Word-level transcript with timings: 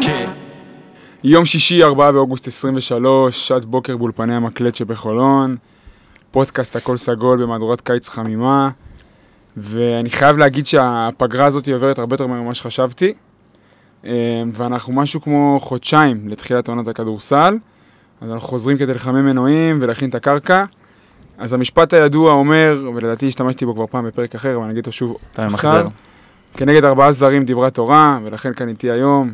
כן. 0.00 0.30
יום 1.24 1.44
שישי, 1.44 1.82
4 1.82 2.12
באוגוסט 2.12 2.48
23, 2.48 3.48
שעת 3.48 3.64
בוקר 3.64 3.96
באולפני 3.96 4.34
המקלט 4.34 4.74
שבחולון, 4.74 5.56
פודקאסט 6.30 6.76
הכל 6.76 6.96
סגול 6.96 7.42
במהדורת 7.42 7.80
קיץ 7.80 8.08
חמימה, 8.08 8.70
ואני 9.56 10.10
חייב 10.10 10.38
להגיד 10.38 10.66
שהפגרה 10.66 11.46
הזאת 11.46 11.68
עוברת 11.68 11.98
הרבה 11.98 12.14
יותר 12.14 12.26
ממה 12.26 12.54
שחשבתי, 12.54 13.14
אה, 14.04 14.42
ואנחנו 14.52 14.92
משהו 14.92 15.20
כמו 15.20 15.58
חודשיים 15.60 16.28
לתחילת 16.28 16.68
עונת 16.68 16.88
הכדורסל, 16.88 17.54
אז 18.20 18.30
אנחנו 18.30 18.48
חוזרים 18.48 18.78
כדי 18.78 18.94
לחמם 18.94 19.26
מנועים 19.26 19.78
ולהכין 19.82 20.10
את 20.10 20.14
הקרקע. 20.14 20.64
אז 21.38 21.52
המשפט 21.52 21.92
הידוע 21.92 22.32
אומר, 22.32 22.90
ולדעתי 22.94 23.28
השתמשתי 23.28 23.66
בו 23.66 23.74
כבר 23.74 23.86
פעם 23.86 24.06
בפרק 24.06 24.34
אחר, 24.34 24.56
אבל 24.56 24.62
אני 24.62 24.72
אגיד 24.72 24.86
אותו 24.86 24.92
שוב 24.92 25.16
אתה 25.32 25.48
ממחזר. 25.48 25.86
כנגד 26.56 26.84
ארבעה 26.84 27.12
זרים 27.12 27.44
דיברה 27.44 27.70
תורה, 27.70 28.18
ולכן 28.24 28.52
כאן 28.54 28.68
איתי 28.68 28.90
היום, 28.90 29.32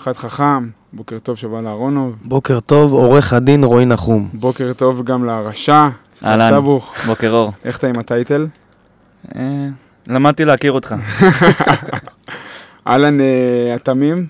אחד 0.00 0.12
חכם, 0.12 0.68
בוקר 0.92 1.18
טוב 1.18 1.36
שבא 1.36 1.60
לאהרונוב, 1.60 2.14
בוקר 2.24 2.60
טוב, 2.60 2.92
עורך 2.92 3.32
הדין 3.32 3.64
רועי 3.64 3.84
נחום. 3.84 4.28
בוקר 4.32 4.72
טוב 4.72 5.02
גם 5.04 5.24
לרשע, 5.24 5.88
סתיו 6.16 6.28
אהלן. 6.28 6.50
טבוך, 6.50 6.94
בוקר 7.06 7.30
אור. 7.30 7.52
איך 7.64 7.78
אתה 7.78 7.86
עם 7.86 7.98
הטייטל? 7.98 8.46
אה, 9.36 9.68
למדתי 10.08 10.44
להכיר 10.44 10.72
אותך. 10.72 10.94
אהלן 12.86 13.20
אה, 13.20 13.74
התמים, 13.74 14.26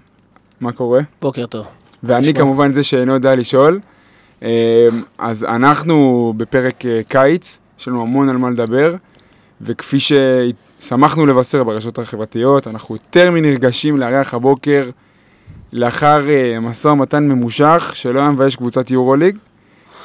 מה 0.61 0.73
קורה? 0.73 1.01
בוקר 1.23 1.47
טוב. 1.47 1.67
ואני. 2.03 2.35
כמובן 2.35 2.73
זה 2.73 2.83
שאינו 2.83 3.15
יודע 3.15 3.35
לשאול. 3.35 3.81
אה, 4.43 4.89
אז 5.19 5.45
אנחנו 5.45 6.33
בפרק 6.37 6.85
קיץ, 7.09 7.59
יש 7.81 7.89
לנו 7.89 8.03
המון 8.03 8.29
על 8.29 8.37
מה 8.37 8.51
לדבר, 8.51 8.95
וכפי 9.65 9.97
ששמחנו 10.01 11.27
לבשר 11.27 11.65
ברשתות 11.65 11.99
החברתיות, 11.99 12.67
אנחנו 12.69 12.95
יותר 12.95 13.31
מנרגשים 13.31 13.97
לארח 14.01 14.35
הבוקר 14.35 14.91
לאחר 15.73 16.31
אה, 16.31 16.61
משא 16.61 16.89
ומתן 16.89 17.25
ממושך 17.29 17.91
שלא 17.95 18.21
היה 18.21 18.31
מבייש 18.31 18.57
קבוצת 18.57 18.91
יורוליג, 18.91 19.37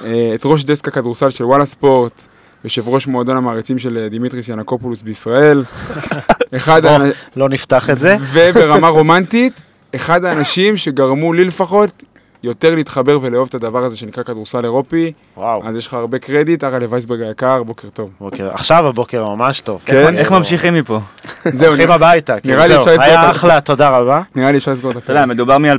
אה, 0.05 0.31
את 0.35 0.41
ראש 0.45 0.63
דסק 0.63 0.87
הכדורסל 0.87 1.29
של 1.29 1.43
וואלה 1.43 1.65
ספורט, 1.65 2.25
יושב 2.63 2.87
ראש 2.87 3.07
מועדון 3.07 3.37
המעריצים 3.37 3.79
של 3.79 3.97
אה, 3.97 4.09
דימיטריס 4.09 4.49
ינקופולוס 4.49 5.01
בישראל. 5.01 5.63
אחד 6.55 6.81
בוא. 6.85 6.91
האנ- 6.91 7.13
לא 7.35 7.49
נפתח 7.49 7.89
את 7.89 7.99
זה. 7.99 8.17
וברמה 8.33 8.87
רומנטית, 8.87 9.61
אחד 9.95 10.25
האנשים 10.25 10.77
שגרמו 10.77 11.33
לי 11.33 11.45
לפחות 11.45 12.03
יותר 12.43 12.75
להתחבר 12.75 13.19
ולאהוב 13.21 13.47
את 13.47 13.55
הדבר 13.55 13.83
הזה 13.83 13.97
שנקרא 13.97 14.23
כדורסל 14.23 14.63
אירופי, 14.63 15.11
וואו. 15.37 15.61
אז 15.65 15.75
יש 15.75 15.87
לך 15.87 15.93
הרבה 15.93 16.19
קרדיט, 16.19 16.63
הרלה 16.63 16.85
וייסברג 16.89 17.21
היקר, 17.21 17.63
בוקר 17.63 17.89
טוב. 17.89 18.09
בוקר. 18.19 18.49
עכשיו 18.53 18.87
הבוקר 18.87 19.25
ממש 19.25 19.61
טוב. 19.61 19.81
כן? 19.85 20.17
איך 20.17 20.31
ממשיכים 20.31 20.73
מפה? 20.73 20.99
זהו, 21.53 21.67
הולכים 21.67 21.85
נראה- 21.85 21.95
הביתה. 21.95 22.39
כאילו, 22.39 22.53
נראה 22.55 22.67
לי 22.67 22.73
זהו. 22.73 22.79
אפשר 22.81 22.91
לסגור 22.93 23.05
את 23.13 23.19
היה 23.19 23.31
אחלה, 23.31 23.61
תודה 23.61 23.89
רבה. 23.89 24.21
נראה 24.35 24.51
לי 24.51 24.57
אפשר 24.57 24.71
לסגור 24.71 24.91
את 24.91 24.97
אתה 24.97 25.11
יודע, 25.11 25.21
הפרק. 25.23 25.33
מדובר 25.35 25.57
מ-2020, 25.57 25.77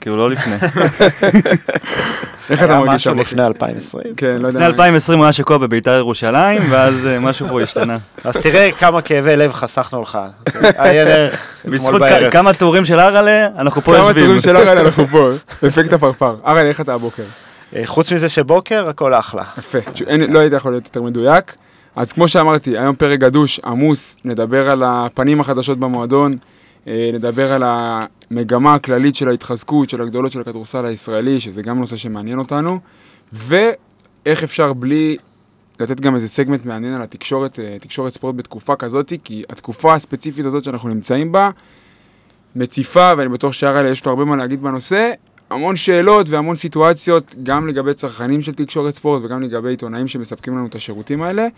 כאילו 0.00 0.16
לא 0.16 0.30
לפני. 0.30 0.54
איך 2.50 2.62
אתה 2.62 2.78
מרגיש 2.78 3.06
הבוקר? 3.06 3.22
לפני 3.22 3.46
2020. 3.46 4.04
כן, 4.16 4.26
לא 4.26 4.46
יודע. 4.46 4.48
לפני 4.58 4.66
2020 4.66 5.18
הוא 5.18 5.24
היה 5.24 5.32
שקוע 5.32 5.58
בביתר 5.58 5.90
ירושלים, 5.98 6.62
ואז 6.70 7.06
אה, 7.06 7.18
משהו 7.20 7.48
פה 7.48 7.62
השתנה. 7.62 7.98
אז 8.24 8.36
תראה 8.36 8.70
כמה 8.78 9.02
כאבי 9.02 9.36
לב 9.36 9.52
חסכנו 9.52 10.02
לך. 10.02 10.18
היה 10.62 11.04
דרך 11.04 11.56
אתמול 11.60 11.74
בזכות 11.76 12.00
בערב. 12.00 12.30
כ- 12.30 12.32
כמה 12.32 12.54
טורים 12.54 12.84
של 12.84 13.00
אראלה, 13.00 13.46
אנחנו 13.58 13.82
פה 13.82 13.92
כמה 13.94 14.04
יושבים. 14.06 14.24
טורים 14.24 14.40
של 14.40 14.56
הרלה 14.56 14.80
אנחנו 14.82 15.06
פה, 15.06 15.30
אפקט 15.66 15.92
הפרפר. 15.92 16.34
הרלה, 16.44 16.60
איך 16.68 16.80
אתה 16.80 16.94
הבוקר? 16.94 17.22
אה, 17.76 17.82
חוץ 17.86 18.12
מזה 18.12 18.28
שבוקר, 18.28 18.88
הכל 18.88 19.14
אחלה. 19.14 19.42
יפה, 19.58 19.78
לא 20.28 20.38
היית 20.38 20.52
יכול 20.52 20.72
להיות 20.72 20.84
יותר 20.84 21.02
מדויק. 21.02 21.54
אז 21.96 22.12
כמו 22.12 22.28
שאמרתי, 22.28 22.78
היום 22.78 22.94
פרק 22.96 23.18
גדוש, 23.18 23.60
עמוס, 23.64 24.16
נדבר 24.24 24.70
על 24.70 24.82
הפנים 24.86 25.40
החדשות 25.40 25.78
במועדון, 25.78 26.32
נדבר 26.86 27.52
על 27.52 27.62
המגמה 27.66 28.74
הכללית 28.74 29.14
של 29.14 29.28
ההתחזקות 29.28 29.90
של 29.90 30.00
הגדולות 30.00 30.32
של 30.32 30.40
הכדורסל 30.40 30.84
הישראלי, 30.84 31.40
שזה 31.40 31.62
גם 31.62 31.78
נושא 31.78 31.96
שמעניין 31.96 32.38
אותנו, 32.38 32.78
ואיך 33.32 34.42
אפשר 34.44 34.72
בלי 34.72 35.16
לתת 35.80 36.00
גם 36.00 36.16
איזה 36.16 36.28
סגמנט 36.28 36.64
מעניין 36.64 36.94
על 36.94 37.02
התקשורת, 37.02 37.58
אה, 37.58 37.76
תקשורת 37.80 38.12
ספורט 38.12 38.34
בתקופה 38.34 38.76
כזאת, 38.76 39.12
כי 39.24 39.42
התקופה 39.48 39.94
הספציפית 39.94 40.46
הזאת 40.46 40.64
שאנחנו 40.64 40.88
נמצאים 40.88 41.32
בה, 41.32 41.50
מציפה, 42.56 43.12
ואני 43.18 43.28
בטוח 43.28 43.52
שהרלה 43.52 43.88
יש 43.88 44.04
לו 44.04 44.10
הרבה 44.10 44.24
מה 44.24 44.36
להגיד 44.36 44.62
בנושא, 44.62 45.12
המון 45.50 45.76
שאלות 45.76 46.30
והמון 46.30 46.56
סיטואציות, 46.56 47.34
גם 47.42 47.68
לגבי 47.68 47.94
צרכנים 47.94 48.42
של 48.42 48.54
תקשורת 48.54 48.94
ספורט 48.94 49.22
וגם 49.24 49.42
לגבי 49.42 49.68
עיתונאים 49.68 50.08
שמספקים 50.08 50.56
לנו 50.56 50.66
את 50.66 50.74
השירותים 50.74 51.22
האלה. 51.22 51.48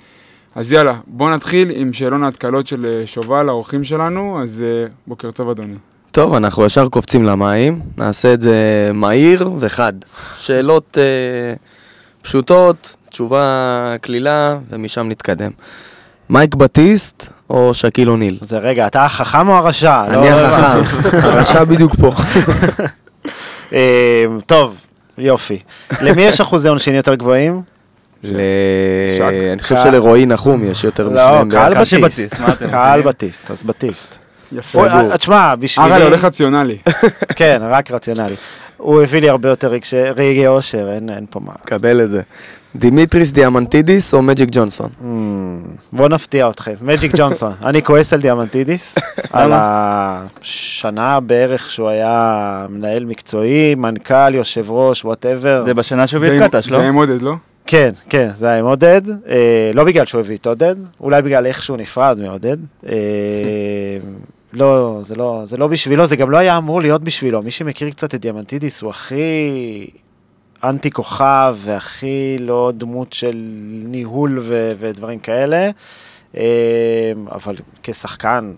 אז 0.54 0.72
יאללה, 0.72 0.94
בואו 1.06 1.30
נתחיל 1.30 1.70
עם 1.74 1.92
שאלון 1.92 2.24
ההתקלות 2.24 2.66
של 2.66 2.86
אה, 2.86 3.06
שובל, 3.06 3.48
האורחים 3.48 3.84
שלנו, 3.84 4.42
אז 4.42 4.62
אה, 4.66 4.86
בוקר 5.06 5.30
טוב 5.30 5.48
אדוני. 5.50 5.74
טוב, 6.10 6.34
אנחנו 6.34 6.66
ישר 6.66 6.88
קופצים 6.88 7.24
למים, 7.24 7.80
נעשה 7.98 8.34
את 8.34 8.40
זה 8.40 8.56
מהיר 8.94 9.50
וחד. 9.58 9.92
שאלות 10.36 10.98
אה, 11.00 11.54
פשוטות, 12.22 12.96
תשובה 13.10 13.46
קלילה, 14.00 14.58
ומשם 14.70 15.08
נתקדם. 15.08 15.50
מייק 16.30 16.54
בטיסט 16.54 17.32
או 17.50 17.74
שקיל 17.74 18.10
אוניל? 18.10 18.38
אז 18.42 18.52
רגע, 18.52 18.86
אתה 18.86 19.04
החכם 19.04 19.48
או 19.48 19.54
הרשע? 19.54 20.04
לא- 20.08 20.19
אני 20.19 20.30
לא 20.30 20.40
הבנתי. 20.40 20.80
החכם, 20.80 21.19
הרשע 21.28 21.64
בדיוק 21.64 21.92
פה. 22.00 22.12
אה, 23.72 24.24
טוב, 24.46 24.76
יופי. 25.19 25.58
למי 26.02 26.22
יש 26.22 26.40
אחוזי 26.40 26.69
עונשין 26.69 26.94
יותר 26.94 27.14
גבוהים? 27.14 27.62
אני 28.24 29.62
חושב 29.62 29.74
קהל. 29.74 29.84
שלרועי 29.84 30.26
נחום 30.26 30.64
יש 30.64 30.84
יותר 30.84 31.08
לא, 31.08 31.14
משניהם. 31.14 31.50
קהל 31.50 31.74
ביחד. 31.74 31.96
בטיסט. 32.00 32.42
קהל? 32.70 33.02
בטיסט, 33.02 33.50
אז 33.50 33.62
בטיסט. 33.62 34.18
יפה. 34.52 34.86
תשמע, 35.16 35.54
בשבילי... 35.54 35.92
הרלה 35.92 36.04
הולך 36.04 36.24
רציונלי. 36.24 36.78
כן, 37.36 37.58
רק 37.62 37.90
רציונלי. 37.90 38.34
הוא 38.76 39.02
הביא 39.02 39.20
לי 39.20 39.28
הרבה 39.28 39.48
יותר 39.48 39.72
רגעי 40.16 40.46
אושר, 40.46 40.92
אין 40.92 41.26
פה 41.30 41.40
מה. 41.40 41.52
קבל 41.64 42.00
את 42.00 42.10
זה. 42.10 42.22
דימיטריס 42.76 43.32
דיאמנטידיס 43.32 44.14
או 44.14 44.22
מג'יק 44.22 44.48
ג'ונסון? 44.52 44.88
Mm, 45.00 45.04
בוא 45.92 46.08
נפתיע 46.08 46.50
אתכם. 46.50 46.74
מג'יק 46.82 47.12
ג'ונסון. 47.16 47.52
אני 47.64 47.82
כועס 47.82 48.12
על 48.12 48.20
דיאמנטידיס, 48.20 48.98
על 49.32 49.52
השנה 49.54 51.20
בערך 51.20 51.70
שהוא 51.70 51.88
היה 51.88 52.66
מנהל 52.70 53.04
מקצועי, 53.04 53.74
מנכ"ל, 53.74 54.34
יושב 54.34 54.70
ראש, 54.70 55.04
whatever. 55.04 55.62
זה 55.64 55.74
בשנה 55.74 56.06
שהוא 56.06 56.24
הביא 56.24 56.44
את 56.44 56.50
קטש, 56.50 56.70
לא? 56.70 56.78
זה 56.78 56.88
עם 56.88 56.94
עודד, 56.94 57.22
לא? 57.22 57.34
כן, 57.66 57.90
כן, 58.08 58.30
זה 58.36 58.46
היה 58.48 58.58
עם 58.58 58.64
עודד. 58.64 59.02
אה, 59.28 59.70
לא 59.74 59.84
בגלל 59.84 60.04
שהוא 60.06 60.20
הביא 60.20 60.36
את 60.36 60.46
עודד, 60.46 60.74
אולי 61.00 61.22
בגלל 61.22 61.46
איך 61.46 61.62
שהוא 61.62 61.76
נפרד 61.76 62.20
מעודד. 62.22 62.56
אה, 62.86 62.92
לא, 64.52 64.98
זה 65.02 65.14
לא, 65.14 65.42
זה 65.44 65.56
לא 65.56 65.66
בשבילו, 65.66 66.06
זה 66.06 66.16
גם 66.16 66.30
לא 66.30 66.36
היה 66.36 66.58
אמור 66.58 66.80
להיות 66.80 67.02
בשבילו. 67.04 67.42
מי 67.42 67.50
שמכיר 67.50 67.90
קצת 67.90 68.14
את 68.14 68.20
דיאמנטידיס 68.20 68.82
הוא 68.82 68.90
הכי 68.90 69.86
אנטי 70.64 70.90
כוכב 70.90 71.56
והכי 71.58 72.36
לא 72.40 72.72
דמות 72.74 73.12
של 73.12 73.42
ניהול 73.84 74.38
ו- 74.42 74.72
ודברים 74.78 75.18
כאלה. 75.18 75.70
אה, 76.36 76.42
אבל 77.32 77.54
כשחקן, 77.82 78.52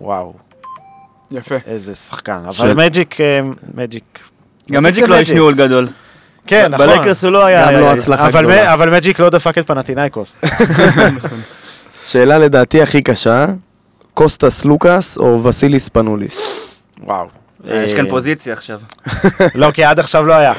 וואו, 0.00 0.32
יפה. 1.30 1.54
איזה 1.66 1.94
שחקן. 1.94 2.40
אבל 2.44 2.52
של- 2.52 2.74
מג'יק, 2.74 3.20
אה, 3.20 3.40
מג'יק. 3.74 4.20
גם 4.72 4.82
מג'יק 4.82 5.04
לא 5.04 5.18
איש 5.18 5.30
ניהול 5.30 5.54
גדול. 5.54 5.88
כן, 6.46 6.68
נכון. 6.70 6.86
בלייקרס 6.86 7.24
הוא 7.24 7.32
לא 7.32 7.44
היה... 7.44 7.72
גם 7.72 7.80
לא 7.80 7.92
הצלחה 7.92 8.28
אבל, 8.28 8.40
גדולה. 8.40 8.74
אבל 8.74 8.90
מג'יק 8.90 9.20
לא 9.20 9.30
דפק 9.30 9.58
את 9.58 9.66
פנטינאיקוס. 9.66 10.36
שאלה 12.10 12.38
לדעתי 12.38 12.82
הכי 12.82 13.02
קשה, 13.02 13.46
קוסטס 14.14 14.64
סלוקאס 14.64 15.18
או 15.18 15.44
וסיליס 15.44 15.88
ספנוליס? 15.88 16.54
וואו. 17.02 17.26
אה, 17.70 17.82
יש 17.84 17.94
כאן 17.94 18.08
פוזיציה 18.08 18.52
עכשיו. 18.52 18.80
לא, 19.54 19.70
כי 19.70 19.84
עד 19.84 19.98
עכשיו 19.98 20.26
לא 20.26 20.32
היה. 20.32 20.52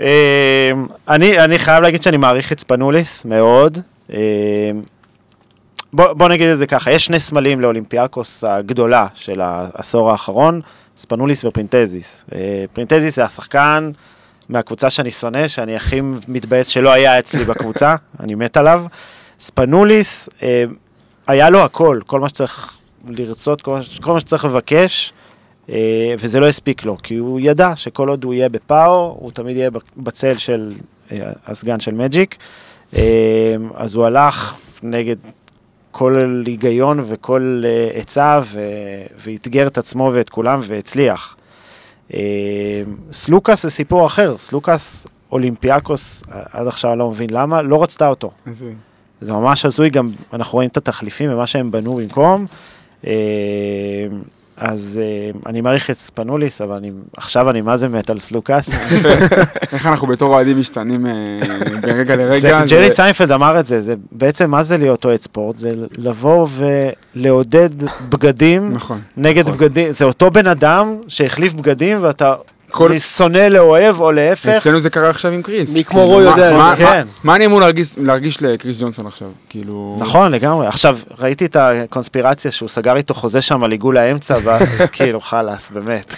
אה, 0.00 0.72
אני, 1.08 1.40
אני 1.40 1.58
חייב 1.58 1.82
להגיד 1.82 2.02
שאני 2.02 2.16
מעריך 2.16 2.52
את 2.52 2.60
ספנוליס 2.60 3.24
מאוד. 3.24 3.78
אה, 4.12 4.18
בוא 5.92 6.28
נגיד 6.28 6.48
את 6.48 6.58
זה 6.58 6.66
ככה, 6.66 6.90
יש 6.90 7.04
שני 7.04 7.20
סמלים 7.20 7.60
לאולימפיאקוס 7.60 8.44
הגדולה 8.44 9.06
של 9.14 9.40
העשור 9.40 10.10
האחרון, 10.10 10.60
ספנוליס 10.96 11.44
ופרינטזיס. 11.44 12.24
אה, 12.34 12.64
פרינטזיס 12.72 13.16
זה 13.16 13.24
השחקן 13.24 13.90
מהקבוצה 14.48 14.90
שאני 14.90 15.10
שונא, 15.10 15.48
שאני 15.48 15.76
הכי 15.76 16.00
מתבאס 16.28 16.68
שלא 16.68 16.92
היה 16.92 17.18
אצלי 17.18 17.44
בקבוצה, 17.44 17.96
אני 18.20 18.34
מת 18.34 18.56
עליו. 18.56 18.84
ספנוליס, 19.40 20.28
אה, 20.42 20.64
היה 21.26 21.50
לו 21.50 21.60
הכל, 21.60 22.00
כל 22.06 22.20
מה 22.20 22.28
שצריך 22.28 22.78
לרצות, 23.08 23.60
כל 23.62 23.80
מה, 24.12 24.20
שצריך 24.20 24.44
לבקש. 24.44 25.12
אה, 25.68 26.14
וזה 26.18 26.40
לא 26.40 26.48
הספיק 26.48 26.84
לו, 26.84 26.96
כי 27.02 27.16
הוא 27.16 27.40
ידע 27.42 27.76
שכל 27.76 28.08
עוד 28.08 28.24
הוא 28.24 28.34
יהיה 28.34 28.48
בפאו, 28.48 29.16
הוא 29.20 29.30
תמיד 29.30 29.56
יהיה 29.56 29.70
בצל 29.96 30.38
של 30.38 30.72
הסגן 31.46 31.80
של 31.80 31.94
מג'יק. 31.94 32.36
אז 33.74 33.94
הוא 33.94 34.04
הלך 34.04 34.54
נגד 34.82 35.16
כל 35.96 36.14
היגיון 36.46 37.00
וכל 37.04 37.62
אה, 37.64 37.90
עצה, 38.00 38.40
ואתגר 39.16 39.66
את 39.66 39.78
עצמו 39.78 40.10
ואת 40.14 40.28
כולם 40.28 40.58
והצליח. 40.62 41.36
אה, 42.14 42.20
סלוקאס 43.12 43.62
זה 43.62 43.70
סיפור 43.70 44.06
אחר, 44.06 44.38
סלוקאס 44.38 45.06
אולימפיאקוס, 45.32 46.22
עד 46.28 46.66
עכשיו 46.66 46.90
אני 46.90 46.98
לא 46.98 47.10
מבין 47.10 47.30
למה, 47.30 47.62
לא 47.62 47.82
רצתה 47.82 48.08
אותו. 48.08 48.30
הזוי. 48.46 48.74
זה 49.20 49.32
ממש 49.32 49.64
הזוי, 49.64 49.90
גם 49.90 50.06
אנחנו 50.32 50.52
רואים 50.56 50.68
את 50.68 50.76
התחליפים 50.76 51.32
ומה 51.32 51.46
שהם 51.46 51.70
בנו 51.70 51.96
במקום. 51.96 52.46
אז 54.56 55.00
אה, 55.02 55.30
אני 55.46 55.60
מעריך 55.60 55.90
את 55.90 55.98
ספנוליס, 55.98 56.60
אבל 56.60 56.76
אני, 56.76 56.90
עכשיו 57.16 57.50
אני 57.50 57.60
מה 57.60 57.76
זה 57.76 57.88
מת 57.88 58.10
על 58.10 58.18
סלוקאס. 58.18 58.68
איך 59.72 59.86
אנחנו 59.86 60.06
בתור 60.06 60.34
אוהדים 60.34 60.60
משתנים 60.60 61.06
אה, 61.06 61.12
ברגע 61.82 62.16
לרגע. 62.16 62.64
ג'רי 62.64 62.90
סיינפלד 62.90 63.32
אמר 63.32 63.60
את 63.60 63.66
זה, 63.66 63.80
זה 63.80 63.94
בעצם 64.12 64.50
מה 64.50 64.62
זה 64.62 64.78
להיות 64.78 65.04
אוהד 65.04 65.20
ספורט? 65.20 65.58
זה 65.58 65.72
לבוא 65.98 66.46
ולעודד 67.14 67.70
בגדים 68.08 68.72
נכון. 68.72 69.00
נגד 69.16 69.50
בגדים, 69.50 69.90
זה 69.90 70.04
אותו 70.04 70.30
בן 70.30 70.46
אדם 70.46 70.96
שהחליף 71.08 71.52
בגדים 71.52 71.98
ואתה 72.00 72.34
כל- 72.74 72.92
משונא 72.92 73.38
לאוהב 73.38 74.00
או 74.00 74.12
להפך. 74.12 74.48
אצלנו 74.48 74.80
זה 74.80 74.90
קרה 74.90 75.10
עכשיו 75.10 75.30
עם 75.32 75.42
קריס. 75.42 75.74
מי 75.74 75.84
כמו 75.84 76.06
רוי 76.06 76.24
מה- 76.24 76.30
יודע 76.30 76.42
מה- 76.42 76.74
זה. 76.76 76.84
מה- 76.84 76.90
כן. 76.92 77.06
מה 77.24 77.36
אני 77.36 77.46
אמור 77.46 77.60
להרגיש- 77.60 77.94
להרגיש 77.98 78.42
לקריס 78.42 78.76
ג'ונסון 78.80 79.06
עכשיו? 79.06 79.28
כאילו... 79.48 79.96
נכון, 80.00 80.32
לגמרי. 80.32 80.66
עכשיו, 80.66 80.98
ראיתי 81.18 81.44
את 81.44 81.56
הקונספירציה 81.60 82.50
שהוא 82.50 82.68
סגר 82.68 82.96
איתו 82.96 83.14
חוזה 83.14 83.40
שם 83.42 83.64
על 83.64 83.70
עיגול 83.72 83.96
האמצע, 83.98 84.34
וכאילו, 84.44 85.20
חלאס, 85.30 85.70
באמת. 85.70 86.14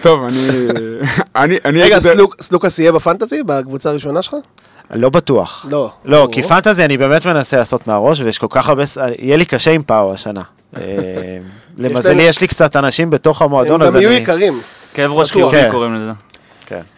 טוב, 0.00 0.24
אני... 0.24 0.38
אני... 1.36 1.58
אני 1.64 1.82
רגע, 1.82 2.00
סלוק- 2.00 2.36
סלוקאס 2.40 2.78
יהיה 2.78 2.92
בפנטזי? 2.92 3.42
בקבוצה 3.42 3.90
הראשונה 3.90 4.22
שלך? 4.22 4.34
לא 4.94 5.08
בטוח. 5.10 5.66
לא. 5.70 5.90
לא, 6.04 6.28
כי 6.32 6.42
פנטזי 6.42 6.84
אני 6.84 6.96
באמת 6.96 7.26
מנסה 7.26 7.56
לעשות 7.56 7.86
מהראש, 7.86 8.20
ויש 8.20 8.38
כל 8.38 8.46
כך 8.50 8.68
הרבה... 8.68 8.82
יהיה 9.18 9.36
לי 9.36 9.44
קשה 9.44 9.70
עם 9.70 9.82
פאו 9.82 10.12
השנה. 10.14 10.40
אה, 10.76 10.82
למזלי, 11.78 12.22
יש 12.22 12.40
לי 12.40 12.46
קצת 12.48 12.76
אנשים 12.76 13.10
בתוך 13.10 13.42
המועדון, 13.42 13.80
הם 13.82 13.86
אז 13.88 13.94
גם 13.94 14.00
יהיו 14.00 14.10
אני... 14.10 14.18
יקרים. 14.18 14.60
כאב 14.94 15.12
ראש. 15.12 15.32
חיובי 15.32 15.56
כן. 15.56 15.68
קוראים 15.70 15.94
לזה. 15.94 16.12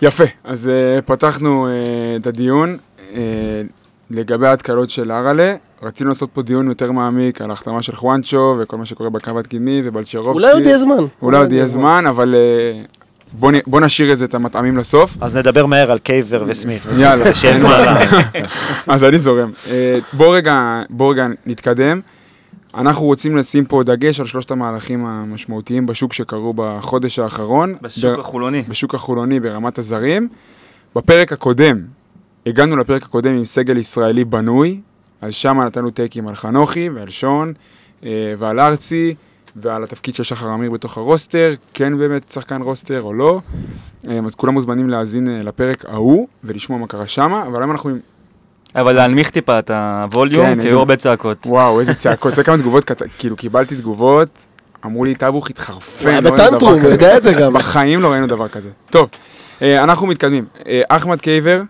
יפה, 0.03 0.25
אז 0.45 0.71
uh, 0.99 1.03
פתחנו 1.03 1.67
uh, 1.67 1.71
את 2.21 2.27
הדיון 2.27 2.77
uh, 3.11 3.15
לגבי 4.11 4.47
ההתקלות 4.47 4.91
של 4.91 5.13
אראלה. 5.13 5.55
רצינו 5.83 6.11
לעשות 6.11 6.31
פה 6.33 6.43
דיון 6.43 6.69
יותר 6.69 6.93
מעמיק 6.93 7.43
על 7.43 7.51
ההחתמה 7.51 7.83
של 7.83 7.95
חואנצ'ו 7.95 8.57
וכל 8.59 8.77
מה 8.77 8.85
שקורה 8.85 9.11
בקו 9.11 9.39
הקדמי 9.39 9.83
ובלצ'רובסקי. 9.85 10.45
אולי 10.45 10.55
עוד 10.55 10.67
יהיה 10.67 10.79
זמן. 10.79 11.05
אולי 11.23 11.39
עוד 11.39 11.53
יהיה 11.53 11.67
זמן, 11.67 12.05
אבל 12.09 12.35
בוא, 13.33 13.53
נ... 13.53 13.55
בוא 13.67 13.81
נשאיר 13.81 14.13
את 14.13 14.19
זה, 14.19 14.25
את 14.25 14.35
המטעמים 14.35 14.77
לסוף. 14.77 15.17
אז 15.21 15.37
נדבר 15.37 15.67
מהר 15.67 15.91
על 15.91 15.99
קייבר 15.99 16.45
וסמית. 16.47 16.87
יאללה. 16.99 17.35
שיהיה 17.35 17.59
זמן. 17.59 17.85
אז 18.95 19.05
אני 19.05 19.19
זורם. 19.19 19.51
אה, 19.71 19.99
בוא 20.13 20.37
רגע, 20.37 20.83
בוא 20.91 21.13
רגע 21.13 21.27
נתקדם. 21.47 22.01
אנחנו 22.77 23.07
רוצים 23.07 23.37
לשים 23.37 23.65
פה 23.65 23.83
דגש 23.83 24.21
על 24.21 24.27
שלושת 24.27 24.51
המהלכים 24.51 25.07
המשמעותיים 25.07 25.87
בשוק 25.87 26.13
שקרו 26.13 26.55
בחודש 26.57 27.19
האחרון. 27.19 27.75
בשוק 27.83 28.17
ב- 28.17 28.21
החולוני. 28.21 28.63
בשוק 28.69 28.95
החולוני 28.95 29.41
ברמת 29.41 29.79
הזרים. 29.79 30.29
בפרק 30.97 31.33
הקודם, 31.33 31.81
הגענו 32.47 32.77
לפרק 32.77 33.03
הקודם 33.03 33.37
עם 33.37 33.45
סגל 33.45 33.77
ישראלי 33.77 34.25
בנוי, 34.25 34.81
אז 35.21 35.35
שם 35.35 35.61
נתנו 35.61 35.91
טייקים 35.91 36.29
על 36.29 36.35
חנוכי 36.35 36.89
ועל 36.95 37.11
שון 37.11 37.53
אה, 38.05 38.35
ועל 38.39 38.61
ארצי 38.61 39.15
ועל 39.57 39.83
התפקיד 39.83 40.15
של 40.15 40.23
שחר 40.23 40.55
אמיר 40.55 40.71
בתוך 40.71 40.99
הרוסטר, 40.99 41.55
כן 41.75 41.99
באמת 41.99 42.33
שחקן 42.33 42.63
רוסטר 42.63 43.03
או 43.03 43.15
לא. 43.15 43.41
אה, 44.09 44.21
אז 44.27 44.35
כולם 44.35 44.55
מוזמנים 44.55 44.89
להאזין 44.89 45.29
אה, 45.29 45.43
לפרק 45.43 45.85
ההוא 45.85 46.29
ולשמוע 46.45 46.79
מה 46.79 46.87
קרה 46.87 47.09
שם, 47.09 47.33
אבל 47.33 47.63
היום 47.63 47.71
אנחנו 47.71 47.91
עם 47.91 47.99
אבל 48.77 48.93
להנמיך 48.93 49.31
טיפה 49.31 49.59
את 49.59 49.71
הווליום, 49.71 50.47
כן, 50.47 50.61
כי 50.63 50.69
היו 50.69 50.79
הרבה 50.79 50.97
צעקות. 50.97 51.47
וואו, 51.47 51.81
איזה 51.81 51.95
צעקות, 52.05 52.35
זה 52.35 52.45
כמה 52.45 52.59
תגובות, 52.59 52.91
כאילו 53.19 53.37
קיבלתי 53.37 53.77
תגובות, 53.77 54.29
אמרו 54.87 55.05
לי, 55.05 55.15
טאבוך 55.15 55.51
התחרפן, 55.51 56.09
היה 56.09 56.21
לא 56.21 56.31
ראינו 56.31 56.45
בטנטרום, 56.47 56.73
הוא 56.73 56.79
כזה." 56.81 56.91
יודע 56.93 57.17
את 57.17 57.23
זה 57.23 57.33
גם. 57.33 57.53
בחיים 57.53 58.01
לא 58.03 58.09
ראינו 58.13 58.27
דבר 58.27 58.49
כזה. 58.49 58.69
טוב, 58.91 59.09
אה, 59.63 59.85
אנחנו 59.85 60.07
מתקדמים. 60.07 60.45
אה, 60.69 60.83
אחמד 60.89 61.21
קייבר, 61.21 61.61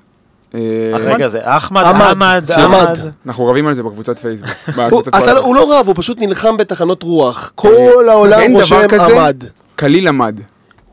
אה, 0.55 0.61
רגע, 0.95 1.29
זה 1.29 1.41
אחמד, 1.43 1.85
עמד, 1.85 2.51
עמד. 2.59 2.99
אנחנו 3.27 3.47
רבים 3.47 3.67
על 3.67 3.75
זה 3.75 3.83
בקבוצת 3.83 4.19
פייסבוק. 4.19 4.51
הוא- 4.91 5.03
לא-. 5.27 5.39
הוא 5.41 5.55
לא 5.57 5.79
רב, 5.81 5.87
הוא 5.87 5.95
פשוט 5.99 6.21
נלחם 6.21 6.57
בתחנות 6.57 7.03
רוח. 7.03 7.53
כל 7.55 7.73
העולם 8.09 8.39
אין 8.41 8.51
דבר 8.53 8.61
רושם 8.61 8.81
כזה. 8.89 9.13
עמד. 9.13 9.45
קליל 9.77 10.09
עמד. 10.09 10.41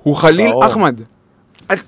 הוא 0.03 0.15
חליל. 0.15 0.51
אחמד. 0.65 1.01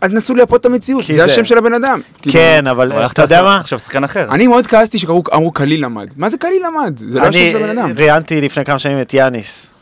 אל 0.03 0.09
תנסו 0.09 0.35
לייפות 0.35 0.61
את 0.61 0.65
המציאות, 0.65 1.03
זה 1.05 1.13
זה- 1.13 1.25
השם 1.25 1.45
של 1.45 1.57
הבן 1.57 1.73
אדם. 1.73 2.01
כאילו, 2.21 2.33
כן, 2.33 2.67
אבל 2.67 2.91
הלכת 2.91 3.13
אתה 3.13 3.21
יודע 3.21 3.35
עכשיו- 3.35 3.49
מה? 3.49 3.57
עכשיו 3.59 3.79
שחקן 3.79 4.03
אחר. 4.03 4.27
אני 4.31 4.47
מאוד 4.47 4.67
כעסתי 4.67 4.99
שאמרו 4.99 5.51
קליל 5.51 5.85
עמד. 5.85 6.07
מה 6.17 6.29
זה 6.29 6.37
קליל 6.37 6.61
עמד? 6.65 6.97
זה 6.97 7.19
לא 7.19 7.25
השם 7.25 7.39
אני 7.39 7.51
של 7.51 7.63
הבן 7.63 7.77
אדם. 7.77 7.91
ראיינתי 7.97 8.41
לפני 8.41 8.65
כמה 8.65 8.79
שנים 8.79 9.01
את 9.01 9.13
יאניס, 9.13 9.73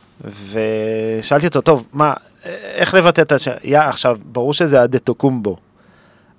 ושאלתי 0.52 1.46
אותו, 1.48 1.62
טוב, 1.62 1.88
מה, 1.94 2.14
איך 2.76 2.94
לבטא 2.94 3.22
את 3.22 3.32
השם? 3.32 3.52
יא, 3.64 3.80
עכשיו, 3.80 4.18
ברור 4.26 4.54
שזה 4.54 4.82
הדטוקומבו, 4.82 5.58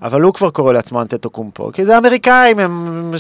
אבל 0.03 0.21
הוא 0.23 0.35
כבר 0.35 0.51
קורא 0.51 0.73
לעצמו 0.73 1.03
אנטטוקומבו, 1.03 1.71
כי 1.73 1.85
זה 1.85 1.99
אמריקאים, 1.99 2.59
הם 2.59 3.11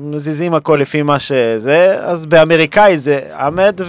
מזיזים 0.00 0.54
הכל 0.54 0.78
לפי 0.80 1.02
מה 1.02 1.18
שזה, 1.18 1.96
אז 2.00 2.26
באמריקאי 2.26 2.98
זה 2.98 3.20
עמד, 3.38 3.80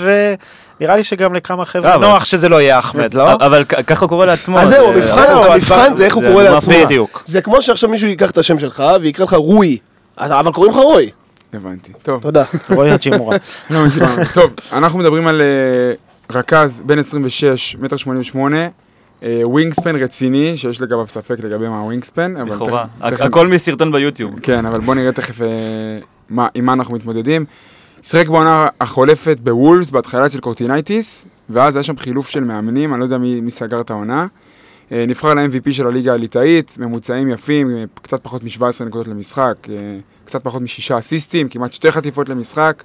ונראה 0.82 0.96
לי 0.96 1.04
שגם 1.04 1.34
לכמה 1.34 1.66
חבר'ה 1.66 1.90
לא, 1.90 1.96
אבל- 1.96 2.06
נוח 2.08 2.26
שזה 2.26 2.50
לא 2.50 2.62
יהיה 2.62 2.80
אחמד, 2.80 3.14
לא? 3.14 3.34
אבל 3.34 3.64
ככה 3.64 4.06
הוא 4.06 4.10
קורא 4.10 4.26
לעצמו. 4.26 4.60
אז 4.60 4.70
זהו, 4.70 5.02
זה- 5.02 5.32
המבחן- 5.32 5.94
זה 5.94 6.06
איך 6.06 6.16
הוא 6.16 6.24
קורא 6.32 6.44
לעצמו. 6.44 6.74
בדיוק. 6.86 7.24
זה 7.26 7.42
כמו 7.42 7.62
שעכשיו 7.62 7.90
מישהו 7.90 8.08
ייקח 8.08 8.32
את 8.32 8.38
השם 8.38 8.60
שלך 8.60 8.84
ויקרא 9.02 9.26
לך 9.26 9.34
רוי. 9.34 9.78
אבל 10.18 10.52
קוראים 10.52 10.74
לך 10.74 10.80
רוי. 10.80 11.10
הבנתי. 11.54 11.92
טוב. 12.04 12.22
תודה. 12.22 12.44
רועי 12.76 12.92
הצ'ימורה. 12.92 13.38
לא 13.72 13.86
משנה. 13.86 14.08
טוב, 14.34 14.54
אנחנו 14.74 15.00
מדברים 15.00 15.28
על 15.28 15.42
אה, 15.42 15.94
רכז 16.40 16.82
בן 16.86 17.00
26, 17.00 17.76
מטר 17.80 17.98
88, 17.98 18.58
אה, 19.24 19.42
wingspan 19.44 19.96
רציני, 19.96 20.58
שיש 20.58 20.82
לגביו 20.82 21.08
ספק 21.08 21.36
לגבי 21.44 21.68
מה 21.68 21.80
ה 21.80 21.85
wingspan, 21.85 22.34
אבל... 22.42 22.50
לכאורה. 22.50 22.86
הכל 23.02 23.48
מסרטון 23.48 23.92
ביוטיוב. 23.92 24.40
כן, 24.44 24.66
אבל 24.66 24.80
בוא 24.80 24.96
נראה 24.96 25.12
תכף 25.12 25.42
אה, 25.42 25.48
מה- 26.30 26.48
עם 26.56 26.66
מה 26.66 26.74
אנחנו 26.74 26.96
מתמודדים. 26.96 27.46
שיחק 28.02 28.28
בעונה 28.28 28.68
החולפת 28.82 29.38
בוולבס 29.40 29.92
בהתחלה 29.92 30.26
אצל 30.26 30.40
קורטינייטיס, 30.40 31.28
ואז 31.50 31.76
היה 31.76 31.84
שם 31.84 31.98
חילוף 31.98 32.30
של 32.30 32.44
מאמנים, 32.44 32.94
אני 32.94 33.00
לא 33.00 33.06
יודע 33.06 33.18
מי, 33.18 33.42
מי 33.42 33.52
סגר 33.52 33.82
את 33.82 33.90
העונה. 33.90 34.28
אה, 34.92 35.06
נבחר 35.08 35.34
ל-MVP 35.34 35.72
של 35.72 35.88
הליגה 35.88 36.14
הליטאית, 36.14 36.78
ממוצעים 36.80 37.30
יפים, 37.30 37.76
אה, 37.76 37.84
קצת 38.02 38.24
פחות 38.24 38.44
מ-17 38.44 38.86
נקודות 38.86 39.08
למשחק, 39.08 39.56
אה, 39.70 39.98
קצת 40.26 40.44
פחות 40.44 40.62
משישה 40.62 41.00
אסיסטים, 41.00 41.50
כמעט 41.50 41.74
שתי 41.74 41.92
חטיפות 41.92 42.30
למשחק. 42.30 42.84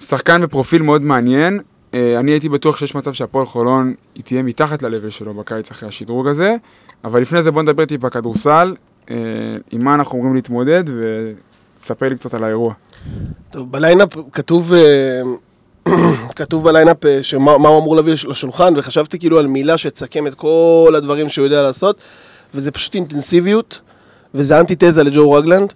שחקן 0.00 0.42
בפרופיל 0.42 0.82
מאוד 0.82 1.02
מעניין. 1.02 1.60
אני 1.94 2.30
הייתי 2.30 2.48
בטוח 2.48 2.76
שיש 2.76 2.94
מצב 2.94 3.12
שהפועל 3.12 3.46
חולון 3.46 3.94
היא 4.14 4.22
תהיה 4.24 4.42
מתחת 4.42 4.82
ל-level 4.82 5.10
שלו 5.10 5.34
בקיץ 5.34 5.70
אחרי 5.70 5.88
השדרוג 5.88 6.26
הזה, 6.26 6.56
אבל 7.04 7.22
לפני 7.22 7.42
זה 7.42 7.50
בוא 7.50 7.62
נדבר 7.62 7.84
טיפה 7.84 8.10
כדורסל, 8.10 8.74
עם 9.70 9.84
מה 9.84 9.94
אנחנו 9.94 10.18
אמורים 10.18 10.34
להתמודד, 10.34 10.84
וספר 11.84 12.08
לי 12.08 12.16
קצת 12.16 12.34
על 12.34 12.44
האירוע. 12.44 12.74
טוב, 13.50 13.72
ב 13.72 13.77
lineup 13.77 14.08
כתוב, 14.32 14.72
אה, 14.72 15.20
כתוב 16.36 16.64
ב 16.64 16.70
lineup 16.70 17.04
אה, 17.06 17.18
שמה 17.22 17.58
מה 17.58 17.68
הוא 17.68 17.78
אמור 17.82 17.96
להביא 17.96 18.12
לש- 18.12 18.24
לשולחן, 18.24 18.74
וחשבתי 18.76 19.18
כאילו 19.18 19.38
על 19.38 19.46
מילה 19.46 19.78
שתסכם 19.78 20.26
את 20.26 20.34
כל 20.34 20.94
הדברים 20.96 21.28
שהוא 21.28 21.44
יודע 21.44 21.62
לעשות, 21.62 21.96
וזה 22.54 22.70
פשוט 22.70 22.94
אינטנסיביות, 22.94 23.80
וזה 24.34 24.60
אנטיתזה 24.60 25.02
לג'ו 25.02 25.32
רגלנד, 25.32 25.72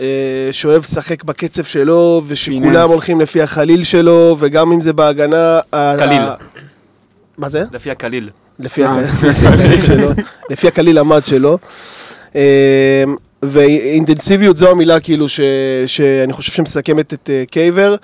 אה, 0.00 0.04
שאוהב 0.52 0.82
לשחק 0.82 1.24
בקצב 1.24 1.64
שלו, 1.64 2.22
ושכולם. 2.26 2.60
הולכים 2.88 3.20
לפי 3.20 3.42
החליל 3.42 3.84
שלו, 3.84 4.36
וגם 4.38 4.72
אם 4.72 4.80
זה 4.80 4.92
בהגנה... 4.92 5.60
קליל. 5.70 6.20
ה- 6.22 6.34
מה 7.38 7.48
זה? 7.48 7.64
לפי 8.58 8.84
הקליל. 8.84 9.02
לפי 9.20 9.46
הקליל 9.46 9.82
שלו, 9.86 10.08
לפי 10.50 10.68
הקליל 10.68 10.98
המד 10.98 11.22
שלו. 11.24 11.58
ואינטנסיביות 13.46 14.56
זו 14.56 14.70
המילה 14.70 15.00
כאילו 15.00 15.28
ש, 15.28 15.40
שאני 15.86 16.32
חושב 16.32 16.52
שמסכמת 16.52 17.12
את 17.12 17.30
אה, 17.32 17.44
קייבר. 17.50 17.94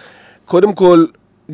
קודם 0.44 0.72
כל, 0.72 1.04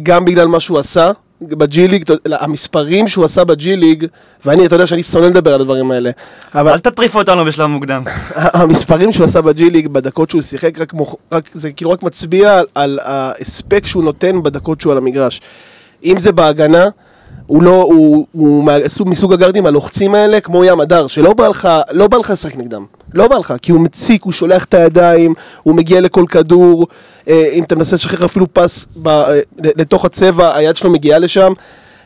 גם 0.02 0.25
בגלל 0.25 0.47
מה 0.49 0.61
שהוא 0.61 0.78
עשה 0.78 1.11
ב 1.43 1.66
G 1.66 1.88
League, 1.88 2.05
יודע, 2.25 2.37
המספרים 2.40 3.09
שהוא 3.09 3.25
עשה 3.25 3.45
ב 3.45 3.61
G 3.61 3.77
League, 3.77 4.07
ואני, 4.45 4.66
אתה 4.66 4.75
יודע 4.75 4.87
שאני 4.87 5.02
שונא 5.02 5.26
לדבר 5.26 5.54
על 5.54 5.61
הדברים 5.61 5.90
האלה, 5.90 6.11
אבל 6.54 6.73
אל 6.73 6.78
תטריף 6.78 7.16
אותנו 7.16 7.45
בשלב 7.45 7.66
מוקדם. 7.66 8.02
המספרים 8.37 9.12
שהוא 9.12 9.25
עשה 9.25 9.40
בג'י 9.40 9.71
ליג 9.71 9.88
בדקות 9.88 10.30
שהוא 10.30 10.42
שיחק, 10.42 10.78
רק, 10.78 10.95
מוכ... 10.95 11.14
רק, 11.33 11.49
זה 11.52 11.73
כאילו 11.73 11.90
רק 11.90 12.02
מצביע 12.02 12.59
על, 12.59 12.66
על 12.75 12.99
ההספק 13.02 13.87
שהוא 13.87 14.04
נותן 14.04 14.42
בדקות 14.42 14.80
שהוא 14.80 14.92
על 14.92 14.99
המגרש. 14.99 15.40
אם 16.04 16.18
זה 16.18 16.33
בהגנה, 16.33 16.88
הוא 17.49 17.62
לא, 17.62 17.83
הוא, 17.83 18.26
הוא 18.33 18.71
סוג- 18.87 19.09
מסוג 19.09 19.33
הגארדים 19.33 19.67
הלוחצים 19.67 20.14
האלה, 20.14 20.40
כמו 20.40 20.64
ים 20.64 20.81
הדר, 20.81 21.07
שלא 21.07 21.33
בא 21.33 21.49
לך, 21.49 21.69
לא 21.90 22.07
בא 22.07 22.17
לך 22.17 22.31
לשחק 22.31 22.57
נגדם. 22.57 22.85
לא 23.14 23.28
בא 23.28 23.37
לך, 23.37 23.55
כי 23.62 23.73
הוא 23.73 23.81
מציק, 23.81 24.23
הוא 24.25 24.33
שולח 24.33 24.64
את 24.64 24.75
הידיים, 24.75 25.35
הוא 25.62 25.75
מגיע 25.75 26.00
לכל 26.00 26.25
כדור, 26.28 26.87
אה, 27.28 27.50
אם 27.52 27.62
אתה 27.62 27.76
מנסה 27.76 27.97
לשחרר 27.97 28.26
אפילו 28.26 28.47
פס 28.52 28.87
ב, 29.02 29.09
אה, 29.09 29.40
לתוך 29.59 30.05
הצבע, 30.05 30.57
היד 30.57 30.76
שלו 30.76 30.90
מגיעה 30.90 31.19
לשם. 31.19 31.52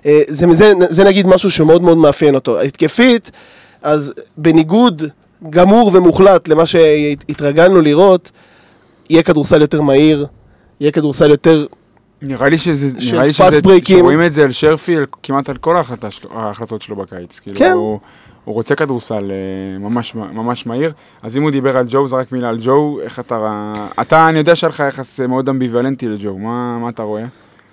אה, 0.06 0.20
זה, 0.28 0.46
זה, 0.52 0.72
זה 0.88 1.04
נגיד 1.04 1.26
משהו 1.26 1.50
שמאוד 1.50 1.82
מאוד 1.82 1.96
מאפיין 1.96 2.34
אותו. 2.34 2.60
התקפית, 2.60 3.30
אז 3.82 4.12
בניגוד 4.36 5.02
גמור 5.50 5.90
ומוחלט 5.94 6.48
למה 6.48 6.66
שהתרגלנו 6.66 7.80
לראות, 7.80 8.30
יהיה 9.10 9.22
כדורסל 9.22 9.60
יותר 9.60 9.80
מהיר, 9.80 10.26
יהיה 10.80 10.92
כדורסל 10.92 11.30
יותר... 11.30 11.66
נראה 12.22 12.48
לי 12.48 12.58
שזה, 12.58 13.00
של 13.00 13.12
נראה 13.14 13.26
לי 13.26 13.32
שזה, 13.32 13.58
breaking. 13.58 13.88
שרואים 13.88 14.22
את 14.26 14.32
זה 14.32 14.44
על 14.44 14.52
שרפי 14.52 14.96
על- 14.96 15.04
כמעט 15.22 15.48
על 15.48 15.56
כל 15.56 15.76
ההחלטה 15.76 16.10
שלו, 16.10 16.30
ההחלטות 16.34 16.82
שלו 16.82 16.96
בקיץ. 16.96 17.38
כאילו, 17.38 17.56
כן. 17.58 17.70
הוא, 17.72 17.98
הוא 18.44 18.54
רוצה 18.54 18.74
כדורסל 18.74 19.30
אה, 19.30 19.78
ממש, 19.78 20.14
ממש 20.14 20.66
מהיר. 20.66 20.92
אז 21.22 21.36
אם 21.36 21.42
הוא 21.42 21.50
דיבר 21.50 21.76
על 21.76 21.86
ג'ו, 21.88 22.08
זרק 22.08 22.32
מילה 22.32 22.48
על 22.48 22.58
ג'ו, 22.62 22.98
איך 23.02 23.18
אתה... 23.20 23.72
אתה, 24.00 24.28
אני 24.28 24.38
יודע 24.38 24.54
שהיה 24.56 24.68
לך 24.68 24.82
יחס 24.88 25.20
אה, 25.20 25.26
מאוד 25.26 25.48
אמביוולנטי 25.48 26.08
לג'ו, 26.08 26.38
מה, 26.38 26.78
מה 26.78 26.88
אתה 26.88 27.02
רואה? 27.02 27.24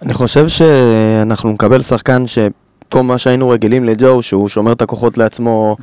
אני 0.02 0.14
חושב 0.14 0.48
שאנחנו 0.48 1.52
נקבל 1.52 1.82
שחקן 1.82 2.24
שכל 2.28 3.02
מה 3.04 3.18
שהיינו 3.18 3.50
רגילים 3.50 3.86
לג'ו, 3.86 4.22
שהוא 4.22 4.48
שומר 4.48 4.72
את 4.72 4.82
הכוחות 4.82 5.18
לעצמו, 5.18 5.76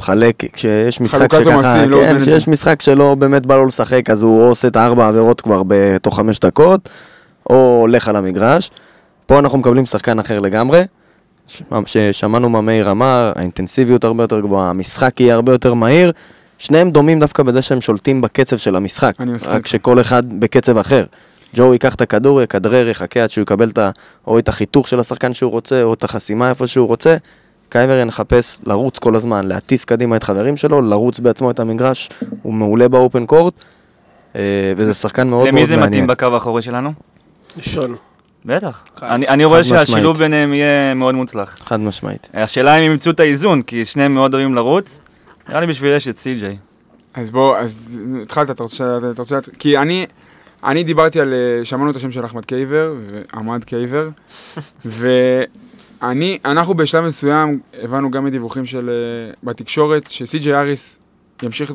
מחלק, 0.00 0.34
כשיש 0.52 1.00
משחק 1.00 1.34
שככה, 1.34 1.86
לא 1.86 1.96
כן, 2.00 2.08
עובדת. 2.08 2.22
כשיש 2.22 2.48
משחק 2.48 2.82
שלא 2.82 3.14
באמת 3.14 3.46
בא 3.46 3.56
לו 3.56 3.66
לשחק, 3.66 4.10
אז 4.10 4.22
הוא 4.22 4.50
עושה 4.50 4.68
את 4.68 4.76
הארבע 4.76 5.08
עבירות 5.08 5.40
כבר 5.40 5.62
בתוך 5.66 6.16
חמש 6.16 6.40
דקות, 6.40 6.88
או 7.50 7.78
הולך 7.80 8.08
על 8.08 8.16
המגרש. 8.16 8.70
פה 9.26 9.38
אנחנו 9.38 9.58
מקבלים 9.58 9.86
שחקן 9.86 10.18
אחר 10.18 10.40
לגמרי. 10.40 10.82
ש- 11.48 11.62
ששמענו 11.86 12.48
מה 12.48 12.60
מאיר 12.60 12.90
אמר, 12.90 13.32
האינטנסיביות 13.36 14.04
הרבה 14.04 14.24
יותר 14.24 14.40
גבוהה, 14.40 14.70
המשחק 14.70 15.20
יהיה 15.20 15.34
הרבה 15.34 15.52
יותר 15.52 15.74
מהיר. 15.74 16.12
שניהם 16.58 16.90
דומים 16.90 17.20
דווקא 17.20 17.42
בזה 17.42 17.62
שהם 17.62 17.80
שולטים 17.80 18.20
בקצב 18.20 18.56
של 18.56 18.76
המשחק, 18.76 19.12
אני 19.20 19.32
מסכים 19.32 19.52
רק. 19.52 19.66
שכל 19.66 20.00
אחד 20.00 20.40
בקצב 20.40 20.78
אחר. 20.78 21.04
ג'ו 21.56 21.72
ייקח 21.72 21.94
את 21.94 22.00
הכדור, 22.00 22.42
יכדרר, 22.42 22.88
יחכה 22.88 23.22
עד 23.22 23.30
שהוא 23.30 23.42
יקבל 23.42 23.68
את 23.68 23.78
ה... 23.78 23.90
או 24.26 24.38
את 24.38 24.48
החיתוך 24.48 24.88
של 24.88 25.00
השחקן 25.00 25.34
שהוא 25.34 25.50
רוצה, 25.50 25.82
או 25.82 25.94
את 25.94 26.04
החסימה 26.04 26.48
איפה 26.48 26.66
שהוא 26.66 26.88
רוצה. 26.88 27.16
קייבר 27.68 28.04
יחפש 28.08 28.58
לרוץ 28.66 28.98
כל 28.98 29.16
הזמן, 29.16 29.46
להטיס 29.46 29.84
קדימה 29.84 30.16
את 30.16 30.22
חברים 30.22 30.56
שלו, 30.56 30.82
לרוץ 30.82 31.20
בעצמו 31.20 31.50
את 31.50 31.60
המגרש, 31.60 32.10
הוא 32.42 32.54
מעולה 32.54 32.88
באופן 32.88 33.26
קורט, 33.26 33.54
אה, 34.36 34.40
וזה 34.76 34.94
שחקן 34.94 35.28
מאוד 35.28 35.48
למי 35.48 35.60
מאוד 35.60 35.68
זה 35.68 35.76
מעניין. 35.76 36.04
מתאים 36.04 36.06
בקו 36.06 36.34
האחורי 36.34 36.62
שלנו? 36.62 36.92
שון. 37.60 37.96
בטח. 38.44 38.84
אני 39.02 39.28
אני 39.28 39.44
רואה 39.44 39.60
משמעית. 39.60 39.86
שהשילוב 39.86 40.18
ביניהם 40.18 40.54
יהיה 40.54 40.94
מאוד 40.94 41.14
מוצלח. 41.14 41.58
חד 41.64 41.80
משמעית. 41.80 42.28
השאלה 42.34 42.76
אם 42.78 42.82
ימצאו 42.82 43.12
את 43.12 43.20
האיזון, 43.20 43.62
כי 43.62 43.84
שניהם 43.84 44.14
מאוד 44.14 44.34
אוהבים 44.34 44.54
לרוץ. 44.54 45.00
נראה 45.48 45.60
לי 45.60 45.66
בשביל 45.66 45.96
יש 45.96 46.08
את 46.08 46.18
סי.ג'יי. 46.18 46.56
אז 47.14 47.30
בוא, 47.30 47.58
אז 47.58 48.00
התחלת, 48.22 48.50
אתה 48.50 48.62
רוצה, 48.62 48.96
אתה 49.12 49.22
רוצה, 49.22 49.38
כי 49.58 49.78
אני, 49.78 50.06
אני 50.64 50.84
דיברתי 50.84 51.20
על, 51.20 51.32
אה, 51.32 51.64
שמענו 51.64 51.90
את 51.90 51.96
השם 51.96 52.10
של 52.10 52.24
אחמד 52.24 52.44
קייבר, 52.44 52.94
אחמד 53.34 53.64
קייבר, 53.64 54.08
ואני, 54.84 56.38
אנחנו 56.44 56.74
בשלב 56.74 57.04
מסוים 57.04 57.60
הבנו 57.82 58.10
גם 58.10 58.24
מדיווחים 58.24 58.66
של, 58.66 58.90
אה, 58.90 59.30
בתקשורת, 59.42 60.10
שסי.ג'יי 60.10 60.54
הריס 60.54 60.98
ימשיך 61.44 61.72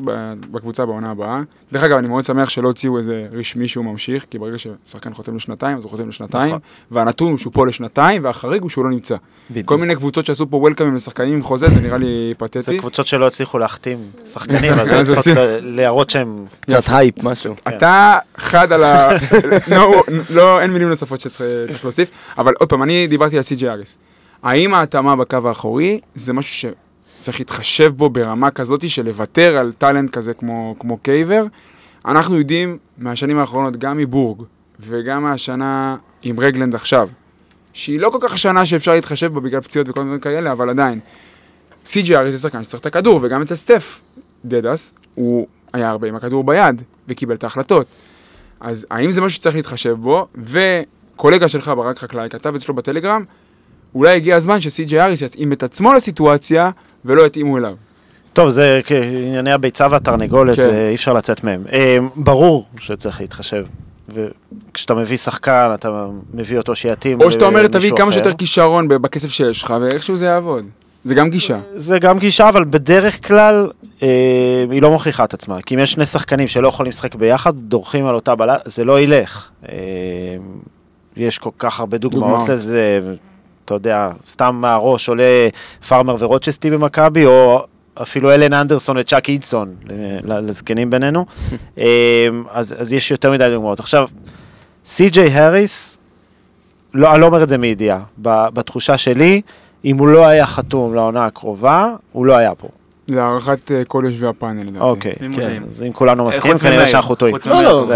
בקבוצה 0.50 0.86
בעונה 0.86 1.10
הבאה. 1.10 1.40
דרך 1.72 1.82
אגב, 1.82 1.96
אני 1.98 2.08
מאוד 2.08 2.24
שמח 2.24 2.48
שלא 2.48 2.68
הוציאו 2.68 2.98
איזה 2.98 3.26
רשמי 3.32 3.68
שהוא 3.68 3.84
ממשיך, 3.84 4.26
כי 4.30 4.38
ברגע 4.38 4.56
ששחקן 4.58 5.12
חותם 5.12 5.36
לשנתיים, 5.36 5.76
אז 5.76 5.84
הוא 5.84 5.90
חותם 5.90 6.08
לשנתיים, 6.08 6.48
נכון. 6.48 6.60
והנתון 6.90 7.30
הוא 7.30 7.38
שהוא 7.38 7.52
פה 7.52 7.66
לשנתיים, 7.66 8.24
והחריג 8.24 8.62
הוא 8.62 8.70
שהוא 8.70 8.84
לא 8.84 8.90
נמצא. 8.90 9.16
בדיוק. 9.50 9.66
כל 9.66 9.76
מיני 9.76 9.96
קבוצות 9.96 10.26
שעשו 10.26 10.50
פה 10.50 10.56
welcome 10.56 10.87
ים 10.87 10.96
לשחקנים 10.96 11.34
עם 11.34 11.42
חוזה, 11.42 11.66
זה 11.68 11.80
נראה 11.80 11.98
לי 11.98 12.34
פתטי. 12.38 12.60
זה 12.60 12.72
קבוצות 12.78 13.06
שלא 13.06 13.26
הצליחו 13.26 13.58
להחתים 13.58 13.98
שחקנים, 14.24 14.72
אז 14.80 14.90
הן 14.90 15.04
צריכות 15.04 15.26
להראות 15.62 16.10
שהם... 16.10 16.44
קצת 16.60 16.82
הייפ, 16.88 17.22
משהו. 17.22 17.54
אתה 17.68 18.18
חד 18.36 18.72
על 18.72 18.84
ה... 18.84 19.10
לא, 19.76 20.02
לא, 20.30 20.60
אין 20.60 20.70
מילים 20.70 20.88
נוספות 20.88 21.20
שצריך 21.20 21.84
להוסיף, 21.84 22.10
אבל 22.38 22.54
עוד 22.58 22.68
פעם, 22.68 22.82
אני 22.82 23.06
דיברתי 23.06 23.36
על 23.36 23.42
סי.ג'יי 23.42 23.68
הריס. 23.68 23.98
האם 24.42 24.74
ההתאמה 24.74 25.16
בקו 25.16 25.48
האחורי 25.48 26.00
זה 26.14 26.32
משהו 26.32 26.70
שצריך 27.20 27.40
להתחשב 27.40 27.92
בו 27.96 28.10
ברמה 28.10 28.50
כזאת 28.50 28.88
של 28.88 29.06
לוותר 29.06 29.56
על 29.58 29.72
talent 29.72 30.10
כזה 30.10 30.34
כמו, 30.34 30.76
כמו 30.78 30.96
קייבר? 30.96 31.44
אנחנו 32.04 32.38
יודעים 32.38 32.78
מהשנים 32.98 33.38
האחרונות, 33.38 33.76
גם 33.76 33.96
מבורג 33.96 34.42
וגם 34.80 35.22
מהשנה 35.22 35.96
עם 36.22 36.40
רגלנד 36.40 36.74
עכשיו, 36.74 37.08
שהיא 37.72 38.00
לא 38.00 38.10
כל 38.10 38.18
כך 38.20 38.38
שנה 38.38 38.66
שאפשר 38.66 38.92
להתחשב 38.92 39.34
בה 39.34 39.40
בגלל 39.40 39.60
פציעות 39.60 39.88
וכל 39.88 40.04
מיני 40.04 40.20
כאלה, 40.20 40.52
אבל 40.52 40.70
עדיין. 40.70 41.00
אריס 41.96 42.34
זה 42.34 42.38
שחקן 42.38 42.64
שצריך 42.64 42.80
את 42.80 42.86
הכדור, 42.86 43.20
וגם 43.22 43.42
אצל 43.42 43.54
סטף 43.54 44.00
דדס, 44.44 44.94
הוא 45.14 45.46
היה 45.72 45.90
הרבה 45.90 46.08
עם 46.08 46.16
הכדור 46.16 46.44
ביד, 46.44 46.82
וקיבל 47.08 47.34
את 47.34 47.44
ההחלטות. 47.44 47.86
אז 48.60 48.86
האם 48.90 49.10
זה 49.10 49.20
משהו 49.20 49.36
שצריך 49.36 49.56
להתחשב 49.56 49.92
בו, 49.92 50.26
וקולגה 50.34 51.48
שלך, 51.48 51.68
ברק 51.68 51.98
חקלאי, 51.98 52.28
כתב 52.30 52.54
אצלו 52.54 52.74
בטלגרם, 52.74 53.24
אולי 53.94 54.16
הגיע 54.16 54.36
הזמן 54.36 54.60
שסי.ג'י 54.60 55.00
אריס 55.00 55.22
יתאים 55.22 55.52
את 55.52 55.62
עצמו 55.62 55.92
לסיטואציה, 55.92 56.70
ולא 57.04 57.26
יתאימו 57.26 57.58
אליו. 57.58 57.74
טוב, 58.32 58.48
זה 58.48 58.80
ענייני 58.90 59.52
הביצה 59.52 59.86
והתרנגולת, 59.90 60.56
כן. 60.56 60.62
זה 60.62 60.88
אי 60.88 60.94
אפשר 60.94 61.12
לצאת 61.12 61.44
מהם. 61.44 61.64
אה, 61.72 61.98
ברור 62.16 62.66
שצריך 62.80 63.20
להתחשב. 63.20 63.66
וכשאתה 64.08 64.94
מביא 64.94 65.16
שחקן, 65.16 65.70
אתה 65.74 66.06
מביא 66.34 66.58
אותו 66.58 66.74
שיתאים 66.74 67.20
או 67.20 67.32
שאתה 67.32 67.44
אומר, 67.44 67.66
תביא 67.66 67.92
כמה. 67.96 68.12
שיותר 68.12 68.32
כישרון 68.32 68.88
בכסף 68.88 69.30
שיש 69.30 69.62
לך, 69.62 69.74
ואיכשהו 69.80 70.16
זה 70.16 70.26
יעבוד. 70.26 70.64
זה 71.04 71.14
גם 71.14 71.30
גישה. 71.30 71.58
זה 71.74 71.98
גם 71.98 72.18
גישה, 72.18 72.48
אבל 72.48 72.64
בדרך 72.64 73.26
כלל 73.26 73.70
אה, 74.02 74.64
היא 74.70 74.82
לא 74.82 74.90
מוכיחה 74.90 75.24
את 75.24 75.34
עצמה. 75.34 75.62
כי 75.62 75.74
אם 75.74 75.80
יש 75.80 75.92
שני 75.92 76.06
שחקנים 76.06 76.48
שלא 76.48 76.68
יכולים 76.68 76.90
לשחק 76.90 77.14
ביחד, 77.14 77.52
דורכים 77.56 78.06
על 78.06 78.14
אותה 78.14 78.34
בלט, 78.34 78.62
זה 78.64 78.84
לא 78.84 79.00
ילך. 79.00 79.48
אה, 79.68 79.74
יש 81.16 81.38
כל 81.38 81.50
כך 81.58 81.80
הרבה 81.80 81.98
דוגמאות 81.98 82.28
דוגמאות. 82.30 82.48
לזה, 82.48 83.00
אתה 83.70 83.78
יודע, 83.78 84.08
סתם 84.24 84.58
מהראש 84.60 85.08
עולה 85.08 85.48
פארמר 85.88 86.16
ורוצ'סטי 86.18 86.70
במכבי, 86.70 87.26
או 87.26 87.64
אפילו 88.02 88.30
אלן 88.34 88.52
אנדרסון 88.52 88.96
וצ'אק 88.98 89.28
אידסון, 89.28 89.68
לזקנים 90.24 90.90
בינינו. 90.90 91.26
אה, 91.78 92.28
אז, 92.50 92.74
אז 92.78 92.92
יש 92.92 93.10
יותר 93.10 93.30
מדי 93.32 93.50
דוגמאות. 93.50 93.80
עכשיו, 93.80 94.08
סי.ג'יי 94.84 95.28
האריס, 95.28 95.98
לא, 96.94 97.12
אני 97.12 97.20
לא 97.20 97.26
אומר 97.26 97.42
את 97.42 97.48
זה 97.48 97.58
מידיעה, 97.58 98.00
בתחושה 98.18 98.98
שלי, 98.98 99.40
אם 99.84 99.98
הוא 99.98 100.08
לא 100.08 100.26
היה 100.26 100.46
חתום 100.46 100.94
לעונה 100.94 101.26
הקרובה, 101.26 101.94
הוא 102.12 102.26
לא 102.26 102.36
היה 102.36 102.54
פה. 102.54 102.68
זה 103.06 103.22
הערכת 103.22 103.72
אה, 103.72 103.84
כל 103.84 104.02
יושבי 104.06 104.26
הפאנל, 104.26 104.62
לדעתי. 104.62 104.78
אוקיי. 104.84 105.12
כן, 105.34 105.62
אז 105.68 105.82
אם 105.82 105.92
כולנו 105.92 106.24
מסכימים, 106.24 106.56
חוץ 106.56 106.66
כנראה. 106.66 106.86
שאנחנו 106.86 107.14
טועים. 107.14 107.36
לא, 107.46 107.62
לא, 107.62 107.86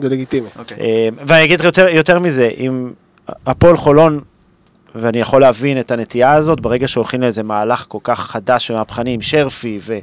זה 0.00 0.08
לגיטימי. 0.08 0.48
אוקיי. 0.58 0.76
אה, 0.80 1.08
ואני 1.26 1.44
אגיד 1.44 1.60
יותר, 1.60 1.88
יותר 1.88 2.18
מזה, 2.18 2.50
אם 2.58 2.90
הפועל 3.46 3.76
חולון, 3.76 4.20
ואני 4.94 5.20
יכול 5.20 5.40
להבין 5.40 5.80
את 5.80 5.90
הנטייה 5.90 6.32
הזאת, 6.32 6.60
ברגע 6.60 6.88
שהולכים 6.88 7.20
לאיזה 7.20 7.42
מהלך 7.42 7.84
כל 7.88 7.98
כך 8.02 8.20
חדש 8.20 8.70
ומהפכני 8.70 9.10
עם 9.14 9.22
שרפי, 9.22 9.78
ו, 9.82 9.98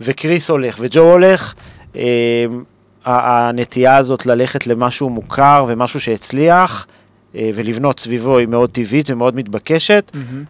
וקריס 0.00 0.50
הולך, 0.50 0.76
וג'ו 0.80 1.00
הולך, 1.00 1.54
אה, 1.96 2.44
ה- 3.04 3.48
הנטייה 3.48 3.96
הזאת 3.96 4.26
ללכת 4.26 4.66
למשהו 4.66 5.10
מוכר 5.10 5.64
ומשהו 5.68 6.00
שהצליח, 6.00 6.86
אה, 7.34 7.50
ולבנות 7.54 8.00
סביבו 8.00 8.38
היא 8.38 8.48
מאוד 8.48 8.70
טבעית 8.70 9.10
ומאוד 9.10 9.36
מתבקשת. 9.36 10.10
מהמם. 10.14 10.44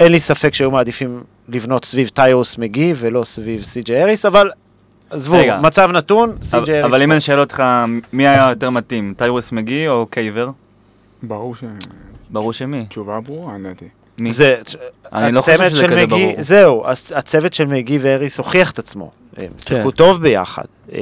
אין 0.00 0.12
לי 0.12 0.18
ספק 0.20 0.54
שהיו 0.54 0.70
מעדיפים 0.70 1.20
לבנות 1.48 1.84
סביב 1.84 2.08
טיירוס 2.08 2.58
מגי 2.58 2.92
ולא 2.96 3.24
סביב 3.24 3.62
סי.ג'י 3.62 4.02
אריס, 4.02 4.26
אבל 4.26 4.50
עזבו, 5.10 5.36
רגע. 5.36 5.60
מצב 5.62 5.90
נתון, 5.92 6.32
סי.ג'י 6.42 6.56
אבל- 6.62 6.72
אריס. 6.72 6.84
אבל 6.84 7.02
אם 7.02 7.12
אני 7.12 7.20
שואל 7.20 7.40
אותך, 7.40 7.62
מי 8.12 8.28
היה 8.28 8.46
יותר 8.50 8.70
מתאים, 8.70 9.14
טיירוס 9.16 9.52
מגי 9.52 9.88
או 9.88 10.06
קייבר? 10.10 10.50
ברור 11.22 11.54
ברור 12.34 12.52
שמי. 12.52 12.84
שתשובה 12.88 13.20
ברורה, 13.20 13.58
לדעתי. 13.58 13.84
מי? 14.18 14.32
זה, 14.32 14.56
אני 15.12 15.32
לא 15.32 15.40
חושב 15.40 15.68
שזה 15.70 15.84
כזה 15.84 15.96
מגי, 15.96 16.06
ברור. 16.06 16.32
זהו, 16.38 16.84
הצ- 16.86 17.18
הצוות 17.18 17.54
של 17.54 17.66
מגי 17.66 17.98
ואריס 18.00 18.38
הוכיח 18.38 18.70
את 18.70 18.78
עצמו. 18.78 19.10
הם 19.36 19.48
שיחקו 19.58 19.90
טוב 19.90 20.22
ביחד. 20.22 20.62
אה, 20.92 20.98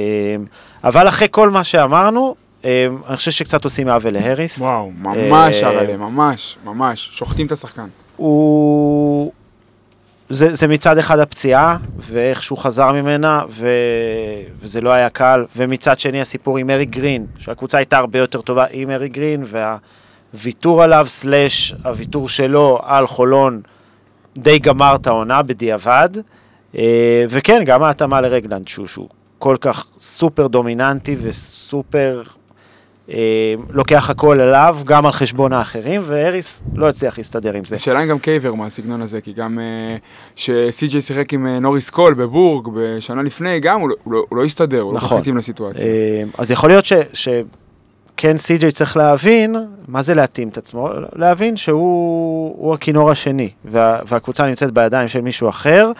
אבל 0.83 1.07
אחרי 1.07 1.27
כל 1.31 1.49
מה 1.49 1.63
שאמרנו, 1.63 2.35
אה, 2.65 2.87
אני 3.07 3.17
חושב 3.17 3.31
שקצת 3.31 3.63
עושים 3.63 3.87
עוול 3.87 4.13
להריס. 4.13 4.57
וואו, 4.59 4.91
ממש 5.01 5.63
אה, 5.63 5.67
הרעלה, 5.69 5.97
ממש, 5.97 6.57
ממש. 6.63 7.09
שוחטים 7.13 7.45
את 7.47 7.51
השחקן. 7.51 7.87
הוא... 8.17 9.31
זה, 10.29 10.53
זה 10.53 10.67
מצד 10.67 10.97
אחד 10.97 11.19
הפציעה, 11.19 11.77
ואיך 11.97 12.43
שהוא 12.43 12.57
חזר 12.57 12.91
ממנה, 12.91 13.41
ו... 13.49 13.67
וזה 14.59 14.81
לא 14.81 14.89
היה 14.89 15.09
קל, 15.09 15.45
ומצד 15.55 15.99
שני 15.99 16.21
הסיפור 16.21 16.57
עם 16.57 16.69
ארי 16.69 16.85
גרין, 16.85 17.25
שהקבוצה 17.37 17.77
הייתה 17.77 17.97
הרבה 17.97 18.19
יותר 18.19 18.41
טובה 18.41 18.65
עם 18.71 18.89
ארי 18.89 19.09
גרין, 19.09 19.43
והוויתור 20.33 20.83
עליו, 20.83 21.05
slash 21.07 21.75
הוויתור 21.85 22.29
שלו 22.29 22.79
על 22.83 23.07
חולון, 23.07 23.61
די 24.37 24.59
גמר 24.59 24.95
את 24.95 25.07
העונה 25.07 25.41
בדיעבד. 25.43 26.09
אה, 26.77 27.25
וכן, 27.29 27.63
גם 27.65 27.83
ההתאמה 27.83 28.21
לרגלנד, 28.21 28.67
שהוא, 28.67 28.87
שהוא 28.87 29.07
כל 29.39 29.55
כך 29.61 29.87
סופר 29.97 30.47
דומיננטי 30.47 31.15
וסופר 31.21 32.23
אה, 33.09 33.53
לוקח 33.69 34.09
הכל 34.09 34.39
אליו, 34.41 34.77
גם 34.85 35.05
על 35.05 35.11
חשבון 35.11 35.53
האחרים, 35.53 36.01
והריס 36.03 36.63
לא 36.75 36.89
הצליח 36.89 37.17
להסתדר 37.17 37.53
עם 37.53 37.63
זה. 37.65 37.75
השאלה 37.75 38.03
אם 38.03 38.07
גם 38.07 38.19
קייבר 38.19 38.53
מהסגנון 38.53 39.01
הזה, 39.01 39.21
כי 39.21 39.33
גם 39.33 39.59
אה, 39.59 39.95
שסי.ג'יי 40.35 41.01
שיחק 41.01 41.33
עם 41.33 41.47
אה, 41.47 41.59
נוריס 41.59 41.89
קול 41.89 42.13
בבורג 42.13 42.67
בשנה 42.75 43.21
לפני, 43.23 43.59
גם 43.59 43.81
הוא 43.81 43.89
לא- 43.89 43.95
הוא 44.03 44.13
לא- 44.13 44.25
הוא 44.29 44.37
לא 44.37 44.43
הסתדר, 44.45 44.81
הוא 44.81 44.93
לא 44.93 44.97
נכון. 44.97 45.17
כך 45.17 45.21
התאים 45.21 45.37
לסיטואציה. 45.37 45.87
אה, 45.87 46.23
אז 46.37 46.51
יכול 46.51 46.69
להיות 46.69 46.85
ש... 46.85 46.93
ש... 47.13 47.27
כן 48.17 48.37
סי.ג'יי 48.37 48.71
צריך 48.71 48.97
להבין, 48.97 49.55
מה 49.87 50.01
זה 50.01 50.13
להתאים 50.13 50.47
את 50.47 50.57
עצמו? 50.57 50.89
להבין 51.15 51.57
שהוא 51.57 52.55
הוא 52.57 52.73
הכינור 52.73 53.11
השני, 53.11 53.49
וה, 53.65 53.99
והקבוצה 54.07 54.45
נמצאת 54.45 54.71
בידיים 54.71 55.07
של 55.07 55.21
מישהו 55.21 55.49
אחר. 55.49 55.91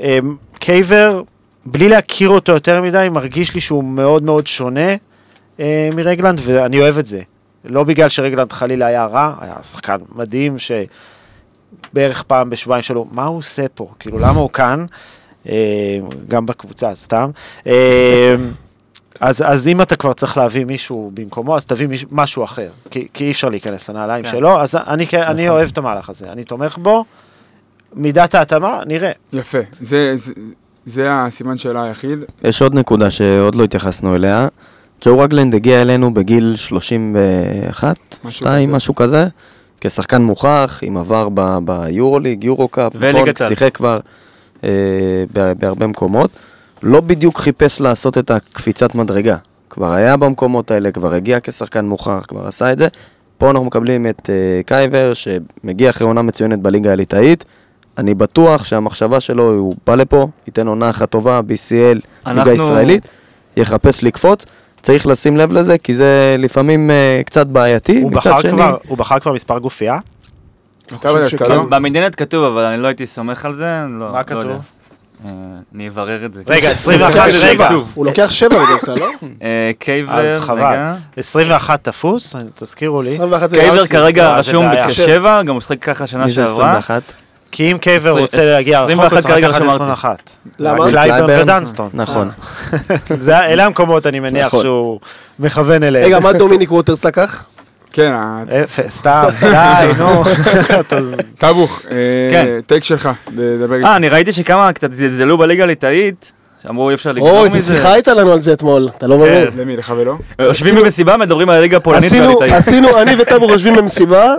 אה, 0.00 0.18
קייבר, 0.58 1.22
בלי 1.66 1.88
להכיר 1.88 2.28
אותו 2.28 2.52
יותר 2.52 2.82
מדי, 2.82 3.08
מרגיש 3.10 3.54
לי 3.54 3.60
שהוא 3.60 3.84
מאוד 3.84 4.22
מאוד 4.22 4.46
שונה 4.46 4.94
אה, 5.60 5.90
מרגלנד, 5.96 6.40
ואני 6.44 6.80
אוהב 6.80 6.98
את 6.98 7.06
זה. 7.06 7.20
לא 7.64 7.84
בגלל 7.84 8.08
שרגלנד 8.08 8.52
חלילה 8.52 8.86
היה 8.86 9.06
רע, 9.06 9.34
היה 9.40 9.62
שחקן 9.62 9.96
מדהים, 10.14 10.56
שבערך 10.58 12.22
פעם 12.22 12.50
בשבועיים 12.50 12.82
שלו, 12.82 13.06
מה 13.12 13.24
הוא 13.24 13.38
עושה 13.38 13.68
פה? 13.74 13.88
כאילו, 13.98 14.18
למה 14.18 14.40
הוא 14.40 14.50
כאן? 14.50 14.86
אה, 15.48 15.98
גם 16.28 16.46
בקבוצה, 16.46 16.94
סתם. 16.94 17.30
אז, 19.20 19.44
אז 19.46 19.68
אם 19.68 19.82
אתה 19.82 19.96
כבר 19.96 20.12
צריך 20.12 20.36
להביא 20.36 20.64
מישהו 20.64 21.10
במקומו, 21.14 21.56
אז 21.56 21.64
תביא 21.66 21.86
מיש, 21.86 22.04
משהו 22.10 22.44
אחר, 22.44 22.68
כי, 22.90 23.08
כי 23.14 23.24
אי 23.24 23.30
אפשר 23.30 23.48
להיכנס 23.48 23.90
לנעליים 23.90 24.24
כן. 24.24 24.30
שלו, 24.30 24.60
אז 24.60 24.74
אני, 24.86 25.06
כן- 25.06 25.22
אני 25.22 25.48
אוהב 25.48 25.68
את 25.72 25.78
המהלך 25.78 26.10
הזה, 26.10 26.32
אני 26.32 26.44
תומך 26.44 26.78
בו, 26.78 27.04
מידת 27.94 28.34
ההתאמה, 28.34 28.80
נראה. 28.86 29.10
יפה. 29.32 29.58
זה, 29.80 30.12
זה, 30.14 30.32
זה 30.86 31.06
הסימן 31.10 31.56
שאלה 31.56 31.82
היחיד. 31.84 32.18
יש 32.44 32.62
עוד 32.62 32.74
נקודה 32.74 33.10
שעוד 33.10 33.54
לא 33.54 33.64
התייחסנו 33.64 34.14
אליה. 34.16 34.48
ג'ו 35.04 35.18
רגלנד 35.18 35.54
הגיע 35.54 35.82
אלינו 35.82 36.14
בגיל 36.14 36.56
31, 36.56 37.96
משהו 38.24 38.30
2, 38.38 38.68
כזה. 38.68 38.76
משהו 38.76 38.94
כזה, 38.94 39.26
כשחקן 39.80 40.22
מוכח, 40.22 40.80
עם 40.82 40.96
עבר 40.96 41.28
ב- 41.34 41.58
ביורוליג, 41.64 42.44
יורו 42.44 42.68
קאפ, 42.68 42.92
וליגת 42.94 43.40
העל. 43.40 43.48
שיחק 43.50 43.74
כבר 43.74 44.00
אה, 44.64 44.68
ב- 45.32 45.52
בהרבה 45.52 45.86
מקומות. 45.86 46.30
לא 46.82 47.00
בדיוק 47.00 47.38
חיפש 47.38 47.80
לעשות 47.80 48.18
את 48.18 48.30
הקפיצת 48.30 48.94
מדרגה. 48.94 49.36
כבר 49.70 49.92
היה 49.92 50.16
במקומות 50.16 50.70
האלה, 50.70 50.90
כבר 50.90 51.14
הגיע 51.14 51.38
כשחקן 51.42 51.84
מוכח, 51.86 52.24
כבר 52.28 52.46
עשה 52.46 52.72
את 52.72 52.78
זה. 52.78 52.88
פה 53.38 53.50
אנחנו 53.50 53.64
מקבלים 53.66 54.06
את 54.06 54.30
אה, 54.30 54.60
קייבר, 54.66 55.12
שמגיע 55.14 55.90
אחרי 55.90 56.06
עונה 56.06 56.22
מצוינת 56.22 56.58
בליגה 56.60 56.92
הליטאית. 56.92 57.44
אני 57.98 58.14
בטוח 58.14 58.64
שהמחשבה 58.64 59.20
שלו, 59.20 59.50
הוא 59.52 59.74
בא 59.86 59.94
לפה, 59.94 60.28
ייתן 60.46 60.66
עונה 60.66 60.90
אחת 60.90 61.10
טובה, 61.10 61.40
BCL, 61.40 61.72
ליגה 61.74 62.00
אנחנו- 62.26 62.52
ישראלית, 62.52 63.08
יחפש 63.56 64.04
לקפוץ. 64.04 64.46
צריך 64.82 65.06
לשים 65.06 65.36
לב 65.36 65.52
לזה, 65.52 65.78
כי 65.78 65.94
זה 65.94 66.36
לפעמים 66.38 66.90
אה, 66.90 67.20
קצת 67.26 67.46
בעייתי. 67.46 68.00
הוא 68.02 68.10
בחר, 68.12 68.38
שני, 68.38 68.50
כבר, 68.50 68.76
הוא 68.88 68.98
בחר 68.98 69.18
כבר 69.18 69.32
מספר 69.32 69.58
גופייה? 69.58 69.98
במדינט 71.70 72.14
כתוב, 72.16 72.44
אבל 72.44 72.62
אני 72.64 72.82
לא 72.82 72.86
הייתי 72.88 73.06
סומך 73.06 73.44
על 73.44 73.54
זה, 73.54 73.64
לא, 73.88 74.12
מה 74.12 74.18
לא 74.18 74.22
כתוב? 74.22 74.42
יודע. 74.42 74.56
אה, 75.24 75.30
אני 75.74 75.88
אברר 75.88 76.24
את 76.24 76.34
זה. 76.34 76.40
רגע, 76.50 76.68
21, 76.72 77.10
לוקח 77.10 77.24
רגע. 77.24 77.30
שבע. 77.68 77.68
הוא 77.94 78.06
לוקח 78.06 78.30
שבע 78.30 78.48
בדרך 78.64 78.84
כלל, 78.84 78.98
לא? 78.98 79.06
אה, 79.42 79.70
קייבר, 79.78 80.20
אז 80.24 80.38
חבל. 80.38 80.58
רגע. 80.58 80.94
21 81.16 81.82
תפוס, 81.84 82.34
תזכירו 82.54 83.02
לי. 83.02 83.08
21 83.14 83.50
זה 83.50 83.56
קייבר. 83.56 83.86
כרגע 83.86 84.26
אה, 84.26 84.38
רשום. 84.38 84.66
כשבע, 84.88 85.42
גם 85.42 85.48
הוא 85.48 85.56
משחק 85.56 85.82
ככה 85.82 86.06
שנה 86.06 86.24
מי 86.24 86.30
זה 86.30 86.34
שעברה. 86.46 86.70
21? 86.70 87.02
כי 87.52 87.72
אם 87.72 87.78
קייבר 87.78 88.10
רוצה 88.18 88.44
להגיע 88.44 88.82
רחוק, 88.82 88.90
הוא 88.98 89.04
21 89.06 89.22
צריך 89.22 89.34
כרגע 89.34 89.48
לקחת 89.48 89.60
רשום 89.60 89.68
21. 89.74 90.30
למה? 90.58 90.86
קלייברן 90.90 91.16
קלייברן. 91.26 91.40
ודנסטון. 91.42 91.88
נכון. 91.94 92.28
זה- 93.18 93.38
אלה 93.40 93.66
המקומות, 93.66 94.06
אני 94.06 94.20
מניח 94.20 94.46
נכון. 94.46 94.62
שהוא 94.62 95.00
מכוון 95.38 95.82
אליהם. 95.82 96.04
רגע, 96.06 96.20
מה 96.20 96.32
דומיניק 96.32 96.72
ווטרס 96.72 97.04
לקח? 97.04 97.44
כן, 97.92 98.12
אפס, 98.64 98.96
סתם, 98.98 99.24
די, 99.40 99.86
נו. 99.98 100.22
טבוך, 101.38 101.82
אה, 101.90 101.96
כן. 102.30 102.60
טייק 102.66 102.84
שלך, 102.84 103.08
דבר 103.34 103.74
איתי. 103.74 103.86
אה, 103.86 103.96
אני 103.96 104.08
ראיתי 104.08 104.32
שכמה 104.32 104.72
קצת 104.72 104.92
זלזלו 104.92 105.38
בליגה 105.38 105.62
הליטאית, 105.62 106.32
שאמרו 106.62 106.90
אי 106.90 106.94
אפשר 106.94 107.12
לגזור 107.12 107.30
אוי, 107.38 107.48
מזה. 107.48 107.56
איזה 107.56 107.76
שיחה 107.76 107.92
הייתה 107.92 108.14
לנו 108.14 108.32
על 108.32 108.40
זה 108.40 108.52
אתמול, 108.52 108.88
אתה 108.98 109.06
לא 109.06 109.18
מבין. 109.18 109.48
למי, 109.56 109.76
לך 109.76 109.92
ולא? 109.96 110.14
יושבים 110.38 110.74
במסיבה, 110.76 111.16
מדברים 111.16 111.50
על 111.50 111.56
הליגה 111.56 111.76
הפולנית 111.76 112.04
עשינו, 112.04 112.26
והליטאית. 112.26 112.52
עשינו, 112.52 113.02
אני 113.02 113.12
וטאבור 113.18 113.50
יושבים 113.52 113.74
במסיבה, 113.74 114.34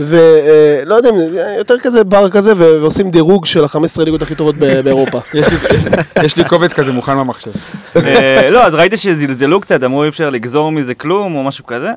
ולא 0.00 0.94
יודע, 0.94 1.10
זה 1.30 1.54
יותר 1.58 1.78
כזה 1.78 2.04
בר 2.04 2.30
כזה, 2.30 2.52
ועושים 2.56 3.10
דירוג 3.10 3.46
של 3.46 3.64
ה-15 3.64 3.78
ליגות 4.04 4.22
הכי 4.22 4.34
טובות 4.34 4.54
באירופה. 4.56 5.18
יש 5.34 5.46
לי- 5.48 6.24
יש 6.24 6.36
לי 6.36 6.44
קובץ 6.44 6.72
כזה 6.72 6.92
מוכן 6.92 7.16
במחשב. 7.18 7.50
אה, 7.96 8.50
לא, 8.50 8.66
אז 8.66 8.74
ראיתי 8.74 8.96
שזלזלו 8.96 9.60
קצת, 9.60 9.84
אמרו 9.84 10.02
אי 10.04 10.08
אפשר 10.08 10.30
לגזור 10.30 10.72
מזה 10.72 10.94
כלום 10.94 11.34
או 11.34 11.44
משהו 11.44 11.66
כזה. 11.66 11.90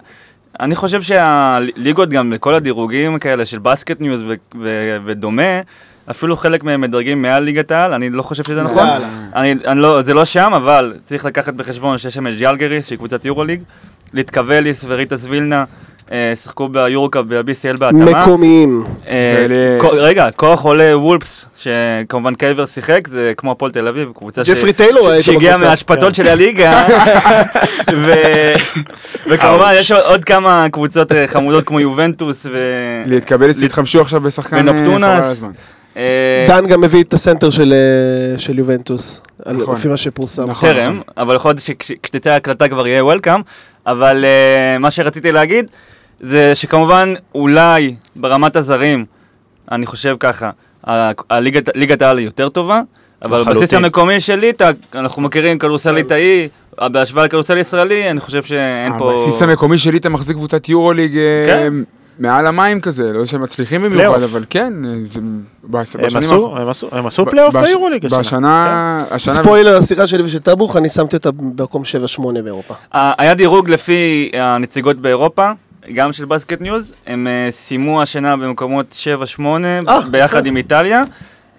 אני 0.59 0.75
חושב 0.75 1.01
שהליגות 1.01 2.09
גם 2.09 2.33
לכל 2.33 2.55
הדירוגים 2.55 3.19
כאלה 3.19 3.45
של 3.45 3.59
BasketNews 3.59 4.21
ו- 4.27 4.33
ו- 4.59 4.97
ודומה, 5.05 5.61
אפילו 6.09 6.37
חלק 6.37 6.63
מהם 6.63 6.81
מדרגים 6.81 7.21
מעל 7.21 7.43
ליגת 7.43 7.71
העל, 7.71 7.93
אני 7.93 8.09
לא 8.09 8.21
חושב 8.21 8.43
שזה 8.43 8.61
נכון. 8.63 8.87
אני, 9.35 9.55
אני 9.67 9.79
לא, 9.79 10.01
זה 10.01 10.13
לא 10.13 10.25
שם, 10.25 10.53
אבל 10.55 10.93
צריך 11.05 11.25
לקחת 11.25 11.53
בחשבון 11.53 11.97
שיש 11.97 12.13
שם 12.13 12.27
את 12.27 12.33
ג'יאלגריס, 12.37 12.87
שהיא 12.87 12.97
קבוצת 12.97 13.25
יורוליג, 13.25 13.61
ליטקבליס 14.13 14.85
וריטס 14.87 15.25
וילנה, 15.25 15.63
שיחקו 16.35 16.69
ביורוקאפ 16.69 17.25
וב-BCL 17.27 17.77
בהתאמה. 17.77 18.21
מקומיים. 18.21 18.83
אה, 19.07 19.47
רגע, 19.91 20.31
כוח 20.35 20.61
עולה 20.61 20.97
וולפס, 20.97 21.45
שכמובן 21.57 22.35
קייבר 22.35 22.65
שיחק, 22.65 23.07
זה 23.07 23.33
כמו 23.37 23.51
הפועל 23.51 23.71
תל 23.71 23.87
אביב, 23.87 24.11
קבוצה 24.15 24.41
שהגיעה. 25.19 25.57
מהאשפתות 25.57 26.15
של 26.15 26.27
הליגה, 26.27 26.83
וכמובן 29.29 29.73
יש 29.75 29.91
עוד- 29.91 30.23
כמה 30.25 30.65
קבוצות 30.71 31.11
אה, 31.11 31.27
חמודות 31.27 31.63
כמו 31.63 31.79
יובנטוס. 31.79 32.45
להתקבל, 33.05 33.49
התחמשו 33.65 34.01
עכשיו 34.01 34.21
בשחקן 34.21 34.67
אה. 35.03 35.33
אה, 35.97 36.45
דן 36.47 36.67
גם 36.67 36.81
מביא 36.81 37.03
את 37.03 37.13
הסנטר 37.13 37.49
של, 37.49 37.73
אה, 37.73 38.37
יובנטוס, 38.57 39.21
נכון. 39.45 39.75
לפי 39.75 39.87
מה 39.87 39.97
שפורסם. 39.97 40.49
נכון. 40.49 40.73
טרם, 40.73 41.01
אבל 41.17 41.35
יכול 41.35 41.51
להיות 41.51 41.59
שכשתצא 41.61 42.29
ההקלטה 42.29 42.67
כבר 42.67 42.87
יהיה 42.87 43.05
וולקאם, 43.05 43.41
אבל 43.87 44.25
אה, 44.25 44.77
מה 44.77 44.91
שרציתי 44.91 45.31
להגיד 45.31 45.65
זה 46.21 46.55
שכמובן 46.55 47.13
אולי 47.35 47.95
ברמת 48.15 48.55
הזרים, 48.55 49.05
אני 49.71 49.85
חושב 49.85 50.15
ככה, 50.19 50.49
הליגת 51.29 51.69
ליגת 51.77 52.01
העל 52.01 52.17
היא 52.17 52.25
יותר 52.25 52.49
טובה, 52.49 52.81
אבל. 53.25 53.43
בבסיס 53.43 53.73
המקומי 53.73 54.19
של 54.19 54.35
ליטא, 54.35 54.71
אנחנו 54.95 55.21
מכירים 55.21 55.59
כדורסל 55.59 55.91
ליטאי, 55.91 56.47
בהשוואה 56.81 57.25
לכדורסל 57.25 57.57
ישראלי, 57.57 58.09
אני 58.09 58.19
חושב 58.19 58.43
שאין 58.43 58.93
פה... 58.97 59.11
הבסיס 59.11 59.41
המקומי 59.41 59.77
של 59.77 59.93
ליטא 59.93 60.09
מחזיק 60.09 60.37
קבוצת 60.37 60.69
יורוליג 60.69 61.17
אה, 61.17 61.43
כן. 61.45 61.73
מעל 62.19 62.47
המים 62.47 62.81
כזה, 62.81 63.13
לא 63.13 63.25
שהם 63.25 63.41
מצליחים 63.41 63.81
במיוחד. 63.81 64.21
אבל 64.21 64.43
כן, 64.49 64.73
אה, 64.85 64.91
הם 66.91 67.05
עשו, 67.07 67.25
פלייאוף 67.25 67.55
בש- 67.55 67.67
ביורוליג 67.69 68.05
השנה. 68.05 68.19
בשנה, 68.19 69.03
השנה, 69.11 69.33
ספוילר, 69.33 69.77
השיחה 69.77 70.07
שלי 70.07 70.23
ושל 70.23 70.39
טאבוך, 70.39 70.77
אני 70.77 70.89
שמתי 70.89 71.15
אותה 71.15 71.29
במקום 71.31 71.83
7-8 72.17 72.41
באירופה. 72.43 72.73
היה 72.93 73.33
דירוג 73.33 73.69
לפי 73.69 74.31
הנציגות 74.33 74.99
באירופה, 74.99 75.51
גם 75.93 76.13
של 76.13 76.25
BasketNews, 76.25 76.93
הם 77.07 77.27
אה, 77.27 77.47
סיימו 77.51 78.01
השנה 78.01 78.37
במקומות 78.37 78.95
7-8 79.39 79.41
אה, 79.65 80.01
ביחד. 80.11 80.45
עם 80.45 80.57
איטליה, 80.57 81.03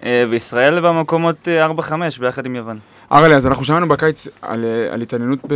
אה, 0.05 0.25
וישראל 0.29 0.79
במקומות 0.79 1.47
אה, 1.47 1.67
4-5 1.67 1.93
ביחד 2.19 2.45
עם 2.45 2.55
יוון. 2.55 2.79
אהרל'ה, 3.13 3.35
אז 3.35 3.47
אנחנו 3.47 3.65
שמענו 3.65 3.87
בקיץ 3.87 4.27
על, 4.41 4.65
אה, 4.65 4.93
על 4.93 5.01
התעניינות 5.01 5.39
ב- 5.47 5.53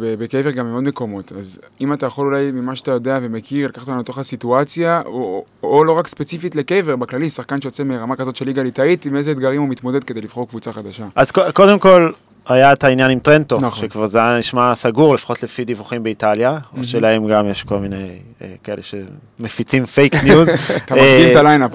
ב- 0.00 0.14
בקייבר 0.18 0.50
גם 0.50 0.70
מעוד 0.70 0.84
מקומות, 0.84 1.32
אז 1.38 1.58
אם 1.80 1.92
אתה 1.92 2.06
יכול 2.06 2.26
אולי 2.26 2.50
ממה 2.50 2.76
שאתה 2.76 2.90
יודע 2.90 3.18
ומכיר, 3.22 3.68
לקחת 3.68 3.88
אותנו 3.88 4.00
לתוך 4.00 4.18
הסיטואציה, 4.18 5.02
או, 5.06 5.44
או 5.62 5.84
לא 5.84 5.92
רק 5.92 6.08
ספציפית 6.08 6.56
לקייבר, 6.56 6.96
בכללי, 6.96 7.30
שחקן 7.30 7.60
שיוצא 7.60 7.84
מרמה 7.84 8.16
כזאת 8.16 8.36
של 8.36 8.44
ליגה 8.46 8.62
ליטאית, 8.62 9.06
עם 9.06 9.16
איזה 9.16 9.30
אתגרים 9.30 9.60
הוא 9.60 9.68
מתמודד 9.68 10.04
כדי 10.04 10.20
לבחור 10.20 10.48
קבוצה 10.48 10.72
חדשה. 10.72 11.04
אז 11.14 11.30
קודם 11.30 11.78
כל, 11.78 12.10
היה 12.48 12.72
את 12.72 12.84
העניין 12.84 13.10
עם 13.10 13.18
טרנטו, 13.18 13.56
נכון. 13.56 13.88
שכבר 13.88 14.06
זה 14.06 14.18
היה 14.18 14.38
נשמע 14.38 14.74
סגור, 14.74 15.14
לפחות 15.14 15.42
לפי 15.42 15.64
דיווחים 15.64 16.02
באיטליה, 16.02 16.58
או 16.78 16.84
שלהם 16.84 17.28
גם 17.28 17.48
יש 17.48 17.64
כל 17.64 17.78
מיני 17.78 18.18
אה, 18.42 18.46
כאלה 18.64 18.82
שמפיצים 18.82 19.86
fake 19.86 20.14
news. 20.24 20.48
אתה 20.84 20.94
מקדים 20.94 21.30
את 21.30 21.36
ה 21.36 21.40
lineup. 21.40 21.70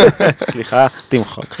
סליחה, 0.50 0.86
תמחוק. 1.08 1.56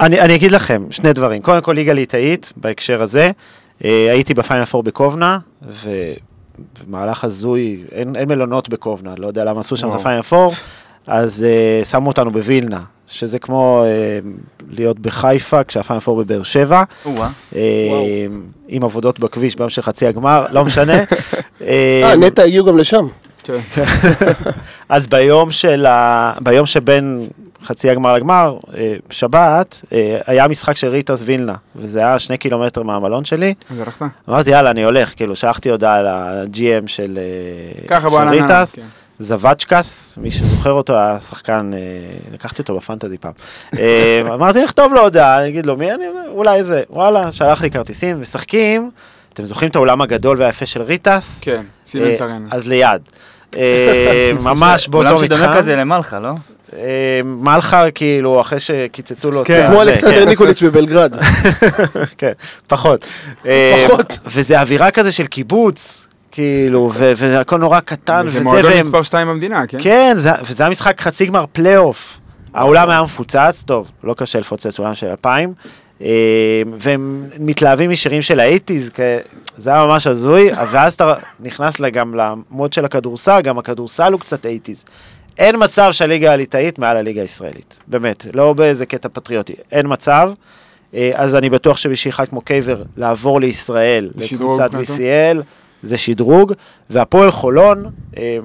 אני, 0.00 0.20
אני 0.20 0.34
אגיד 0.34 0.52
לכם 0.52 0.86
שני 0.90 1.12
דברים. 1.12 1.42
קודם 1.42 1.62
כל, 1.62 1.72
ליגה 1.72 1.92
ליטאית, 1.92 2.52
בהקשר 2.56 3.02
הזה. 3.02 3.30
אה, 3.84 4.12
הייתי 4.12 4.34
בפיינל 4.34 4.64
פור 4.64 4.82
בקובנה, 4.82 5.38
ו... 5.70 5.90
ומהלך 6.84 7.24
הזוי, 7.24 7.84
אין, 7.92 8.16
אין 8.16 8.28
מלונות 8.28 8.68
בקובנה, 8.68 9.14
לא 9.18 9.26
יודע 9.26 9.44
למה 9.44 9.60
עשו 9.60 9.76
שם 9.76 9.88
את. 9.88 9.94
הפיינל 9.94 10.22
פור, 10.22 10.52
אז 11.06 11.46
uh, 11.82 11.84
שמו 11.84 12.08
אותנו 12.08 12.30
בווילנה, 12.30 12.80
שזה 13.06 13.38
כמו 13.38 13.84
uh, 13.84 14.26
להיות 14.76 14.98
בחיפה 14.98 15.64
כשהפיינל 15.64 16.00
פור 16.00 16.22
בבאר 16.22 16.42
שבע, 16.42 16.82
או-אה. 17.04 17.28
uh, 17.52 17.56
עם 18.68 18.84
עבודות 18.84 19.20
בכביש 19.20 19.56
ביום 19.56 19.70
של 19.70 19.82
חצי 19.82 20.06
הגמר, 20.06 20.46
לא 20.50 20.64
משנה. 20.64 20.92
אה, 21.62 22.14
אמ, 22.14 22.24
נטע 22.24 22.42
הגיעו 22.42 22.66
גם 22.66 22.78
לשם. 22.78 23.06
כן. 23.44 23.58
אז 24.88 25.08
ביום 25.08 25.50
של 25.50 25.86
ה... 25.86 26.32
ביום 26.40 26.66
שבין 26.66 27.26
חצי 27.64 27.90
הגמר 27.90 28.14
לגמר, 28.14 28.58
אה, 28.76 28.94
שבת, 29.10 29.82
אה, 29.92 30.18
היה 30.26 30.48
משחק 30.48 30.76
של 30.76 30.88
ריטס 30.88 31.22
וילנה, 31.26 31.54
וזה 31.76 31.98
היה 31.98 32.18
שני 32.18 32.38
קילומטר 32.38 32.82
מהמלון 32.82 33.24
שלי. 33.24 33.54
אז 33.70 33.80
הלכת? 33.80 34.06
אמרתי, 34.28 34.50
יאללה, 34.50 34.70
אני 34.70 34.84
הולך, 34.84 35.16
כאילו, 35.16 35.36
שלחתי 35.36 35.70
הודעה 35.70 36.02
ל-GM 36.02 36.86
של, 36.86 37.18
אה, 37.90 38.00
של. 38.00 38.28
ריטס, 38.28 38.74
כן. 38.74 38.82
זוואצ'קס, 39.18 40.18
מי 40.18 40.30
שזוכר 40.30 40.72
אותו, 40.72 40.94
היה 40.96 41.20
שחקן, 41.20 41.70
לקחתי 42.32 42.62
אותו 42.62 42.76
בפנטזי 42.76 43.18
פעם. 43.18 43.32
אמרתי, 44.34 44.64
נכתוב 44.64 44.92
לו 44.92 45.00
הודעה, 45.00 45.40
אני 45.40 45.48
אגיד 45.48 45.66
לו, 45.66 45.76
מי 45.76 45.92
אני? 45.92 46.04
אולי 46.28 46.64
זה, 46.64 46.82
וואלה, 46.90 47.32
שלח 47.32 47.62
לי 47.62 47.70
כרטיסים, 47.70 48.20
משחקים. 48.20 48.90
אתם 49.32 49.44
זוכרים 49.44 49.70
את 49.70 49.76
האולם 49.76 50.00
הגדול 50.00 50.36
והיפה 50.40 50.66
של 50.66 50.82
ריטס? 50.82 51.40
כן, 51.40 51.62
אה, 51.94 52.12
ארנה. 52.20 52.48
אז 52.50 52.68
ליד. 52.68 53.02
ממש 54.40 54.88
באותו 54.88 55.08
אולם 55.08 55.26
שדומה 55.26 55.42
מתחם. 55.42 55.58
כזה 55.58 55.76
למלחה, 55.76 56.18
לא? 56.18 56.32
אה, 56.76 56.80
מלחה 57.24 57.90
כאילו, 57.90 58.40
אחרי 58.40 58.60
שקיצצו 58.60 59.30
לו 59.30 59.42
את 59.42 59.46
כן, 59.46 59.62
ה- 59.62 59.66
כמו 59.66 59.76
זה, 59.76 59.82
אלכסנדר 59.82 60.22
כן. 60.22 60.28
ניקוליץ' 60.28 60.62
בבלגרד. 60.62 61.14
כן, 62.18 62.32
פחות. 62.66 63.04
אה, 63.46 63.86
פחות. 63.88 64.18
וזה 64.26 64.60
אווירה 64.60 64.90
כזה 64.90 65.12
של 65.12 65.26
קיבוץ, 65.26 66.06
כאילו, 66.32 66.90
והכל 66.94 67.58
נורא 67.58 67.80
קטן, 67.80 68.22
זה 68.28 68.38
וזה, 68.38 68.40
מועדון 68.40 68.70
והם- 68.72 68.80
מספר 68.80 69.02
2 69.02 69.28
במדינה, 69.28 69.66
כן? 69.66 69.78
כן, 69.80 70.12
זה- 70.16 70.30
וזה 70.44 70.62
היה 70.64 70.70
משחק 70.70 71.00
חצי 71.00 71.26
גמר 71.26 71.44
פלייאוף. 71.52 72.18
האולם 72.54 72.90
היה 72.90 73.02
מפוצץ, 73.02 73.62
טוב, 73.66 73.90
לא 74.04 74.14
קשה 74.14 74.38
לפוצץ 74.40 74.78
אולם 74.78 74.94
של 74.94 75.06
2000, 75.06 75.52
אה, 76.02 76.06
והם 76.78 77.24
מתלהבים 77.38 77.90
משירים 77.90 78.22
של 78.22 78.40
ה 78.40 78.45
eighties, 78.45 78.90
זה 79.56 79.70
היה 79.70 79.84
ממש 79.86 80.06
הזוי, 80.06 80.50
ואז 80.70 80.94
אתה 80.94 81.14
נכנס 81.40 81.80
גם 81.80 82.14
ל 82.14 82.26
mood 82.26 82.72
של 82.72 82.84
הכדורסל, 82.84 83.40
גם 83.40 83.58
הכדורסל 83.58 84.12
הוא 84.12 84.20
קצת 84.20 84.46
eighties. 84.46 84.84
אין 85.38 85.56
מצב 85.58 85.88
שהליגה 85.92 86.32
הליטאית 86.32 86.78
מעל 86.78 86.96
הליגה 86.96 87.20
הישראלית, 87.20 87.80
באמת, 87.86 88.26
לא 88.34 88.52
באיזה 88.52 88.86
קטע 88.86 89.08
פטריוטי, 89.08 89.54
אין 89.72 89.86
מצב. 89.88 90.32
אה, 90.94 91.10
אז 91.14 91.34
אני 91.34 91.50
בטוח 91.50 91.76
שבשביל 91.76 92.14
אחד 92.14 92.28
כמו 92.28 92.40
קייבר 92.40 92.82
לעבור 92.96 93.40
לישראל, 93.40 94.10
לקבוצת? 94.14 94.70
BCL, 94.70 95.42
זה 95.82 95.96
שדרוג, 95.96 96.52
והפועל 96.90 97.30
חולון 97.30 97.86
אה, 98.16 98.38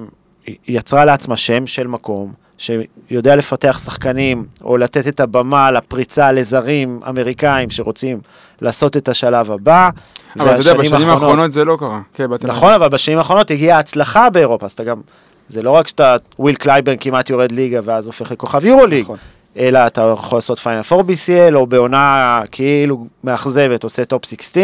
יצרה 0.68 1.04
לעצמה 1.04 1.36
שם 1.36 1.66
של 1.66 1.86
מקום, 1.86 2.32
שיודע 2.58 3.36
לפתח 3.36 3.78
שחקנים, 3.84 4.46
או 4.64 4.76
לתת 4.76 5.08
את 5.08 5.20
הבמה 5.20 5.70
לפריצה 5.70 6.32
לזרים 6.32 7.00
אמריקאים 7.08 7.70
שרוצים 7.70 8.20
לעשות 8.60 8.96
את 8.96 9.08
השלב 9.08 9.50
הבא. 9.50 9.90
אבל 10.38 10.50
אתה 10.50 10.60
יודע, 10.60 10.74
בשנים 10.74 11.08
האחרונות 11.08 11.52
זה 11.52 11.64
לא 11.64 11.76
קרה. 11.80 12.00
כן, 12.14 12.26
נכון, 12.42 12.72
אבל 12.72 12.88
בשנים 12.88 13.18
האחרונות 13.18 13.50
הגיעה 13.50 13.78
הצלחה 13.78 14.30
באירופה, 14.30 14.66
אז 14.66 14.72
אתה 14.72 14.84
גם, 14.84 15.00
זה 15.48 15.62
לא 15.62 15.70
רק 15.70 15.88
שאתה, 15.88 16.16
וויל 16.38 16.54
קלייברן 16.54 16.96
כמעט 17.00 17.30
יורד 17.30 17.52
ליגה 17.52 17.80
ואז 17.84 18.06
הופך 18.06 18.32
לכוכב 18.32 18.64
יורוליג, 18.64 19.02
נכון. 19.02 19.16
אלא 19.56 19.86
אתה 19.86 20.12
יכול 20.18 20.38
לעשות 20.38 20.58
פיינל 20.58 20.80
4 20.92 21.12
BCL, 21.12 21.54
או 21.54 21.66
בעונה 21.66 22.42
כאילו 22.52 23.06
מאכזבת 23.24 23.84
עושה 23.84 24.04
טופ 24.04 24.24
16, 24.24 24.62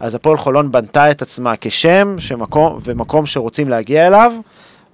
אז 0.00 0.14
הפועל 0.14 0.36
חולון 0.36 0.72
בנתה 0.72 1.10
את 1.10 1.22
עצמה 1.22 1.52
כשם, 1.60 2.14
כמקום, 2.18 2.78
ומקום 2.84 3.26
שרוצים 3.26 3.68
להגיע 3.68 4.06
אליו, 4.06 4.32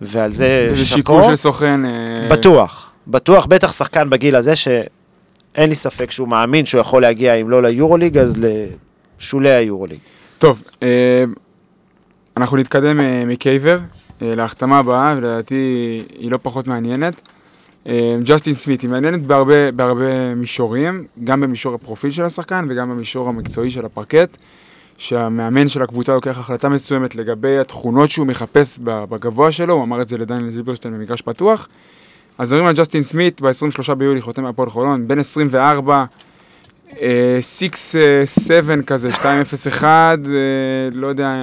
ועל 0.00 0.30
זה 0.32 0.66
זה 0.70 0.76
שאפו. 0.76 0.94
שיקול 0.96 1.22
של 1.22 1.36
סוכן. 1.36 1.84
אה, 1.84 2.28
בטוח, 2.30 2.90
בטוח, 3.06 3.46
בטח 3.46 3.72
שחקן 3.72 4.10
בגיל 4.10 4.36
הזה 4.36 4.56
שאין 4.56 5.68
לי 5.68 5.74
ספק 5.74 6.10
שהוא 6.10 6.28
מאמין 6.28 6.66
שהוא 6.66 6.80
יכול 6.80 7.02
להגיע, 7.02 7.34
אם 7.34 7.50
לא 7.50 7.62
ליורוליג, 7.62 8.18
אז 8.18 8.36
לשולי 9.18 9.50
היורוליג. 9.50 9.98
טוב, 10.38 10.62
אה, 10.82 11.24
אנחנו 12.36 12.56
נתקדם 12.56 13.00
אה, 13.00 13.22
מקייבר 13.26 13.78
להחתמה 14.20 14.78
הבאה, 14.78 15.14
ולדעתי 15.16 16.02
היא 16.18 16.30
לא 16.30 16.38
פחות 16.42 16.66
מעניינת. 16.66 17.20
אה, 17.86 18.16
ג'סטין 18.24 18.54
סמית, 18.54 18.80
היא 18.80 18.90
מעניינת 18.90 19.22
בהרבה, 19.22 19.72
בהרבה 19.72 20.34
מישורים, 20.34 21.04
גם 21.24 21.40
במישור 21.40 21.74
הפרופיל 21.74 22.10
של 22.10 22.24
השחקן 22.24 22.66
וגם 22.70 22.90
במישור 22.90 23.28
המקצועי 23.28 23.70
של 23.70 23.84
הפרקט, 23.84 24.36
שהמאמן 24.96 25.68
של 25.68 25.82
הקבוצה 25.82 26.12
לוקח 26.12 26.38
החלטה 26.38 26.68
מסוימת 26.68 27.14
לגבי 27.14 27.58
התכונות 27.58 28.10
שהוא 28.10 28.26
מחפש 28.26 28.78
בגבוה 28.82 29.52
שלו, 29.52 29.74
הוא 29.74 29.82
אמר 29.84 30.02
את 30.02 30.08
זה 30.08 30.18
לדניאל 30.18 30.50
זילברשטיין 30.50 30.94
במגרש 30.94 31.22
פתוח. 31.22 31.68
אז 32.38 32.52
מדברים 32.52 32.68
על 32.68 32.74
ג'סטין 32.74 33.02
סמית, 33.02 33.40
ב-23 33.40 33.94
ביולי 33.94 34.20
חותם 34.20 34.42
מהפועל 34.42 34.70
חולון, 34.70 35.08
בן 35.08 35.18
24, 35.18 36.04
6-7 36.92 36.98
כזה, 38.86 39.08
2-0-1, 39.08 39.82
אה, 39.82 39.88
לא 40.92 41.06
יודע, 41.06 41.34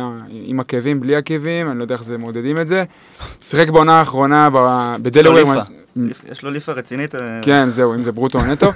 עם 0.46 0.60
עקבים, 0.60 1.02
בלי 1.02 1.16
עקבים, 1.16 1.72
אני 1.72 1.78
לא 1.78 1.84
יודע 1.84 1.96
איך 1.96 2.04
זה 2.04 2.18
מודדים 2.18 2.62
את 2.62 2.68
זה. 2.68 2.84
שיחק 3.42 3.70
בעונה 3.70 4.00
האחרונה 4.00 4.50
בדלוור. 5.02 5.54
ליפה. 5.56 5.62
יש 6.32 6.44
לו 6.44 6.52
ליפה 6.52 6.72
רצינית. 6.72 7.16
אה, 7.16 7.40
כן, 7.42 7.70
זהו, 7.70 7.94
אם 7.96 8.04
זה 8.04 8.12
ברוטו 8.12 8.40
או 8.40 8.46
נטו. 8.46 8.72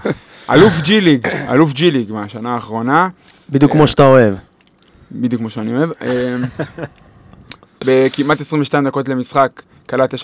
אלוף 0.50 0.82
ג'י 0.82 1.02
ליג, 1.02 1.28
אלוף 1.28 1.74
ג'י 1.74 1.92
ליג 1.92 2.12
מהשנה 2.12 2.54
האחרונה, 2.54 3.10
בדיוק 3.50 3.72
כמו 3.72 3.88
שאתה 3.88 4.06
אוהב. 4.06 4.34
בדיוק 5.12 5.40
כמו 5.40 5.50
שאני 5.50 5.78
אוהב. 5.78 5.90
אה, 6.02 6.36
בכמעט 7.86 8.42
22 8.42 8.88
דקות 8.88 9.10
למשחק, 9.10 9.62
קלט 9.88 10.14
9.6 10.14 10.22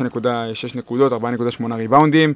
נקודות, 0.75 1.11
4.8 1.11 1.75
ריבאונדים. 1.75 2.33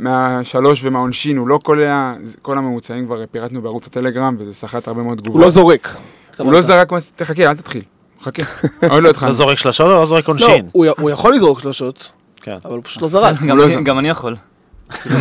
מהשלוש 0.00 0.80
ומהעונשין 0.84 1.36
הוא 1.36 1.48
לא 1.48 1.58
קולע, 1.62 2.12
זה- 2.22 2.36
כל 2.42 2.58
הממוצעים 2.58 3.06
כבר 3.06 3.24
פירטנו 3.30 3.60
בערוץ 3.60 3.86
הטלגרם, 3.86 4.36
וזה 4.38 4.52
סחט 4.52 4.88
הרבה 4.88 5.02
מאוד 5.02 5.24
תגובות. 5.24 5.42
לא 5.42 5.50
זורק. 5.50 5.94
הוא 6.38 6.52
לא 6.52 6.60
זרק, 6.60 6.92
מס- 6.92 7.12
תחכה, 7.16 7.42
אל 7.42 7.56
תתחיל. 7.56 7.82
חכה. 8.22 8.42
עוד 8.90 9.02
לא 9.02 9.10
התחלנו. 9.10 9.30
לא 9.30 9.36
זורק 9.36 9.58
שלשות 9.58 9.86
או 9.86 9.92
לא 9.92 10.06
זורק 10.06 10.28
לא, 10.28 10.32
עונשין? 10.32 10.68
הוא 10.72 10.86
י- 10.86 10.90
הוא 10.98 11.10
יכול 11.10 11.34
לזרוק 11.34 11.60
שלושות, 11.60 12.10
כן. 12.42 12.56
אבל 12.64 12.74
הוא 12.74 12.84
פשוט 12.84 13.02
לא 13.02 13.08
זרק. 13.08 13.42
לא. 13.56 13.80
גם 13.82 13.98
אני 13.98 14.08
יכול. 14.08 14.36
כאילו. 14.88 15.18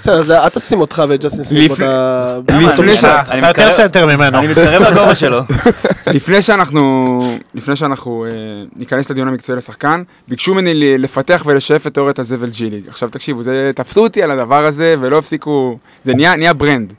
בסדר, 0.00 0.44
אל 0.44 0.48
תשים 0.48 0.80
אותך 0.80 1.02
ואת 1.08 1.24
ג'סטין 1.24 1.44
סמית 1.44 1.70
לפני- 1.70 1.86
באותה... 1.86 2.38
לפני 2.82 2.92
אתה 3.38 3.48
יותר 3.48 3.70
סנטר 3.72 4.06
ממנו. 4.06 4.38
אני 4.38 4.48
מתקרב 4.48 4.82
לגובה 4.82 5.14
שלו. 5.14 5.40
לפני 6.06 6.42
שאנחנו, 6.42 7.18
לפני 7.54 7.76
שאנחנו 7.76 8.24
אה, 8.24 8.30
ניכנס 8.76 9.10
לדיון 9.10 9.28
המקצועי 9.28 9.58
לשחקן, 9.58 10.02
ביקשו 10.28 10.54
ממני 10.54 10.98
לפתח 10.98 11.42
ולשאף 11.46 11.86
את 11.86 11.94
תיאוריית 11.94 12.18
הזבל 12.18 12.50
ג'י 12.50 12.70
ליג. 12.70 12.88
עכשיו 12.88 13.08
תקשיבו, 13.08 13.42
תפסו 13.74 14.02
אותי 14.02 14.22
על 14.22 14.30
הדבר 14.30 14.66
הזה 14.66 14.94
ולא 15.00 15.18
הפסיקו, 15.18 15.78
זה 16.04 16.14
נהיה, 16.14 16.52
ברנד. 16.52 16.92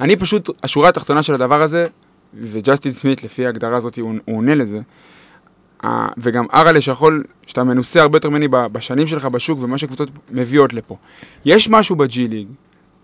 אני 0.00 0.16
פשוט, 0.16 0.50
השורה 0.62 0.88
התחתונה 0.88 1.22
של 1.22 1.34
הדבר 1.34 1.62
הזה, 1.62 1.86
וג'סטין 2.42 2.92
סמית, 2.92 3.24
לפי 3.24 3.46
ההגדרה 3.46 3.76
הזאת, 3.76 3.96
הוא 3.96 4.36
עונה 4.36 4.54
לזה. 4.54 4.78
וגם 6.18 6.44
אראלה 6.54 6.80
שיכול, 6.80 7.24
שאתה 7.46 7.64
מנוסה 7.64 8.02
הרבה 8.02 8.16
יותר 8.16 8.30
ממני 8.30 8.48
בשנים 8.48 9.06
שלך 9.06 9.24
בשוק 9.24 9.58
ומה 9.62 9.78
שקבוצות 9.78 10.08
מביאות 10.30 10.72
לפה. 10.72 10.96
יש 11.44 11.68
משהו 11.70 11.96
בג'י 11.96 12.28
ליג, 12.28 12.46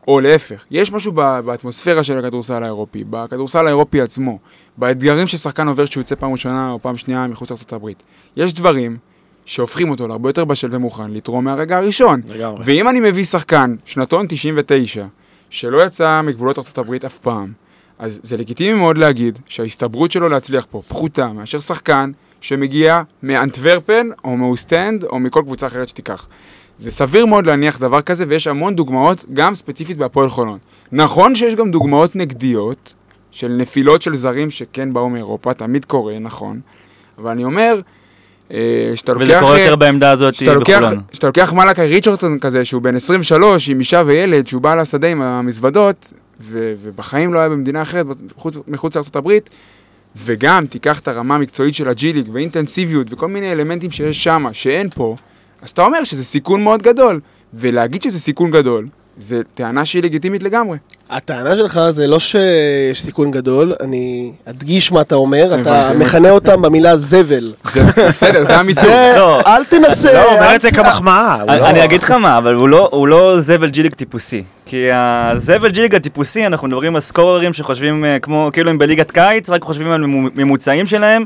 או 0.08 0.20
להפך, 0.20 0.64
יש 0.70 0.92
משהו 0.92 1.12
באטמוספירה 1.12 2.04
של 2.04 2.18
הכדורסל 2.18 2.62
האירופי, 2.62 3.04
בכדורסל 3.10 3.66
האירופי 3.66 4.00
עצמו, 4.00 4.38
באתגרים 4.76 5.26
ששחקן 5.26 5.68
עובר 5.68 5.86
כשהוא 5.86 6.00
יוצא 6.00 6.14
פעם 6.14 6.32
ראשונה 6.32 6.70
או 6.70 6.82
פעם 6.82 6.96
שנייה 6.96 7.26
מחוץ 7.26 7.72
הברית. 7.72 8.02
יש 8.36 8.54
דברים 8.54 8.96
שהופכים 9.44 9.90
אותו 9.90 10.08
להרבה 10.08 10.28
יותר 10.28 10.44
בשל 10.44 10.68
ומוכן 10.70 11.10
לתרום 11.10 11.44
מהרגע 11.44 11.76
הראשון. 11.76 12.20
לגמרי. 12.28 12.62
ואם 12.64 12.88
אני 12.88 13.00
מביא 13.00 13.24
שחקן, 13.24 13.76
שנתון 13.84 14.26
99, 14.28 15.06
שלא 15.50 15.84
יצא 15.84 16.20
מגבולות 16.22 16.78
הברית 16.78 17.04
אף 17.04 17.18
פעם, 17.18 17.52
אז 17.98 18.20
זה 18.22 18.36
לגיטימי 18.36 18.78
מאוד 18.78 18.98
להגיד 18.98 19.38
שההסתברות 19.46 20.10
שלו 20.10 20.28
להצליח 20.28 20.66
פה 20.70 20.82
פחותה 20.88 21.32
מאשר 21.32 21.60
שחקן 21.60 22.10
שמגיע 22.40 23.02
מאנטוורפן 23.22 24.08
או 24.24 24.36
מאוסטנד 24.36 25.04
או 25.04 25.18
מכל 25.18 25.42
קבוצה 25.44 25.66
אחרת 25.66 25.88
שתיקח. 25.88 26.26
זה 26.78 26.90
סביר 26.90 27.26
מאוד 27.26 27.46
להניח 27.46 27.78
דבר 27.78 28.00
כזה, 28.02 28.24
ויש 28.28 28.46
המון 28.46 28.76
דוגמאות, 28.76 29.24
גם 29.32 29.54
ספציפית 29.54 29.96
בהפועל 29.96 30.28
חולון. 30.28 30.58
נכון 30.92 31.34
שיש 31.34 31.54
גם 31.54 31.70
דוגמאות 31.70 32.16
נגדיות 32.16 32.94
של 33.30 33.48
נפילות 33.48 34.02
של 34.02 34.16
זרים 34.16 34.50
שכן 34.50 34.92
באו 34.92 35.08
מאירופה, 35.10 35.54
תמיד 35.54 35.84
קורה, 35.84 36.18
נכון. 36.18 36.60
אבל 37.18 37.30
אני 37.30 37.44
אומר, 37.44 37.80
אה, 38.52 38.92
שאתה 38.94 39.12
לוקח... 39.12 39.24
וזה 39.24 39.36
קורה 39.40 39.56
אה, 39.56 39.60
יותר 39.60 39.76
בעמדה 39.76 40.10
הזאת 40.10 40.34
בכולנו. 40.42 41.00
שאתה 41.12 41.26
לוקח 41.26 41.52
מלאקי 41.52 41.82
ריצ'רדסון 41.82 42.38
כזה, 42.38 42.64
שהוא 42.64 42.82
בן 42.82 42.96
23, 42.96 43.68
עם 43.68 43.78
אישה 43.78 44.02
וילד, 44.06 44.46
שהוא 44.46 44.62
בא 44.62 44.74
לשדה 44.74 45.08
עם 45.08 45.22
המזוודות, 45.22 46.12
ו- 46.40 46.72
ובחיים 46.82 47.34
לא 47.34 47.38
היה 47.38 47.48
במדינה 47.48 47.82
אחרת, 47.82 48.06
מחוץ 48.68 48.96
לארה"ב, 48.96 49.38
וגם 50.16 50.66
תיקח 50.66 50.98
את 50.98 51.08
הרמה 51.08 51.34
המקצועית 51.34 51.74
של 51.74 51.88
הג'י 51.88 52.12
ליג, 52.12 52.28
ואינטנסיביות, 52.32 53.06
וכל 53.12 53.28
מיני 53.28 53.52
אלמנטים 53.52 53.90
שיש 53.90 54.24
שם, 54.24 54.46
שאין 54.52 54.88
פה, 54.94 55.16
אז 55.62 55.70
אתה 55.70 55.82
אומר 55.82 56.04
שזה 56.04 56.24
סיכון 56.24 56.64
מאוד 56.64 56.82
גדול. 56.82 57.20
ולהגיד 57.54 58.02
שזה 58.02 58.18
סיכון 58.20 58.50
גדול, 58.50 58.86
זה 59.16 59.40
טענה 59.54 59.84
שהיא 59.84 60.02
לגיטימית 60.02 60.42
לגמרי. 60.42 60.78
הטענה 61.10 61.56
שלך 61.56 61.80
זה 61.90 62.06
לא 62.06 62.18
שיש 62.20 63.02
סיכון 63.02 63.30
גדול, 63.30 63.74
אני 63.80 64.32
אדגיש 64.44 64.92
מה 64.92 65.00
אתה 65.00 65.14
אומר, 65.14 65.60
אתה. 65.60 65.90
מכנה 65.98 66.30
אותם 66.30 66.62
במילה 66.62 66.96
זבל. 66.96 67.52
בסדר, 68.08 68.44
זה 68.46 68.60
אמיתי. 68.60 68.80
זה, 68.80 69.12
לא. 69.16 69.40
אל 69.46 69.64
תנסה. 69.64 70.12
לא, 70.12 70.22
הוא 70.30 70.38
אומר 70.38 70.54
את 70.54 70.60
זה 70.60 70.70
כמחמאה. 70.70 71.42
אני 71.48 71.78
לא- 71.78 71.84
אגיד 71.84 72.02
לך 72.02 72.10
מה, 72.10 72.38
אבל 72.38 72.54
הוא 72.54 72.68
לא- 72.68 73.06
לא 73.08 73.40
זבל 73.40 73.68
ג'יליג 73.70 73.94
טיפוסי. 73.94 74.42
כי 74.70 74.92
הזבל 74.92 75.70
ג'יליג 75.70 75.94
הטיפוסי, 75.94 76.46
אנחנו 76.46 76.68
מדברים 76.68 76.94
על 76.94 77.00
סקוררים 77.00 77.52
שחושבים 77.52 78.04
אה, 78.04 78.18
כמו, 78.18 78.50
כאילו 78.52 78.70
הם 78.70 78.78
בליגת 78.78 79.10
קיץ, 79.10 79.50
רק 79.50 79.62
חושבים 79.62 79.90
על 79.90 80.00
ממו- 80.00 80.30
ממוצעים 80.34 80.86
שלהם, 80.86 81.24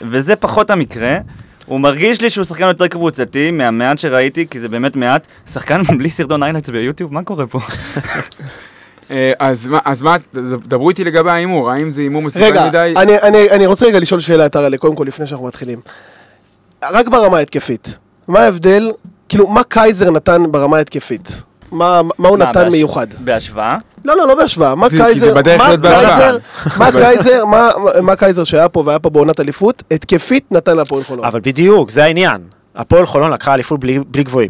וזה 0.00 0.36
פחות 0.36 0.70
המקרה. 0.70 1.18
הוא 1.66 1.80
מרגיש 1.80 2.20
לי 2.20 2.30
שהוא 2.30 2.44
שחקן 2.44 2.66
יותר 2.66 2.86
קבוצתי, 2.88 3.50
מהמעט 3.50 3.98
שראיתי, 3.98 4.46
כי 4.50 4.60
זה 4.60 4.68
באמת 4.68 4.96
מעט. 4.96 5.26
שחקן 5.52 5.82
בלי 5.98 6.10
סרטון 6.10 6.42
highlights 6.42 6.68
ביוטיוב, 6.68 7.14
מה 7.14 7.22
קורה 7.22 7.46
פה? 7.46 7.60
אה, 9.10 9.32
אז 9.38 9.68
מה, 9.68 9.78
אז 9.84 10.02
מה, 10.02 10.16
דברו 10.66 10.90
איתי 10.90 11.04
לגבי 11.04 11.30
ההימור, 11.30 11.70
האם 11.70 11.92
זה 11.92 12.00
הימור 12.00 12.22
מסוכן 12.22 12.44
רגע, 12.44 12.66
מדי? 12.68 12.94
אני, 12.96 13.18
אני, 13.18 13.50
אני 13.50 13.66
רוצה 13.66 13.86
רגע 13.86 13.98
לשאול 14.00 14.20
שאלה 14.20 14.46
את 14.46 14.56
אהרל'ה, 14.56 14.76
קודם 14.78 14.96
כל, 14.96 15.04
לפני 15.08 15.26
שאנחנו 15.26 15.46
מתחילים. 15.46 15.80
רק 16.84 17.08
ברמה 17.08 17.36
ההתקפית, 17.38 17.98
מה 18.28 18.40
ההבדל, 18.40 18.92
כאילו, 19.28 19.46
מה 19.48 19.62
קייזר 19.64 20.10
נתן 20.10 20.42
ברמה 20.50 20.76
ההתקפית? 20.76 21.42
מה, 21.72 22.00
מה 22.18 22.28
הוא 22.28 22.38
מה, 22.38 22.44
נתן 22.50 22.60
בהש- 22.64 22.72
מיוחד? 22.72 23.06
בהשוואה? 23.18 23.76
לא, 24.04 24.16
לא, 24.16 24.26
לא 24.28 24.34
בהשוואה. 24.34 24.74
מה 24.74 24.88
קייזר, 24.90 25.34
מה. 25.34 25.42
קייזר, 25.42 26.38
מה 26.78 26.92
קייזר, 26.92 27.44
מה, 27.44 27.68
מה 28.02 28.16
קייזר 28.16 28.44
שהיה 28.44 28.68
פה 28.68 28.82
והיה 28.86 28.98
פה 28.98 29.10
בעונת 29.10 29.40
אליפות, 29.40 29.82
התקפית 29.90 30.52
נתן 30.52 30.76
להפועל 30.76 31.04
חולון. 31.04 31.24
אבל 31.24 31.40
בדיוק, 31.40 31.90
זה 31.90 32.04
העניין. 32.04 32.40
הפועל 32.76 33.06
חולון 33.06 33.30
לקחה 33.32 33.54
אליפות 33.54 33.80
בלי 33.80 33.98
בלי 34.06 34.22
גבוהים. 34.24 34.48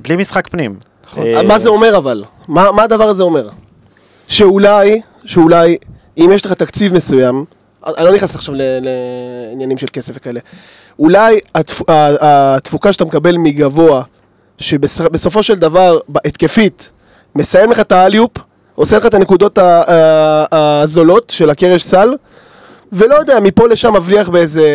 בלי 0.00 0.16
משחק 0.16 0.48
פנים. 0.48 0.74
אה, 1.18 1.42
מה 1.42 1.58
זה 1.58 1.68
אומר 1.68 1.96
אבל? 1.96 2.24
מה 2.48 2.72
מה 2.72 2.82
הדבר 2.82 3.04
הזה 3.04 3.22
אומר? 3.22 3.48
שאולי, 4.28 5.00
שאולי, 5.24 5.76
אם 6.18 6.30
יש 6.34 6.46
לך 6.46 6.52
תקציב 6.52 6.94
מסוים, 6.94 7.44
אני 7.86 8.06
לא 8.06 8.12
נכנס 8.14 8.34
עכשיו 8.34 8.54
ל- 8.54 8.60
לעניינים 9.48 9.78
של 9.78 9.86
כסף 9.92 10.12
וכאלה, 10.16 10.40
אולי 10.98 11.38
התפוקה 12.20 12.92
שאתה 12.92 13.04
מקבל 13.04 13.36
מגבוה, 13.36 14.02
שבסופו 14.62 15.42
של 15.42 15.54
דבר, 15.54 15.98
התקפית, 16.24 16.88
מסיים 17.36 17.70
לך 17.70 17.80
את 17.80 17.92
האליופ, 17.92 18.30
עושה 18.74 18.96
לך 18.98 19.06
את 19.06 19.14
הנקודות 19.14 19.58
הזולות 20.52 21.30
של 21.30 21.50
הקרש 21.50 21.82
סל, 21.82 22.14
ולא 22.92 23.14
יודע, 23.14 23.40
מפה 23.40 23.68
לשם 23.68 23.92
מבליח 23.94 24.28
באיזה... 24.28 24.66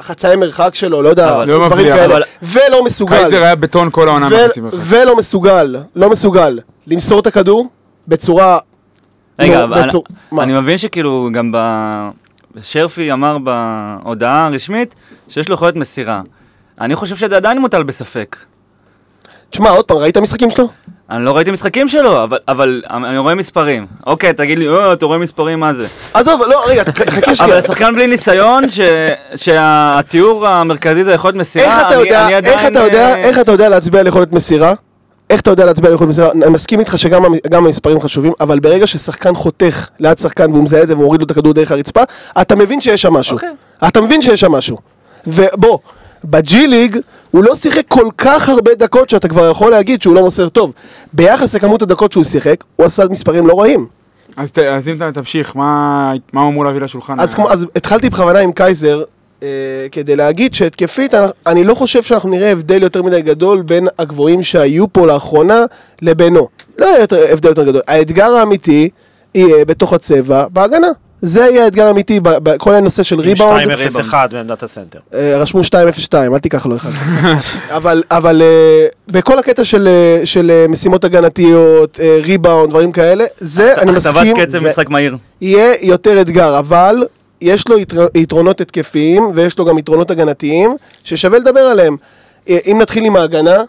חצאי 0.00 0.36
מרחק 0.36 0.74
שלו, 0.74 1.02
לא 1.02 1.08
יודע, 1.08 1.26
לא 1.26 1.44
דברים 1.44 1.62
מבליח, 1.62 1.96
כאלה, 1.96 2.14
אבל- 2.14 2.22
ולא 2.42 2.84
מסוגל. 2.84 3.16
קייזר 3.16 3.42
היה 3.42 3.54
בטון 3.54 3.88
כל 3.92 4.08
העונה 4.08 4.28
ו- 4.30 4.44
מחצי 4.46 4.60
מרחק. 4.60 4.78
ולא 4.82 5.16
מסוגל, 5.16 5.76
לא 5.96 6.10
מסוגל 6.10 6.58
למסור 6.86 7.20
את 7.20 7.26
הכדור 7.26 7.68
בצורה... 8.08 8.58
רגע, 9.38 9.58
לא, 9.58 9.64
אבל 9.64 9.88
בצור- 9.88 10.04
מה? 10.32 10.42
אני 10.42 10.52
מבין 10.60 10.78
שכאילו 10.78 11.28
גם 11.32 11.52
ב... 11.52 11.58
שרפי 12.62 13.12
אמר 13.12 13.36
בהודעה 13.38 14.46
הרשמית 14.46 14.94
שיש 15.28 15.48
לו 15.48 15.54
יכולת 15.54 15.76
מסירה. 15.76 16.22
אני 16.80 16.94
חושב 16.96 17.16
שזה 17.16 17.36
עדיין 17.36 17.58
מוטל 17.58 17.82
בספק. 17.82 18.36
תשמע, 19.50 19.70
עוד 19.70 19.84
פעם, 19.84 19.96
ראית 19.96 20.16
משחקים 20.16 20.50
שלו? 20.50 20.68
אני 21.10 21.24
לא 21.24 21.36
ראיתי 21.36 21.50
משחקים 21.50 21.88
שלו, 21.88 22.22
אבל, 22.24 22.38
אבל 22.48 22.82
אני 22.90 23.18
רואה 23.18 23.34
מספרים. 23.34 23.86
אוקיי, 24.06 24.32
תגיד 24.32 24.58
לי, 24.58 24.68
אה, 24.68 24.92
אתה 24.92 25.06
רואה 25.06 25.18
מספרים, 25.18 25.60
מה 25.60 25.74
זה? 25.74 25.86
עזוב, 26.14 26.42
לא, 26.48 26.62
רגע, 26.66 26.82
חכה 26.84 27.26
אבל 27.26 27.34
שנייה. 27.34 27.62
שחקן 27.62 27.94
בלי 27.94 28.06
ניסיון, 28.06 28.68
ש... 28.68 28.80
שהתיאור 29.36 30.46
המרכזי 30.48 31.04
זה 31.04 31.12
יכולת 31.12 31.34
מסירה, 31.34 31.66
איך 31.66 31.86
אתה 31.86 31.94
אני, 31.94 32.02
יודע, 32.04 32.26
אני 32.26 32.34
איך 32.36 32.44
עדיין... 32.64 32.72
אתה 32.72 32.80
יודע, 32.80 33.10
אה, 33.10 33.16
איך 33.16 33.38
אתה 33.40 33.52
יודע 33.52 33.68
להצביע 33.68 34.00
על 34.00 34.06
יכולת 34.06 34.32
מסירה? 34.32 34.74
איך 35.30 35.40
אתה 35.40 35.50
יודע 35.50 35.64
להצביע 35.66 35.88
על 35.88 35.94
יכולת 35.94 36.10
מסירה? 36.10 36.30
אני 36.32 36.48
מסכים 36.48 36.80
איתך 36.80 36.98
שגם 36.98 37.24
המ- 37.24 37.34
גם 37.50 37.64
המספרים 37.64 38.00
חשובים, 38.00 38.32
אבל 38.40 38.58
ברגע 38.60 38.86
ששחקן 38.86 39.34
חותך 39.34 39.88
ליד 40.00 40.18
שחקן 40.18 40.50
והוא 40.52 40.64
מזהה 40.64 40.82
את 40.82 40.88
זה 40.88 40.94
ומוריד 40.94 41.20
לו 41.20 41.26
את 41.26 41.30
הכדור 41.30 41.52
דרך 41.52 41.70
הרצפה, 41.70 42.02
אתה 42.40 42.56
מבין 42.56 42.80
שיש 42.80 43.02
שם 43.02 43.12
משהו. 43.12 43.34
אוקיי. 43.34 43.50
אתה 43.88 44.00
מבין 44.00 44.22
שיש 44.22 44.40
שם 44.40 44.52
משהו. 44.52 44.78
ובוא, 45.26 45.78
בג'י 46.24 46.66
ליג 46.66 46.96
הוא 47.30 47.44
לא 47.44 47.56
שיחק 47.56 47.82
כל 47.88 48.06
כך 48.18 48.48
הרבה 48.48 48.74
דקות 48.74 49.10
שאתה 49.10 49.28
כבר 49.28 49.50
יכול 49.50 49.70
להגיד 49.70 50.02
שהוא 50.02 50.14
לא 50.14 50.20
מוסר 50.22 50.48
טוב. 50.48 50.72
ביחס 51.12 51.54
לכמות 51.54 51.82
הדקות 51.82 52.12
שהוא 52.12 52.24
שיחק, 52.24 52.64
הוא 52.76 52.86
עשה 52.86 53.02
מספרים 53.10 53.46
לא 53.46 53.60
רעים. 53.60 53.86
אז 54.36 54.52
ת- 54.52 54.58
אז 54.58 54.88
אם 54.88 54.96
אתה 54.96 55.12
תמשיך, 55.12 55.56
מה 55.56 56.12
מה 56.32 56.40
הוא 56.40 56.50
אמור 56.50 56.64
להביא 56.64 56.80
לשולחן? 56.80 57.20
אז, 57.20 57.34
כמו, 57.34 57.50
אז 57.50 57.66
התחלתי 57.76 58.10
בכוונה 58.10 58.38
עם 58.38 58.52
קייזר, 58.52 59.02
אה, 59.42 59.48
כדי 59.92 60.16
להגיד 60.16 60.54
שהתקפית, 60.54 61.14
אני, 61.14 61.26
אני 61.46 61.64
לא 61.64 61.74
חושב 61.74 62.02
שאנחנו 62.02 62.28
נראה 62.30 62.52
הבדל 62.52 62.82
יותר 62.82 63.02
מדי 63.02 63.22
גדול 63.22 63.62
בין 63.62 63.88
הגבוהים 63.98 64.42
שהיו 64.42 64.92
פה 64.92 65.06
לאחרונה 65.06 65.64
לבינו. 66.02 66.48
לא 66.78 66.86
יהיה 66.86 67.00
יותר, 67.00 67.24
הבדל 67.32 67.48
יותר 67.48 67.64
גדול. 67.64 67.82
האתגר 67.88 68.30
האמיתי 68.32 68.88
יהיה 69.34 69.64
בתוך 69.64 69.92
הצבע, 69.92 70.46
בהגנה. 70.52 70.88
זה 71.24 71.40
יהיה 71.40 71.64
האתגר 71.64 71.86
האמיתי 71.86 72.20
בכל 72.22 72.74
הנושא 72.74 73.02
של 73.02 73.14
עם 73.14 73.20
ריבאונד. 73.20 73.70
2-0-1 74.10 74.14
בעמדת 74.30 74.62
הסנטר. 74.62 74.98
אה, 75.14 75.38
רשמו 75.38 75.60
202, 75.60 76.34
אל 76.34 76.38
תיקח 76.38 76.66
לו 76.66 76.76
אחד. 76.76 76.90
אבל, 77.76 78.02
אבל 78.10 78.42
אה, 78.42 78.86
בכל 79.08 79.38
הקטע 79.38 79.64
של, 79.64 79.88
אה, 79.88 80.26
של 80.26 80.66
משימות 80.68 81.04
הגנתיות, 81.04 82.00
ריבאונד, 82.22 82.70
דברים 82.70 82.92
כאלה, 82.92 83.24
זה, 83.40 83.74
אני 83.74 83.90
הכתבת 83.92 84.06
מסכים, 84.06 84.36
קצב 84.36 84.58
זה- 84.58 84.68
משחק 84.68 84.88
מהיר. 84.88 85.16
יהיה 85.40 85.74
יותר 85.80 86.20
אתגר, 86.20 86.58
אבל 86.58 87.04
יש 87.40 87.68
לו 87.68 87.78
יתר... 87.78 88.06
יתרונות 88.14 88.60
התקפיים 88.60 89.30
ויש 89.34 89.58
לו 89.58 89.64
גם 89.64 89.78
יתרונות 89.78 90.10
הגנתיים 90.10 90.76
ששווה 91.04 91.38
לדבר 91.38 91.60
עליהם. 91.60 91.96
אם 92.48 92.78
נתחיל 92.82 93.04
עם 93.04 93.16
ההגנה, 93.16 93.62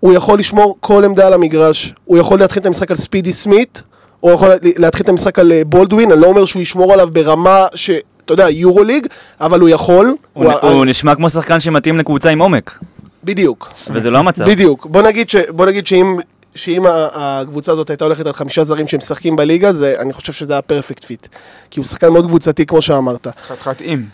הוא 0.00 0.12
יכול 0.12 0.38
לשמור 0.38 0.76
כל 0.80 1.04
עמדה 1.04 1.26
על 1.26 1.32
המגרש, 1.32 1.94
הוא 2.04 2.18
יכול 2.18 2.38
להתחיל 2.38 2.60
את 2.60 2.66
המשחק 2.66 2.90
על 2.90 2.96
ספידי 2.96 3.32
סמית, 3.32 3.82
או 4.24 4.32
יכול 4.32 4.48
להתחיל 4.62 5.04
את 5.04 5.08
המשחק 5.08 5.38
על 5.38 5.52
אה, 5.52 5.62
בולדווין, 5.66 6.12
אני 6.12 6.20
לא 6.20 6.26
אומר 6.26 6.44
שהוא 6.44 6.62
ישמור 6.62 6.92
עליו 6.92 7.08
ברמה 7.12 7.66
ש... 7.74 7.90
אתה 8.24 8.32
יודע, 8.32 8.50
יורו 8.50 8.84
ליג, 8.84 9.06
אבל 9.40 9.60
הוא 9.60 9.68
יכול. 9.68 10.14
הוא, 10.32 10.52
הוא 10.52 10.84
נשמע 10.84 11.14
כמו 11.14 11.30
שחקן 11.30 11.60
שמתאים 11.60 11.98
לקבוצה 11.98 12.30
עם 12.30 12.40
עומק, 12.40 12.78
בדיוק. 13.24 13.72
וזה 13.90 14.10
לא 14.10 14.18
המצב. 14.18 14.44
בדיוק. 14.44 14.86
בוא 14.86 15.02
נגיד, 15.02 15.30
ש... 15.30 15.36
בוא 15.36 15.66
נגיד 15.66 15.86
שאם, 15.86 16.16
שאם 16.54 16.84
הקבוצה 17.14 17.72
הזאת 17.72 17.90
הייתה 17.90 18.04
הולכת 18.04 18.26
על 18.26 18.32
חמישה 18.32 18.64
זרים 18.64 18.88
שמשחקים 18.88 19.36
בליגה, 19.36 19.72
זה, 19.72 19.94
אני 19.98 20.12
חושב 20.12 20.32
שזה 20.32 20.52
היה 20.52 20.62
perfect 20.62 21.04
fit. 21.04 21.26
כי 21.70 21.80
הוא 21.80 21.86
שחקן 21.86 22.12
מאוד 22.12 22.26
קבוצתי, 22.26 22.66
כמו 22.66 22.82
שאמרת. 22.82 23.26
חתיכת 23.42 23.80
עם. 23.80 24.04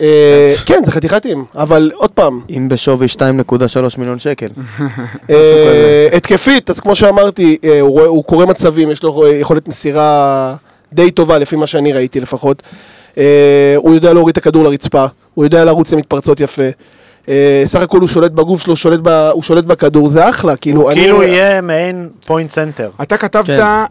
אה, 0.00 0.54
כן, 0.66 0.82
זה 0.84 0.92
חתיכת 0.92 1.24
עם, 1.24 1.44
אבל 1.54 1.90
עוד 1.94 2.10
פעם, 2.10 2.40
עם 2.50 2.68
בשווי 2.68 3.06
2.3 3.16 3.98
מיליון 3.98 4.18
שקל. 4.18 4.46
אה, 5.30 6.08
התקפית, 6.12 6.70
אז 6.70 6.80
כמו 6.80 6.94
שאמרתי, 6.94 7.58
אה, 7.64 7.80
הוא 7.80 8.24
קורא 8.24 8.46
מצבים, 8.46 8.90
יש 8.90 9.02
לו 9.02 9.26
יכולת 9.40 9.68
מסירה 9.68 10.56
די 10.92 11.10
טובה, 11.10 11.38
לפי 11.38 11.56
מה 11.56 11.66
שאני 11.66 11.92
ראיתי 11.92 12.20
לפחות. 12.20 12.62
הוא 13.76 13.94
יודע 13.94 14.12
להוריד 14.12 14.32
את 14.32 14.38
הכדור 14.38 14.64
לרצפה, 14.64 15.06
הוא 15.34 15.44
יודע 15.44 15.64
לרוץ 15.64 15.92
למתפרצות 15.92 16.40
יפה. 16.40 16.62
אה, 17.28 17.62
סך 17.64 17.80
הכל 17.82 18.00
הוא 18.00 18.08
שולט 18.08 18.30
בגוף 18.32 18.62
שלו, 18.62 18.76
שולט 18.76 19.00
ב- 19.02 19.08
הוא 19.32 19.42
שולט 19.42 19.64
בכדור, 19.64 20.08
זה 20.08 20.30
אחלה, 20.30 20.56
כאילו, 20.56 20.90
אני... 20.90 21.00
כאילו 21.00 21.22
יהיה 21.22 21.60
מעין 21.60 22.08
point 22.26 22.50
center. 22.50 22.90
אתה 23.02 23.16
כתבת 23.16 23.44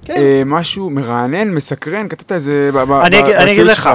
כן. 0.06 0.16
אה, 0.18 0.42
משהו 0.46 0.90
מרענן, 0.90 1.48
מסקרן, 1.50 2.08
כתבת 2.08 2.32
איזה... 2.32 2.70
ב- 2.74 2.84
ב- 2.84 2.92
אני 2.92 3.22
ב- 3.22 3.24
אגיד- 3.26 3.36
אני 3.36 3.52
אגיד 3.52 3.62
בציוץ 3.64 3.78
לך, 3.80 3.90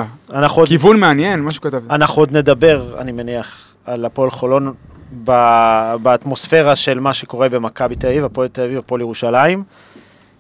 עוד- 0.57 0.69
כיוון 0.69 1.01
מעניין, 1.01 1.41
משהו 1.41 1.61
כתבת. 1.63 1.83
אנחנו 1.91 2.23
עוד 2.23 2.37
נדבר, 2.37 2.95
אני 2.99 3.13
מניח, 3.13 3.75
על 3.87 4.05
הפועל 4.05 4.31
חולון 4.31 4.73
ב- 5.25 5.95
באטמוספירה 6.03 6.77
של 6.77 7.01
מה 7.01 7.15
שקורה 7.15 7.49
במכבי 7.49 7.95
תל 7.95 8.07
אביב, 8.07 8.25
הפועל 8.25 8.49
תל 8.49 8.63
אביב, 8.63 8.79
הפועל 8.79 9.01
ירושלים. 9.01 9.63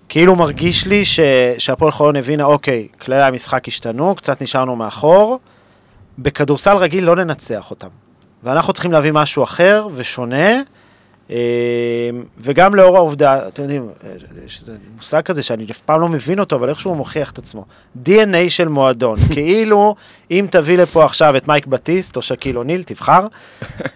כאילו 0.09 0.37
מרגיש 0.37 0.87
לי 0.87 1.05
ש- 1.05 1.21
שהפועל 1.59 1.91
חולון 1.93 2.17
הבינה, 2.17 2.45
אוקיי, 2.45 2.89
כללי 3.01 3.23
המשחק 3.23 3.69
השתנו, 3.69 4.15
קצת 4.15 4.43
נשארנו 4.43 4.77
מאחור. 4.77 5.39
בכדורסל 6.19 6.77
רגיל 6.77 7.05
לא 7.05 7.17
ננצח 7.17 7.71
אותם. 7.71 7.89
ואנחנו 8.45 8.73
צריכים 8.73 8.93
להביא 8.93 9.13
משהו 9.13 9.43
אחר 9.43 9.87
ושונה. 9.95 10.61
אה, 11.31 12.11
וגם 12.39 12.75
לאור 12.75 12.97
העובדה, 12.97 13.49
אתם 13.49 13.63
יודעים, 13.63 13.89
יש 14.47 14.61
איזה 14.61 14.73
מושג 14.97 15.21
כזה 15.21 15.43
שאני 15.43 15.67
אף 15.71 15.81
פעם 15.81 16.01
לא 16.01 16.09
מבין 16.09 16.41
אותו, 16.41 16.57
אבל 16.57 16.69
איכשהו 16.69 16.91
הוא 16.91 16.97
מוכיח 16.97 17.31
את 17.31 17.39
עצמו. 17.39 17.65
DNA 18.05 18.49
של 18.49 18.69
מועדון. 18.69 19.17
כאילו, 19.35 19.95
אם 20.31 20.47
תביא 20.51 20.79
לפה 20.79 21.05
עכשיו 21.05 21.37
את 21.37 21.49
מייק 21.49 21.67
בטיסט 21.67 22.17
או 22.17 22.23
שקיל 22.23 22.59
אוניל, 22.59 22.83
תבחר, 22.83 23.27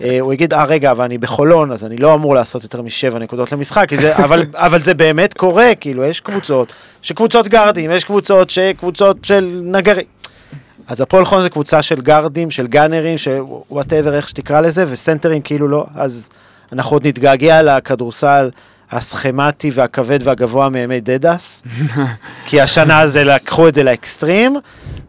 אה, 0.01 0.21
הוא 0.21 0.33
יגיד, 0.33 0.55
אה 0.55 0.65
רגע, 0.65 0.91
אבל 0.91 1.05
אני 1.05 1.19
בחולון, 1.19 1.73
אז 1.73 1.85
אני 1.85 1.97
לא 1.97 2.15
אמור 2.15 2.35
לעשות 2.35 2.63
יותר 2.63 2.83
משבע 2.83 3.19
נקודות 3.19 3.53
למשחק, 3.53 3.95
זה, 3.95 4.17
אבל, 4.25 4.47
אבל 4.55 4.79
זה 4.79 4.95
באמת 4.95 5.35
קורה, 5.35 5.75
כאילו, 5.81 6.05
יש 6.05 6.21
קבוצות, 6.21 6.73
שקבוצות 7.03 7.49
גארדים, 7.49 7.91
יש 7.91 8.05
קבוצות 8.05 8.51
שקבוצות 8.51 9.17
של 9.23 9.61
נגרים. 9.65 10.07
אז 10.89 11.01
הפועל 11.01 11.25
חולון 11.25 11.43
זה 11.43 11.51
קבוצה 11.51 11.83
של 11.83 12.01
גארדים, 12.01 12.51
של 12.51 12.67
גאנרים, 12.67 13.19
שוואטאבר, 13.19 14.15
איך 14.15 14.29
שתקרא 14.29 14.61
לזה, 14.61 14.85
וסנטרים 14.89 15.43
כאילו 15.43 15.69
לא, 15.69 15.87
אז 15.95 16.29
אנחנו 16.73 16.97
עוד 16.97 17.07
נתגעגע 17.07 17.63
לכדורסל 17.63 18.51
הסכמטי 18.91 19.71
והכבד 19.75 20.19
והגבוה 20.23 20.69
מימי 20.69 21.01
דדס, 21.01 21.63
כי 22.47 22.61
השנה 22.61 23.01
הזה 23.01 23.25
לקחו 23.25 23.69
את 23.69 23.75
זה 23.75 23.83
לאקסטרים, 23.83 24.57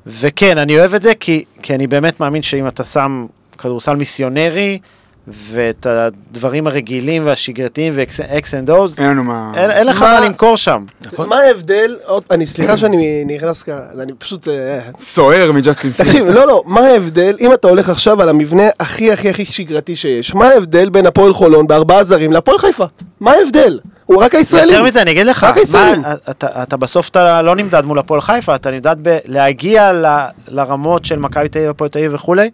וכן, 0.06 0.58
אני 0.58 0.80
אוהב 0.80 0.94
את 0.94 1.02
זה, 1.02 1.14
כי, 1.20 1.44
כי 1.62 1.76
אני 1.76 1.88
באמת 1.88 2.20
מאמין 2.20 2.42
שאם 2.42 2.68
אתה 2.68 2.84
שם 2.84 3.26
כדורסל 3.58 3.96
מיסיונרי, 3.96 4.80
ואת 5.28 5.86
הדברים 5.90 6.68
הרגילים 6.68 7.26
והשגרתיים 7.26 7.94
ו 7.96 8.10
X's 8.10 8.54
and 8.54 8.70
O's, 8.70 9.00
אין 9.00 9.08
לנו 9.10 9.24
מה... 9.24 9.52
אין, 9.56 9.72
אין 9.72 9.88
לך 9.88 10.02
מה- 10.02 10.20
מה 10.20 10.26
למכור 10.26 10.58
שם. 10.58 10.84
מה 11.28 11.36
ההבדל, 11.40 11.96
עוד- 12.06 12.24
אני 12.32 12.46
סליחה 12.46 12.78
שאני 12.78 13.24
נכנס 13.26 13.64
ככה, 13.64 13.80
אני 14.02 14.12
פשוט... 14.20 14.48
אה, 14.48 14.80
סוער 15.00 15.52
מג'סטין 15.52 15.92
סמית. 15.92 16.08
תקשיב, 16.10 16.26
לא, 16.26 16.48
לא, 16.48 16.64
מה 16.66 16.82
ההבדל, 16.82 17.36
אם 17.40 17.54
אתה 17.54 17.68
הולך 17.68 17.90
עכשיו 17.90 18.22
על 18.22 18.30
המבנה 18.30 18.64
הכי 18.80 19.12
הכי 19.12 19.30
הכי 19.30 19.46
שגרתי 19.46 19.96
שיש, 19.96 20.36
מה 20.36 20.46
ההבדל 20.48 20.90
בין 20.90 21.06
הפועל 21.06 21.34
חולון 21.34 21.68
בארבעה 21.68 22.04
זרים 22.04 22.32
להפועל 22.32 22.58
חיפה? 22.58 22.86
מה 23.20 23.32
ההבדל? 23.32 23.80
הוא 24.06 24.18
רק 24.24 24.36
הישראלים. 24.36 24.70
יותר 24.70 24.84
מזה, 24.84 25.02
אני 25.02 25.12
אגיד 25.12 25.26
לך, 25.28 25.44
רק 25.44 25.58
הישראלים. 25.58 26.02
מה, 26.02 26.14
אתה, 26.30 26.64
אתה 26.64 26.78
בסוף 26.78 27.10
אתה 27.10 27.42
לא 27.42 27.56
נמדד 27.56 27.86
מול 27.86 28.00
הפועל 28.00 28.22
חיפה, 28.22 28.56
אתה 28.56 28.72
נמדד 28.72 28.96
בלהגיע 29.02 29.94
ל, 29.94 30.06
לרמות 30.48 31.06
של 31.06 31.20
מכבי 31.20 31.50
תל 31.50 31.60
אביב, 31.60 31.70
הפועל 31.70 31.90
תל 31.90 32.00
אביב 32.00 32.14
וכולי. 32.14 32.50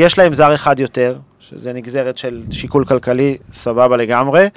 יש 0.00 0.18
להם 0.18 0.34
זר 0.34 0.54
אחד 0.54 0.80
יותר, 0.80 1.14
שזה 1.40 1.72
נגזרת 1.72 2.18
של 2.18 2.42
שיקול 2.50 2.84
כלכלי, 2.84 3.36
סבבה 3.52 3.96
לגמרי. 3.96 4.48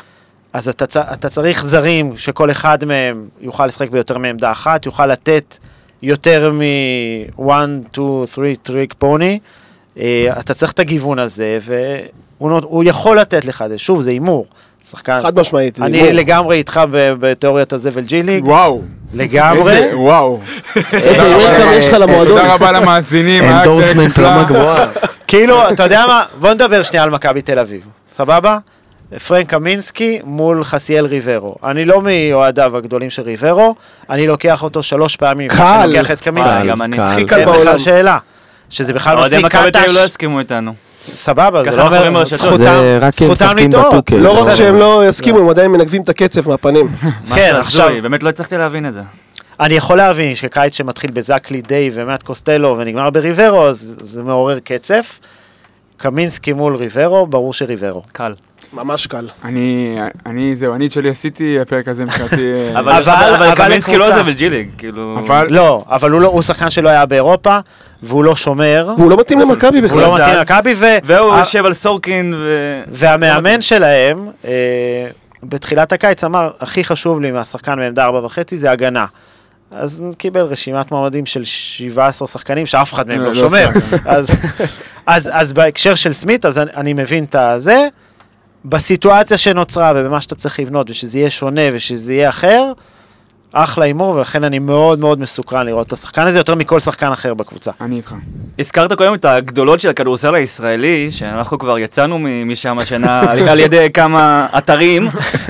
אז 0.53 0.69
אתה, 0.69 0.85
אתה 1.13 1.29
צריך 1.29 1.65
זרים 1.65 2.13
שכל 2.17 2.51
אחד 2.51 2.85
מהם 2.85 3.27
יוכל 3.41 3.65
לשחק 3.65 3.89
ביותר 3.89 4.17
מעמדה 4.17 4.51
אחת, 4.51 4.85
יוכל 4.85 5.05
לתת 5.05 5.57
יותר 6.01 6.51
מ-one, 6.53 7.95
two, 7.97 7.99
three, 8.35 8.69
trick 8.69 9.03
pony. 9.03 9.39
אה, 9.99 10.33
אתה 10.39 10.53
צריך 10.53 10.71
את 10.71 10.79
הגיוון 10.79 11.19
הזה, 11.19 11.57
והוא 11.61 12.83
יכול 12.83 13.19
לתת 13.19 13.45
לך 13.45 13.61
את 13.61 13.69
זה. 13.69 13.77
שוב, 13.77 14.01
זה 14.01 14.11
הימור. 14.11 14.45
שחקן... 14.85 15.19
חד 15.21 15.39
משמעית. 15.39 15.81
אני 15.81 15.97
הימור. 15.97 16.11
לגמרי 16.13 16.57
איתך 16.57 16.81
ב- 16.91 17.13
בתיאוריית 17.19 17.73
הזבל 17.73 18.03
G 18.03 18.23
League, 18.23 18.45
וואו. 18.45 18.81
לגמרי. 19.13 19.59
איזה- 19.59 19.97
וואו. 19.97 20.39
איזה 20.93 21.23
כמה 21.59 21.73
יש 21.75 21.87
לך 21.87 21.93
למועדון. 21.93 22.27
תודה 22.27 22.53
רבה 22.53 22.71
למאזינים. 22.71 23.43
endorsement. 23.51 24.19
רמה 24.19 24.43
גבוהה. 24.43 24.87
כאילו, 25.27 25.69
אתה 25.71 25.83
יודע 25.83 26.05
מה? 26.07 26.23
בוא 26.39 26.53
נדבר 26.53 26.83
שנייה 26.83 27.03
על 27.03 27.09
מכבי 27.09 27.41
תל 27.41 27.59
אביב, 27.59 27.81
סבבה? 28.07 28.57
פרנק 29.27 29.49
קמינסקי 29.49 30.19
מול 30.23 30.63
ג'סיאל 30.63 31.05
ריברו. 31.05 31.55
אני 31.63 31.85
לא 31.85 32.01
מאוהדיו 32.01 32.77
הגדולים 32.77 33.09
של 33.09 33.21
ריברו, 33.21 33.75
אני 34.09 34.27
לוקח 34.27 34.63
אותו 34.63 34.83
שלוש 34.83 35.15
פעמים. 35.15 35.49
קל. 35.49 35.55
שאני 35.57 35.87
לוקח 35.97 36.11
את 36.11 36.21
קמינסקי. 36.21 36.67
גם 36.67 36.81
אני. 36.81 36.97
קל. 36.97 37.01
הכי 37.03 37.25
קל 37.25 37.35
אין 37.35 37.45
בעולם. 37.45 37.61
בכלל 37.61 37.77
שאלה. 37.77 38.17
שזה 38.69 38.93
בכלל 38.93 39.17
אוהדי 39.17 39.35
מצדיק 39.37 39.45
מכבי 39.45 39.71
תל 39.71 39.77
אביב 39.77 39.89
לא 39.91 39.95
קטש. 39.99 40.05
יסכימו 40.05 40.39
איתנו. 40.39 40.73
סבבה, 41.05 41.63
זה 41.63 41.77
לא 41.77 41.83
אומר. 42.07 42.25
זכותם 42.25 43.55
לטעות. 43.57 44.11
לא 44.11 44.45
רק. 44.45 44.53
שהם 44.53 44.75
לא 44.75 45.03
יסכימו, 45.07 45.39
הם 45.39 45.49
עדיין 45.49 45.71
מנגבים 45.71 46.01
את 46.01 46.09
הקצף 46.09 46.47
מהפנים. 46.47 46.87
מה 47.29 47.35
כן, 47.35 47.55
עכשיו- 47.55 47.89
באמת 48.01 48.23
לא 48.23 48.29
הצלחתי 48.29 48.57
להבין 48.57 48.85
את 48.85 48.93
זה. 48.93 49.01
אני 49.63 49.73
יכול 49.75 49.97
להבין 49.97 50.35
שקיץ 50.35 50.73
שמתחיל 50.75 51.11
בזקלי 51.11 51.61
דיי 51.61 51.89
ומאט 51.93 52.23
קוסטלו 52.23 52.77
ונגמר 52.77 53.09
בריברו, 53.09 53.67
אז 53.67 53.95
זה 54.01 54.23
מעורר 54.23 54.59
קצף. 54.59 55.19
קמינסקי 55.97 56.53
מול 56.53 56.75
ריברו, 56.75 57.27
ברור 57.27 57.53
שריברו. 57.53 58.03
קל. 58.11 58.33
ממש 58.73 59.07
קל. 59.07 59.27
אני, 59.43 59.97
אני, 60.25 60.55
זהו, 60.55 60.75
אני 60.75 60.85
את 60.87 60.91
שלי 60.91 61.09
עשיתי, 61.09 61.59
הפרק 61.59 61.87
הזה 61.87 62.03
מבחינתי... 62.03 62.51
אה, 62.75 62.79
אבל 62.79 63.55
קמינסקי 63.55 63.97
לא. 63.97 64.05
עוזב 64.05 64.27
את 64.27 64.35
ג'י 64.37 64.49
ליג, 64.49 64.69
כאילו... 64.77 65.15
אבל- 65.19 65.47
לא, 65.49 65.83
אבל 65.89 66.11
הוא 66.11 66.21
לא- 66.21 66.27
הוא 66.27 66.41
שחקן 66.41 66.69
שלא 66.69 66.89
היה 66.89 67.05
באירופה, 67.05 67.59
והוא 68.03 68.23
לא 68.23 68.35
שומר, 68.35 68.93
והוא 68.97 69.09
לא 69.11 69.17
מתאים 69.17 69.39
למכבי 69.39 69.77
הוא 69.79 69.87
בכלל. 69.87 70.01
לא 70.01 70.15
זז. 70.15 70.21
מתאים 70.21 70.35
למכבי, 70.35 70.73
ו- 70.77 70.85
והוא 71.03 71.35
יושב 71.35 71.65
על 71.65 71.73
סורקין 71.73 72.33
ו... 72.37 72.47
והמאמן 72.87 73.61
שלהם, 73.61 74.27
אה, 74.45 74.51
בתחילת 75.43 75.91
הקיץ 75.91 76.23
אמר, 76.23 76.51
הכי 76.59 76.83
חשוב 76.83 77.21
לי 77.21 77.31
מהשחקן 77.31 77.75
בעמדה 77.75 78.05
ארבע 78.05 78.25
וחצי 78.25 78.57
זה 78.57 78.71
הגנה. 78.71 79.05
אז 79.75 80.03
קיבל 80.17 80.41
רשימת 80.41 80.91
מועמדים 80.91 81.25
של 81.25 81.43
17 81.43 82.27
שחקנים 82.27 82.65
שאף 82.65 82.93
אחד 82.93 83.07
מהם 83.07 83.19
לא, 83.19 83.25
לא 83.25 83.31
לא 83.31 83.35
שומר. 83.39 83.67
אז, 84.05 84.27
אז, 85.05 85.29
אז 85.33 85.53
בהקשר 85.53 85.95
של 85.95 86.13
סמית, 86.13 86.45
אז 86.45 86.59
אני, 86.59 86.71
אני 86.75 86.93
מבין 86.93 87.23
את 87.23 87.35
הזה. 87.35 87.87
בסיטואציה 88.65 89.37
שנוצרה 89.37 89.93
ובמה 89.95 90.21
שאתה 90.21 90.35
צריך 90.35 90.59
לבנות, 90.59 90.89
ושזה 90.89 91.19
יהיה 91.19 91.29
שונה 91.29 91.61
ושזה 91.73 92.13
יהיה 92.13 92.29
אחר, 92.29 92.71
אחלה 93.51 93.85
הימור, 93.85 94.15
ולכן 94.15 94.43
אני 94.43 94.59
מאוד 94.59 94.99
מאוד 94.99 95.19
מסוקרן 95.19 95.65
לראות 95.65 95.87
את 95.87 95.93
השחקן 95.93 96.27
הזה 96.27 96.39
יותר 96.39 96.55
מכל 96.55 96.79
שחקן 96.79 97.11
אחר 97.11 97.33
בקבוצה. 97.33 97.71
אני 97.81 97.95
איתך. 97.95 98.15
הזכרת 98.59 98.93
קודם 98.93 99.13
את 99.13 99.25
הגדולות 99.25 99.79
של 99.79 99.89
הכדורסל 99.89 100.35
הישראלי, 100.35 101.11
שאנחנו 101.11 101.57
כבר 101.59 101.79
יצאנו 101.79 102.19
מ- 102.19 102.49
משם 102.49 102.79
השנה 102.79 103.21
על, 103.31 103.49
על 103.49 103.59
ידי 103.59 103.89
כמה 103.93 104.47
אתרים, 104.57 105.07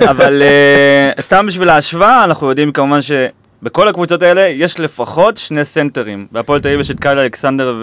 אבל 0.09 0.41
אה, 1.17 1.21
סתם 1.21 1.45
בשביל 1.47 1.69
ההשוואה, 1.69 2.23
אנחנו 2.23 2.49
יודעים 2.49 2.71
כמובן 2.71 2.99
שבכל 3.63 3.87
הקבוצות 3.87 4.21
האלה 4.21 4.41
יש 4.41 4.79
לפחות 4.79 5.37
שני 5.37 5.65
סנטרים. 5.65 6.27
בהפועל 6.31 6.59
תל 6.59 6.67
אביב 6.67 6.79
יש 6.79 6.91
את 6.91 6.99
קייל 6.99 7.19
אלכסנדר 7.19 7.75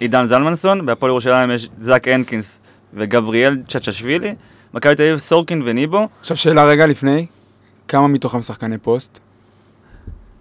ועידן 0.00 0.26
זלמנסון, 0.26 0.86
בהפועל 0.86 1.10
ירושלים 1.10 1.50
יש 1.50 1.68
זאק 1.80 2.08
הנקינס 2.08 2.58
וגבריאל 2.94 3.56
צ'צ'שווילי, 3.68 4.34
מכבי 4.74 4.94
תל 4.94 5.02
אביב 5.02 5.16
סורקין 5.18 5.62
וניבו, 5.64 6.08
עכשיו 6.20 6.36
שאלה 6.36 6.64
רגע 6.64 6.86
לפני, 6.86 7.26
כמה 7.88 8.08
מתוכם 8.08 8.42
שחקני 8.42 8.78
פוסט? 8.78 9.18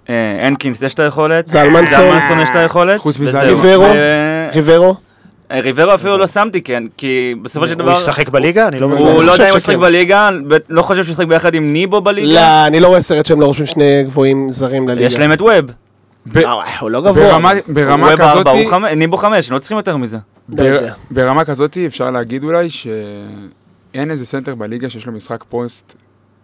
אה, 0.10 0.48
הנקינס 0.48 0.82
יש 0.82 0.94
את 0.94 1.00
היכולת, 1.00 1.48
זלמנסון. 1.48 2.40
יש 2.42 2.50
את 2.50 2.56
היכולת, 2.56 3.00
חוץ 3.00 3.20
מזה. 3.20 3.42
ריברו. 3.42 3.84
ו- 3.84 4.48
ריברו? 4.54 4.96
ריברו 5.52 5.94
אפילו 5.94 6.18
לא 6.18 6.28
שמתי, 6.28 6.62
כן, 6.62 6.84
כי 6.98 7.36
בסופו 7.42 7.68
של 7.68 7.74
דבר... 7.74 7.92
הוא 7.92 8.00
ישחק 8.00 8.30
בליגה? 8.30 8.68
אני 8.68 8.80
לא 8.80 8.90
מבין. 8.90 9.06
הוא 9.06 9.24
לא 9.24 9.32
חושב 9.32 9.32
יודע 9.32 9.46
אם 9.46 9.50
הוא 9.50 9.58
ישחק. 9.58 9.76
בליגה, 9.76 10.30
לא 10.70 10.82
חושב 10.82 11.04
שהוא 11.04 11.14
ישחק 11.14 11.28
ביחד 11.28 11.54
עם 11.54 11.74
ניבו 11.74 12.02
בליגה. 12.02 12.34
לא, 12.34 12.68
אני 12.68 12.80
לא 12.80 12.88
רואה 12.88 13.02
סרט 13.02 13.26
שהם 13.26 13.42
לא 13.42 13.46
רושמים 13.46 13.66
שני 13.66 14.04
גבוהים 14.04 14.52
זרים 14.52 14.88
לליגה. 14.88 15.06
יש 15.06 15.20
להם 15.20 15.34
את 15.34 15.42
ווב. 15.42 15.72
אה, 16.36 16.80
הוא 16.80 16.90
לא 16.90 17.02
גבוה. 17.02 17.40
ברמה, 17.68 18.18
כזאת, 18.18 18.48
ניבו 18.96 19.18
חמש, 19.18 19.52
לא 19.52 19.60
צריכים 19.60 19.78
יותר 19.78 19.98
מזה. 19.98 20.18
לא. 20.50 20.80
ברמה 21.12 21.46
כזאת 21.46 21.78
אפשר 21.88 22.12
להגיד 22.12 22.44
אולי 22.44 22.70
שאין 22.70 24.12
איזה 24.12 24.26
סנטר 24.26 24.56
בליגה 24.56 24.90
שיש 24.90 25.06
לו 25.06 25.14
משחק 25.14 25.44
פוסט 25.50 25.96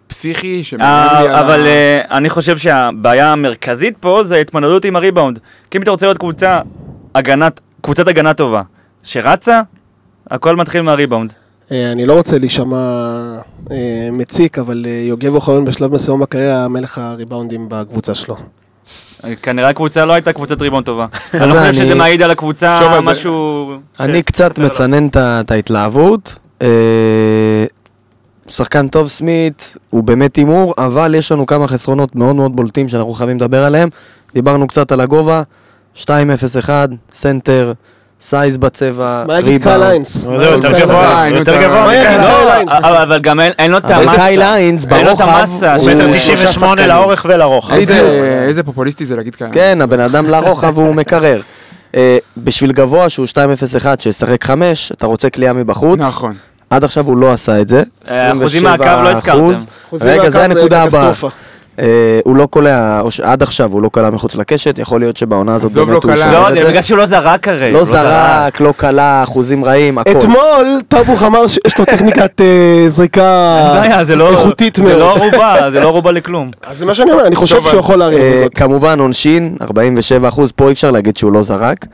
פסיכי, 0.08 0.64
ליגל 0.72 0.82
אה, 0.82 1.40
אבל 1.40 1.62
ה... 1.62 1.66
אה, 1.66 2.02
אני 2.18 2.30
חושב 2.30 2.58
שהבעיה 2.58 3.32
המרכזית 3.32 3.98
פה 4.00 4.24
זה 4.24 4.36
ההתמודדות 4.36 4.86
עם 4.86 4.96
הריבאונד. 4.96 5.40
כי 5.72 5.78
אם 5.78 5.84
אתה 5.84 5.92
רוצה 5.92 6.06
להיות 6.06 6.18
קבוצה 6.18 6.60
הגנת, 7.16 7.62
קבוצת 7.82 8.08
הגנה 8.08 8.34
טובה, 8.34 8.62
שרצה, 9.04 9.62
הכל 10.32 10.56
מתחיל 10.56 10.82
מהריבאונד. 10.82 11.34
אה, 11.72 11.92
אני 11.92 12.06
לא 12.06 12.14
רוצה 12.14 12.38
להישמע 12.38 12.78
אה, 13.72 14.10
מציק, 14.12 14.60
אבל 14.60 14.86
אה, 14.88 15.06
יוגב 15.08 15.36
אוחיון 15.36 15.66
בשלב 15.66 15.94
מסוים 15.94 16.20
בקריירה 16.20 16.58
היה 16.58 16.68
מלך 16.68 16.98
הריבאונדים 16.98 17.66
בקבוצה 17.70 18.16
שלו. 18.16 18.36
כנראה 19.42 19.70
הקבוצה 19.70 20.06
לא 20.06 20.14
הייתה 20.14 20.34
קבוצת 20.34 20.62
ריבאונד 20.62 20.86
טובה. 20.86 21.06
אני 21.34 21.50
לא 21.50 21.54
חושב 21.60 21.74
שזה 21.74 21.96
מעיד 21.96 22.22
על 22.22 22.32
הקבוצה 22.32 23.00
משהו... 23.04 23.72
אני 24.00 24.24
קצת. 24.24 24.58
מצנן 24.58 25.08
את 25.16 25.52
ההתלהבות. 25.52 26.38
שחקן 28.48 28.88
טוב 28.88 29.08
סמית, 29.08 29.78
הוא 29.90 30.04
באמת 30.04 30.36
הימור, 30.36 30.74
אבל 30.78 31.16
יש 31.16 31.32
לנו 31.32 31.46
כמה 31.46 31.68
חסרונות 31.68 32.16
מאוד 32.16 32.36
מאוד 32.36 32.56
בולטים 32.56 32.90
שאנחנו 32.90 33.14
חייבים 33.14 33.38
לדבר 33.38 33.64
עליהם. 33.64 33.90
דיברנו 34.34 34.68
קצת 34.68 34.92
על 34.92 35.02
הגובה, 35.02 35.44
2-0-1, 35.96 36.08
סנטר, 37.12 37.74
size 38.24 38.58
בצבע, 38.58 39.24
מה 39.28 39.40
יגיד 39.40 39.64
קייל 39.64 39.84
היינס? 39.84 40.18
זהו, 40.18 40.34
יותר 40.42 40.72
גבוה, 40.82 41.26
יותר 41.30 41.62
גבוה. 41.62 41.88
לא, 42.18 42.54
היינס? 42.54 42.72
אבל 42.72 43.20
גם 43.20 43.40
אין 43.40 43.72
לו 43.72 43.78
את 43.78 43.86
אבל 43.86 43.94
המסה. 43.94 44.16
קייל 44.16 44.42
היינס 44.42 44.86
אין 44.92 45.06
לו 45.06 45.12
את 45.12 45.18
ברוחב, 45.18 45.30
המסה, 45.30 45.74
הוא 45.76 45.82
הוא- 45.82 45.92
מטר 45.92 46.04
שלושה 46.12 46.34
98 46.34 46.48
שחקנים. 46.82 46.88
לאורך 46.90 47.26
ולרוחב. 47.30 47.74
איזה 48.48 48.64
פופוליסטי 48.64 49.06
זה 49.06 49.16
להגיד 49.16 49.36
כאלה. 49.36 49.50
כן, 49.54 49.80
הבן 49.82 50.00
אדם 50.00 50.26
לרוחב 50.30 50.78
הוא 50.78 50.96
מקרר. 50.96 51.42
אה, 51.96 52.18
בשביל 52.38 52.72
גבוה 52.72 53.10
שהוא 53.10 53.26
2-0-1 53.26 53.36
שישחק 54.00 54.44
5, 54.44 54.92
אתה 54.92 55.06
רוצה 55.06 55.30
קליעה 55.30 55.54
מבחוץ. 55.54 56.00
נכון. 56.00 56.34
עד 56.70 56.84
עכשיו 56.84 57.06
הוא 57.06 57.18
לא 57.18 57.32
עשה 57.32 57.62
את 57.62 57.70
זה. 57.70 57.84
אה, 58.10 58.32
אחוזים 58.32 58.64
מהקו 58.64 58.84
לא 58.86 59.10
הזכרתם. 59.10 59.52
רגע, 60.02 60.30
זה 60.30 60.44
הנקודה 60.44 60.82
הבאה. 60.84 61.12
אה, 61.80 62.20
הוא 62.24 62.36
לא 62.36 62.46
קולע, 62.46 63.02
עד 63.24 63.44
עכשיו 63.44 63.72
הוא 63.72 63.82
לא 63.82 63.90
קולע 63.90 64.10
מחוץ 64.10 64.36
לקשת, 64.36 64.78
יכול 64.78 65.00
להיות 65.00 65.18
שבעונה 65.18 65.56
הזאת 65.56 65.72
באמת 65.72 65.88
לא 65.88 65.94
הוא 65.94 66.02
קלע. 66.02 66.14
לא, 66.14 66.20
ישמר 66.20 66.50
את 66.50 66.54
זה 66.54 66.60
זה. 66.62 66.68
בגלל 66.68 66.82
שהוא 66.82 66.98
לא 66.98 67.06
זרק 67.06 67.48
הרי. 67.48 67.72
לא 67.72 67.78
הוא 67.78 67.86
זרק, 67.86 68.62
לא 68.62 68.74
קלע, 68.78 69.24
אחוזים 69.24 69.66
רעים, 69.66 69.98
הכל. 69.98 70.12
אתמול 70.12 70.82
טאבוך 70.88 71.24
אמר 71.24 71.48
שיש 71.48 71.80
לו 71.80 71.86
טכניקת 71.86 72.42
אה, 72.42 72.86
זריקה 72.90 73.60
אין 73.60 73.82
בעיה, 73.82 74.06
זה 74.06 74.16
לא... 74.16 74.32
איכותית 74.32 74.76
זה 74.76 74.82
מאוד. 74.84 74.96
לא 74.96 75.16
ערובה, 75.16 75.72
זה 75.72 75.80
לא 75.80 75.88
ערובה 75.88 76.12
לכלום. 76.12 76.52
אז 76.68 76.78
זה 76.78 76.86
מה 76.86 76.96
שאני 76.96 77.12
אומר, 77.12 77.28
אני 77.28 77.36
חושב 77.36 77.62
שהוא 77.62 77.80
יכול 77.80 77.96
להרים 77.96 78.20
אה, 78.22 78.42
זאת. 78.44 78.54
כמובן 78.54 79.00
עונשין, 79.00 79.58
47 79.62 80.28
אחוז, 80.28 80.52
פה 80.52 80.68
אי 80.68 80.74
אפשר 80.74 80.92
להגיד 80.92 81.18
שהוא 81.18 81.34
לא 81.34 81.44
זרק. 81.44 81.86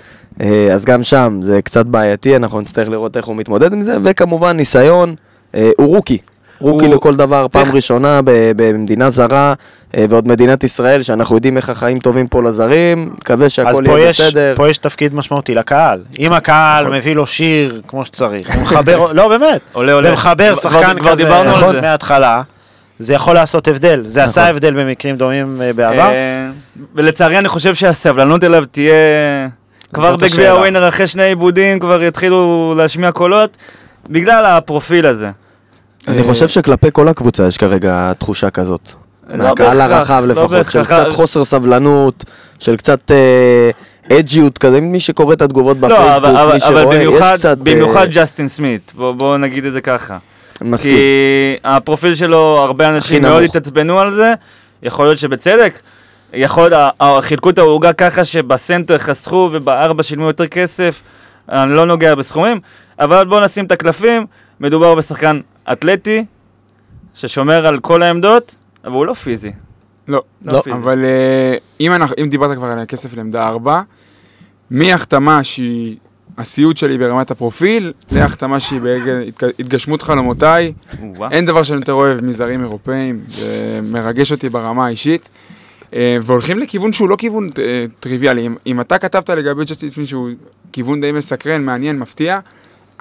אה, 0.41 0.67
אז 0.73 0.85
גם 0.85 1.03
שם 1.03 1.39
זה 1.41 1.61
קצת 1.61 1.85
בעייתי, 1.85 2.35
אנחנו 2.35 2.61
נצטרך 2.61 2.89
לראות 2.89 3.17
איך 3.17 3.25
הוא 3.25 3.35
מתמודד 3.35 3.73
עם 3.73 3.81
זה, 3.81 3.97
וכמובן 4.03 4.57
ניסיון, 4.57 5.15
אה, 5.55 5.69
הוא 5.77 5.95
רוקי. 5.95 6.17
רוקי 6.59 6.85
הוא- 6.85 6.95
לכל 6.95 7.15
דבר, 7.15 7.45
פעם 7.51 7.63
צריך- 7.63 7.75
ראשונה 7.75 8.21
ב- 8.25 8.31
במדינה 8.55 9.09
זרה, 9.09 9.53
אה, 9.97 10.05
ועוד 10.09 10.27
מדינת 10.27 10.63
ישראל, 10.63 11.01
שאנחנו 11.01 11.35
יודעים 11.35 11.57
איך 11.57 11.69
החיים 11.69 11.99
טובים 11.99 12.27
פה 12.27 12.43
לזרים, 12.43 13.09
מקווה 13.17 13.45
אז 13.45 13.51
שהכל 13.51 13.83
יהיה 13.87 14.09
יש, 14.09 14.21
בסדר. 14.21 14.53
פה 14.55 14.69
יש 14.69 14.77
תפקיד 14.77 15.15
משמעותי 15.15 15.55
לקהל. 15.55 16.01
אם 16.19 16.33
הקהל 16.33 16.83
נכון. 16.85 16.97
מביא 16.97 17.15
לו 17.15 17.27
שיר 17.27 17.81
כמו 17.87 18.05
שצריך, 18.05 18.55
ומחבר, 18.57 19.11
לא 19.13 19.27
באמת, 19.27 19.61
עולה, 19.73 19.93
עולה. 19.93 20.09
ומחבר 20.09 20.55
כבר- 20.55 20.69
שחקן 20.69 20.99
כבר 20.99 21.11
כזה 21.11 21.23
דיברנו 21.23 21.49
על 21.49 21.55
נכון, 21.55 21.75
זה. 21.75 21.81
מההתחלה, 21.81 22.41
זה 22.99 23.13
יכול 23.13 23.35
לעשות 23.35 23.67
הבדל. 23.67 24.03
זה 24.07 24.19
נכון. 24.19 24.29
עשה 24.29 24.47
הבדל 24.49 24.73
במקרים 24.73 25.15
דומים 25.15 25.55
אה, 25.61 25.73
בעבר. 25.73 26.09
אה, 26.09 26.49
ולצערי 26.95 27.37
אני 27.37 27.47
חושב 27.47 27.75
שהסבלנות 27.75 28.43
אליו 28.43 28.63
תהיה... 28.71 28.93
כבר 29.93 30.15
בגביע. 30.15 30.51
הווינר 30.51 30.87
אחרי 30.87 31.07
שני 31.07 31.23
עיבודים 31.23 31.79
כבר 31.79 32.03
יתחילו 32.03 32.73
להשמיע 32.77 33.11
קולות, 33.11 33.57
בגלל 34.09 34.45
הפרופיל 34.45 35.07
הזה. 35.07 35.29
אני 36.07 36.23
חושב 36.23 36.47
שכלפי 36.47 36.87
כל 36.93 37.07
הקבוצה 37.07 37.47
יש 37.47 37.57
כרגע 37.57 38.13
תחושה 38.13 38.49
כזאת. 38.49 38.91
לא 39.29 39.37
מהקהל 39.37 39.81
הרחב 39.81 40.23
לא 40.25 40.33
לפחות, 40.33 40.71
של. 40.71 40.83
קצת 40.83 41.11
חוסר 41.11 41.45
סבלנות, 41.45 42.23
של 42.59 42.77
קצת 42.77 43.11
אה, 43.11 43.69
אג'יות 44.19 44.57
כזה, 44.57 44.81
מי 44.81 44.99
שקורא 44.99 45.33
את 45.33 45.41
התגובות 45.41 45.77
לא, 45.81 45.87
בפייסבוק, 45.87 46.23
אבל, 46.23 46.37
אבל, 46.37 46.53
מי 46.53 46.59
שרואה, 46.59 46.81
יש 46.81 46.87
במיוחד, 46.87 47.33
קצת... 47.33 47.57
במיוחד 47.57 48.01
אה, 48.01 48.05
ג'סטין 48.11 48.47
סמית, 48.47 48.93
בוא, 48.95 49.11
בוא 49.11 49.37
נגיד 49.37 49.65
את 49.65 49.73
זה 49.73 49.81
ככה. 49.81 50.17
מסכים. 50.61 50.91
כי 50.91 51.55
הפרופיל 51.63 52.15
שלו, 52.15 52.57
הרבה 52.63 52.87
אנשים 52.87 53.21
מאוד. 53.21 53.43
התעצבנו 53.43 53.99
על 53.99 54.15
זה, 54.15 54.33
יכול 54.83 55.05
להיות 55.05 55.17
שבצדק. 55.17 55.79
יכול 56.33 56.69
להיות, 56.69 56.93
חילקו 57.21 57.49
את 57.49 57.57
העוגה 57.57 57.93
ככה 57.93 58.25
שבסנטר 58.25 58.97
חסכו 58.97 59.49
ובארבע 59.51 60.03
שילמו 60.03 60.27
יותר 60.27 60.47
כסף, 60.47 61.01
אני 61.49 61.75
לא 61.75 61.85
נוגע 61.85 62.15
בסכומים, 62.15 62.59
אבל 62.99 63.25
בואו 63.25 63.45
נשים 63.45 63.65
את 63.65 63.71
הקלפים, 63.71 64.25
מדובר 64.59 64.95
בשחקן 64.95 65.39
אתלטי, 65.71 66.25
ששומר 67.15 67.67
על 67.67 67.79
כל 67.79 68.03
העמדות, 68.03 68.55
אבל 68.85 68.93
הוא 68.93 69.05
לא 69.05 69.13
פיזי. 69.13 69.51
לא, 70.07 70.21
לא 70.45 70.61
פיזי. 70.61 70.75
אבל 70.75 70.99
אה, 71.05 71.55
אם 71.79 71.91
אנחנו- 71.93 72.15
אם 72.23 72.29
דיברת 72.29 72.57
כבר 72.57 72.67
על 72.67 72.79
הכסף 72.79 73.13
לעמדה 73.17 73.47
4, 73.47 73.81
מהחתמה 74.71 75.43
שהיא 75.43 75.97
הסיוט 76.37 76.77
שלי 76.77 76.97
ברמת 76.97 77.31
הפרופיל, 77.31 77.93
להחתמה 78.11 78.59
שהיא 78.59 78.81
בהתגשמות 78.81 80.01
חלומותיי. 80.01 80.73
אין 81.31 81.45
דבר 81.45 81.63
שאני 81.63 81.79
יותר 81.79 81.93
אוהב 81.93 82.23
מזרים 82.25 82.61
אירופאים, 82.61 83.19
זה 83.27 83.47
מרגש 83.91 84.31
אותי 84.31 84.49
ברמה 84.49 84.85
האישית. 84.85 85.29
אה, 85.93 86.17
והולכים 86.21 86.59
לכיוון 86.59 86.93
שהוא 86.93 87.09
לא 87.09 87.15
כיוון 87.15 87.47
אה, 87.59 87.85
טריוויאלי. 87.99 88.45
אם, 88.47 88.55
אם 88.67 88.81
אתה 88.81 88.97
כתבת 88.97 89.29
לגבי 89.29 89.65
ג'סטין 89.65 89.89
סמית 89.89 90.07
שהוא 90.07 90.29
כיוון 90.71 91.01
די 91.01 91.11
מסקרן, 91.11 91.61
מעניין, 91.65 91.99
מפתיע, 91.99 92.39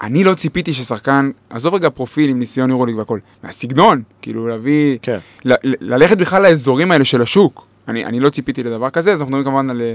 אני 0.02 0.24
לא 0.24 0.34
ציפיתי 0.34 0.74
ששחקן, 0.74 1.30
עזוב 1.50 1.74
רגע 1.74 1.90
פרופיל 1.90 2.30
עם 2.30 2.38
ניסיון 2.38 2.70
יורוליג 2.70 2.96
והכל, 2.96 3.18
מהסגנון, 3.42 4.02
כאילו 4.22 4.48
להביא, 4.48 4.98
כן. 5.02 5.18
ל- 5.44 5.52
ל- 5.52 5.94
ללכת 5.94 6.18
בכלל 6.18 6.42
לאזורים 6.42 6.90
האלה 6.90 7.04
של 7.04 7.22
השוק. 7.22 7.66
אני, 7.88 8.04
אני 8.04 8.20
לא 8.20 8.30
ציפיתי 8.30 8.62
לדבר 8.62 8.90
כזה, 8.90 9.12
אז 9.12 9.20
אנחנו 9.20 9.36
מדברים 9.36 9.44
כמובן 9.44 9.70
על 9.70 9.80
אה, 9.80 9.94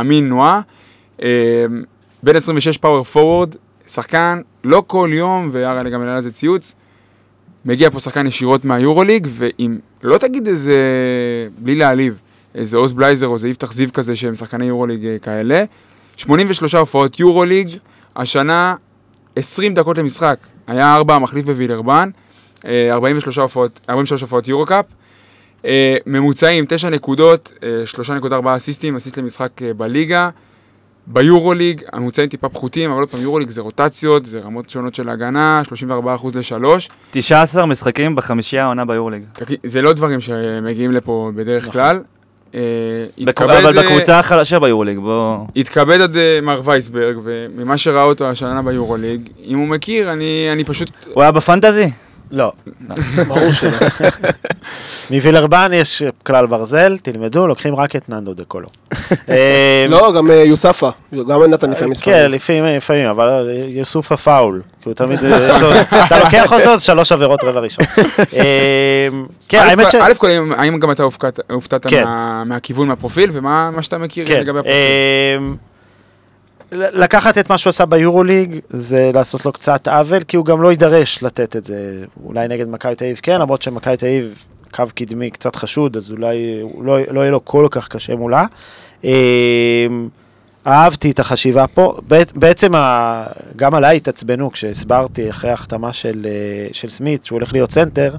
אמין 0.00 0.28
נועה, 0.28 0.60
בן 2.22 2.36
26 2.36 2.78
פאוור 2.78 3.02
פורוורד, 3.04 3.54
שחקן 3.86 4.40
לא 4.64 4.82
כל 4.86 5.10
יום, 5.12 5.48
והרי 5.52 5.90
גם 5.90 6.00
העלה 6.00 6.18
לזה 6.18 6.30
ציוץ, 6.30 6.74
מגיע 7.64 7.90
פה 7.90 8.00
שחקן 8.00 8.26
ישירות 8.26 8.64
מהיורוליג, 8.64 9.26
ואם 9.30 9.78
לא 10.02 10.18
תגיד 10.18 10.46
איזה, 10.46 10.78
בלי 11.58 11.74
להעליב, 11.74 12.20
איזה 12.54 12.76
עוז 12.76 12.92
בלייזר 12.92 13.26
או 13.26 13.34
איזה 13.34 13.48
יפתח 13.48 13.72
זיו 13.72 13.92
כזה 13.92 14.16
שהם 14.16 14.34
שחקני 14.34 14.64
יורוליג 14.64 15.06
אה, 15.06 15.18
כאלה, 15.18 15.64
83 16.16 16.74
הופעות 16.74 17.20
יורוליג, 17.20 17.68
השנה 18.16 18.74
20 19.36 19.74
דקות 19.74 19.98
למשחק, 19.98 20.36
היה 20.66 20.94
4 20.94 21.18
מחליף 21.18 21.44
בווילרבן, 21.46 22.10
אה, 22.66 22.88
43 22.92 23.38
הופעות, 23.38 23.80
43 23.90 24.20
הופעות 24.22 24.48
יורו-קאפ, 24.48 24.84
אה, 25.64 25.96
ממוצעים 26.06 26.64
9 26.68 26.90
נקודות, 26.90 27.52
אה, 27.62 27.86
3.4 27.86 28.56
אסיסטים, 28.56 28.96
אסיסט 28.96 29.18
למשחק 29.18 29.62
אה, 29.62 29.74
בליגה. 29.74 30.30
ביורוליג 31.06 31.82
הממוצעים 31.92 32.28
טיפה 32.28 32.48
פחותים, 32.48 32.90
אבל 32.90 33.00
עוד 33.00 33.08
פעם 33.08 33.20
יורוליג 33.20 33.50
זה 33.50 33.60
רוטציות, 33.60 34.26
זה 34.26 34.40
רמות 34.40 34.70
שונות 34.70 34.94
של 34.94 35.08
הגנה, 35.08 35.62
34% 35.64 36.36
ל-3. 36.36 36.88
19 37.10 37.66
משחקים 37.66 38.16
בחמישייה 38.16 38.64
העונה 38.64 38.84
ביורליג. 38.84 39.22
זה 39.64 39.82
לא 39.82 39.92
דברים 39.92 40.20
שמגיעים 40.20 40.92
לפה 40.92 41.30
בדרך 41.34 41.72
כלל. 41.72 42.02
אה, 42.54 42.60
יתכבד, 43.18 43.50
אבל 43.50 43.78
אה, 43.78 43.84
בקבוצה 43.84 44.18
החלשה 44.18 44.58
ביורליג, 44.58 44.98
בוא... 44.98 45.38
יתכבד 45.54 46.00
עד 46.00 46.16
אה, 46.16 46.38
מר 46.42 46.60
וייסברג, 46.64 47.16
וממה 47.24 47.78
שראה 47.78 48.02
אותו 48.02 48.30
השנה 48.30 48.62
ביורוליג, 48.62 49.20
אם 49.46 49.58
הוא 49.58 49.68
מכיר, 49.68 50.12
אני 50.12 50.64
פשוט... 50.66 50.90
הוא 51.12 51.22
היה 51.22 51.32
בפנטזי? 51.32 51.90
לא. 52.30 52.52
ברור 53.28 53.52
שלא. 53.52 53.70
מווילרבן 55.10 55.70
יש 55.74 56.02
כלל 56.26 56.46
ברזל, 56.46 56.96
תלמדו, 57.02 57.46
לוקחים 57.46 57.74
רק 57.76 57.96
את 57.96 58.08
ננדו 58.08 58.34
דה 58.34 58.44
קולו. 58.44 58.68
אה, 59.30 59.86
לא, 59.90 60.12
גם 60.16 60.30
אה, 60.30 60.34
יוספה, 60.34 60.90
גם 61.28 61.42
נתן 61.42 61.70
לפעמים 61.70 61.90
מספרים. 61.90 62.16
כן, 62.16 62.30
לפעמים, 62.30 63.06
אבל 63.10 63.28
אה, 63.28 63.64
יוסוף 63.68 64.12
הפאול. 64.12 64.62
כי 64.82 64.88
הוא 64.88 64.94
תמיד, 64.94 65.24
אה, 65.24 65.80
אתה 66.06 66.18
לוקח 66.24 66.52
אותו, 66.52 66.70
אז 66.70 66.82
שלוש 66.82 67.12
עבירות 67.12 67.44
רבע 67.44 67.60
ראשון. 67.60 67.84
אה, 68.36 69.08
כן, 69.48 69.58
האמת 69.66 69.90
ש... 69.90 69.94
א' 69.94 70.12
כל, 70.18 70.28
האם- 70.56 70.78
גם 70.78 70.90
אתה 70.90 71.02
הופתעת, 71.50 71.86
כן. 71.86 72.04
מה, 72.04 72.44
מהכיוון, 72.44 72.88
מהפרופיל, 72.88 73.30
ומה 73.32 73.70
מה 73.70 73.82
שאתה 73.82 73.98
מכיר 73.98 74.26
כן, 74.26 74.40
לגבי 74.40 74.58
הפרופיל? 74.58 75.54
לקחת 76.74 77.38
את 77.38 77.50
מה 77.50 77.58
שהוא 77.58 77.70
עשה 77.70 77.86
ביורוליג 77.86 78.58
זה 78.70 79.10
לעשות 79.14 79.46
לו 79.46 79.52
קצת 79.52 79.88
עוול, 79.88 80.22
כי 80.22 80.36
הוא 80.36 80.46
גם 80.46 80.62
לא 80.62 80.70
יידרש 80.70 81.22
לתת 81.22 81.56
את 81.56 81.64
זה. 81.64 82.04
אולי 82.24 82.48
נגד 82.48 82.68
מכבי 82.68 82.94
תל 82.94 83.04
אביב 83.04 83.20
כן, 83.22 83.40
למרות 83.40 83.62
שמכבי 83.62 83.96
תל 83.96 84.06
אביב 84.06 84.34
קו 84.70 84.84
קדמי 84.94 85.30
קצת 85.30 85.56
חשוד, 85.56 85.96
אז 85.96 86.12
אולי 86.12 86.62
לא, 86.82 86.98
לא 87.10 87.20
יהיה 87.20 87.30
לו 87.30 87.44
כל 87.44 87.66
כך 87.70 87.88
קשה 87.88 88.16
מולה. 88.16 88.44
אמ, 89.04 89.10
אהבתי 90.66 91.10
את 91.10 91.20
החשיבה 91.20 91.66
פה, 91.66 91.96
בעצ- 92.08 92.32
בעצם. 92.38 92.72
גם 93.56 93.74
עליי 93.74 93.96
התעצבנו 93.96 94.52
כשהסברתי 94.52 95.30
אחרי 95.30 95.50
ההחתמה 95.50 95.92
של, 95.92 96.26
אה, 96.26 96.68
של 96.72 96.88
סמית, 96.88 97.24
שהוא 97.24 97.36
הולך 97.36 97.52
להיות 97.52 97.70
סנטר, 97.70 98.14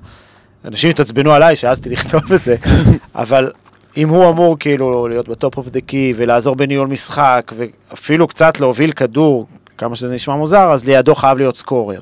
אנשים 0.65 0.89
התעצבנו 0.89 1.33
עליי 1.33 1.55
שהעזתי 1.55 1.89
לכתוב 1.89 2.33
את 2.33 2.41
זה, 2.41 2.55
אבל 3.15 3.51
אם 3.97 4.09
הוא 4.09 4.29
אמור 4.29 4.59
כאילו 4.59 5.07
להיות 5.07 5.29
ב 5.29 5.36
top 5.36 5.57
of 5.57 5.69
the 5.69 5.81
key 5.81 6.13
ולעזור 6.15 6.55
בניהול 6.55 6.87
משחק 6.87 7.51
ואפילו 7.57 8.27
קצת 8.27 8.59
להוביל 8.59 8.91
כדור, 8.91 9.45
כמה 9.77 9.95
שזה 9.95 10.15
נשמע 10.15 10.35
מוזר, 10.35 10.71
אז 10.71 10.85
לידו 10.85 11.15
חייב 11.15 11.37
להיות 11.37 11.57
scorer. 11.57 11.99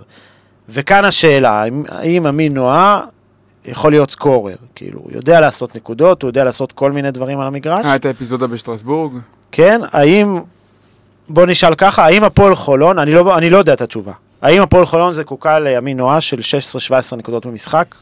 וכאן 0.69 1.05
השאלה, 1.05 1.63
האם- 1.89 2.25
אמין 2.27 2.53
נועה 2.53 3.01
יכול 3.65 3.91
להיות 3.91 4.11
סקורר? 4.11 4.55
כאילו, 4.75 4.99
הוא 5.03 5.11
יודע 5.13 5.39
לעשות 5.39 5.75
נקודות, 5.75 6.21
הוא 6.21 6.29
יודע 6.29 6.43
לעשות 6.43 6.71
כל 6.71 6.91
מיני 6.91 7.11
דברים 7.11 7.39
על 7.39 7.47
המגרש, 7.47 7.85
היה 7.85 7.95
את 7.95 8.05
האפיזודה 8.05 8.47
בשטרסבורג. 8.47 9.13
כן? 9.51 9.81
האם, 9.91 10.39
בוא 11.29 11.45
נשאל 11.45 11.75
ככה, 11.75 12.05
האם 12.05 12.23
הפועל 12.23 12.55
חולון, 12.55 12.99
אני 12.99 13.13
לא, 13.13 13.37
אני 13.37 13.49
לא 13.49 13.57
יודע 13.57 13.73
את 13.73 13.81
התשובה, 13.81 14.11
האם 14.41 14.61
הפועל 14.61 14.85
חולון 14.85 15.13
זקוקה 15.13 15.59
לימין 15.59 15.97
נועה 15.97 16.21
של 16.21 16.39
16-17 16.39 17.15
נקודות 17.17 17.45
במשחק? 17.45 17.95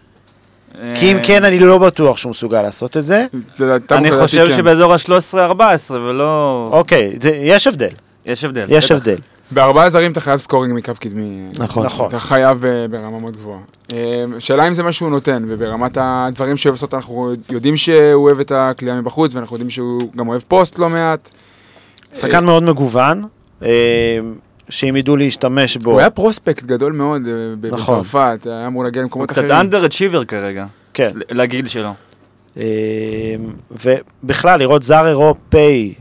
כי 0.95 1.11
אם 1.11 1.17
כן, 1.23 1.43
אני 1.43 1.59
לא 1.59 1.77
בטוח 1.77 2.17
שהוא 2.17 2.29
מסוגל 2.29 2.61
לעשות 2.61 2.97
את 2.97 3.03
זה. 3.03 3.25
אני 3.31 3.67
לדעתי 3.67 4.11
חושב 4.11 4.45
כן. 4.45 4.55
שבאזור 4.57 4.93
ה-13-14 4.93 5.91
ולא... 5.91 6.69
אוקיי, 6.71 7.17
זה, 7.21 7.29
יש 7.29 7.67
הבדל, 7.67 7.89
יש 8.25 8.43
הבדל. 8.43 8.65
יש. 8.69 8.91
הבדל. 8.91 9.17
בארבעה 9.51 9.89
זרים 9.89 10.11
אתה 10.11 10.19
חייב 10.21 10.39
scoring 10.39 10.73
מקו 10.73 10.91
קדמי. 10.99 11.47
נכון. 11.59 11.85
נכון. 11.85 12.07
אתה 12.07 12.19
חייב 12.19 12.65
אה, 12.65 12.85
ברמה 12.89 13.19
מאוד 13.19 13.37
גבוהה. 13.37 13.59
אה, 13.93 14.25
שאלה 14.39 14.67
אם 14.67 14.73
זה 14.73 14.83
מה 14.83 14.91
שהוא 14.91 15.09
נותן, 15.09 15.43
וברמת 15.47 15.97
הדברים 16.01 16.57
שהוא 16.57 16.69
אוהב 16.69 16.75
לעשות, 16.75 16.93
אנחנו 16.93 17.33
יודעים 17.49 17.77
שהוא 17.77 18.23
אוהב 18.23 18.39
את 18.39 18.51
הקליעה 18.55 19.01
מבחוץ, 19.01 19.35
ואנחנו 19.35 19.55
יודעים 19.55 19.69
שהוא 19.69 20.01
גם 20.15 20.27
אוהב 20.27 20.41
פוסט 20.41 20.79
לא 20.79 20.89
מעט. 20.89 21.29
שחקן 22.13 22.45
מאוד 22.45 22.63
מגוון, 22.63 23.23
אה, 23.63 23.69
שאם 24.71 24.95
ידעו 24.95 25.15
להשתמש 25.15 25.77
בו, 25.77 25.91
הוא 25.91 25.99
היה 25.99 26.09
prospect 26.09 26.63
גדול 26.63 26.93
מאוד 26.93 27.21
אה, 27.27 27.33
נכון. 27.71 27.99
בצרפת, 27.99 28.39
היה 28.45 28.67
אמור 28.67 28.83
להגיע 28.83 29.01
הוא 29.01 29.05
למקומות 29.05 29.29
קצת 29.29 29.37
אחרים. 29.37 29.59
underachiever 29.59 30.25
כרגע, 30.25 30.65
כן. 30.93 31.11
לגיל 31.31 31.67
שלו. 31.67 31.93
אה, 32.59 32.65
ובכלל, 33.71 34.59
לראות 34.59 34.83
זר 34.83 35.07
אירופאי 35.07 35.93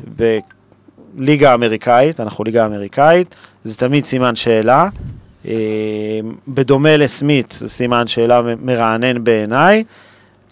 בליגה 1.14 1.50
האמריקאית, 1.50 2.20
אנחנו 2.20 2.44
ליגה 2.44 2.66
אמריקאית, 2.66 3.34
זה 3.64 3.76
תמיד 3.76 4.04
סימן 4.04 4.36
שאלה. 4.36 4.88
אה, 5.48 5.54
בדומה 6.48 6.96
לסמית, 6.96 7.52
זה 7.58 7.68
סימן 7.68 8.06
שאלה 8.06 8.42
מרענן 8.62 9.24
בעיניי, 9.24 9.84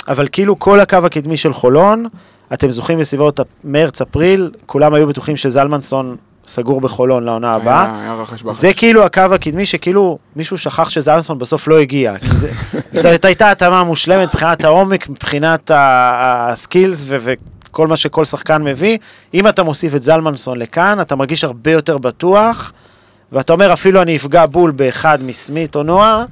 אבל 0.09 0.29
כאילו 0.33 0.59
כל 0.59 0.81
הקו 0.81 0.97
הקדמי 0.97 1.37
של 1.37 1.53
חולון, 1.53 2.07
אתם 2.53 2.71
זוכרים 2.71 2.99
בסביבות 2.99 3.41
מרץ-אפריל, 3.65 4.51
כולם 4.67 4.95
היו 4.95 5.07
בטוחים 5.07 5.37
שזלמנסון 5.37 6.17
סגור 6.49 6.81
בחולון 6.81 7.25
לעונה 7.25 7.53
הבאה. 7.53 8.01
היה 8.03 8.15
רחש 8.15 8.43
בחש. 8.43 8.61
זה 8.61 8.73
כאילו 8.73 9.05
הקו 9.05 9.21
הקדמי 9.21 9.67
שכאילו 9.67 10.19
מישהו 10.37 10.59
שכח 10.59 10.89
שזלמנסון 10.89 11.39
בסוף 11.39 11.69
לא 11.69 11.79
הגיע. 11.79 12.15
זאת 13.03 13.25
הייתה 13.25 13.51
התאמה 13.51 13.85
מושלמת 13.85 14.29
מבחינת 14.29 14.65
העומק, 14.65 15.09
מבחינת 15.09 15.71
הסקילס 15.75 17.05
וכל 17.09 17.87
מה 17.87 17.97
שכל 17.97 18.25
שחקן 18.25 18.63
מביא. 18.63 18.99
אם 19.35 19.49
אתה 19.49 19.63
מוסיף 19.63 19.95
את 19.95 20.03
זלמנסון 20.03 20.59
לכאן, 20.59 21.01
אתה 21.01 21.17
מרגיש 21.17 21.45
הרבה 21.45 21.71
יותר 21.71 21.99
בטוח, 21.99 22.73
ואתה 23.33 23.53
אומר 23.53 23.73
אפילו 23.73 24.03
אני 24.03 24.17
אפגע 24.17 24.47
בול 24.47 24.71
באחד 24.71 25.19
מסמית 25.23 25.77
או 25.77 25.83
נועה, 25.83 26.25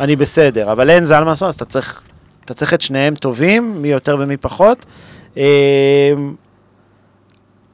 אני 0.00 0.16
בסדר. 0.16 0.72
אבל 0.72 0.90
אין 0.90 1.04
זלמנסון, 1.04 1.48
אז 1.48 1.54
אתה 1.54 1.64
צריך, 1.64 2.02
אתה 2.44 2.54
צריך 2.54 2.74
את 2.74 2.80
שניהם 2.80 3.14
טובים, 3.14 3.82
מי 3.82 3.88
יותר 3.88 4.16
ומי 4.20 4.36
פחות. 4.36 4.86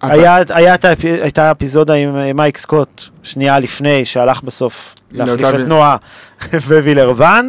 אה, 0.04 0.12
היה, 0.12 0.36
היה, 0.48 0.74
הייתה 1.22 1.50
אפיזודה 1.50 1.94
עם 1.94 2.16
אה, 2.16 2.32
מייק 2.32 2.56
סקוט, 2.58 3.02
שנייה 3.22 3.58
לפני, 3.58 4.04
שהלך 4.04 4.42
בסוף 4.42 4.94
להחליף 5.12 5.48
את 5.54 5.68
נועה 5.68 5.96
ווילרבן. 6.68 7.46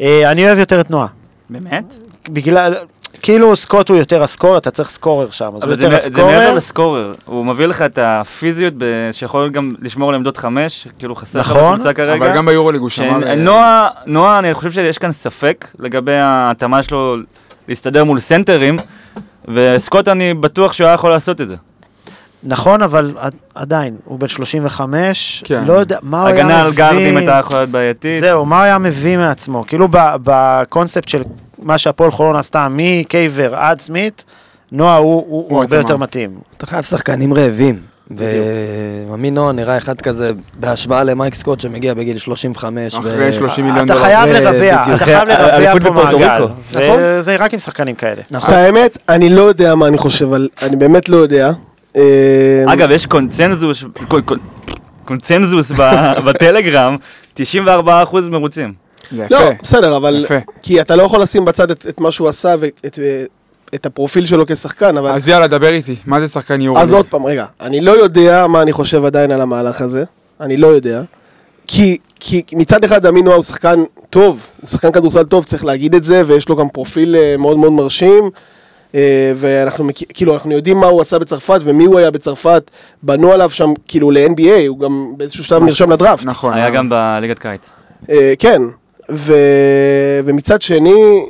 אה, 0.00 0.30
אני 0.30 0.46
אוהב 0.46 0.58
יותר 0.58 0.80
את 0.80 0.90
נועה. 0.90 1.06
באמת? 1.50 1.94
בגלל, 2.28 2.74
כאילו 3.22 3.56
סקוט 3.56 3.88
הוא 3.88 3.96
יותר 3.96 4.22
הסקורר, 4.22 4.58
אתה 4.58 4.70
צריך 4.70 4.90
סקורר 4.90 5.30
שם, 5.30 5.50
אז 5.56 5.62
הוא 5.64 5.72
יותר 5.72 5.88
מ- 5.94 5.98
זה 5.98 6.10
מעבר 6.10 6.26
הסקורר. 6.28 6.54
לסקורר, 6.54 7.14
הוא 7.24 7.46
מביא 7.46 7.66
לך 7.66 7.82
את 7.82 7.98
הפיזיות 8.02 8.74
שיכול 9.12 9.50
גם 9.50 9.74
לשמור 9.82 10.08
על 10.08 10.14
עמדות 10.14 10.36
חמש, 10.36 10.86
כאילו 10.98 11.14
חסר 11.14 11.38
לך 11.40 11.50
נכון, 11.50 11.72
בקבוצה 11.72 11.92
כרגע. 11.92 12.14
אבל 12.26 12.36
גם 12.36 12.46
ביורוליג 12.46 12.80
הוא 12.80 12.88
שמר... 12.88 13.26
אה, 13.28 13.34
נועה, 13.34 13.88
נועה, 14.06 14.38
אני 14.38 14.54
חושב 14.54 14.70
שיש 14.70 14.98
כאן 14.98 15.12
ספק 15.12 15.66
לגבי 15.78 16.14
ההתאמה 16.14 16.82
שלו 16.82 17.16
להסתדר 17.68 18.04
מול 18.04 18.20
סנטרים, 18.20 18.76
וסקוט 19.48 20.08
אני 20.08 20.34
בטוח 20.34 20.72
שהוא 20.72 20.86
היה 20.86 20.94
יכול 20.94 21.10
לעשות 21.10 21.40
את 21.40 21.48
זה. 21.48 21.56
נכון, 22.44 22.82
אבל 22.82 23.12
עד- 23.18 23.34
עדיין, 23.54 23.96
הוא 24.04 24.18
בן 24.18 24.28
35, 24.28 25.42
כן. 25.46 25.64
לא 25.66 25.72
יודע, 25.72 25.98
מה 26.02 26.20
הוא 26.20 26.28
היה 26.28 26.34
מביא. 26.44 26.54
הגנה 26.54 26.64
על 26.64 26.72
גארדים 26.72 27.16
הייתה 27.16 27.38
יכולה 27.40 27.58
להיות 27.60 27.70
בעייתית. 27.70 28.20
זהו, 28.20 28.44
מה 28.44 28.56
הוא 28.56 28.64
היה 28.64 28.78
מביא 28.78 29.16
מעצמו? 29.16 29.64
כאילו 29.66 29.88
בקונספט 29.92 31.08
של 31.08 31.22
מה 31.62 31.78
שהפועל 31.78 32.10
חולון 32.10 32.36
עשתה 32.36 32.68
מקייבר 32.70 33.54
עד 33.54 33.80
סמית, 33.80 34.24
נועה 34.72 34.96
הוא, 34.96 35.14
הוא, 35.14 35.24
הוא 35.28 35.44
הוא 35.50 35.60
הרבה 35.60 35.76
יותר. 35.76 35.96
מתאים. 35.96 36.30
אתה 36.56 36.66
חייב 36.66 36.82
שחקנים 36.84 37.34
רעבים. 37.34 37.76
וממין 39.08 39.34
נועה 39.34 39.52
נראה 39.52 39.78
אחד 39.78 40.00
כזה, 40.00 40.30
בהשוואה 40.60 41.04
למייק 41.04 41.34
סקוט 41.34 41.60
שמגיע 41.60 41.94
בגיל 41.94 42.18
35. 42.18 42.94
אחרי 42.94 43.28
ו- 43.28 43.32
30 43.32 43.64
מיליון 43.64 43.84
אתה 43.86 43.94
דולר. 43.94 44.04
חייב 44.06 44.26
זה 44.26 44.40
לרבע. 44.40 44.82
אתה 44.94 45.04
חייב 45.04 45.28
לרבע 45.28 45.80
פה 45.80 45.90
מעגל. 45.90 46.16
ריקו. 46.16 46.44
נכון. 46.72 46.96
וזה 46.98 47.36
רק 47.36 47.52
עם 47.54 47.58
שחקנים 47.60 47.94
כאלה. 47.94 48.22
נכון. 48.30 48.54
האמת, 48.54 48.98
אני 49.08 49.28
לא 49.28 49.42
יודע 49.42 49.74
מה 49.74 49.86
אני 49.86 49.98
חושב. 49.98 50.28
אני 50.62 50.76
באמת 50.76 51.08
לא 51.08 51.16
יודע. 51.16 51.52
אה, 51.96 52.02
אגב, 52.72 52.90
יש 52.90 53.06
קונצנזוס, 53.06 53.84
קונ- 54.08 54.22
קונ- 54.24 54.70
קונצנזוס 55.04 55.72
ב- 55.72 56.14
בטלגרם, 56.26 56.96
94% 57.36 57.40
מרוצים. 58.30 58.72
זה 59.16 59.26
לא. 59.30 59.38
בסדר, 59.62 59.96
אבל... 59.96 60.20
יפה. 60.24 60.34
כי 60.62 60.80
אתה 60.80 60.96
לא 60.96 61.02
יכול 61.02 61.20
לשים 61.22 61.44
בצד 61.44 61.70
את 61.70 61.86
את 61.88 62.00
מה 62.00 62.10
שהוא 62.10 62.28
עשה 62.28 62.54
ואת 62.60 62.98
את 63.74 63.86
הפרופיל 63.86 64.26
שלו 64.26 64.44
כשחקן, 64.46 64.96
אבל... 64.96 65.10
אז 65.10 65.28
יאללה, 65.28 65.46
דבר 65.46 65.68
איתי. 65.68 65.96
מה 66.06 66.20
זה 66.20 66.28
שחקן 66.28 66.60
יורוליג? 66.60 66.84
אז 66.84 66.92
עוד 66.92 67.06
פעם, 67.06 67.26
רגע, 67.26 67.44
אני 67.60 67.80
לא 67.80 67.92
יודע 67.92 68.46
מה 68.46 68.62
אני 68.62 68.72
חושב 68.72 69.04
עדיין 69.04 69.30
על 69.30 69.40
המהלך 69.40 69.80
הזה, 69.80 70.04
אני 70.40 70.56
לא 70.56 70.66
יודע, 70.66 71.02
כי 71.66 71.98
כי 72.20 72.42
מצד 72.52 72.84
אחד 72.84 73.06
אמינו 73.06 73.32
הוא 73.32 73.42
שחקן 73.42 73.80
טוב, 74.10 74.46
הוא 74.60 74.68
שחקן 74.68 74.92
כדורסל 74.92 75.24
טוב, 75.24 75.44
צריך 75.44 75.64
להגיד 75.64 75.94
את 75.94 76.04
זה, 76.04 76.22
ויש 76.26 76.48
לו 76.48 76.56
גם 76.56 76.68
פרופיל 76.68 77.16
אה, 77.16 77.36
מאוד 77.38 77.56
מאוד 77.56 77.72
מרשים. 77.72 78.30
אה, 78.94 79.32
ואנחנו 79.36 79.88
כאילו, 80.14 80.34
אנחנו 80.34 80.52
יודעים 80.52 80.76
מה 80.76 80.86
הוא 80.86 81.00
עשה 81.00 81.18
בצרפת 81.18 81.60
ומי 81.64 81.84
הוא 81.84 81.98
היה 81.98 82.10
בצרפת, 82.10 82.70
בנו 83.02 83.32
עליו 83.32 83.50
שם 83.50 83.72
כאילו 83.88 84.10
ל-NBA, 84.10 84.68
הוא 84.68 84.78
גם 84.78 85.12
באיזשהו 85.16 85.44
שלב 85.44 85.62
נרשם 85.62 85.92
לדראפט. 85.92 86.24
נכון. 86.24 86.54
היה 86.54 86.70
גם 86.70 86.88
בליגת 86.88 87.38
קיץ. 87.38 87.70
אה, 88.10 88.34
כן, 88.38 88.62
ו... 89.10 89.34
ומצד 90.24 90.62
שני, 90.62 91.22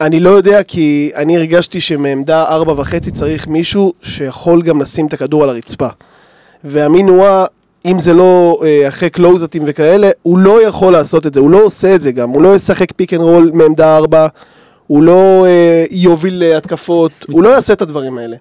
אני 0.00 0.20
לא 0.20 0.30
יודע 0.30 0.62
כי 0.62 1.10
אני 1.16 1.36
הרגשתי 1.36 1.80
שמעמדה 1.80 2.44
ארבע 2.44 2.72
וחצי 2.76 3.10
צריך 3.10 3.48
מישהו 3.48 3.92
שיכול 4.02 4.62
גם 4.62 4.80
לשים 4.80 5.06
את 5.06 5.12
הכדור 5.12 5.42
על 5.42 5.48
הרצפה. 5.48 5.88
ואמין 6.64 7.04
נועה, 7.04 7.44
אם 7.84 7.98
זה 7.98 8.14
לא 8.14 8.60
אה, 8.64 8.88
אחרי 8.88 9.10
קלוזאאוטים 9.10 9.62
וכאלה, 9.66 10.10
הוא 10.22 10.38
לא 10.38 10.62
יכול 10.62 10.92
לעשות 10.92 11.26
את 11.26 11.34
זה, 11.34 11.40
הוא 11.40 11.50
לא 11.50 11.62
עושה 11.62 11.94
את 11.94 12.00
זה 12.00 12.12
גם, 12.12 12.30
הוא 12.30 12.42
לא 12.42 12.56
ישחק 12.56 12.92
pick 12.96 13.14
and 13.14 13.22
roll 13.22 13.50
מעמדה 13.54 13.96
ארבע, 13.96 14.26
הוא 14.88 15.02
לא 15.02 15.44
אה, 15.46 15.84
יוביל 15.90 16.34
להתקפות, 16.38 17.12
הוא 17.28 17.42
לא 17.42 17.48
יעשה 17.48 17.72
את 17.72 17.82
הדברים 17.82 18.18
האלה. 18.18 18.36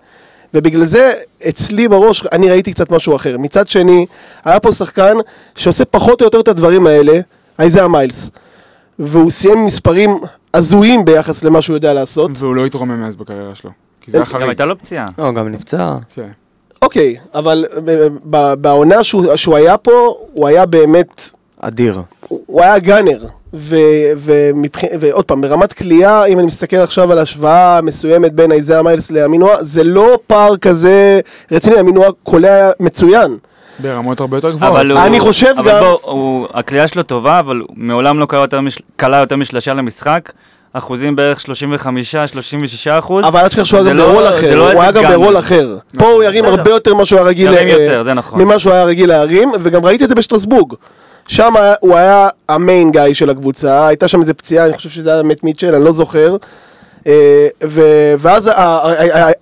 ובגלל 0.54 0.84
זה, 0.86 1.12
אצלי 1.50 1.88
בראש, 1.88 2.26
אני 2.32 2.50
ראיתי 2.50 2.74
קצת 2.74 2.92
משהו 2.92 3.16
אחר. 3.16 3.38
מצד 3.38 3.68
שני, 3.68 4.06
היה 4.46 4.60
פה 4.60 4.72
שחקן 4.72 5.14
שעושה 5.56 5.86
פחות 5.86 6.22
או 6.22 6.26
יותר 6.26 6.40
את 6.40 6.48
הדברים 6.48 6.88
האלה, 6.88 7.20
איזאה 7.60 7.88
מיילס. 7.88 8.30
והוא 9.00 9.32
סיים 9.32 9.66
מספרים 9.66 10.20
הזויים 10.54 11.06
ביחס 11.06 11.44
למה 11.44 11.62
שהוא 11.62 11.76
יודע 11.76 11.94
לעשות. 11.94 12.32
והוא 12.34 12.56
לא 12.56 12.66
התרומם 12.66 13.02
מאז 13.02 13.16
בקריירה 13.16 13.56
שלו. 13.56 13.72
כי 14.02 14.12
זה 14.12 14.18
היה 14.18 14.26
גם 14.26 14.32
חריג. 14.32 14.48
הייתה 14.48 14.66
לו 14.66 14.78
פציעה. 14.78 15.06
לא, 15.18 15.32
גם 15.32 15.48
נפצע. 15.48 15.96
כן. 16.16 16.28
אוקיי, 16.82 17.16
אבל 17.34 17.66
ב- 17.86 18.08
ב- 18.30 18.54
בעונה 18.54 19.04
שהוא 19.36 19.56
היה 19.56 19.78
פה, 19.78 19.92
הוא 20.34 20.48
היה 20.48 20.66
באמת, 20.66 21.30
אדיר. 21.60 22.02
הוא 22.28 22.62
היה 22.62 22.80
גאנר. 22.80 23.26
ו, 23.58 23.76
ומבח... 24.18 24.80
ועוד 25.00 25.26
פעם, 25.26 25.42
ברמת 25.42 25.74
כליאה, 25.74 26.26
אם 26.26 26.40
אני 26.40 26.48
מסתכל 26.48 26.76
עכשיו 26.78 27.12
על 27.12 27.20
השוואה 27.20 27.80
מסוימת 27.84 28.34
בין 28.34 28.52
איזאה 28.52 28.82
מיילס 28.84 29.12
לאמינואה, 29.12 29.64
זה 29.64 29.84
לא 29.84 30.20
פער 30.28 30.58
כזה 30.58 31.20
רציני, 31.52 31.80
אמינואה 31.80 32.08
קולע 32.24 32.70
מצוין. 32.80 33.38
ברמות 33.80 34.20
הרבה 34.20 34.38
יותר 34.38 34.52
גבוהות. 34.52 34.76
אבל 34.76 34.92
הוא- 34.92 35.00
אני 35.00 35.20
חושב 35.20 35.54
אבל 35.58 35.72
גם- 35.72 35.80
בוא, 35.80 35.98
הוא- 36.02 36.48
הקליעה 36.54 36.88
שלו 36.88 37.04
טובה, 37.04 37.40
אבל 37.40 37.62
מעולם 37.76 38.20
לא 38.20 38.26
קלע 38.26 38.42
יותר 38.42 38.62
מש- 38.62 38.80
יותר 39.20 39.36
משלושה 39.36 39.74
למשחק. 39.74 40.32
אחוזים 40.74 41.16
בערך 41.16 41.40
35-36 41.40 41.46
אחוז. 43.00 43.26
אבל 43.26 43.40
אל 43.40 43.48
תשכח 43.48 43.64
שהוא 43.64 43.80
היה 43.80 43.90
גם 43.90 43.98
לא- 43.98 44.12
ברול 44.12 44.28
אחר, 44.28 44.56
לא 44.56 44.72
הוא 44.72 44.82
היה 44.82 44.92
גם. 44.92 45.12
ברול 45.12 45.40
אחר. 45.40 45.78
פה 45.98 46.06
הוא 46.10 46.24
ירים 46.24 46.44
בסדר. 46.44 46.58
הרבה 46.58 46.72
יותר 46.72 46.96
ירים 47.54 48.14
נכון. 48.14 48.42
ממה 48.42 48.60
שהוא 48.60 48.74
היה 48.74 48.84
רגיל 48.84 49.10
להרים, 49.10 49.52
וגם 49.62 49.86
ראיתי 49.86 50.04
את 50.04 50.10
זה 50.10 50.16
בשטרסבורג. 50.16 50.74
שם 51.28 51.54
הוא 51.80 51.96
היה 51.96 52.30
המיין 52.50 52.92
גאי 52.92 53.14
של 53.16 53.30
הקבוצה, 53.30 53.88
הייתה 53.88 54.08
שם 54.08 54.22
איזה 54.22 54.34
פציעה, 54.34 54.66
אני 54.66 54.74
חושב 54.74 54.90
שזה 54.90 55.14
היה 55.14 55.24
מת 55.24 55.44
מיטשל, 55.44 55.76
אני 55.76 55.86
לא 55.86 55.92
זוכר. 55.92 56.36
אה, 57.08 57.48
ו- 57.64 58.14
ואז 58.20 58.52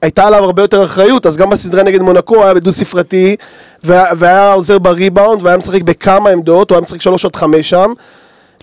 הייתה 0.01 0.27
עליו 0.27 0.43
הרבה 0.43 0.61
יותר 0.61 0.85
אחריות, 0.85 1.25
אז 1.25 1.37
גם 1.37 1.49
בסדרה 1.49 1.83
נגד 1.83 2.01
מונקו 2.01 2.43
היה 2.43 2.53
בדו 2.53 2.71
ספרתי, 2.71 3.35
וה- 3.83 4.05
והיה 4.17 4.53
עוזר 4.53 4.79
בריבאונד, 4.79 5.43
והיה 5.43 5.57
משחק 5.57 5.81
בכמה 5.81 6.29
עמדות, 6.29 6.69
הוא 6.69 6.75
היה 6.75 6.81
משחק 6.81 7.01
שלוש 7.01 7.25
עד 7.25 7.35
חמש 7.35 7.69
שם. 7.69 7.93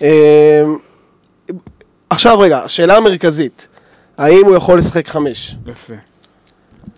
אה, 0.01 0.63
עכשיו 2.09 2.39
רגע, 2.39 2.59
השאלה 2.63 2.97
המרכזית, 2.97 3.67
האם 4.17 4.45
הוא 4.45 4.55
יכול 4.55 4.77
לשחק 4.77 5.07
חמש? 5.07 5.55
יפה. 5.67 5.93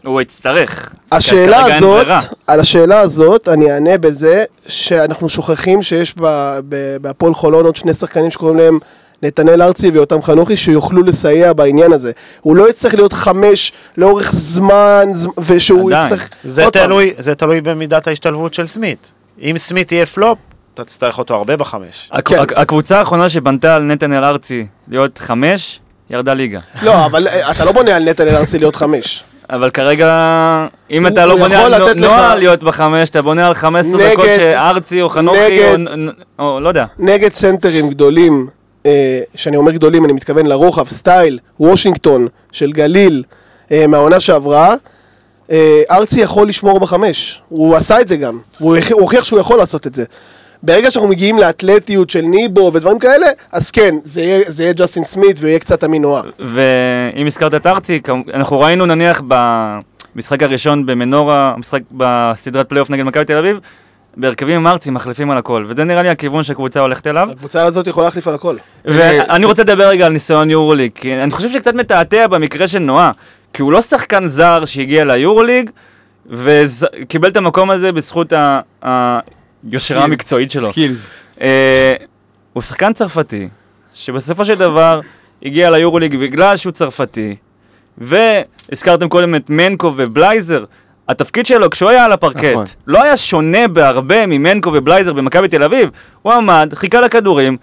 הוא 0.05 0.21
יצטרך. 0.21 0.93
השאלה 1.11 1.75
הזאת. 1.75 2.07
על 2.47 2.59
השאלה 2.59 2.99
הזאת, 2.99 3.47
אני 3.47 3.71
אענה 3.71 3.97
בזה 3.97 4.43
שאנחנו 4.67 5.29
שוכחים 5.29 5.83
שיש 5.83 6.13
ב- 6.17 6.59
ב- 6.69 6.97
בהפועל 7.01 7.33
חולון 7.33 7.65
עוד 7.65 7.75
שני 7.75 7.93
שחקנים 7.93 8.31
שקוראים 8.31 8.57
להם 8.57 8.79
נתנאל 9.23 9.61
ארצי 9.61 9.89
ויותם 9.89 10.21
חנוכי 10.21 10.57
שיוכלו 10.57 11.03
לסייע 11.03 11.53
בעניין 11.53 11.93
הזה. 11.93 12.11
הוא 12.41 12.55
לא 12.55 12.69
יצטרך 12.69 12.93
להיות 12.93 13.13
חמש 13.13 13.71
לאורך 13.97 14.31
זמן, 14.33 15.07
ושהוא 15.37 15.91
עדיין. 15.91 16.03
יצטרך... 16.13 16.29
זה 16.43 16.65
תלוי, 16.71 17.13
זה 17.17 17.35
תלוי 17.35 17.61
במידת 17.61 18.07
ההשתלבות 18.07 18.53
של 18.53 18.67
סמית. 18.67 19.11
אם 19.41 19.57
סמית 19.57 19.91
יהיה 19.91 20.05
פלופ, 20.05 20.37
אתה 20.73 20.83
תצטרך 20.83 21.17
אותו 21.19 21.35
הרבה 21.35 21.57
בחמש. 21.57 22.09
הק- 22.11 22.27
כן. 22.27 22.39
הק- 22.39 22.53
הקבוצה 22.57 22.99
האחרונה 22.99 23.29
שבנתה 23.29 23.75
על 23.75 23.83
נתנאל 23.83 24.23
ארצי 24.23 24.67
להיות 24.87 25.17
חמש, 25.17 25.79
ירדה 26.09 26.33
ליגה. 26.33 26.59
לא, 26.83 27.05
אבל 27.05 27.27
אה, 27.27 27.51
אתה 27.51 27.65
לא 27.65 27.71
בונה 27.71 27.95
על 27.95 28.09
נתנאל 28.09 28.35
ארצי 28.35 28.59
להיות 28.59 28.75
חמש. 28.75 29.23
אבל 29.49 29.69
כרגע, 29.69 30.07
אם 30.91 31.07
אתה 31.07 31.25
לא 31.25 31.37
בונה 31.37 31.65
על 31.65 31.93
נועה 31.93 32.35
להיות 32.35 32.63
בחמש, 32.63 33.09
אתה 33.09 33.21
בונה 33.21 33.47
על 33.47 33.53
15 33.53 33.97
נגד- 34.01 34.11
דקות 34.13 34.25
שארצי 34.37 35.01
או 35.01 35.09
חנוכי 35.09 35.59
או 35.73 35.77
נגד- 35.77 36.13
לא 36.63 36.67
יודע. 36.67 36.85
נגד 36.99 37.33
סנטרים 37.33 37.89
גדולים, 37.89 38.47
אה, 38.85 38.91
שאני 39.35 39.57
אומר 39.57 39.71
גדולים, 39.71 40.05
אני 40.05 40.13
מתכוון 40.13 40.45
לרוחב, 40.45 40.89
style, 40.89 41.39
וושינגטון 41.59 42.27
של 42.51 42.71
גליל 42.71 43.23
אה, 43.71 43.87
מהעונה 43.87 44.19
שעברה, 44.19 44.75
אה, 45.51 45.81
ארצי 45.91 46.21
יכול 46.21 46.47
לשמור 46.47 46.79
בחמש. 46.79 47.41
הוא 47.49 47.75
עשה 47.75 48.01
את 48.01 48.07
זה 48.07 48.15
גם. 48.17 48.39
הוא 48.59 48.77
הוכיח 48.91 49.25
שהוא 49.25 49.39
יכול 49.39 49.57
לעשות 49.57 49.87
את 49.87 49.95
זה. 49.95 50.03
ברגע 50.65 50.91
שאנחנו 50.91 51.09
מגיעים 51.09 51.37
לאתלטיות 51.39 52.09
של 52.09 52.21
ניבו 52.21 52.71
ודברים 52.73 52.99
כאלה, 52.99 53.27
אז 53.51 53.71
כן, 53.71 53.95
זה 54.03 54.21
יהיה, 54.21 54.39
זה 54.47 54.63
יהיה 54.63 54.73
ג'סטין 54.73 55.03
סמית 55.03 55.37
ויהיה 55.39 55.59
קצת 55.59 55.83
אמין 55.83 56.00
נועה. 56.00 56.21
ואם 56.39 57.27
הזכרת 57.27 57.53
את 57.55 57.67
ארצי, 57.67 58.01
אנחנו 58.33 58.59
ראינו 58.59 58.85
נניח 58.85 59.21
במשחק 59.27 60.43
הראשון 60.43 60.85
במנורה, 60.85 61.53
משחק 61.57 61.81
בסדרת 61.91 62.69
פלייאוף 62.69 62.89
נגד 62.89 63.03
מכבי 63.03 63.25
תל 63.25 63.37
אביב, 63.37 63.59
בהרכבים 64.17 64.55
עם 64.55 64.67
ארצי 64.67 64.91
מחליפים 64.91 65.31
על 65.31 65.37
הכל, 65.37 65.65
וזה 65.67 65.83
נראה 65.83 66.01
לי 66.01 66.09
הכיוון 66.09 66.43
שהקבוצה 66.43 66.79
הולכת 66.79 67.07
אליו. 67.07 67.27
הקבוצה 67.31 67.63
הזאת 67.63 67.87
יכולה 67.87 68.07
להחליף 68.07 68.27
על 68.27 68.33
הכל. 68.33 68.55
ואני 68.85 69.45
רוצה 69.45 69.63
לדבר 69.63 69.87
רגע 69.87 70.05
על 70.05 70.11
ניסיון 70.11 70.49
יורוליג, 70.49 70.91
כי 70.95 71.13
אני 71.15 71.31
חושב 71.31 71.49
שקצת 71.49 71.73
מתעתע 71.73 72.27
במקרה 72.27 72.67
של 72.67 72.79
נועה, 72.79 73.11
כי 73.53 73.61
הוא 73.61 73.71
לא 73.71 73.81
שחקן 73.81 74.27
זר 74.27 74.65
שהגיע 74.65 75.05
ליורוליג, 75.05 75.69
וקיבל 76.29 77.29
את 77.29 77.37
המקום 77.37 77.69
הזה 77.71 77.91
בזכות 77.91 78.33
ה- 78.33 78.59
היושרה 79.71 80.03
המקצועית 80.03 80.51
שלו. 80.51 80.71
skills. 80.71 81.09
אה, 81.41 81.93
הוא 82.53 82.63
שחקן 82.63 82.93
צרפתי, 82.93 83.47
שבסופו 83.93 84.45
של 84.45 84.55
דבר 84.55 85.01
הגיע 85.43 85.69
ליורוליג 85.69 86.15
בגלל 86.15 86.55
שהוא 86.57 86.71
צרפתי, 86.71 87.35
והזכרתם 87.97 89.09
קודם 89.09 89.35
את 89.35 89.49
מנקו 89.49 89.93
ובלייזר. 89.95 90.63
התפקיד 91.09 91.45
שלו 91.45 91.69
כשהוא 91.69 91.89
היה 91.89 92.05
על 92.05 92.11
הפרקט 92.11 92.43
נכון. 92.43 92.65
לא 92.87 93.03
היה 93.03 93.17
שונה 93.17 93.67
בהרבה 93.67 94.25
ממנקו 94.25 94.71
ובלייזר 94.73 95.13
במכבי 95.13 95.47
תל 95.47 95.63
אביב. 95.63 95.89
הוא 96.21 96.33
עמד, 96.33 96.71
חיכה 96.75 97.01
לכדורים, 97.01 97.57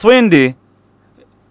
3D, 0.00 0.34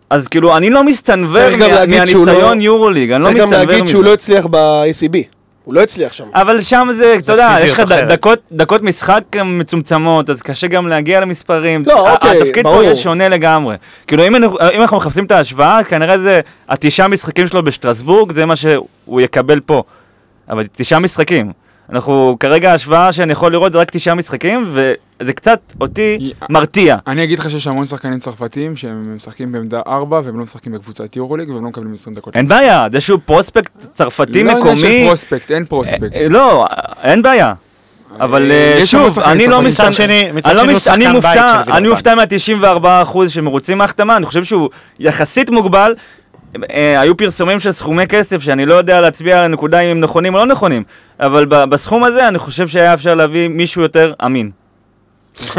אז 0.10 0.28
כאילו 0.28 0.58
אני 0.58 0.70
לא 0.70 0.84
מסתנוור 0.84 1.58
מה- 1.58 1.86
מהניסיון 1.86 2.58
לא- 2.58 2.64
יורוליג, 2.64 3.12
אני 3.12 3.24
לא 3.24 3.30
צריך 3.30 3.40
גם 3.42 3.48
מסתנוור 3.48 3.66
להגיד 3.72 3.88
שהוא 3.88 4.00
מזה. 4.02 4.10
לא 4.10 4.14
הצליח 4.14 4.46
ב-ACB. 4.46 5.18
הוא 5.66 5.74
לא 5.74 5.82
הצליח 5.82 6.14
שם. 6.14 6.24
אבל 6.34 6.62
שם 6.62 6.88
זה, 6.98 7.16
אתה 7.24 7.32
יודע, 7.34 7.56
יש 7.64 7.74
לך. 7.80 7.92
דקות, 7.92 8.40
דקות 8.52 8.82
משחק 8.82 9.24
מצומצמות, 9.46 10.30
אז 10.30 10.42
קשה 10.42 10.68
גם 10.68 10.88
להגיע 10.88 11.20
למספרים. 11.20 11.84
לא, 11.88 12.12
אוקיי, 12.14 12.42
התפקיד 12.42 12.64
ברור. 12.64 12.78
פה 12.78 12.84
יהיה 12.84 12.96
שונה 12.96 13.28
לגמרי. 13.30 13.76
כאילו, 14.08 14.28
אם, 14.28 14.36
אנחנו- 14.36 14.58
אם 14.76 14.82
אנחנו 14.82 14.98
מחפשים 14.98 15.26
את 15.26 15.32
ההשוואה, 15.32 15.84
כנראה 15.84 16.20
זה 16.20 16.42
התשעה 16.70 17.08
משחקים 17.08 17.48
שלו 17.48 17.64
בשטרסבורג, 17.64 18.32
זה 18.32 18.46
מה 18.46 18.56
שהוא 18.56 19.22
יקבל 19.22 19.60
פה. 19.60 19.84
אבל 20.50 20.66
תשעה 20.72 21.00
משחקים. 21.00 21.52
אנחנו, 21.90 22.38
כרגע 22.40 22.72
ההשוואה 22.72 23.12
שאני 23.12 23.32
יכול 23.32 23.52
לראות 23.52 23.76
רק 23.76 23.92
תשעה 23.92 24.16
משחקים, 24.16 24.74
וזה 24.74 25.34
קצת 25.34 25.60
אותי 25.82 26.34
מרתיע. 26.50 26.98
אני 27.08 27.24
אגיד 27.24 27.40
לך 27.40 27.50
שיש 27.50 27.68
המון 27.68 27.86
שחקנים 27.86 28.20
צרפתיים 28.20 28.76
שהם 28.76 29.16
משחקים 29.16 29.52
בעמדה 29.52 29.82
4 29.88 30.22
והם 30.24 30.38
לא 30.38 30.44
משחקים 30.44 30.72
בקבוצת 30.72 31.16
יורוליג 31.16 31.50
והם 31.50 31.64
לא 31.64 31.70
מקבלים 31.70 31.94
20 31.94 32.16
דקות. 32.16 32.36
אין 32.36 32.48
בעיה, 32.48 32.88
זה 32.92 33.02
שהוא 33.02 33.20
פרוספקט 33.26 33.72
צרפתי 33.78 34.44
לא 34.44 34.52
עניין 34.52 34.62
של 34.62 34.70
מקומי, 34.70 35.04
פרוספקט, 35.08 35.52
אין 35.52 35.66
פרוספקט. 35.66 36.16
אה, 36.16 36.30
לא, 36.30 36.68
אין 37.04 37.22
בעיה. 37.22 37.54
אבל 38.20 38.52
אה, 38.52 38.74
המון 38.74 38.86
שוב, 38.86 39.20
אני 39.20 39.48
לא. 39.48 39.62
מסתכל... 39.62 40.04
אני 40.04 40.56
לא 40.56 40.64
אני 40.94 41.08
מופתע, 41.08 41.62
אני. 41.78 41.90
מופתע 41.90 42.16
מה-94% 42.16 43.30
שמרוצים 43.30 43.78
מההחתמה, 43.78 44.18
אני 44.18 44.26
חושב 44.26 44.44
שהוא 44.44 44.70
יחסית 45.00 45.50
מוגבל. 45.50 45.94
אה, 46.72 47.02
היו 47.02 47.18
פרסומים 47.18 47.60
של 47.60 47.72
סכומי 47.72 48.08
כסף 48.08 48.42
שאני 48.42 48.66
לא 48.66 48.74
יודע 48.74 49.02
להצביע 49.02 49.38
על 49.40 49.46
הנקודה 49.46 49.80
אם 49.80 49.90
הם 49.90 50.00
נכונים 50.00 50.34
או 50.34 50.40
לא 50.40 50.46
נכונים, 50.46 50.84
אבל 51.20 51.46
ב- 51.46 51.64
בסכום 51.64 52.04
הזה 52.04 52.28
אני 52.28 52.38
חושב 52.38 52.68
שהיה 52.68 52.94
אפשר 52.94 53.14
להביא 53.14 53.48
מישהו 53.48 53.82
יותר 53.82 54.14
אמין. 54.26 54.52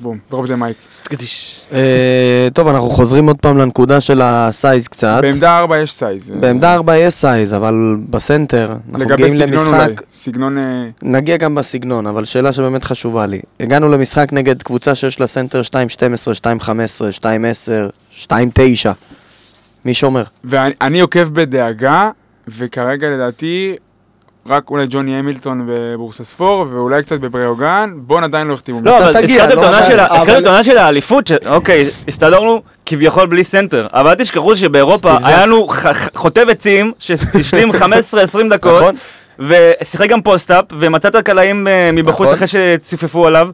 boom, 0.00 0.18
drop 0.30 0.46
the 0.48 0.56
mic. 0.56 0.76
סטקדיש. 0.92 1.62
אה, 1.72 2.48
טוב, 2.54 2.68
אנחנו 2.68 2.90
חוזרים 2.90 3.26
עוד 3.26 3.36
פעם 3.36 3.58
לנקודה 3.58 4.00
של 4.00 4.20
ה 4.24 4.37
size 4.37 4.88
קצת. 4.88 5.18
בעמדה 5.22 5.58
4 5.58 5.78
יש 5.78 5.92
size. 5.92 6.30
בעמדה 6.40 6.74
4 6.74 6.96
יש 6.96 7.14
size, 7.14 7.54
אבל 7.54 7.96
בסנטר, 8.10 8.72
אנחנו 8.72 8.98
לגבי 8.98 9.22
מגיעים 9.24 9.34
סגנון 9.58 9.74
אולי. 9.74 9.88
למשחק, 9.88 10.02
סגנון... 10.14 10.58
אה, 10.58 10.62
נגיע 11.02 11.36
גם 11.36 11.54
בסגנון, 11.54 12.06
אבל 12.06 12.24
שאלה 12.24 12.52
שבאמת 12.52 12.84
חשובה 12.84 13.26
לי. 13.26 13.40
הגענו 13.60 13.88
למשחק 13.88 14.32
נגד 14.32 14.62
קבוצה 14.62 14.94
שיש 14.94 15.20
לה 15.20 15.26
סנטר 15.26 15.60
2-12, 15.60 15.74
2-15, 16.60 16.68
2-10, 18.16 18.26
2-9. 18.26 18.28
מי 19.84 19.94
שומר? 19.94 20.22
ואני 20.44 20.74
אני 20.80 21.00
עוקב 21.00 21.28
בדאגה, 21.32 22.10
וכרגע 22.48 23.10
לדעתי 23.10 23.76
רק 24.46 24.70
אולי 24.70 24.86
ג'וני 24.90 25.18
המילטון 25.18 25.68
בבורסספור, 25.68 26.66
ואולי 26.70 27.02
קצת 27.02 27.20
בבריאוגן, 27.20 27.90
בון 27.96 28.24
עדיין 28.24 28.46
לא 28.46 28.54
החתימו. 28.54 28.80
לא, 28.82 28.98
אבל 28.98 29.24
הזכרתם 29.24 29.56
לא 29.56 29.62
את 30.38 30.46
העונה. 30.46 30.64
של 30.64 30.78
האליפות, 30.78 31.30
אוקיי, 31.46 31.84
הסתדרנו 32.08 32.62
כביכול 32.86 33.26
בלי 33.26 33.44
סנטר, 33.44 33.86
אבל 33.92 34.10
אל 34.10 34.14
תשכחו 34.14 34.56
שבאירופה. 34.56 35.16
היה 35.24 35.46
לנו 35.46 35.66
חוטב 36.14 36.48
עצים 36.48 36.92
שהשלים 36.98 37.70
15-20 37.80 37.84
דקות, 38.50 38.82
נכון. 38.82 38.94
ושיחק 39.38 40.08
גם 40.08 40.22
post-up, 40.22 40.64
ומצא 40.78 41.08
את 41.08 41.14
הקלעים 41.14 41.68
אה, 41.68 41.90
מבחוץ 41.92 42.26
נכון. 42.26 42.34
אחרי 42.34 42.46
שציפפו 42.48 43.26
עליו, 43.26 43.48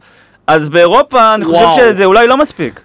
אז 0.47 0.69
באירופה 0.69 1.35
אני 1.35 1.45
חושב. 1.45 1.67
שזה 1.77 2.05
אולי 2.05 2.27
לא 2.27 2.37
מספיק. 2.37 2.81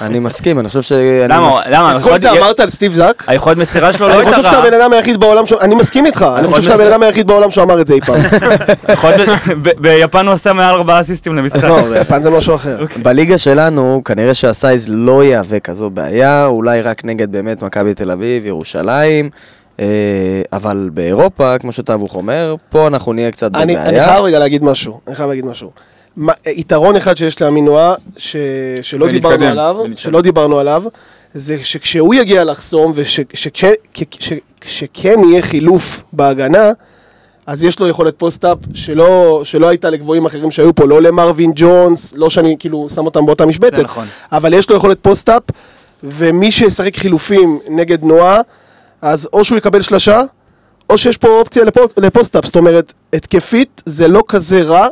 אני 0.00 0.18
מסכים, 0.18 0.58
אני 0.58 0.68
חושב 0.68 0.82
שאני... 0.82 1.28
למה? 1.28 1.50
למה? 1.70 1.96
את 1.96 2.02
כל 2.02 2.18
זה 2.18 2.30
אמרת 2.30 2.60
על 2.60 2.70
סטיב 2.70 2.92
זאק? 2.92 3.24
היכולת 3.26 3.56
מסירה 3.56 3.92
שלו 3.92 4.08
לא 4.08 4.12
אני 4.12 4.20
הייתה 4.20 4.30
חושב 4.30 4.44
שאתה 4.44 4.56
רעה. 4.56 4.66
הבן 4.66 4.80
אדם 4.80 4.92
היחיד 4.92 5.20
בעולם 5.20 5.46
ש... 5.46 5.52
אני 5.52 5.74
מסכים 5.74 6.06
איתך, 6.06 6.26
אני 6.36 6.46
חושב 6.46 6.62
שאתה 6.62 6.74
הבן 6.74 6.86
אדם 6.86 7.02
היחיד 7.02 7.26
בעולם 7.26 7.50
שאמר 7.50 7.80
את 7.80 7.86
זה 7.86 7.94
אי 7.94 8.00
פעם. 8.00 8.20
ביפן 9.80 10.26
הוא 10.26 10.34
עשה 10.34 10.52
מעל 10.52 10.74
ארבעה 10.74 11.00
אסיסטים 11.00 11.34
למשחק. 11.34 11.64
עזוב, 11.64 11.92
ביפן 11.92 12.22
זה 12.22 12.30
משהו 12.30 12.54
אחר. 12.54 12.84
בליגה 13.02 13.38
שלנו, 13.38 14.02
כנראה 14.04 14.34
שהסייז 14.34 14.86
לא 14.88 15.24
יהווה 15.24 15.60
כזו 15.60 15.90
בעיה, 15.90 16.46
אולי 16.46 16.82
רק 16.82 17.04
נגד 17.04 17.32
באמת 17.32 17.62
מכבי 17.62 17.94
תל 17.94 18.10
אביב, 18.10 18.46
ירושלים, 18.46 19.30
אה, 19.80 19.86
אבל 20.52 20.90
באירופה, 20.94 21.58
כמו 21.58 21.72
שטאבוך 21.72 22.14
אומר, 22.14 22.54
פה 22.70 22.86
אנחנו 22.86 23.12
נהיה 23.12 23.30
קצת 23.30 23.50
אני 23.54 23.62
אני 23.62 23.74
בבעיה. 23.74 24.04
חייב 24.04 24.24
רגע 24.24 24.38
להגיד 24.38 24.64
משהו, 24.64 25.00
אני 25.06 25.16
חייב 25.16 25.28
להגיד 25.28 25.46
משהו. 25.46 25.70
מה- 26.16 26.32
יתרון 26.46 26.96
אחד 26.96 27.16
שיש 27.16 27.42
לאמין 27.42 27.68
נועה, 27.68 27.94
ש- 28.16 28.36
שלא 28.82 29.08
דיברנו 29.10 29.44
עליו, 29.46 29.76
ונתקדם. 29.84 29.96
שלא 29.96 30.20
דיברנו 30.20 30.58
עליו, 30.58 30.82
זה 31.34 31.64
שכשהוא 31.64 32.14
יגיע 32.14 32.44
לחסום 32.44 32.92
ושכן 34.64 35.14
יהיה 35.24 35.42
חילוף 35.42 36.00
בהגנה, 36.12 36.70
אז 37.46 37.64
יש 37.64 37.80
לו 37.80 37.88
יכולת 37.88 38.14
post-up 38.18 38.58
שלא, 38.74 39.40
שלא 39.44 39.68
הייתה 39.68 39.90
לגבוהים 39.90 40.26
אחרים 40.26 40.50
שהיו 40.50 40.74
פה, 40.74 40.86
לא 40.86 41.02
למרווין 41.02 41.52
ג'ונס, 41.54 42.12
לא 42.16 42.30
שאני 42.30 42.56
כאילו 42.58 42.88
שם 42.94 43.04
אותם 43.06 43.26
באותה 43.26 43.46
משבצת, 43.46 43.78
נכון. 43.84 44.06
אבל 44.32 44.54
יש 44.54 44.70
לו 44.70 44.76
יכולת 44.76 44.98
post-up, 45.02 45.42
ומי 46.02 46.52
שישחק 46.52 46.96
חילופים 46.96 47.58
נגד 47.68 48.04
נועה, 48.04 48.40
אז 49.02 49.28
או 49.32 49.44
שהוא 49.44 49.58
יקבל 49.58 49.82
שלשה, 49.82 50.20
או 50.90 50.98
שיש 50.98 51.16
פה 51.16 51.28
אופציה 51.28 51.64
לפו- 51.64 51.80
לפוסט-אפ, 51.96 52.44
זאת 52.46 52.56
אומרת, 52.56 52.92
התקפית 53.12 53.82
זה 53.86 54.08
לא 54.08 54.22
כזה 54.28 54.62
רע, 54.62 54.88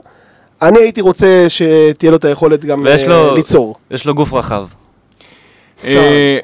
אני 0.62 0.78
הייתי 0.78 1.00
רוצה 1.00 1.46
שתהיה 1.48 2.11
לו 2.11 2.16
את 2.16 2.24
היכולת 2.24 2.64
גם 2.64 2.82
ויש 2.84 3.02
אה, 3.02 3.09
לו- 3.09 3.34
ליצור. 3.34 3.76
יש 3.90 4.07
לו 4.07 4.14
גוף 4.14 4.32
רחב. 4.32 4.66
אה, 5.84 6.38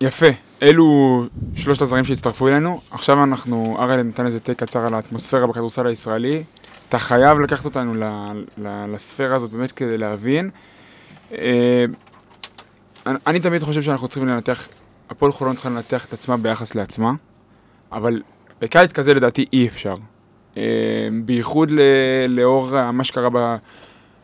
יפה, 0.00 0.26
אלו 0.62 1.22
שלושת 1.54 1.82
הזרים 1.82 2.04
שהצטרפו 2.04 2.48
אלינו. 2.48 2.80
עכשיו 2.90 3.24
אנחנו, 3.24 3.76
אראל 3.80 4.02
נתן 4.02 4.26
איזה 4.26 4.40
טייק 4.40 4.58
קצר 4.64 4.86
על 4.86 4.94
האטמוספירה 4.94 5.46
בכדורסל 5.46 5.86
הישראלי. 5.86 6.42
אתה 6.88 6.98
חייב 6.98 7.40
לקחת 7.40 7.64
אותנו 7.64 7.94
ל- 7.94 8.04
ל- 8.58 8.94
לספירה 8.94 9.36
הזאת 9.36 9.50
באמת 9.50 9.72
כדי 9.72 9.98
להבין. 9.98 10.50
אה, 11.32 11.84
אני- 13.06 13.18
אני 13.26 13.40
תמיד 13.40 13.62
חושב 13.62 13.82
שאנחנו 13.82 14.08
צריכים 14.08 14.28
לנתח, 14.28 14.68
הפועל 15.10 15.32
חולון 15.32 15.54
צריכה 15.54 15.68
לנתח 15.70 16.04
את 16.04 16.12
עצמה 16.12 16.36
ביחס 16.36 16.74
לעצמה, 16.74 17.12
אבל 17.92 18.22
בקיץ 18.60 18.92
כזה 18.92 19.14
לדעתי 19.14 19.44
אי 19.52 19.68
אפשר. 19.68 19.94
אה, 20.56 20.62
בייחוד 21.24 21.72
לאור 22.28 22.90
מה 22.92 23.04
שקרה 23.04 23.28
ב... 23.32 23.56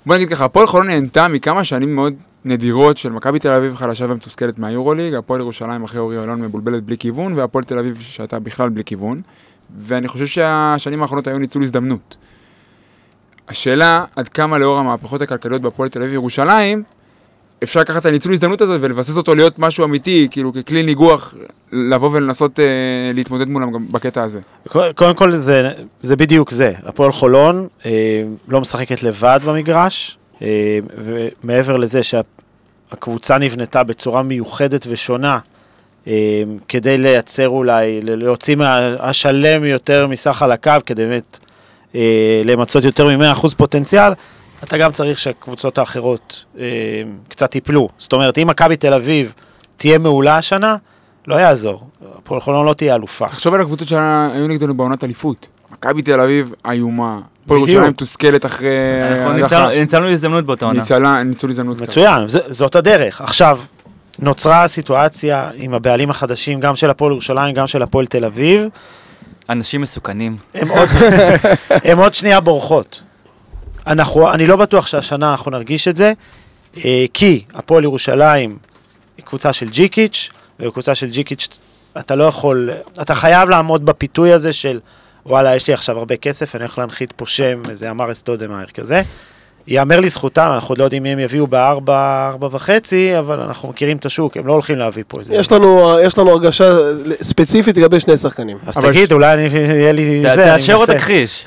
בוא 0.07 0.14
נגיד 0.14 0.28
ככה, 0.28 0.45
הפועל 0.45 0.66
חולון 0.66 0.87
נהנתה 0.87 1.28
מכמה 1.28 1.64
שנים 1.64 1.95
מאוד 1.95 2.14
נדירות 2.45 2.97
של 2.97 3.11
מכבי 3.11 3.39
תל 3.39 3.53
אביב 3.53 3.76
חלשה 3.76 4.05
ומתוסכלת 4.09 4.59
מהיורוליג, 4.59 5.14
הפועל 5.14 5.41
ירושלים 5.41 5.85
אחרי 5.85 6.01
אורי 6.01 6.18
אלון 6.18 6.43
מבולבלת 6.43 6.83
בלי 6.83 6.99
כיוון, 6.99 7.33
והפועל 7.33 7.64
תל 7.64 7.78
אביב 7.78 7.99
שהייתה 8.01 8.39
בכלל 8.39 8.68
בלי 8.68 8.85
כיוון. 8.85 9.18
ואני 9.78 10.09
חושב 10.09 10.26
שהשנים 10.26 11.03
האחרונות 11.03 11.26
היו 11.26 11.39
ניצול 11.39 11.62
הזדמנות. 11.62 12.16
השאלה, 13.49 14.05
עד 14.16 14.28
כמה 14.28 14.59
לאור 14.59 14.78
המהפכות 14.78 15.22
הכלכליות 15.22 15.62
בהפועל 15.62 15.89
תל 15.89 15.99
אביב 16.03 16.11
וירושלים, 16.11 16.83
אפשר 17.63 17.81
לקחת 17.81 18.01
את 18.01 18.07
הניצול 18.07 18.33
הזדמנות 18.33 18.61
הזאת 18.61 18.81
ולבסס 18.83 19.17
אותו 19.17 19.35
להיות 19.35 19.59
משהו 19.59 19.85
אמיתי, 19.85 20.29
כאילו 20.31 20.53
ככלי 20.53 20.83
ניגוח, 20.83 21.35
לבוא 21.73 22.11
ולנסות 22.13 22.61
אה, 22.61 22.65
להתמודד 23.15 23.49
מולם 23.49 23.73
גם 23.73 23.87
בקטע 23.91 24.23
הזה. 24.23 24.41
קודם 24.95 25.15
כל 25.15 25.37
זה, 25.37 25.71
זה 26.03 26.17
בדיוק 26.17 26.51
זה, 26.51 26.73
הפועל 26.83 27.13
חולון 27.13 27.69
אה, 27.87 28.23
לא 28.49 28.61
משחקת 28.61 29.03
לבד 29.03 29.41
במגרש, 29.45 30.19
אה, 30.43 30.79
ומעבר 30.99 31.77
לזה 31.77 32.01
שהקבוצה 32.03 33.39
נבנתה 33.39 33.83
בצורה 33.83 34.23
מיוחדת 34.23 34.87
ושונה, 34.89 35.39
אה, 36.07 36.43
כדי 36.69 36.99
לייצר 36.99 37.49
אולי, 37.49 38.01
להוציא 38.03 38.57
מהשלם 38.57 39.65
יותר 39.65 40.07
מסך 40.07 40.43
על 40.43 40.53
הקו, 40.53 40.73
כדי 40.87 41.05
באמת 41.05 41.39
אה, 41.95 42.43
למצות 42.45 42.85
יותר 42.85 43.17
מ-100% 43.17 43.49
פוטנציאל, 43.57 44.13
אתה 44.65 44.79
גם 44.79 44.93
צריך 44.93 45.19
שהקבוצות 45.19 45.79
האחרות 45.79 46.45
אה, 46.59 46.65
קצת 47.29 47.55
ייפלו. 47.55 47.89
זאת 47.99 48.13
אומרת, 48.13 48.39
אם 48.39 48.47
מכבי 48.47 48.77
תל 48.77 48.95
אביב 48.95 49.33
תהיה 49.77 49.99
מעולה 49.99 50.37
השנה, 50.37 50.77
לא 51.27 51.35
יעזור. 51.37 51.87
הפועל 52.19 52.41
חולון 52.41 52.67
לא 52.67 52.75
תהיה 52.75 52.95
אלופה. 52.95 53.27
תחשוב 53.29 53.55
על 53.55 53.61
הקבוצות 53.61 53.89
שהיו 53.89 54.49
נגדנו 54.49 54.75
בעונת 54.77 55.05
אליפות. 55.05 55.49
מכבי 55.73 56.03
תל 56.03 56.21
אביב 56.21 56.53
איומה, 56.71 57.19
הפועל 57.45 57.61
בדיוק. 57.61 57.69
ירושלים 57.69 57.91
מתוסכלת 57.91 58.47
אחרי... 58.47 58.69
ניצלנו- 59.85 60.09
הזדמנות 60.09 60.47
באותה 60.47 60.65
עונה. 60.65 60.79
ניצלה, 60.79 61.23
ניצול 61.23 61.51
הזדמנות. 61.51 61.81
מצוין, 61.81 62.23
זאת 62.27 62.77
הדרך. 62.77 63.21
עכשיו, 63.21 63.61
נוצרה 64.19 64.65
הסיטואציה 64.65 65.51
עם 65.55 65.75
הבעלים 65.75 66.11
החדשים, 66.11 66.61
גם 66.61 66.77
של 66.77 66.91
הפועל 66.91 67.13
ירושלים, 67.13 67.55
גם 67.55 67.67
של 67.67 67.83
הפועל 67.83 68.07
תל 68.07 68.25
אביב, 68.25 68.69
אנשים 69.49 69.81
מסוכנים. 69.81 70.37
הם 70.55 70.69
עוד, 70.69 70.89
הם 71.89 71.99
עוד 71.99 72.15
שנייה 72.15 72.41
בורחות. 72.41 73.03
אנחנו, 73.91 74.32
אני 74.32 74.47
לא 74.47 74.57
בטוח 74.57 74.86
שהשנה 74.86 75.30
אנחנו 75.30 75.51
נרגיש 75.51 75.88
את 75.88 75.97
זה, 75.97 76.12
אה, 76.84 77.05
כי 77.14 77.45
הפועל 77.55 77.84
ירושלים 77.84 78.59
היא 79.16 79.24
קבוצה 79.24 79.53
של 79.53 79.68
ג'יקיץ', 79.68 80.30
ובקבוצה 80.61 80.95
של 80.95 81.11
ג'יקיץ' 81.11 81.59
אתה 81.99 82.14
לא 82.14 82.24
יכול, 82.24 82.70
אתה 83.03 83.14
חייב 83.14 83.49
לעמוד 83.49 83.86
בפיתוי 83.86 84.32
הזה 84.32 84.53
של 84.53 84.80
וואלה, 85.26 85.57
יש 85.57 85.68
לי 85.68 85.74
עכשיו 85.74 85.99
הרבה 85.99 86.16
כסף, 86.16 86.55
אני 86.55 86.64
הולך 86.64 86.78
להנחית 86.78 87.12
פה 87.12 87.26
שם, 87.26 87.62
איזה 87.70 87.91
אמר 87.91 88.12
אסטודמאייר 88.12 88.66
כזה. 88.66 89.03
ייאמר 89.71 90.01
לזכותם, 90.01 90.51
אנחנו 90.55 90.73
עוד 90.73 90.79
לא 90.79 90.85
יודעים 90.85 91.03
מי 91.03 91.09
הם 91.09 91.18
יביאו 91.18 91.47
בארבע, 91.47 92.29
ארבע 92.33 92.49
וחצי, 92.53 93.18
אבל 93.18 93.41
אנחנו 93.41 93.68
מכירים 93.68 93.97
את 93.97 94.07
השוק, 94.07 94.37
הם 94.37 94.47
לא 94.47 94.53
הולכים 94.53 94.79
להביא 94.79 95.03
פה 95.09 95.18
איזה... 95.21 95.35
יש 95.35 95.53
לנו, 95.53 95.91
יש 96.03 96.18
לנו 96.18 96.31
הרגשה 96.31 96.64
ספציפית 97.23 97.77
לגבי 97.77 98.01
שני 98.01 98.16
שחקנים. 98.16 98.57
אז 98.66 98.77
תגיד, 98.79 99.09
ש- 99.09 99.12
אולי 99.12 99.35
אני, 99.35 99.43
יהיה 99.59 99.93
לי 99.93 100.21
ת- 100.21 100.35
זה, 100.35 100.45
תאשר 100.45 100.75
או. 100.75 100.87
תכחיש. 100.87 101.47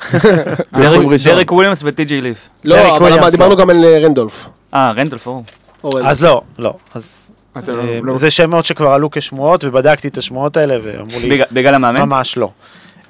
דרק- 1.34 1.52
וויליאמס 1.52 1.80
וטי.ג'יי 1.84 2.20
ליף. 2.20 2.48
לא, 2.64 2.96
אבל 2.96 3.30
דיברנו 3.30 3.50
לא. 3.54 3.56
גם 3.60 3.70
על 3.70 3.84
אה, 3.84 3.98
רנדולף. 3.98 4.46
אה, 4.74 4.92
רנדולף, 4.96 5.24
ברור. 5.26 5.44
אורן. 5.84 6.06
אז 6.06 6.24
לא, 6.24 6.40
לא. 6.58 6.74
אז 6.94 7.30
לא- 7.56 7.80
אה, 7.80 7.98
לא- 8.02 8.16
זה 8.16 8.30
שמות 8.30 8.64
שכבר 8.64 8.88
עלו 8.92 9.10
כשמועות, 9.10 9.64
ובדקתי 9.64 10.08
את 10.08 10.18
השמועות 10.18 10.56
האלה, 10.56 10.76
ואמרו 10.82 11.18
לי, 11.22 11.28
בגלל- 11.30 11.46
בגלל 11.52 11.74
המאמן? 11.74 12.00
ממש 12.02 12.36
לא. 12.36 12.50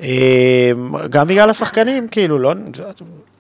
אה, 0.02 0.08
גם 1.10 1.26
בגלל 1.28 1.50
השחקנים, 1.50 2.08
כאילו, 2.10 2.38
לא... 2.38 2.52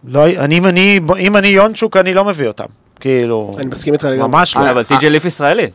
לא 0.06 0.26
אני, 0.26 0.58
אם 0.58 0.66
אני, 0.66 1.00
אם 1.18 1.36
אני 1.36 1.48
יונצ'וק, 1.48 1.96
אני 1.96 2.14
לא 2.14 2.24
מביא 2.24 2.46
אותם. 2.46 2.64
כאילו, 3.00 3.50
אני 3.58 3.66
מסכים 3.66 3.92
איתך 3.92 4.04
לגמרי. 4.04 4.28
ממש 4.28 4.56
לא. 4.56 4.62
אה, 4.62 4.70
אבל 4.70 4.82
טי.ג'יי 4.82 5.10
ליף 5.10 5.24
ישראלי. 5.24 5.66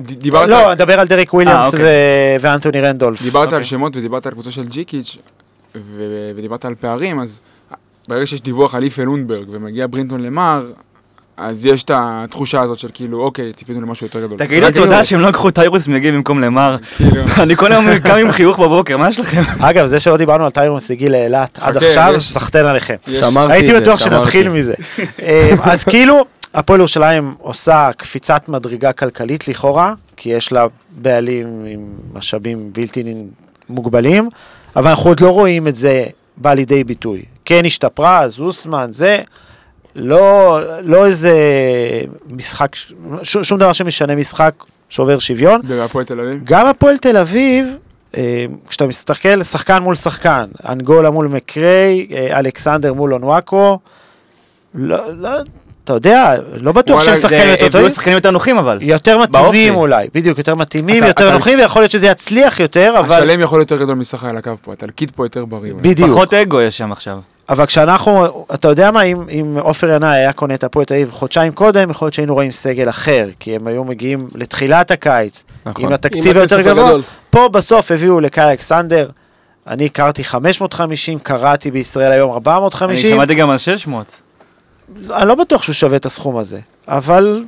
דיברת 0.00 0.48
לא, 0.48 0.74
נדבר 0.74 1.00
על 1.00 1.06
דרק 1.06 1.34
וויליאמס 1.34 1.64
אה, 1.64 1.70
אוקיי. 1.70 1.84
ו- 1.84 2.40
ואנטוני 2.40 2.80
רנדולף. 2.80 3.22
דיברת 3.22 3.48
על 3.48 3.54
אוקיי. 3.54 3.64
שמות 3.64 3.96
ודיברת 3.96 4.26
על 4.26 4.32
קבוצה 4.32 4.50
של 4.50 4.68
ג'יקיץ' 4.68 5.16
ודיברת 6.36 6.64
על 6.64 6.74
פערים, 6.74 7.20
אז 7.20 7.40
ברגע 8.08 8.26
שיש 8.26 8.42
דיווח 8.42 8.74
על 8.74 8.82
איפה 8.82 9.02
לונדברג 9.02 9.46
ומגיע 9.50 9.86
ברינטון 9.90 10.22
למר, 10.22 10.72
אז 11.38 11.66
יש 11.66 11.82
את 11.84 11.90
התחושה 11.94 12.60
הזאת 12.60 12.78
של 12.78 12.88
כאילו, 12.94 13.20
אוקיי, 13.22 13.52
ציפינו 13.52 13.80
למשהו 13.80 14.06
יותר 14.06 14.26
גדול. 14.26 14.38
תגידו 14.38 14.66
רק 14.66 14.74
תודה. 14.74 15.04
שהם 15.04 15.20
לא 15.20 15.28
לקחו 15.28 15.50
טיירוס 15.50 15.88
מגיע 15.88 16.12
במקום 16.12 16.40
למר. 16.40 16.76
כאילו, 16.96 17.10
אני 17.42 17.56
כל 17.56 17.72
היום 17.72 17.98
קם 17.98 18.14
עם 18.14 18.32
חיוך 18.32 18.58
בבוקר, 18.58 18.96
מה 18.96 19.08
יש 19.08 19.20
לכם? 19.20 19.42
אגב, 19.60 19.86
זה 19.86 20.00
שלא 20.00 20.16
דיברנו 20.16 20.44
על 20.44 20.50
טיירוס 20.50 20.90
הגיע 20.90 21.08
לאילת 21.08 21.58
עד 21.62 21.76
עכשיו, 21.76 22.14
סחטיין 22.18 22.66
עליכם. 22.66 22.94
יש- 23.08 23.18
שמרתי 23.20 23.44
את 23.44 23.48
זה, 23.48 23.54
הייתי 23.54 23.80
בטוח. 23.82 24.00
שנתחיל 24.00 24.48
מזה. 24.48 24.74
אה, 25.22 25.50
אז 25.62 25.84
כאילו, 25.84 26.24
הפועל 26.54 26.78
ירושלים 26.80 27.34
עושה 27.38 27.90
קפיצת 27.96 28.48
מדרגה 28.48 28.92
כלכלית 28.92 29.48
לכאורה, 29.48 29.94
כי 30.16 30.28
יש 30.30 30.52
לה 30.52 30.66
בעלים 30.90 31.64
עם 31.66 31.80
משאבים 32.14 32.70
בלתי 32.72 33.04
מוגבלים, 33.68 34.28
אבל 34.76 34.88
אנחנו 34.88 35.10
עוד 35.10 35.20
לא 35.20 35.28
רואים 35.30 35.68
את 35.68 35.76
זה 35.76 36.04
בא 36.36 36.54
לידי 36.54 36.84
ביטוי. 36.84 37.22
כן 37.44 37.62
השתפרה, 37.66 38.28
זוסמן, 38.28 38.88
זה 38.90 39.18
לא, 39.98 40.58
לא 40.82 41.06
איזה 41.06 41.32
משחק, 42.30 42.74
ש- 42.74 42.92
שום 43.42 43.58
דבר 43.58 43.72
שמשנה 43.72 44.16
משחק 44.16 44.54
שובר 44.88 45.18
שוויון. 45.18 45.60
בהפועל 45.68 46.04
תל 46.04 46.20
אביב. 46.20 46.40
גם 46.44 46.66
הפועל 46.66 46.96
תל 46.98 47.16
אביב, 47.16 47.76
אה, 48.16 48.44
כשאתה 48.68 48.86
מסתכל 48.86 49.42
שחקן 49.42 49.82
מול 49.82 49.94
שחקן, 49.94 50.44
אנגולה 50.68 51.10
מול 51.10 51.26
מקריי, 51.26 52.06
אה, 52.12 52.38
אלכסנדר 52.38 52.92
מול 52.94 53.12
אונואקו, 53.14 53.78
לא, 54.74 55.14
לא, 55.14 55.30
אתה 55.88 55.96
יודע, 55.96 56.34
לא 56.60 56.72
בטוח 56.72 57.04
שהם 57.04 57.16
שחקנים 57.16 57.48
יותר 57.48 57.68
טובים. 57.68 57.90
שחקנים 57.90 58.14
יותר 58.14 58.30
נוחים 58.30 58.58
אבל. 58.58 58.78
יותר. 58.80 59.18
מתאימים 59.18 59.74
אולי, 59.74 60.08
בדיוק, 60.14 60.38
יותר 60.38 60.54
מתאימים, 60.54 61.04
יותר 61.04 61.30
נוחים, 61.30 61.58
ויכול 61.58 61.82
להיות 61.82 61.92
שזה 61.92 62.06
יצליח 62.06 62.60
יותר, 62.60 62.94
אבל... 62.98 63.12
השלם 63.12 63.40
יכול 63.40 63.58
להיות 63.58 63.70
יותר 63.70 63.84
גדול 63.84 63.94
מסחר 63.94 64.28
על 64.28 64.36
הקו 64.36 64.52
פה, 64.62 64.72
התלקיט 64.72 65.10
פה 65.10 65.24
יותר 65.24 65.44
בריא. 65.44 65.72
בדיוק. 65.76 66.10
פחות 66.10 66.34
אגו 66.34 66.60
יש 66.60 66.78
שם 66.78 66.92
עכשיו. 66.92 67.18
אבל 67.48 67.66
כשאנחנו, 67.66 68.44
אתה 68.54 68.68
יודע 68.68 68.90
מה, 68.90 69.02
אם, 69.02 69.22
אם 69.30 69.56
עופר 69.60 69.88
ינאי 69.88 70.18
היה 70.18 70.32
קונה 70.32 70.54
את 70.54 70.64
הפועל 70.64 70.84
תל 70.84 70.94
אביב 70.94 71.10
חודשיים 71.10 71.52
קודם, 71.52 71.90
יכול 71.90 72.06
להיות 72.06 72.14
שהיינו 72.14 72.34
רואים 72.34 72.50
סגל 72.50 72.88
אחר, 72.88 73.28
כי 73.40 73.56
הם 73.56 73.66
היו 73.66 73.84
מגיעים 73.84 74.28
לתחילת 74.34 74.90
הקיץ, 74.90 75.44
נכון. 75.66 75.84
עם 75.84 75.92
התקציב 75.92 76.36
היותר 76.36 76.60
גבוה. 76.60 76.84
הגדול. 76.84 77.02
פה 77.30 77.48
בסוף 77.48 77.90
הביאו 77.90 78.20
לקאי 78.20 78.50
אלכסנדר, 78.50 79.08
אני 79.66 79.86
הכרתי 79.86 80.24
550, 80.24 81.18
קראתי 81.18 81.70
בישראל 81.70 82.12
היום 82.12 82.28
אני 82.30 82.34
450, 82.34 83.10
שמעתי 83.10 83.34
גם 83.34 83.50
על 83.50 83.58
600. 83.58 84.27
אני 85.10 85.28
לא 85.28 85.34
בטוח 85.34 85.62
שהוא 85.62 85.74
שווה 85.74 85.96
את 85.96 86.06
הסכום 86.06 86.36
הזה, 86.36 86.60
אבל 86.88 87.44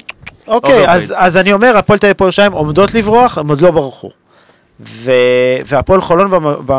אוקיי, 0.47 0.73
overpaid. 0.73 0.89
אז, 0.89 1.15
אז 1.17 1.37
אני 1.37 1.53
אומר, 1.53 1.77
הפועל 1.77 1.99
תל 1.99 2.07
אביב 2.07 2.17
ירושלים 2.21 2.53
עומדות 2.53 2.95
לברוח, 2.95 3.39
הם 3.39 3.49
עוד 3.49 3.61
לא 3.61 3.71
ברחו. 3.71 4.11
ו, 4.81 5.13
והפועל 5.67 6.01
חולון 6.01 6.31
במ, 6.31 6.55
ב, 6.67 6.75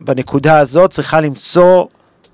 בנקודה 0.00 0.58
הזאת 0.58 0.90
צריכה 0.90 1.20
למצוא, 1.20 1.84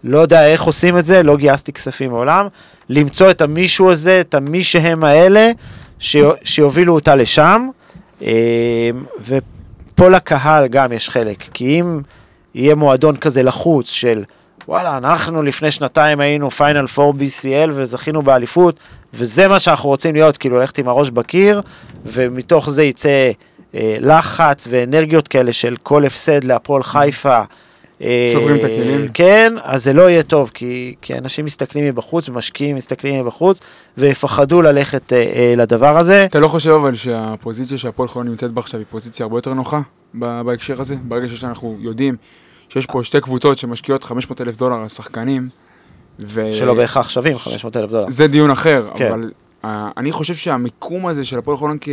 לא 0.04 0.18
יודע 0.18 0.46
איך 0.46 0.62
עושים 0.62 0.98
את 0.98 1.06
זה, 1.06 1.22
לא 1.22 1.36
גייסתי 1.36 1.72
כספים 1.72 2.10
מעולם, 2.10 2.46
למצוא 2.88 3.30
את 3.30 3.40
המישהו 3.40 3.90
הזה, 3.90 4.20
את 4.20 4.34
המי 4.34 4.64
שהם 4.64 5.04
האלה, 5.04 5.50
ש, 5.98 6.16
שיובילו 6.44 6.94
אותה 6.94 7.14
לשם, 7.14 7.68
אה, 8.22 8.90
ופה 9.20 10.08
לקהל 10.08 10.68
גם 10.68 10.92
יש 10.92 11.10
חלק, 11.10 11.44
כי 11.54 11.80
אם 11.80 12.00
יהיה 12.54 12.74
מועדון 12.74 13.16
כזה 13.16 13.42
לחוץ 13.42 13.90
של 13.90 14.24
וואלה, 14.68 14.96
אנחנו 14.98 15.42
לפני 15.42 15.70
שנתיים 15.70 16.20
היינו 16.20 16.50
פיינל 16.50 16.86
4 16.98 17.18
BCL 17.18 17.70
וזכינו 17.72 18.22
באליפות, 18.22 18.80
וזה 19.14 19.48
מה 19.48 19.58
שאנחנו 19.58 19.88
רוצים 19.88 20.14
להיות, 20.14 20.36
כאילו 20.36 20.58
ללכת 20.58 20.78
עם 20.78 20.88
הראש 20.88 21.10
בקיר, 21.10 21.60
ומתוך 22.06 22.70
זה 22.70 22.84
יצא 22.84 23.30
אה, 23.74 23.96
לחץ 24.00 24.66
ואנרגיות 24.70 25.28
כאלה 25.28 25.52
של 25.52 25.76
כל 25.82 26.04
הפסד 26.04 26.44
להפועל 26.44 26.82
חיפה. 26.82 27.42
אה, 28.02 28.28
שוברים 28.32 28.56
את 28.56 28.64
הכלים. 28.64 29.08
כן, 29.14 29.52
אז 29.62 29.84
זה 29.84 29.92
לא 29.92 30.10
יהיה 30.10 30.22
טוב, 30.22 30.50
כי, 30.54 30.94
כי 31.02 31.14
אנשים 31.14 31.44
מסתכלים 31.44 31.84
מבחוץ, 31.84 32.28
ומשקיעים 32.28 32.76
מסתכלים 32.76 33.24
מבחוץ, 33.24 33.60
ויפחדו 33.98 34.62
ללכת 34.62 35.12
אה, 35.12 35.18
אה, 35.18 35.54
לדבר 35.56 35.98
הזה. 35.98 36.24
אתה 36.24 36.40
לא 36.40 36.48
חושב 36.48 36.70
אבל 36.70 36.94
שהפוזיציה 36.94 37.78
שהפועל 37.78 38.08
חולון 38.08 38.28
נמצאת 38.28 38.52
בה 38.52 38.60
עכשיו 38.60 38.80
היא 38.80 38.86
פוזיציה 38.90 39.24
הרבה 39.24 39.38
יותר 39.38 39.54
נוחה 39.54 39.80
בהקשר 40.14 40.80
הזה? 40.80 40.96
ברגע 41.04 41.28
שאנחנו 41.28 41.76
יודעים 41.80 42.16
שיש 42.68 42.86
פה 42.86 43.04
שתי 43.04 43.20
קבוצות 43.20 43.58
שמשקיעות 43.58 44.04
500 44.04 44.40
אלף 44.40 44.56
דולר 44.56 44.76
על 44.76 44.88
שחקנים, 44.88 45.48
ו... 46.18 46.52
שלא 46.52 46.74
בהכרח 46.74 47.08
שווים 47.08 47.38
500 47.38 47.76
אלף 47.76 47.90
דולר. 47.90 48.06
זה 48.10 48.26
דיון 48.26 48.50
אחר, 48.50 48.88
כן. 48.94 49.12
אבל 49.12 49.30
אה, 49.64 49.66
אני 49.96 50.12
חושב 50.12 50.34
שהמיקום 50.34 51.06
הזה 51.06 51.24
של 51.24 51.38
הפועל 51.38 51.56
חולון 51.56 51.78
כ... 51.80 51.88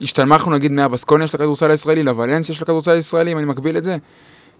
השתלמכנו 0.00 0.52
נגיד 0.52 0.72
מהבסקוניה 0.72 1.26
של 1.26 1.36
הכדורסל 1.36 1.70
הישראלי 1.70 2.02
לוולנסיה 2.02 2.54
של 2.54 2.62
הכדורסל 2.62 2.90
הישראלי, 2.90 3.32
אם 3.32 3.38
אני 3.38 3.46
מקביל 3.46 3.76
את 3.76 3.84
זה, 3.84 3.96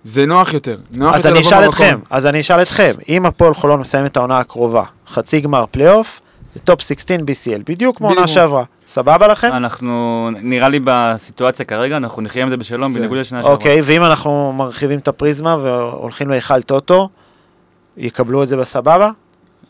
זה 0.05 0.27
נוח 0.27 0.55
יותר. 0.55 0.77
נוח 0.91 1.15
אז 1.15 1.27
יותר 1.27 1.37
אני 1.37 1.47
אשאל. 1.47 1.69
אתכם, 1.69 1.99
אז 2.11 2.27
אני 2.27 2.41
אשאל 2.41 2.63
אתכם, 2.63 2.93
אם 3.09 3.27
הפועל 3.27 3.55
חולון 3.55 3.81
מסיים 3.81 4.07
את 4.07 4.17
העונה 4.17 4.39
הקרובה, 4.39 4.83
חצי 5.09 5.41
גמר 5.41 5.65
פלייאוף, 5.71 6.21
זה 6.55 6.61
top 6.61 6.81
16 6.81 7.17
BCL, 7.17 7.63
בדיוק 7.67 7.97
כמו 7.97 8.09
עונה 8.09 8.21
בדיוק. 8.21 8.35
שעברה. 8.35 8.65
סבבה 8.93 9.27
לכם? 9.27 9.51
אנחנו, 9.53 10.31
נראה 10.43 10.69
לי 10.69 10.81
בסיטואציה 10.85 11.67
כרגע, 11.67 11.97
אנחנו 11.97 12.23
נחיה 12.23 12.43
עם 12.43 12.51
זה 12.51 12.57
בשלום, 12.57 12.93
כן. 12.93 12.99
בניגוד 12.99 13.19
לשנה 13.19 13.39
שעברה. 13.39 13.53
אוקיי, 13.55 13.81
ואם 13.85 14.05
אנחנו 14.05 14.53
מרחיבים 14.53 14.99
את 14.99 15.09
הפריזמה 15.09 15.57
והולכים 15.63 16.29
להיכל 16.29 16.63
טוטו, 16.63 17.09
יקבלו 17.97 18.43
את 18.43 18.49
זה 18.49 18.57
בסבבה? 18.57 19.11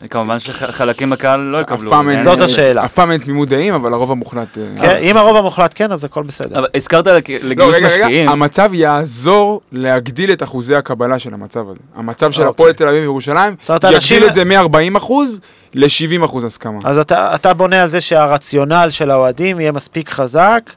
כמובן 0.09 0.39
שחלקים 0.39 1.09
בקהל 1.09 1.39
לא 1.39 1.57
אף 1.57 1.61
יקבלו. 1.61 1.89
פעם 1.89 2.09
אין- 2.09 2.17
אין- 2.17 2.25
זאת 2.25 2.41
השאלה. 2.41 2.85
אף 2.85 2.93
פעם 2.93 3.11
אין 3.11 3.19
תמימות 3.21 3.49
דעים, 3.49 3.73
אבל 3.73 3.93
הרוב 3.93 4.11
המוחלט... 4.11 4.57
אה, 4.57 4.63
כן, 4.81 4.97
אם 5.01 5.17
הרוב 5.17 5.37
המוחלט 5.37 5.71
כן, 5.75 5.91
אז 5.91 6.03
הכל 6.05 6.23
בסדר. 6.23 6.59
אבל 6.59 6.67
הזכרת 6.75 7.07
לא, 7.07 7.13
לגיוס 7.43 7.75
משקיעים. 7.85 8.29
המצב 8.29 8.69
יעזור 8.73 9.61
להגדיל 9.71 10.31
את 10.31 10.43
אחוזי 10.43 10.75
הקבלה 10.75 11.19
של 11.19 11.33
המצב 11.33 11.69
הזה. 11.69 11.79
המצב 11.95 12.31
של 12.31 12.41
אוקיי. 12.41 12.49
הפועל 12.49 12.73
תל 12.73 12.87
אביב 12.87 13.01
וירושלים, 13.01 13.55
יגדיל 13.91 14.25
את 14.27 14.33
זה 14.33 14.43
מ-40 14.45 14.97
אחוז 14.97 15.39
ל-70 15.73 16.25
אחוז 16.25 16.43
הסכמה. 16.43 16.79
אז 16.83 16.99
אתה, 16.99 17.35
אתה 17.35 17.53
בונה 17.53 17.81
על 17.81 17.87
זה 17.87 18.01
שהרציונל 18.01 18.87
של 18.89 19.11
האוהדים 19.11 19.59
יהיה 19.59 19.71
מספיק 19.71 20.09
חזק, 20.09 20.71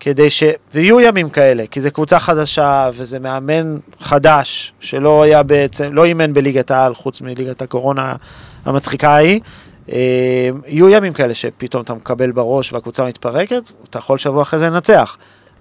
כדי 0.00 0.30
ש... 0.30 0.42
ויהיו 0.74 1.00
ימים 1.00 1.28
כאלה, 1.30 1.66
כי 1.70 1.80
זו 1.80 1.90
קבוצה 1.90 2.18
חדשה, 2.18 2.90
וזה 2.94 3.18
מאמן 3.18 3.76
חדש, 4.00 4.72
שלא 4.80 5.22
היה 5.22 5.42
בעצם, 5.42 5.92
לא 5.92 6.04
אימן 6.04 6.32
בליגת 6.32 6.70
העל, 6.70 6.94
חוץ 6.94 7.20
מליגת 7.20 7.62
הקורונה 7.62 8.14
המצחיקה 8.64 9.10
ההיא. 9.10 9.40
אה, 9.92 10.50
יהיו 10.66 10.88
ימים 10.88 11.12
כאלה 11.12 11.34
שפתאום 11.34 11.82
אתה 11.82 11.94
מקבל 11.94 12.32
בראש 12.32 12.72
והקבוצה 12.72 13.04
מתפרקת, 13.04 13.70
אתה 13.90 13.98
יכול 13.98 14.18
שבוע 14.18 14.42
אחרי 14.42 14.58
זה 14.58 14.70
לנצח. 14.70 15.16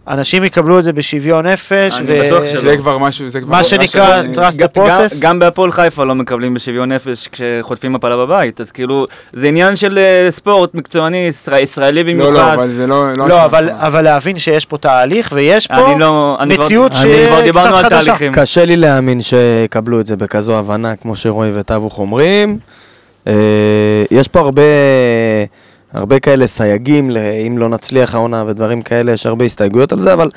אנשים 0.09 0.43
יקבלו 0.43 0.79
את 0.79 0.83
זה 0.83 0.93
בשוויון 0.93 1.47
נפש, 1.47 1.97
אני 1.97 2.19
בטוח 2.27 2.43
שלא. 2.51 2.61
זה 2.61 2.77
כבר 2.77 2.97
משהו, 2.97 3.29
זה 3.29 3.41
כבר... 3.41 3.51
מה 3.51 3.63
שנקרא 3.63 4.21
trust 4.33 4.57
the 4.59 4.77
process. 4.77 5.21
גם- 5.21 5.39
בהפועל 5.39 5.71
חיפה 5.71 6.03
לא 6.03 6.15
מקבלים 6.15 6.53
בשוויון 6.53 6.91
נפש 6.91 7.27
כשחוטפים 7.27 7.93
מפלה 7.93 8.17
בבית, 8.17 8.61
אז 8.61 8.71
כאילו, 8.71 9.05
זה 9.33 9.47
עניין 9.47 9.75
של 9.75 9.97
אה, 9.97 10.31
ספורט 10.31 10.73
מקצועני, 10.75 11.17
ישראל- 11.17 11.63
ישראלי 11.63 12.03
לא, 12.03 12.11
לא, 12.13 12.29
במיוחד. 12.29 12.53
אבל 12.53 12.69
זה 12.69 12.87
לא... 12.87 13.07
לא, 13.15 13.23
השאלה 13.45 13.45
אבל, 13.87 14.01
להבין 14.01 14.37
שיש 14.37 14.65
פה 14.65 14.77
תהליך, 14.77 15.29
ויש 15.35 15.67
פה 15.67 15.91
אני 15.91 15.99
לא... 15.99 16.37
מציאות 16.47 16.91
אני 16.91 17.01
שהיא 17.01 17.25
כבר 17.27 17.35
קצת 17.35 17.43
דיברנו 17.43 17.75
על 17.75 17.83
חדשה. 17.83 18.05
תהליכים. 18.05 18.31
קשה 18.33 18.65
לי 18.65 18.75
להאמין 18.77 19.19
שיקבלו 19.21 19.99
את 19.99 20.05
זה 20.07 20.15
בכזו 20.17 20.59
הבנה, 20.59 20.95
כמו 20.95 21.15
שרועי 21.15 21.51
וטבוך 21.53 21.99
אומרים. 21.99 22.57
אה, 23.27 23.33
יש 24.11 24.27
פה 24.27 24.39
הרבה, 24.39 24.61
הרבה 25.93 26.19
כאלה 26.19 26.47
סייגים, 26.47 27.11
אם 27.47 27.57
לא 27.57 27.69
נצליח 27.69 28.15
העונה 28.15 28.43
ודברים 28.47 28.81
כאלה, 28.81 29.11
יש 29.11 29.25
הרבה 29.25 29.45
הסתייגויות 29.45 29.91
על 29.91 29.99
זה, 29.99 30.13
אבל 30.13 30.29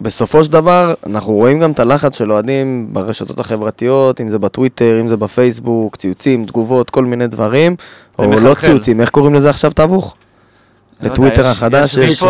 בסופו 0.00 0.44
של 0.44 0.52
דבר, 0.52 0.94
אנחנו 1.06 1.32
רואים 1.32 1.60
גם 1.60 1.70
את 1.70 1.80
הלחץ 1.80 2.18
של 2.18 2.32
אוהדים 2.32 2.88
ברשתות 2.92 3.38
החברתיות, 3.40 4.20
אם 4.20 4.28
זה 4.30 4.38
בטוויטר, 4.38 4.98
אם 5.00 5.08
זה 5.08 5.16
בפייסבוק, 5.16 5.96
ציוצים, 5.96 6.44
תגובות, 6.44 6.90
כל 6.90 7.04
מיני 7.04 7.26
דברים. 7.26 7.76
זה 8.18 8.24
או 8.24 8.30
לא 8.30 8.36
מחלחל. 8.36 8.60
ציוצים, 8.66 9.00
איך 9.00 9.10
קוראים 9.10 9.34
לזה 9.34 9.50
עכשיו? 9.50 9.70
לא 9.78 9.84
יודע, 9.84 11.14
לטוויטר 11.14 11.40
יש- 11.40 11.46
החדש 11.46 11.96
יש 11.96 12.22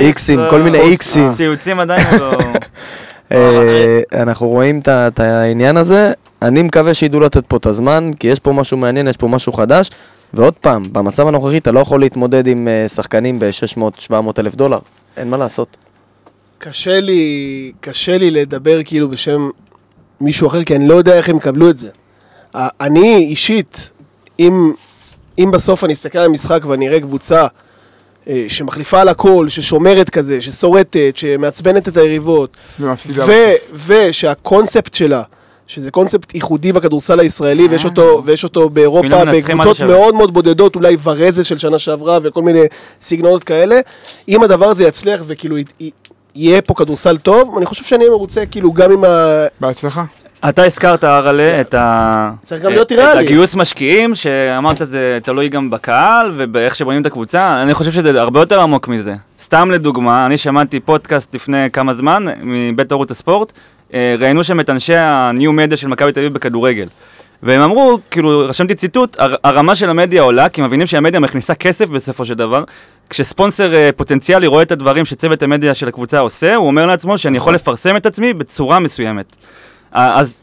איקסים. 0.00 0.38
לא- 0.38 0.50
כל 0.50 0.62
מיני 0.62 0.80
איקסים. 0.80 1.32
ציוצים 1.34 1.80
עדיין 1.80 2.06
לא... 2.20 2.32
אה, 3.32 4.00
אנחנו 4.22 4.48
רואים 4.48 4.80
את 4.88 5.20
העניין 5.20 5.76
הזה, 5.76 6.12
אני 6.42 6.62
מקווה 6.62 6.94
שידעו 6.94 7.20
לתת 7.20 7.46
פה 7.46 7.56
את 7.56 7.66
הזמן, 7.66 8.10
כי 8.20 8.26
יש 8.28 8.38
פה 8.38 8.52
משהו 8.52 8.76
מעניין, 8.76 9.08
יש 9.08 9.16
פה 9.16 9.28
משהו 9.28 9.52
חדש, 9.52 9.90
ועוד 10.34 10.54
פעם, 10.54 10.92
במצב 10.92 11.28
הנוכחי 11.28 11.58
אתה 11.58 11.72
לא 11.72 11.80
יכול 11.80 12.00
להתמודד 12.00 12.46
עם 12.46 12.68
אה, 12.68 12.88
שחקנים 12.88 13.38
ב-600-700 13.38 14.14
אלף 14.38 14.54
דולר, 14.54 14.78
אין 15.16 15.30
מה 15.30 15.36
לעשות. 15.36 15.76
קשה 16.58 17.00
לי, 17.00 17.72
קשה 17.80 18.18
לי 18.18 18.30
לדבר 18.30 18.82
כאילו 18.84 19.08
בשם 19.08 19.50
מישהו 20.20 20.48
אחר, 20.48 20.64
כי 20.64 20.76
אני 20.76 20.88
לא 20.88 20.94
יודע 20.94 21.14
איך 21.16 21.28
הם 21.28 21.36
יקבלו 21.36 21.70
את 21.70 21.78
זה. 21.78 21.88
אני 22.54 23.16
אישית, 23.16 23.90
אם, 24.38 24.72
אם 25.38 25.50
בסוף 25.50 25.84
אני 25.84 25.92
אסתכל 25.92 26.18
על 26.18 26.26
המשחק 26.26 26.64
ואני 26.66 26.88
אראה 26.88 27.00
קבוצה 27.00 27.46
אה, 28.28 28.44
שמחליפה 28.48 29.00
על 29.00 29.08
הכל, 29.08 29.46
ששומרת 29.48 30.10
כזה, 30.10 30.40
ששורטת, 30.40 31.12
שמעצבנת 31.16 31.88
את 31.88 31.96
היריבות, 31.96 32.56
ומפסידה. 32.80 33.24
ו- 33.26 33.76
ושהקונספט 33.86 34.94
שלה, 34.94 35.22
שזה 35.70 35.90
קונספט 35.90 36.34
ייחודי 36.34 36.72
בכדורסל 36.72 37.20
הישראלי, 37.20 37.68
ויש 37.68 37.84
אותו, 37.84 38.22
ויש 38.24 38.44
אותו 38.44 38.70
באירופה, 38.70 39.24
בקבוצות. 39.24 39.80
מאוד 39.80 40.14
מאוד 40.14 40.34
בודדות, 40.34 40.76
אולי 40.76 40.96
ורזל 41.02 41.42
של 41.42 41.58
שנה 41.58 41.78
שעברה 41.78 42.18
וכל 42.22 42.42
מיני 42.42 42.62
סגנונות 43.00 43.44
כאלה. 43.44 43.80
אם 44.28 44.42
הדבר 44.42 44.66
הזה 44.66 44.84
יצליח 44.84 45.20
וכאילו 45.26 45.58
י- 45.58 45.64
י- 45.80 45.90
יהיה 46.34 46.62
פה 46.62 46.74
כדורסל 46.74 47.18
טוב, 47.18 47.56
אני 47.56 47.66
חושב 47.66 47.84
שאני 47.84 48.00
אהיה 48.04 48.10
מרוצה 48.10 48.46
כאילו 48.46 48.72
גם 48.72 48.92
עם 48.92 49.04
ה... 49.04 49.46
בהצלחה. 49.60 50.04
אתה 50.48 50.64
הזכרת, 50.64 51.04
אראלה, 51.04 51.60
את 51.60 51.74
ה... 51.74 52.30
את. 53.12 53.18
הגיוס 53.18 53.54
משקיעים, 53.54 54.14
שאמרת 54.14 54.76
זה 54.84 55.18
תלוי 55.22 55.48
גם 55.48 55.70
בקהל 55.70 56.32
ובאיך 56.36 56.76
שבונים 56.76 57.00
את 57.00 57.06
הקבוצה, 57.06 57.62
אני 57.62 57.74
חושב 57.74 57.92
שזה 57.92 58.20
הרבה 58.20 58.40
יותר 58.40 58.60
עמוק 58.60 58.88
מזה. 58.88 59.14
סתם 59.42 59.70
לדוגמה, 59.70 60.26
אני 60.26 60.36
שמעתי 60.36 60.80
פודקאסט 60.80 61.34
לפני 61.34 61.70
כמה 61.72 61.94
זמן, 61.94 62.24
מבית 62.42 62.92
ערוץ 62.92 63.10
הספורט, 63.10 63.48
אה, 63.52 63.54
ראיינו 63.94 64.44
שם 64.44 64.60
את 64.60 64.70
אנשי 64.70 64.94
הניו 64.94 65.52
מדיה 65.52 65.76
של 65.76 65.88
מכבי 65.88 66.12
תל 66.12 66.20
אביב 66.20 66.34
בכדורגל. 66.34 66.86
והם 67.42 67.60
אמרו, 67.60 67.98
כאילו, 68.10 68.38
רשמתי 68.48 68.74
ציטוט, 68.74 69.16
"הר- 69.20 69.34
הרמה 69.44 69.74
של 69.74 69.90
המדיה 69.90 70.22
עולה, 70.22 70.48
כי 70.48 70.62
מבינים 70.62 70.86
שהמדיה 70.86 71.20
מכניסה 71.20 71.54
כסף 71.54 71.88
בסופו 71.88 72.24
של 72.24 72.34
דבר. 72.34 72.64
כשספונסר 73.10 73.74
אה, 73.74 73.90
פוטנציאלי 73.96 74.46
רואה 74.46 74.62
את 74.62 74.72
הדברים 74.72 75.04
שצוות 75.04 75.42
המדיה 75.42 75.74
של 75.74 75.88
הקבוצה 75.88 76.18
עושה, 76.18 76.54
הוא 76.54 76.66
אומר 76.66 76.86
לעצמו 76.86 77.18
שאני 77.18 77.36
יכול 77.36 77.54
לפרסם 77.54 77.96
את 77.96 78.06
עצמי 78.06 78.32
בצורה 78.32 78.78
מסוימת. 78.78 79.36
אה, 79.96 80.18
אז 80.20 80.38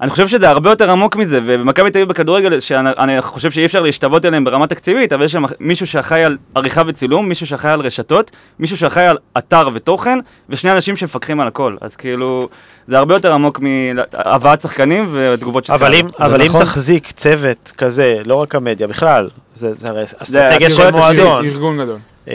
אני 0.00 0.10
חושב 0.10 0.28
שזה 0.28 0.48
הרבה 0.48 0.70
יותר 0.70 0.90
עמוק 0.90 1.16
מזה, 1.16 1.40
ובמכבי 1.46 1.90
תל 1.90 1.98
אביב 1.98 2.08
בכדורגל, 2.08 2.60
שאני 2.60 2.90
אני 2.98 3.22
חושב 3.22 3.50
שאי 3.50 3.64
אפשר 3.66 3.80
להשתוות 3.82 4.24
אליהם 4.24 4.44
ברמה 4.44 4.66
תקציבית, 4.66 5.12
אבל 5.12 5.24
יש 5.24 5.32
שם 5.32 5.42
מישהו 5.60 5.86
שאחראי 5.86 6.24
על 6.24 6.36
עריכה 6.54 6.82
וצילום, 6.86 7.28
מישהו 7.28 7.46
שאחראי 7.46 7.72
על 7.72 7.80
רשתות, 7.80 8.30
מישהו 8.58 8.76
שאחראי 8.76 9.06
על 9.06 9.18
אתר 9.38 9.68
ותוכן, 9.74 10.18
ושני 10.48 10.72
אנשים 10.72 10.96
שמפקחים 10.96 11.40
על 11.40 11.46
הכל. 11.46 11.76
אז 11.80 11.96
כאילו, 11.96 12.48
זה 12.88 12.98
הרבה 12.98 13.14
יותר 13.14 13.32
עמוק 13.32 13.60
מהבאת 13.60 14.60
שחקנים 14.60 15.08
ותגובות 15.12 15.64
של 15.64 15.72
אבל. 15.72 15.94
אם, 15.94 16.06
אבל 16.20 16.40
אם 16.40 16.46
נכון. 16.46 16.60
תחזיק 16.64 17.06
צוות 17.10 17.72
כזה, 17.78 18.16
לא 18.26 18.34
רק 18.34 18.54
המדיה, 18.54 18.86
בכלל, 18.86 19.28
זה, 19.54 19.74
זה 19.74 19.88
הרי 19.88 20.02
אסטרטגיה 20.18 20.66
אתה 20.68 20.74
של 20.76 20.90
מועדון, 20.90 21.44
ארגון 21.44 21.78
גדול. 21.82 21.98
אה, 22.28 22.34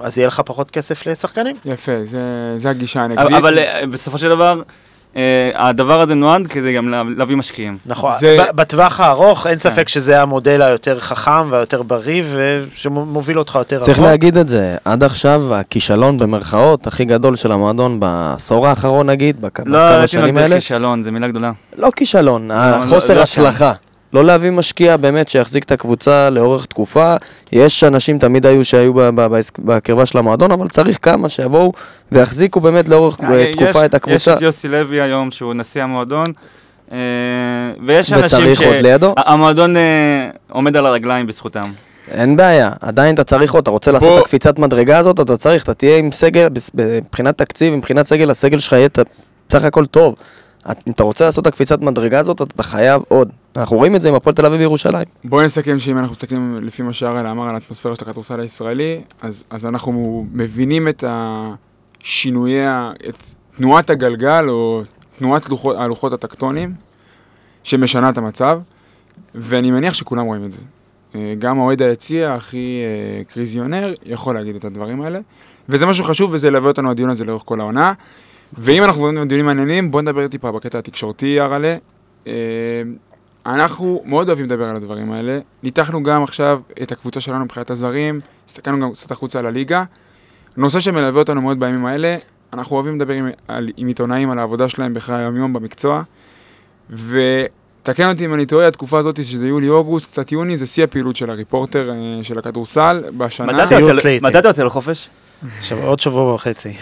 אז 0.00 0.18
יהיה 0.18 0.28
לך 0.28 0.42
פחות 0.46 0.70
כסף 0.70 1.06
לשחקנים. 1.06 1.56
יפה, 1.64 1.92
זה- 2.04 2.18
זה 2.56 2.70
הגישה 2.70 3.00
הנגדית. 3.00 3.26
אבל, 3.26 3.34
אבל 3.34 3.58
אה, 3.58 3.82
בסופו 3.90 4.18
של 4.18 4.28
דבר, 4.28 4.62
הדבר 5.54 6.00
הזה 6.00 6.14
נועד 6.14 6.46
כדי 6.46 6.76
גם 6.76 6.88
לה- 6.88 7.02
להביא 7.16 7.36
משקיעים. 7.36 7.78
נכון, 7.86 8.12
זה- 8.20 8.36
בטווח 8.54 9.00
הארוך 9.00 9.46
אין 9.46 9.58
ספק 9.58 9.88
שזה 9.88 10.22
המודל 10.22 10.62
היותר 10.62 11.00
חכם 11.00 11.50
והיותר 11.50 11.82
בריא 11.82 12.22
ושמוביל 12.34 13.38
אותך 13.38 13.54
יותר 13.54 13.78
צריך 13.80 13.98
רחוק. 13.98 14.10
להגיד 14.10 14.36
את 14.36 14.48
זה, 14.48 14.76
עד 14.84 15.02
עכשיו 15.04 15.54
הכישלון 15.54 16.18
במרכאות 16.18 16.86
הכי 16.86 17.04
גדול 17.04 17.36
של 17.36 17.52
המועדון 17.52 18.00
בעשור 18.00 18.68
האחרון 18.68 19.10
נגיד, 19.10 19.36
לא, 19.42 19.48
בכמה 19.48 19.88
הייתי 19.90 20.08
שנים 20.08 20.24
מגדיר 20.24 20.42
האלה, 20.42 20.54
כישלון, 20.54 21.04
זו 21.04 21.12
מילה 21.12 21.28
גדולה. 21.28 21.52
לא 21.78 21.90
כישלון, 21.96 22.48
לא 22.48 22.54
החוסר 22.54 23.14
שם. 23.14 23.20
הצלחה. 23.22 23.72
לא 24.12 24.24
להביא 24.24 24.50
משקיע 24.50 24.96
באמת 24.96 25.28
שיחזיק 25.28 25.64
את 25.64 25.72
הקבוצה 25.72 26.30
לאורך 26.30 26.64
תקופה. 26.66 27.16
יש 27.52 27.84
אנשים, 27.84 28.18
תמיד 28.18 28.46
היו 28.46 28.64
שהיו 28.64 28.92
בקרבה 29.58 30.06
של 30.06 30.18
המועדון, 30.18 30.50
אבל 30.52 30.68
צריך 30.68 30.98
כמה 31.02 31.28
שיבואו 31.28 31.72
ויחזיקו 32.12 32.60
באמת 32.60 32.88
לאורך 32.88 33.20
אה, 33.20 33.40
יש- 33.40 33.56
תקופה 33.56 33.84
את 33.84 33.90
יש 33.90 33.94
הקבוצה. 33.94 34.34
את 34.34 34.42
יוסי 34.42 34.68
לוי 34.68 35.00
היום, 35.00 35.30
שהוא 35.30 35.54
נשיא 35.54 35.82
המועדון, 35.82 36.24
אה, 36.92 36.98
ויש 37.86 38.12
אנשים 38.12 38.24
וצריך 38.42 38.62
עוד 38.62 38.76
לידו? 38.80 39.14
ה- 39.16 39.32
המועדון 39.32 39.76
אה, 39.76 39.82
עומד 40.50 40.76
על 40.76 40.86
הרגליים 40.86 41.26
בזכותם. 41.26 41.70
אין 42.10 42.36
בעיה, 42.36 42.70
עדיין 42.80 43.14
אתה 43.14 43.24
צריך 43.24 43.52
עוד, 43.54 43.62
אתה 43.62 43.70
רוצה 43.70 43.92
לעשות 43.92 44.08
בוא- 44.08 44.18
את 44.18 44.22
הקפיצת 44.22 44.58
מדרגה 44.58 44.98
הזאת, 44.98 45.20
אתה 45.20 45.36
צריך, 45.36 45.62
אתה 45.62 45.74
תהיה 45.74 45.96
עם 45.98 46.12
סגל, 46.12 46.48
מבחינת 46.74 47.38
תקציב, 47.38 47.74
מבחינת 47.74 48.06
סגל, 48.06 48.30
הסגל 48.30 48.58
שלך 48.58 48.72
יהיה 48.72 48.88
בסך 49.48 49.64
הכל 49.64 49.86
טוב. 49.86 50.14
אם 50.66 50.92
אתה 50.92 51.02
רוצה 51.02 51.24
לעשות 51.24 51.46
את 51.46 51.52
הקפיצת 51.52 51.80
מדרגה 51.80 52.18
הזאת, 52.18 52.42
אתה 52.42 52.62
חייב 52.62 53.02
עוד. 53.08 53.30
אנחנו 53.56 53.76
רואים 53.76 53.96
את 53.96 54.02
זה 54.02 54.08
עם 54.08 54.14
הפועל 54.14 54.34
תל 54.34 54.46
אביב 54.46 54.60
וירושלים. 54.60 55.04
בואי 55.24 55.44
נסכם 55.44 55.78
שאם 55.78 55.98
אנחנו 55.98 56.12
מסתכלים 56.12 56.58
לפי 56.62 56.82
מה 56.82 56.92
שהראל 56.92 57.26
אמר 57.26 57.48
על 57.48 57.54
האטמוספירה 57.54 57.96
של 57.96 58.04
הכדורסל 58.04 58.40
הישראלי, 58.40 59.00
אז, 59.22 59.44
אז 59.50 59.66
אנחנו 59.66 60.26
מבינים 60.32 60.88
את 60.88 61.04
השינויי, 61.06 62.68
את 63.08 63.16
תנועת 63.56 63.90
הגלגל 63.90 64.44
או 64.48 64.82
תנועת 65.18 65.48
לוחות, 65.48 65.76
הלוחות 65.76 66.12
הטקטונים 66.12 66.74
שמשנה 67.64 68.10
את 68.10 68.18
המצב, 68.18 68.60
ואני 69.34 69.70
מניח 69.70 69.94
שכולם 69.94 70.24
רואים 70.26 70.44
את 70.44 70.52
זה. 70.52 70.62
אה, 71.14 71.34
גם 71.38 71.58
האוהד 71.58 71.82
היציע 71.82 72.34
הכי 72.34 72.80
אה, 72.82 73.24
קריזיונר 73.24 73.94
יכול 74.06 74.34
להגיד 74.34 74.56
את 74.56 74.64
הדברים 74.64 75.02
האלה, 75.02 75.20
וזה 75.68 75.86
משהו 75.86 76.04
חשוב 76.04 76.30
וזה 76.32 76.48
ילווה 76.48 76.68
אותנו 76.68 76.90
הדיון 76.90 77.10
הזה 77.10 77.24
לאורך 77.24 77.42
כל 77.44 77.60
העונה. 77.60 77.92
ואם 78.58 78.84
אנחנו 78.84 79.02
מדברים 79.02 79.22
על 79.22 79.28
דיונים 79.28 79.46
מעניינים, 79.46 79.90
בואו 79.90 80.02
נדבר 80.02 80.28
טיפה 80.28 80.52
בקטע 80.52 80.78
התקשורתי, 80.78 81.40
הרלה. 81.40 81.74
אה, 82.26 82.32
אנחנו 83.46 84.02
מאוד 84.04 84.28
אוהבים 84.28 84.46
לדבר 84.46 84.64
על 84.68 84.76
הדברים 84.76 85.12
האלה. 85.12 85.38
ניתחנו 85.62 86.02
גם 86.02 86.22
עכשיו 86.22 86.60
את 86.82 86.92
הקבוצה 86.92 87.20
שלנו 87.20 87.44
מבחינת 87.44 87.70
הזרים, 87.70 88.20
הסתכלנו 88.48 88.80
גם 88.80 88.92
קצת 88.92 89.10
החוצה 89.10 89.38
על 89.38 89.46
הליגה. 89.46 89.84
נושא 90.56 90.80
שמלווה 90.80 91.20
אותנו 91.20 91.42
מאוד 91.42 91.60
בימים 91.60 91.86
האלה, 91.86 92.16
אנחנו 92.52 92.76
אוהבים 92.76 92.96
לדבר 92.96 93.14
עם, 93.14 93.28
על, 93.48 93.68
עם 93.76 93.86
עיתונאים 93.88 94.30
על 94.30 94.38
העבודה 94.38 94.68
שלהם 94.68 94.94
בחיי 94.94 95.14
היום-יום 95.16 95.52
במקצוע. 95.52 96.02
ותקן 96.90 98.08
אותי 98.10 98.24
אם 98.24 98.34
אני 98.34 98.46
טועה, 98.46 98.68
התקופה 98.68 98.98
הזאת, 98.98 99.24
שזה 99.24 99.46
יולי-אוגוסט, 99.48 100.10
קצת 100.10 100.32
יוני, 100.32 100.56
זה 100.56 100.66
שיא 100.66 100.84
הפעילות 100.84 101.16
של 101.16 101.30
הריפורטר 101.30 101.90
אה, 101.90 101.94
של 102.24 102.38
הכדורסל 102.38 103.02
בשנה. 103.16 103.46
מתי 103.46 103.56
אתה 103.56 103.66
סיוט 103.66 103.80
יוצא- 103.80 104.62
לחופש? 104.62 105.08
עוד 105.82 106.00
שבוע 106.00 106.34
וחצי. 106.34 106.72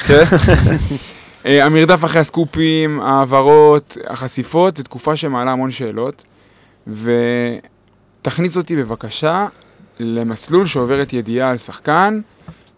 אה, 1.47 1.64
המרדף 1.64 2.05
אחרי 2.05 2.20
הסקופים, 2.20 3.01
ההעברות, 3.01 3.97
החשיפות, 4.07 4.76
זו 4.76 4.82
תקופה 4.82 5.16
שמעלה 5.16 5.53
המון 5.53 5.70
שאלות. 5.70 6.24
ותכניס 6.86 8.57
אותי 8.57 8.74
בבקשה 8.74 9.47
למסלול 10.01 10.66
שעוברת 10.66 11.12
ידיעה 11.12 11.51
על 11.51 11.57
שחקן, 11.57 12.20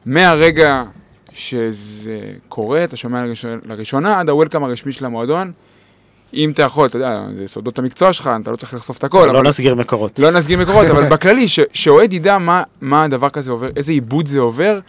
מהרגע 0.06 0.84
שזה 1.32 2.20
קורה, 2.48 2.84
אתה 2.84 2.96
שומע 2.96 3.26
לראשונה, 3.26 3.56
לראשונה 3.68 4.20
עד 4.20 4.28
הוולקאם 4.28 4.64
הרשמי 4.64 4.92
של 4.92 5.04
המועדון. 5.04 5.52
אם 6.34 6.50
אתה 6.50 6.62
יכול, 6.62 6.88
אתה 6.88 6.96
יודע, 6.96 7.22
זה 7.38 7.46
סודות 7.46 7.78
המקצוע 7.78 8.12
שלך, 8.12 8.30
אתה 8.40 8.50
לא 8.50 8.56
צריך 8.56 8.74
לחשוף 8.74 8.98
את 8.98 9.04
הכל, 9.04 9.26
לא 9.26 9.38
אבל 9.38 9.48
נסגיר 9.48 9.74
מקורות. 9.74 10.18
לא 10.18 10.30
נסגיר 10.30 10.60
מקורות, 10.60 10.86
אבל 10.86 11.08
בכללי, 11.08 11.46
שאוהד 11.72 12.12
ידע 12.12 12.38
מה, 12.38 12.62
מה 12.80 13.04
הדבר 13.04 13.28
כזה 13.28 13.50
עובר, 13.50 13.68
איזה 13.76 13.92
עיבוד 13.92 14.26
זה 14.26 14.40
עובר, 14.40 14.80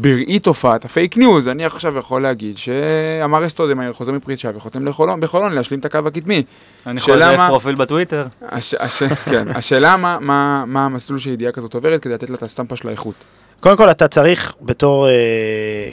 בראי 0.00 0.38
תופעת 0.38 0.84
ה 0.84 0.90
fake 0.90 1.16
news. 1.16 1.48
אני 1.48 1.64
עכשיו 1.64 1.96
יכול 1.98 2.22
להגיד 2.22 2.56
שאמארה 2.58 3.46
סטודמאייר, 3.46 3.92
חוזר 3.92 4.12
מפרישה 4.12 4.50
וחותם 4.54 4.86
לחולון, 4.86 5.20
בחולון 5.20 5.52
להשלים 5.52 5.80
את 5.80 5.84
הקו 5.84 5.98
הקדמי. 6.06 6.42
אני 6.86 6.98
יכול 6.98 7.14
לזייף 7.16 7.40
מה- 7.40 7.48
פרופיל 7.48 7.74
בטוויטר. 7.74 8.26
הש, 8.42 8.74
הש, 8.74 9.02
כן, 9.02 9.48
השאלה 9.56 9.96
מה, 9.96 10.18
מה, 10.20 10.64
מה 10.66 10.84
המסלול 10.84 11.18
שידיעה 11.18 11.52
כזאת 11.52 11.74
עוברת 11.74 12.00
כדי 12.02 12.14
לתת 12.14 12.30
לה 12.30 12.36
את 12.36 12.42
הסטמפה 12.42 12.76
של 12.76 12.88
האיכות. 12.88 13.14
קודם 13.60 13.76
כל, 13.76 13.90
אתה 13.90 14.08
צריך 14.08 14.54
בתור 14.60 15.08
אה, 15.08 15.12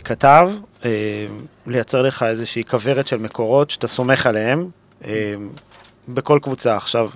כתב 0.03 0.49
אה, 0.85 0.89
לייצר 1.67 2.01
לך 2.01 2.23
איזושהי 2.23 2.63
כוורת 2.63 3.07
של 3.07 3.17
מקורות 3.17 3.69
שאתה 3.69 3.87
סומך 3.87 4.25
עליהם 4.25 4.67
אה, 5.05 5.33
בכל 6.09 6.39
קבוצה. 6.41 6.77
עכשיו, 6.77 7.09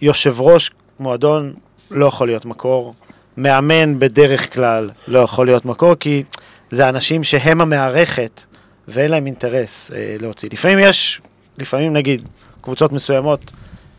יושב 0.00 0.40
ראש 0.40 0.70
מועדון 1.00 1.52
לא 1.90 2.06
יכול 2.06 2.26
להיות 2.26 2.44
מקור, 2.44 2.94
מאמן 3.36 3.98
בדרך 3.98 4.54
כלל 4.54 4.90
לא 5.08 5.18
יכול 5.18 5.46
להיות 5.46 5.64
מקור, 5.64 5.94
כי 6.00 6.22
זה 6.70 6.88
אנשים 6.88 7.24
שהם 7.24 7.60
המערכת 7.60 8.44
ואין 8.88 9.10
להם 9.10 9.26
אינטרס 9.26 9.90
אה, 9.94 10.16
להוציא. 10.20 10.48
לפעמים 10.52 10.78
יש, 10.78 11.20
לפעמים 11.58 11.92
נגיד, 11.92 12.22
קבוצות 12.60 12.92
מסוימות 12.92 13.52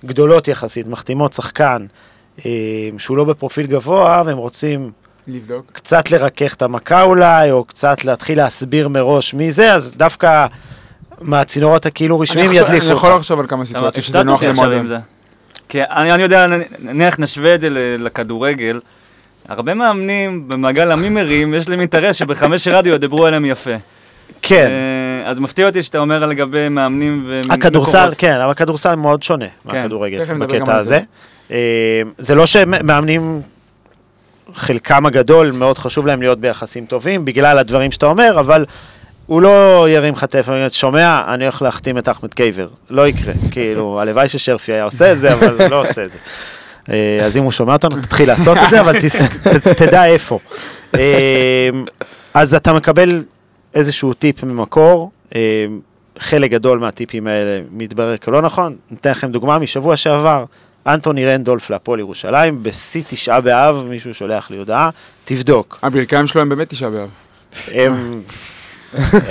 גדולות 0.05 0.47
יחסית, 0.47 0.87
מחתימות 0.87 1.33
שחקן 1.33 1.85
אה, 2.45 2.51
שהוא 2.97 3.17
לא 3.17 3.23
בפרופיל 3.23 3.67
גבוה, 3.67 4.23
והם 4.25 4.37
רוצים 4.37 4.91
לבדוק. 5.27 5.65
קצת 5.73 6.11
לרכך 6.11 6.53
את 6.53 6.61
המכה 6.61 7.01
אולי, 7.01 7.51
או 7.51 7.63
קצת 7.63 8.05
להתחיל 8.05 8.37
להסביר 8.37 8.87
מראש 8.87 9.33
מי 9.33 9.51
זה, 9.51 9.73
אז 9.73 9.93
דווקא 9.97 10.45
מהצינורות 11.21 11.85
הכאילו 11.85 12.19
רשמיים 12.19 12.51
ידליפו 12.53 12.85
אני 12.85 12.91
יכול. 12.95 13.15
לחשוב 13.15 13.39
על 13.39 13.47
כמה 13.47 13.65
סיטואציות 13.65 14.05
שזה 14.05 14.23
נוח 14.23 14.43
למועדון. 14.43 14.87
כי 15.69 15.83
אני 15.83 16.11
אני 16.13 16.23
יודע, 16.23 16.47
נניח 16.79 17.19
נשווה 17.19 17.55
את 17.55 17.61
זה 17.61 17.69
ל- 17.69 17.77
לכדורגל, 18.05 18.79
הרבה 19.51 19.73
מאמנים 19.73 20.47
במעגל 20.47 20.91
המימרים, 20.91 21.53
יש 21.53 21.69
להם 21.69 21.79
אינטרס 21.79 22.15
שבחמש 22.15 22.67
רדיו 22.67 22.93
ידברו 22.93 23.25
עליהם 23.25 23.45
יפה. 23.45 23.71
כן, 24.41 24.69
אה, 24.71 25.29
אז 25.29 25.39
מפתיע 25.39 25.67
אותי 25.67 25.81
שאתה 25.81 25.97
אומר 25.97 26.25
לגבי 26.25 26.69
מאמנים 26.69 27.23
ומקורות. 27.27 27.59
הכדורסל, 27.59 28.11
כן, 28.17 28.41
אבל 28.41 28.51
הכדורסל 28.51 28.95
מאוד 28.95 29.23
שונה 29.23 29.45
כן, 29.45 29.77
מהכדורגל 29.77 30.23
בקטע 30.39 30.75
הזה. 30.75 30.99
זה. 31.49 31.55
אה, 31.55 32.01
זה 32.17 32.35
לא 32.35 32.45
שמאמנים, 32.45 33.41
חלקם 34.53 35.05
הגדול, 35.05 35.51
מאוד 35.51 35.77
חשוב 35.77 36.07
להם 36.07 36.21
להיות 36.21 36.39
ביחסים 36.39 36.85
טובים, 36.85 37.25
בגלל 37.25 37.59
הדברים 37.59 37.91
שאתה 37.91 38.05
אומר, 38.05 38.39
אבל 38.39 38.65
הוא 39.25 39.41
לא 39.41 39.85
ירים 39.89 40.13
לך 40.13 40.25
טלפון 40.25 40.69
שומע, 40.69 41.21
אני 41.33 41.43
הולך 41.43 41.61
להחתים 41.61 41.97
את 41.97 42.09
אחמד 42.09 42.33
קייבר. 42.33 42.67
לא 42.89 43.07
יקרה. 43.07 43.33
כאילו, 43.51 44.01
הלוואי 44.01 44.29
ששרפי 44.29 44.71
היה 44.71 44.83
עושה 44.83 45.11
את 45.11 45.19
זה, 45.19 45.33
אבל 45.33 45.61
הוא 45.61 45.69
לא 45.69 45.81
עושה 45.81 46.03
את 46.03 46.11
זה. 46.11 46.17
אה, 46.89 47.19
אז 47.25 47.37
אם 47.37 47.43
הוא 47.43 47.51
שומע 47.51 47.73
אותנו, 47.73 47.95
תתחיל 47.95 48.27
לעשות 48.27 48.57
את 48.57 48.69
זה, 48.69 48.81
אבל 48.81 48.95
תדע 49.77 50.05
איפה. 50.05 50.39
אה, 50.95 51.69
אז 52.33 52.53
אתה 52.53 52.73
מקבל 52.73 53.23
איזשהו 53.73 54.13
טיפ 54.13 54.43
ממקור, 54.43 55.11
אה, 55.35 55.65
חלק 56.19 56.51
גדול 56.51 56.79
מהטיפים 56.79 57.27
האלה 57.27 57.61
מתברר 57.71 58.17
כלא 58.17 58.41
נכון. 58.41 58.75
ניתן 58.91 59.11
לכם 59.11 59.31
דוגמה 59.31 59.59
משבוע 59.59 59.95
שעבר, 59.95 60.45
אנטוני 60.87 61.25
רנדולף 61.25 61.69
להפועל 61.69 61.99
ירושלים, 61.99 62.63
בשיא 62.63 63.03
תשעה 63.09 63.41
באב, 63.41 63.85
מישהו 63.89 64.13
שולח 64.13 64.51
לי 64.51 64.57
הודעה, 64.57 64.89
תבדוק. 65.25 65.79
הברכיים 65.83 66.27
שלו 66.27 66.41
הם 66.41 66.49
באמת 66.49 66.69
תשעה 66.69 66.89
באב. 66.89 67.09
הם, 67.71 68.21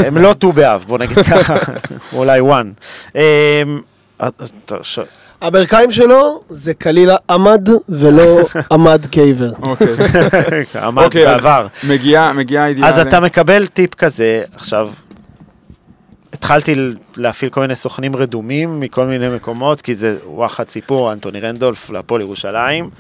הם 0.07 0.19
לא 0.19 0.33
ט"ו 0.33 0.53
באב, 0.53 0.85
בוא 0.89 0.99
נגיד 0.99 1.19
ככה, 1.19 1.55
אולי 2.13 2.41
וואן. 2.41 2.73
הברכיים 5.41 5.93
שלו 5.93 6.43
זה 6.49 6.75
קלילה 6.75 7.17
עמד 7.31 7.69
ולא 7.89 8.41
עמד 8.73 9.07
קייבר. 9.11 9.53
אוקיי. 9.63 9.87
עמד 10.87 11.05
אוקיי, 11.05 11.25
בעבר. 11.27 11.67
מגיעה 11.89 12.65
הידיעה. 12.65 12.89
אז 12.89 12.99
אתה 12.99 13.21
מקבל 13.21 13.67
טיפ 13.67 13.95
כזה, 13.95 14.43
עכשיו, 14.55 14.91
התחלתי 16.33 16.75
להפעיל 17.17 17.51
כל 17.51 17.61
מיני 17.61 17.75
סוכנים 17.75 18.17
רדומים 18.17 18.81
מכל 18.81 19.07
מיני 19.07 19.29
מקומות, 19.29 19.83
כי 19.83 19.95
זה 19.95 20.17
וואחד 20.27 20.69
סיפור, 20.69 21.13
אנטוני 21.13 21.41
רנדולף 21.41 21.91
להפועל 21.91 22.21
ירושלים. 22.21 22.91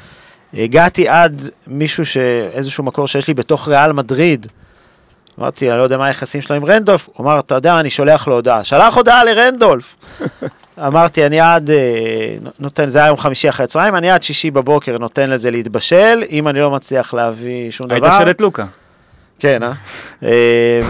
הגעתי 0.54 1.08
עד 1.08 1.42
מישהו 1.66 2.06
ש... 2.06 2.16
איזשהו 2.52 2.84
מקור 2.84 3.08
שיש 3.08 3.28
לי 3.28 3.34
בתוך 3.34 3.68
ריאל 3.68 3.92
מדריד, 3.92 4.46
אמרתי, 5.40 5.70
אני 5.70 5.78
לא 5.78 5.82
יודע 5.82 5.98
מה 5.98 6.06
היחסים 6.06 6.40
שלו 6.40 6.56
עם 6.56 6.64
רנדולף, 6.64 7.08
הוא 7.12 7.24
אמר, 7.26 7.38
אתה 7.38 7.54
יודע, 7.54 7.80
אני 7.80 7.90
שולח 7.90 8.28
לו 8.28 8.34
הודעה. 8.34 8.64
שלח 8.64 8.96
הודעה 8.96 9.24
לרנדולף. 9.24 9.96
אמרתי, 10.86 11.26
אני 11.26 11.40
עד, 11.40 11.70
אה, 11.70 12.36
נותן, 12.58 12.88
זה 12.88 12.98
היה 12.98 13.08
יום 13.08 13.16
חמישי 13.16 13.48
אחרי 13.48 13.64
הצהריים, 13.64 13.94
אני 13.94 14.10
עד 14.10 14.22
שישי 14.22 14.50
בבוקר 14.50 14.98
נותן 14.98 15.30
לזה 15.30 15.50
להתבשל, 15.50 16.22
אם 16.30 16.48
אני 16.48 16.58
לא 16.58 16.70
מצליח 16.70 17.14
להביא 17.14 17.70
שום 17.70 17.90
היית 17.90 18.02
דבר. 18.02 18.16
שואל 18.16 18.30
את 18.30 18.40
לוקה. 18.40 18.64
כן, 19.38 19.62
אה? 19.62 19.72
אה? 20.22 20.80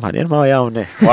מעניין 0.00 0.26
מה 0.28 0.36
הוא 0.36 0.44
היה 0.44 0.56
עונה. 0.56 0.80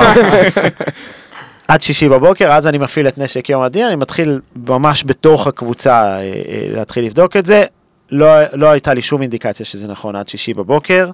עד 1.67 1.81
שישי 1.81 2.09
בבוקר, 2.09 2.53
אז 2.53 2.67
אני 2.67 2.77
מפעיל 2.77 3.07
את 3.07 3.17
נשק 3.17 3.49
יום 3.49 3.61
הדין, 3.61 3.87
אני 3.87 3.95
מתחיל 3.95 4.39
ממש 4.55 5.03
בתוך 5.05 5.47
הקבוצה 5.47 6.03
אה, 6.03 6.19
אה, 6.19 6.67
להתחיל 6.69 7.05
לבדוק 7.05 7.37
את 7.37 7.45
זה. 7.45 7.65
לא, 8.11 8.27
לא 8.53 8.71
הייתה 8.71 8.93
לי 8.93 9.01
שום 9.01 9.21
אינדיקציה 9.21 9.65
שזה 9.65 9.87
נכון 9.87 10.15
עד 10.15 10.27
שישי 10.27 10.53
בבוקר. 10.53 11.09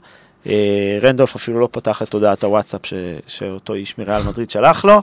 אה, 0.48 1.00
רנדולף 1.02 1.36
אפילו 1.36 1.60
לא 1.60 1.68
פתח 1.72 2.02
את 2.02 2.14
הודעת 2.14 2.44
הוואטסאפ 2.44 2.86
ש, 2.86 2.94
שאותו 3.28 3.74
איש 3.74 3.98
מריאל 3.98 4.22
מדריד 4.28 4.52
שלח 4.52 4.86
לו. 4.86 5.02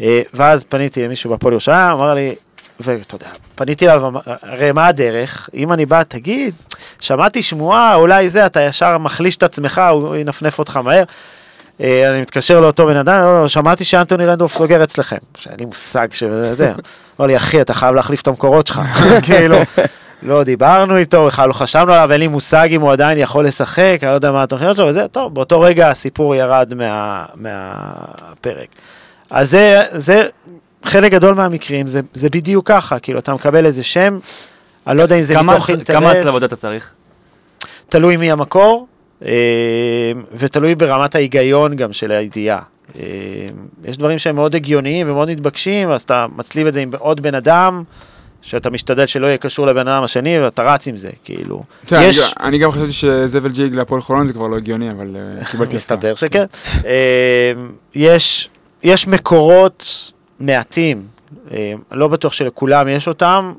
אה, 0.00 0.22
ואז 0.34 0.64
פניתי 0.64 1.04
למישהו 1.04 1.30
בהפועל 1.30 1.52
ירושלים, 1.52 1.90
אמר 1.92 2.14
לי, 2.14 2.34
ואתה 2.80 3.14
יודע, 3.14 3.28
פניתי 3.54 3.88
אליו, 3.88 4.12
הרי 4.42 4.72
מה 4.72 4.86
הדרך? 4.86 5.48
אם 5.54 5.72
אני 5.72 5.86
בא, 5.86 6.02
תגיד, 6.02 6.54
שמעתי 7.00 7.42
שמועה, 7.42 7.94
אולי 7.94 8.30
זה, 8.30 8.46
אתה 8.46 8.60
ישר 8.60 8.98
מחליש 8.98 9.36
את 9.36 9.42
עצמך, 9.42 9.80
הוא 9.90 10.16
ינפנף 10.16 10.58
אותך 10.58 10.76
מהר. 10.76 11.04
אה, 11.80 12.10
אני 12.10 12.20
מתקשר 12.20 12.60
לאותו 12.60 12.86
בן 12.86 12.96
אדם, 12.96 13.24
לא, 13.24 13.42
לא, 13.42 13.48
שמעתי 13.48 13.84
שאנטוני 13.84 14.26
רנדולף 14.26 14.52
סוגר 14.52 14.84
אצלכם. 14.84 15.16
שאין 15.38 15.54
לי 15.58 15.64
מושג 15.64 16.08
שזה, 16.12 16.72
אמר 17.20 17.26
לי, 17.26 17.36
אחי, 17.36 17.60
אתה 17.60 17.74
חייב 17.74 17.94
להחליף 17.94 18.22
את 18.22 18.26
המקורות 18.26 18.66
שלך. 18.66 18.80
כאילו, 19.26 19.56
לא 20.22 20.44
דיברנו 20.44 20.96
איתו, 20.96 21.26
בכלל 21.26 21.48
לא 21.48 21.52
חשבנו 21.52 21.92
עליו, 21.92 22.12
אין 22.12 22.20
לי 22.20 22.28
מושג 22.28 22.68
אם 22.70 22.80
הוא 22.80 22.92
עדיין 22.92 23.18
יכול 23.18 23.46
לשחק, 23.46 23.98
אני 24.02 24.10
לא 24.10 24.14
יודע 24.14 24.32
מה 24.32 24.42
התוכניות 24.42 24.76
שלו, 24.76 24.86
וזה, 24.86 25.08
טוב, 25.08 25.34
באותו 25.34 25.60
רגע 25.60 25.88
הסיפור 25.88 26.34
ירד 26.34 26.72
מה, 26.76 27.24
מהפרק. 27.34 28.68
אז 29.30 29.50
זה, 29.50 29.82
זה 29.92 30.28
חלק 30.84 31.12
גדול 31.12 31.34
מהמקרים, 31.34 31.86
זה, 31.86 32.00
זה 32.12 32.28
בדיוק 32.28 32.68
ככה, 32.68 32.98
כאילו, 32.98 33.18
אתה 33.18 33.34
מקבל 33.34 33.66
איזה 33.66 33.82
שם, 33.82 34.18
אני 34.86 34.96
לא 34.96 35.02
יודע 35.02 35.16
אם 35.16 35.22
זה 35.22 35.34
כמה 35.34 35.52
מתוך 35.52 35.70
אינטרס, 35.70 35.96
כמה 35.96 36.10
הצלב 36.10 36.26
עבודה 36.26 36.46
אתה 36.46 36.56
צריך? 36.56 36.94
תלוי 37.88 38.16
מי 38.16 38.30
המקור, 38.30 38.86
אה, 39.24 40.12
ותלוי 40.34 40.74
ברמת 40.74 41.14
ההיגיון 41.14 41.76
גם 41.76 41.92
של 41.92 42.10
הידיעה. 42.10 42.58
אה, 42.98 43.02
יש 43.84 43.98
דברים 43.98 44.18
שהם 44.18 44.36
מאוד 44.36 44.54
הגיוניים 44.54 45.10
ומאוד 45.10 45.30
מתבקשים, 45.30 45.90
אז 45.90 46.02
אתה 46.02 46.26
מצליב 46.36 46.66
את 46.66 46.74
זה 46.74 46.80
עם 46.80 46.90
עוד 46.98 47.20
בן 47.20 47.34
אדם, 47.34 47.82
שאתה 48.42 48.70
משתדל 48.70 49.06
שלא 49.06 49.26
יהיה 49.26 49.36
קשור 49.38 49.66
לבן 49.66 49.88
אדם 49.88 50.02
השני, 50.02 50.40
ואתה 50.40 50.62
רץ 50.62 50.86
עם 50.88 50.96
זה, 50.96 51.10
כאילו. 51.24 51.62
יודע, 51.92 52.04
יש, 52.04 52.18
אני 52.18 52.26
גם- 52.40 52.46
אני 52.48 52.58
גם 52.58 52.70
חשבתי 52.72 52.92
שזבל 52.92 53.50
ג'יג 53.50 53.74
להפועל 53.74 54.00
חולון 54.00 54.26
זה 54.26 54.32
כבר 54.32 54.46
לא 54.46 54.56
הגיוני, 54.56 54.90
אבל 54.90 55.16
אה, 55.38 55.44
קיבלתי 55.50 55.74
מסתבר 55.74 56.14
שכן. 56.14 56.44
אה, 56.86 57.52
יש, 57.94 58.48
יש 58.82 59.08
מקורות 59.08 60.12
מעטים, 60.40 61.02
אה, 61.52 61.72
לא 61.92 62.08
בטוח 62.08 62.32
שלכולם 62.32 62.88
יש 62.88 63.08
אותם, 63.08 63.52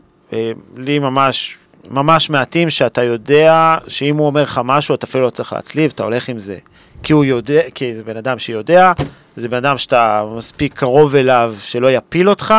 לי 0.78 1.00
ממש, 1.00 1.58
ממש 1.90 2.30
מעטים 2.30 2.70
שאתה 2.70 3.04
יודע 3.04 3.78
שאם 3.88 4.18
הוא 4.18 4.26
אומר 4.28 4.42
לך 4.44 4.62
משהו 4.64 4.96
אתה 4.96 5.06
אפילו 5.08 5.24
לא 5.24 5.30
צריך 5.30 5.54
להצליב, 5.54 5.92
אתה 5.96 6.04
הולך 6.04 6.30
עם 6.30 6.40
זה. 6.40 6.58
כי 7.04 7.14
הוא 7.14 7.26
יודע, 7.26 7.62
כי 7.76 7.94
זה 7.96 8.04
בן 8.04 8.18
אדם 8.18 8.40
שיודע, 8.40 8.92
זה 9.36 9.50
בן 9.50 9.58
אדם 9.58 9.78
שאתה 9.78 10.24
מספיק 10.38 10.74
קרוב 10.74 11.16
אליו 11.16 11.56
שלא 11.60 11.92
יפיל 11.92 12.30
אותך, 12.30 12.54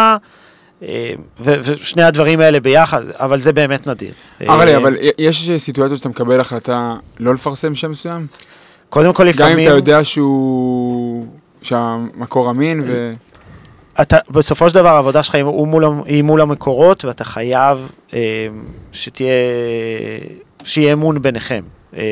ושני 1.40 2.02
הדברים 2.02 2.40
האלה 2.40 2.60
ביחד, 2.60 3.02
אבל 3.10 3.40
זה 3.40 3.52
באמת 3.52 3.86
נדיר. 3.86 4.12
אבל 4.40 4.68
אה, 4.68 4.76
אבל 4.76 4.96
יש 5.18 5.50
סיטואציות 5.56 5.98
שאתה 5.98 6.08
מקבל 6.08 6.40
החלטה 6.40 6.94
לא 7.20 7.34
לפרסם 7.34 7.74
שם 7.74 7.90
מסוים? 7.90 8.26
קודם 8.88 9.14
כל 9.14 9.22
גם 9.22 9.28
לפעמים... 9.28 9.58
אם 9.58 9.64
אתה 9.64 9.74
יודע 9.74 10.04
שהוא... 10.04 11.26
שהמקור 11.62 12.50
אמין 12.50 12.82
ו... 12.86 13.12
אתה, 14.00 14.16
בסופו 14.30 14.68
של 14.68 14.74
דבר 14.74 14.88
העבודה 14.88 15.22
שלך 15.22 15.34
היא 15.34 15.44
מול, 15.44 15.84
היא 16.04 16.22
מול 16.22 16.40
המקורות 16.40 17.04
ואתה 17.04 17.24
חייב 17.24 17.92
אה, 18.14 18.48
שתהיה, 18.92 19.32
שיהיה 20.64 20.92
אמון 20.92 21.22
ביניכם. 21.22 21.62
אה, 21.96 22.02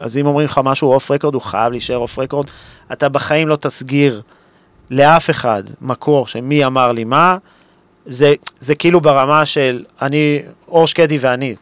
אז 0.00 0.18
אם 0.18 0.26
אומרים 0.26 0.44
לך 0.44 0.60
משהו 0.64 0.92
off 0.92 1.10
record, 1.10 1.34
הוא 1.34 1.42
חייב 1.42 1.72
להישאר 1.72 1.96
off 1.96 2.18
record. 2.18 2.46
אתה 2.92 3.08
בחיים 3.08 3.48
לא 3.48 3.56
תסגיר 3.56 4.22
לאף 4.90 5.30
אחד 5.30 5.62
מקור 5.80 6.26
שמי 6.26 6.66
אמר 6.66 6.92
לי 6.92 7.04
מה. 7.04 7.36
זה, 8.06 8.34
זה 8.60 8.74
כאילו 8.74 9.00
ברמה 9.00 9.46
של 9.46 9.84
אני, 10.02 10.42
אור 10.68 10.86
שקדי 10.86 11.18
ואני, 11.20 11.54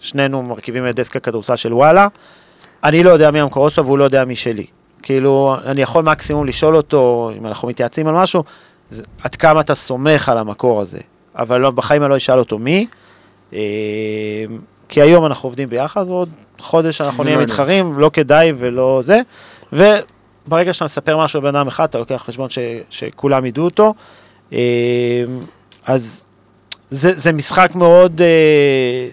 שנינו 0.00 0.42
מרכיבים 0.42 0.88
את 0.88 0.94
דסק 0.94 1.16
הכדורסל 1.16 1.56
של 1.56 1.74
וואלה. 1.74 2.08
אני 2.84 3.02
לא 3.02 3.10
יודע 3.10 3.30
מי 3.30 3.40
המקורות 3.40 3.72
שלו 3.72 3.86
והוא 3.86 3.98
לא 3.98 4.04
יודע 4.04 4.24
מי 4.24 4.36
שלי. 4.36 4.66
כאילו, 5.02 5.56
אני 5.64 5.82
יכול 5.82 6.04
מקסימום 6.04 6.46
לשאול 6.46 6.76
אותו, 6.76 7.30
אם 7.38 7.46
אנחנו 7.46 7.68
מתייעצים 7.68 8.06
על 8.06 8.14
משהו, 8.14 8.44
זה, 8.90 9.02
עד 9.22 9.36
כמה 9.36 9.60
אתה 9.60 9.74
סומך 9.74 10.28
על 10.28 10.38
המקור 10.38 10.80
הזה. 10.80 11.00
אבל 11.36 11.60
לא, 11.60 11.70
בחיים 11.70 12.02
אני 12.02 12.10
לא 12.10 12.16
אשאל 12.16 12.38
אותו 12.38 12.58
מי, 12.58 12.86
אה, 13.52 13.58
כי 14.88 15.02
היום 15.02 15.26
אנחנו 15.26 15.46
עובדים 15.46 15.68
ביחד, 15.68 16.04
ועוד 16.08 16.28
חודש 16.58 17.00
אנחנו 17.00 17.24
נהיה. 17.24 17.38
מתחרים, 17.38 17.98
לא 17.98 18.10
כדאי 18.12 18.52
ולא 18.58 19.00
זה. 19.02 19.20
וברגע 19.72 20.72
שאתה 20.72 20.84
מספר 20.84 21.18
משהו 21.18 21.40
לבן 21.40 21.56
אדם 21.56 21.66
אחד, 21.66 21.84
אתה 21.84 21.98
לוקח 21.98 22.14
בחשבון 22.14 22.50
ש, 22.50 22.58
שכולם 22.90 23.46
ידעו 23.46 23.64
אותו. 23.64 23.94
אה, 24.52 24.58
אז 25.88 26.22
זה, 26.90 27.12
זה 27.16 27.32
משחק 27.32 27.70
מאוד, 27.74 28.20
אה, 28.20 29.08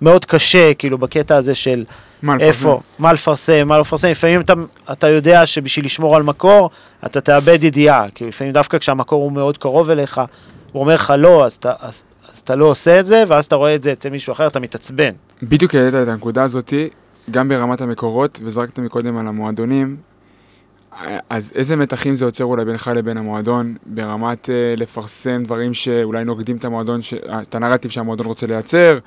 מאוד 0.00 0.24
קשה, 0.24 0.74
כאילו, 0.74 0.98
בקטע 0.98 1.36
הזה 1.36 1.54
של... 1.54 1.84
מה? 2.22 2.36
איפה, 2.40 2.80
מה 2.98 3.12
לפרסם, 3.12 3.68
מה 3.68 3.74
לא 3.74 3.80
לפרסם, 3.80 4.08
לפעמים 4.08 4.40
אתה, 4.40 4.52
אתה 4.92 5.08
יודע 5.08 5.46
שבשביל 5.46 5.84
לשמור 5.84 6.16
על 6.16 6.22
מקור, 6.22 6.70
אתה 7.06 7.20
תאבד 7.20 7.64
ידיעה, 7.64 8.06
כי 8.14 8.24
לפעמים 8.24 8.52
דווקא 8.52 8.78
כשהמקור 8.78 9.22
הוא 9.22 9.32
מאוד 9.32 9.58
קרוב 9.58 9.90
אליך, 9.90 10.20
הוא 10.72 10.80
אומר 10.80 10.94
לך 10.94 11.12
לא, 11.18 11.44
אז 11.46 11.54
אתה, 11.54 11.72
אז, 11.80 12.04
אז 12.32 12.38
אתה 12.38 12.54
לא 12.54 12.64
עושה 12.64 13.00
את 13.00 13.06
זה, 13.06 13.24
ואז 13.28 13.44
אתה 13.44 13.56
רואה 13.56 13.74
את 13.74 13.82
זה 13.82 13.92
אצל 13.92 14.10
מישהו 14.10 14.32
אחר, 14.32 14.46
אתה 14.46 14.60
מתעצבן. 14.60 15.10
בדיוק 15.42 15.74
העלית 15.74 15.94
את 15.94 16.08
הנקודה 16.08 16.42
הזאתי, 16.42 16.88
גם 17.30 17.48
ברמת 17.48 17.80
המקורות, 17.80 18.40
וזרקת 18.44 18.78
מקודם 18.78 19.16
על 19.16 19.26
המועדונים. 19.26 19.96
אז 21.30 21.52
איזה 21.54 21.76
מתחים 21.76 22.14
זה 22.14 22.24
יוצר 22.24 22.44
אולי 22.44 22.64
בינך 22.64 22.90
לבין 22.94 23.18
המועדון, 23.18 23.74
ברמת 23.86 24.50
אה, 24.50 24.74
לפרסם 24.76 25.42
דברים 25.44 25.74
שאולי 25.74 26.24
נוגדים 26.24 26.56
את 26.56 26.64
המועדון, 26.64 27.02
ש... 27.02 27.14
את 27.14 27.54
הנרטיב 27.54 27.90
שהמועדון 27.90 28.26
רוצה 28.26 28.46
לייצר? 28.46 28.98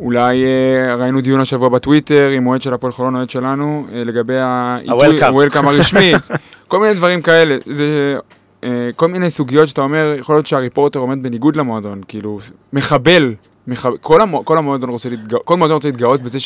אולי 0.00 0.44
אה, 0.44 0.94
ראינו 0.94 1.20
דיון 1.20 1.40
השבוע 1.40 1.68
בטוויטר 1.68 2.30
עם 2.36 2.46
אוהד 2.46 2.62
של 2.62 2.74
הפועל 2.74 2.92
חולון, 2.92 3.16
אוהד 3.16 3.30
שלנו, 3.30 3.86
אה, 3.92 4.04
לגבי 4.04 4.38
ה-Welcome. 4.38 5.66
הרשמי, 5.66 6.12
כל 6.68 6.80
מיני 6.80 6.94
דברים 6.94 7.22
כאלה. 7.22 7.56
זה 7.64 8.18
אה, 8.64 8.90
כל 8.96 9.08
מיני 9.08 9.30
סוגיות 9.30 9.68
שאתה 9.68 9.80
אומר, 9.80 10.14
יכול 10.18 10.36
להיות 10.36 10.46
שהריפורטר 10.46 10.98
עומד 10.98 11.22
בניגוד 11.22 11.56
למועדון, 11.56 12.00
כאילו, 12.08 12.38
מחבל, 12.72 13.34
מח... 13.66 13.86
כל, 14.00 14.20
המו... 14.20 14.44
כל 14.44 14.58
המועדון 14.58 14.90
רוצה 14.90 15.08
להתגאות, 15.08 15.44
כל 15.44 15.56
מועדון 15.56 15.74
רוצה 15.74 15.88
להתגאות 15.88 16.20
בזה 16.20 16.38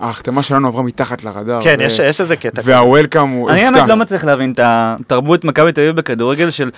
שההחתמה 0.00 0.42
שלנו 0.42 0.68
עברה 0.68 0.82
מתחת 0.82 1.24
לרדאר. 1.24 1.60
כן, 1.62 1.76
ו... 1.78 1.82
יש, 1.82 1.98
יש 1.98 2.20
איזה 2.20 2.36
קטע. 2.36 2.62
וה-Welcome 2.64 3.18
הוא 3.30 3.50
אני 3.50 3.64
הפתע. 3.66 3.78
האמת 3.78 3.88
לא 3.88 3.96
מצליח 3.96 4.24
להבין 4.24 4.52
את 4.52 4.60
התרבות 4.62 5.44
מכבי 5.44 5.72
תל 5.72 5.80
אביב 5.80 5.96
בכדורגל 5.96 6.50
של... 6.50 6.70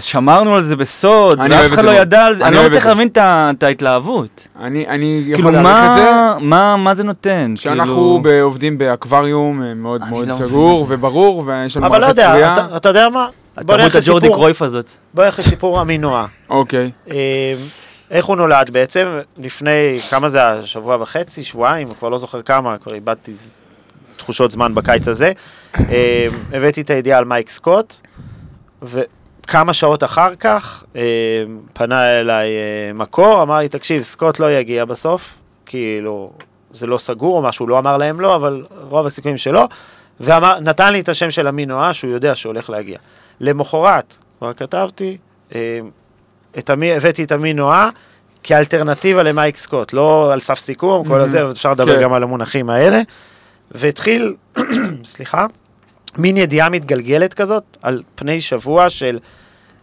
שמרנו 0.00 0.54
על 0.54 0.62
זה 0.62 0.76
בסוד, 0.76 1.40
אני 1.40 1.54
ואף 1.54 1.72
אחד 1.72 1.84
לא. 1.84 1.90
ידע 1.90 2.24
על 2.24 2.34
זה, 2.36 2.46
אני 2.46 2.48
אני 2.48 2.56
לא 2.56 2.68
מצליח 2.68 2.82
זה. 2.82 2.88
להבין 2.88 3.08
את 3.18 3.62
ההתלהבות. 3.62 4.46
אני, 4.60 4.86
אני 4.88 5.20
כאילו, 5.24 5.38
יכול 5.38 5.52
להעריך 5.52 5.84
את 5.88 5.92
זה. 5.92 6.00
מה- 6.00 6.36
מה 6.40 6.76
מה 6.76 6.94
זה 6.94 7.04
נותן? 7.04 7.52
שאנחנו 7.56 8.20
כאילו- 8.24 8.44
עובדים 8.44 8.78
באקווריום 8.78 9.62
אה, 9.62 9.74
מאוד 9.74 10.02
אני 10.02 10.10
מאוד 10.10 10.28
לא 10.28 10.34
סגור. 10.34 10.86
וברור, 10.88 11.42
ויש 11.46 11.76
לנו 11.76 11.86
אבל 11.86 11.96
לא 11.96 12.06
מערכת 12.06 12.18
יודע, 12.18 12.32
קריאה. 12.32 12.52
אתה, 12.52 12.76
אתה 12.76 12.88
יודע 12.88 13.08
מה? 13.08 13.26
בוא 13.54 13.62
התרבות 13.62 13.80
נלך 13.80 13.96
הג'ורדי 13.96 14.26
לסיפור, 14.26 14.36
קרויף 14.42 14.62
הזאת. 14.62 14.90
בוא 15.14 15.24
נלך 15.24 15.38
לסיפור 15.38 15.80
המינועה. 15.80 16.26
אוקיי. 16.50 16.90
איך 18.10 18.26
הוא 18.26 18.36
נולד 18.36 18.70
בעצם? 18.70 19.18
לפני, 19.38 19.98
כמה 20.10 20.28
זה 20.28 20.38
היה? 20.38 20.66
שבוע 20.66 20.96
וחצי, 21.02 21.44
שבועיים? 21.44 21.94
כבר 21.94 22.08
לא 22.08 22.18
זוכר 22.18 22.42
כמה, 22.42 22.78
כבר 22.78 22.94
איבדתי 22.94 23.32
תחושות 24.16 24.50
זמן 24.50 24.74
בקיץ 24.74 25.08
הזה. 25.08 25.32
אה, 25.90 26.28
הבאתי 26.52 26.80
את 26.80 26.90
הידיעה 26.90 27.18
על 27.18 27.24
מייק 27.24 27.50
סקוט, 27.50 27.94
וכמה 28.82 29.72
שעות 29.72 30.04
אחר 30.04 30.34
כך 30.34 30.84
אה, 30.96 31.02
פנה 31.72 32.20
אליי 32.20 32.48
אה, 32.48 32.92
מקור, 32.94 33.42
אמר 33.42 33.58
לי, 33.58 33.68
תקשיב, 33.68 34.02
סקוט 34.02 34.38
לא 34.38 34.52
יגיע 34.52 34.84
בסוף, 34.84 35.40
כאילו, 35.66 36.32
זה 36.70 36.86
לא 36.86 36.98
סגור 36.98 37.36
או 37.36 37.42
משהו, 37.42 37.66
לא 37.66 37.78
אמר 37.78 37.96
להם 37.96 38.20
לא, 38.20 38.36
אבל 38.36 38.64
רוב 38.88 39.06
הסיכויים 39.06 39.38
שלא, 39.38 39.68
ונתן 40.20 40.92
לי 40.92 41.00
את 41.00 41.08
השם 41.08 41.30
של 41.30 41.48
אמין 41.48 41.68
נועה, 41.68 41.94
שהוא 41.94 42.12
יודע 42.12 42.34
שהולך 42.34 42.70
להגיע. 42.70 42.98
למחרת, 43.40 44.16
כבר 44.38 44.52
כתבתי, 44.52 45.16
אה, 45.54 45.80
את 46.58 46.70
המי, 46.70 46.92
הבאתי 46.92 47.24
את 47.24 47.32
אמין 47.32 47.56
נועה 47.56 47.90
כאלטרנטיבה 48.42 49.22
למייק 49.22 49.56
סקוט, 49.56 49.92
לא 49.92 50.32
על 50.32 50.40
סף 50.40 50.58
סיכום, 50.58 51.08
כל 51.08 51.20
הזה, 51.20 51.50
אפשר 51.50 51.72
לדבר 51.72 51.96
כן. 51.96 52.02
גם 52.02 52.12
על 52.12 52.22
המונחים 52.22 52.70
האלה. 52.70 53.00
והתחיל, 53.70 54.34
סליחה, 55.14 55.46
מין 56.18 56.36
ידיעה 56.36 56.68
מתגלגלת 56.68 57.34
כזאת, 57.34 57.62
על 57.82 58.02
פני 58.14 58.40
שבוע 58.40 58.90
של 58.90 59.18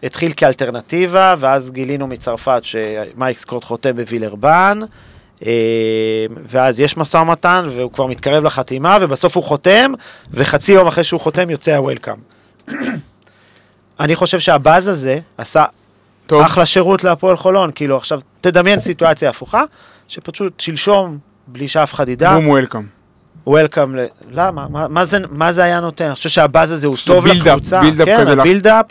התחיל 0.04 0.32
כאלטרנטיבה, 0.38 1.36
ואז 1.40 1.72
גילינו 1.72 2.08
מצרפת 2.08 2.62
שמייק 2.64 3.38
סקוט 3.38 3.64
חותם 3.64 3.96
בווילרבן, 3.96 4.80
אה, 5.46 5.52
ואז 6.48 6.80
יש 6.80 6.98
משא 6.98 7.18
ומתן, 7.18 7.66
והוא 7.70 7.92
כבר 7.92 8.08
מתקרב 8.08 8.44
לחתימה, 8.44 8.98
ובסוף 9.02 9.36
הוא 9.36 9.44
חותם, 9.44 9.94
וחצי 10.32 10.72
יום 10.72 10.88
אחרי 10.88 11.04
שהוא 11.04 11.22
חותם 11.22 11.50
יוצא 11.50 11.76
ה 11.76 11.81
welcome. 11.81 12.18
אני 14.00 14.16
חושב 14.16 14.40
שהבאז 14.40 14.88
הזה 14.88 15.20
עשה 15.38 15.66
טוב. 16.34 16.42
אחלה 16.42 16.66
שירות 16.66 17.04
להפועל 17.04 17.38
חולון. 17.38 17.72
כאילו, 17.76 17.98
עכשיו, 17.98 18.20
תדמיין 18.42 18.80
סיטואציה 18.80 19.30
הפוכה, 19.30 19.64
שפשוט 20.08 20.60
שלשום, 20.60 21.18
בלי 21.48 21.68
שאף 21.68 21.94
אחד 21.94 22.10
ידע, 22.10 22.34
בום 22.36 22.48
welcome. 22.48 22.82
welcome 23.48 23.96
ל... 23.96 24.00
למה? 24.32 24.66
מה, 24.70 24.88
מה, 24.88 25.06
זה, 25.06 25.18
מה 25.32 25.52
זה 25.54 25.64
היה 25.64 25.80
נותן? 25.80 26.06
אני 26.06 26.16
חושב 26.16 26.30
שהבאז 26.30 26.72
הזה 26.72 26.88
הוא 26.88 26.96
טוב 27.06 27.24
build-up, 27.24 27.48
לקבוצה. 27.48 27.82
build-up 27.82 28.06
כן, 28.08 28.22
כזה 28.22 28.36
לך. 28.36 28.40
ה 28.40 28.45
build-up 28.45 28.86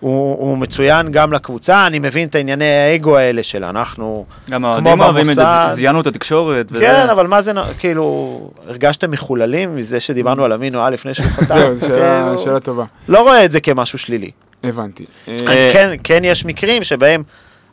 הוא, 0.00 0.36
הוא 0.38 0.58
מצוין 0.58 1.12
גם 1.12 1.32
לקבוצה. 1.32 1.86
אני 1.86 1.98
מבין 1.98 2.28
את 2.28 2.34
ענייני 2.34 2.64
האגו 2.64 3.16
האלה 3.16 3.42
של 3.42 3.64
אנחנו... 3.64 4.26
גם 4.50 4.64
האוהדים 4.64 5.00
אוהבים 5.00 5.30
את 5.30 5.34
זה. 5.34 5.42
זיינו 5.74 6.00
את 6.00 6.06
התקשורת. 6.06 6.66
וזה- 6.70 6.84
כן, 6.84 7.08
אבל 7.10 7.26
מה 7.26 7.42
זה, 7.42 7.52
כאילו, 7.78 8.40
הרגשתם 8.68 9.10
מחוללים 9.10 9.76
מזה 9.76 10.00
שדיברנו 10.00 10.44
על 10.44 10.52
אמינו 10.52 10.80
אה 10.80 10.90
לפני 10.90 11.14
שהוא 11.14 11.26
חתם? 11.36 11.74
זהו, 11.74 11.88
כאילו, 11.90 12.38
שאלה 12.44 12.60
טובה. 12.60 12.84
לא 13.08 13.22
רואה 13.22 13.44
את 13.44 13.50
זה 13.52 13.60
כמשהו 13.60 13.98
שלילי. 13.98 14.30
הבנתי. 14.64 15.04
אה, 15.28 15.70
כן, 15.72 15.96
כן 16.04 16.24
יש 16.24 16.44
מקרים 16.44 16.82
שבהם 16.82 17.22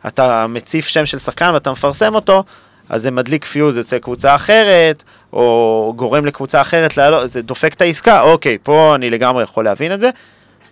אתה 0.07 0.47
מציף 0.47 0.87
שם 0.87 1.05
של 1.05 1.17
שחקן 1.17 1.51
ואתה 1.53 1.71
מפרסם 1.71 2.15
אותו, 2.15 2.43
אז 2.89 3.01
זה 3.01 3.11
מדליק 3.11 3.45
פיוז 3.45 3.79
אצל 3.79 3.99
קבוצה 3.99 4.35
אחרת, 4.35 5.03
או 5.33 5.93
גורם 5.95 6.25
לקבוצה 6.25 6.61
אחרת 6.61 6.97
לעלות, 6.97 7.29
זה 7.29 7.41
דופק 7.41 7.73
את 7.73 7.81
העסקה, 7.81 8.21
אוקיי, 8.21 8.57
פה 8.63 8.95
אני 8.95 9.09
לגמרי 9.09 9.43
יכול 9.43 9.65
להבין 9.65 9.93
את 9.93 10.01
זה. 10.01 10.09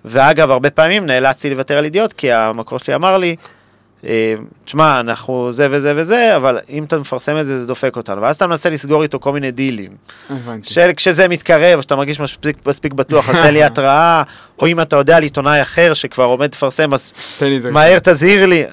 ואגב, 0.06 0.52
הרבה 0.52 0.70
פעמים 0.70 1.06
נאלצתי 1.06 1.50
לוותר 1.50 1.78
על 1.78 1.86
ידיעות, 1.86 2.14
כי 2.14 2.32
המקור 2.32 2.80
שלי 2.80 2.96
אמר 2.96 3.18
לי, 3.18 3.36
תשמע, 4.66 5.00
אנחנו 5.00 5.54
זה 5.54 5.68
וזה 5.72 5.94
וזה, 5.96 6.36
אבל 6.36 6.60
אם 6.70 6.84
אתה 6.84 6.98
מפרסם 6.98 7.38
את 7.38 7.48
זה, 7.48 7.60
זה 7.60 7.68
דופק 7.68 7.96
אותנו. 7.96 8.22
ואז 8.22 8.36
אתה 8.36 8.48
מנסה 8.48 8.70
לסגור 8.70 9.04
איתו 9.04 9.20
כל 9.20 9.34
מיני 9.34 9.52
דילים. 9.52 9.92
הבנתי. 10.30 10.70
של 10.70 10.90
כשזה 10.96 11.28
מתקרב, 11.28 11.82
שאתה 11.82 11.96
מרגיש 11.96 12.20
מספיק, 12.20 12.68
מספיק 12.68 12.94
בטוח, 12.94 13.30
אז 13.30 13.36
תן 13.36 13.54
לי 13.54 13.64
התראה, 13.70 14.24
או 14.60 14.68
אם 14.68 14.82
אתה 14.82 14.96
יודע 14.96 15.18
על 15.18 15.24
עיתונאי 15.24 15.62
אחר 15.62 15.94
שכבר 15.94 16.24
עומד 16.24 16.54
לפרסם, 16.54 16.94
אז. 16.94 17.14
מהר 17.72 18.00
תזהיר 18.00 18.46
לי. 18.46 18.64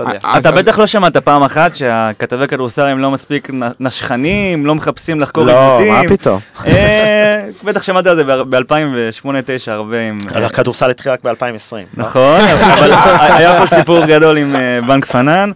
אתה 0.00 0.08
יודע. 0.08 0.38
אתה 0.38 0.50
בטח 0.52 0.78
לא 0.78 0.86
שמעת 0.86 1.16
פעם 1.16 1.42
אחת 1.42 1.76
שהכתבי 1.76 2.48
כדורסל 2.48 2.82
הם 2.82 2.98
לא 2.98 3.10
מספיק 3.10 3.50
נשכנים, 3.80 4.66
לא 4.66 4.74
מחפשים 4.74 5.20
לחקור 5.20 5.44
לא, 5.44 5.78
עיוותים. 5.78 5.92
מה 5.92 6.16
פתאום? 6.16 6.40
אה, 6.66 7.40
בטח 7.64 7.82
שמעת 7.82 8.06
על 8.06 8.16
זה 8.16 8.24
ב-2008-2009 8.24 9.70
הרבה 9.70 10.00
עם... 10.00 10.18
אבל 10.32 10.44
הכדורסל 10.44 10.90
התחיל 10.90 11.12
רק 11.12 11.24
ב-2020. 11.24 11.76
נכון, 11.96 12.40
אבל 12.44 12.92
היה 13.20 13.58
פה 13.58 13.76
סיפור 13.76 14.06
גדול 14.06 14.38
עם 14.38 14.56
אה, 14.56 14.80
בנק 14.86 15.04
פנן. 15.04 15.50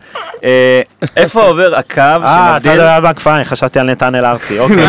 אה, 0.44 0.82
איפה 1.16 1.42
עובר 1.42 1.74
הקו 1.76 2.00
אה, 2.00 2.16
אתה 2.16 2.54
שמבדיל... 2.54 2.72
מדבר 2.72 2.88
על 2.88 3.02
בנק 3.02 3.20
פיין, 3.20 3.44
חשבתי 3.44 3.78
על 3.78 3.90
נתנאל 3.90 4.24
ארצי, 4.24 4.58
אוקיי. 4.58 4.86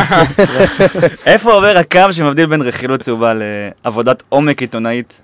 איפה 1.26 1.54
עובר 1.54 1.78
הקו 1.78 2.14
שמבדיל 2.14 2.46
בין 2.46 2.62
רכילות 2.62 3.02
צהובה 3.02 3.34
לעבודת 3.86 4.24
עומק 4.30 4.62
עיתונאית? 4.62 5.20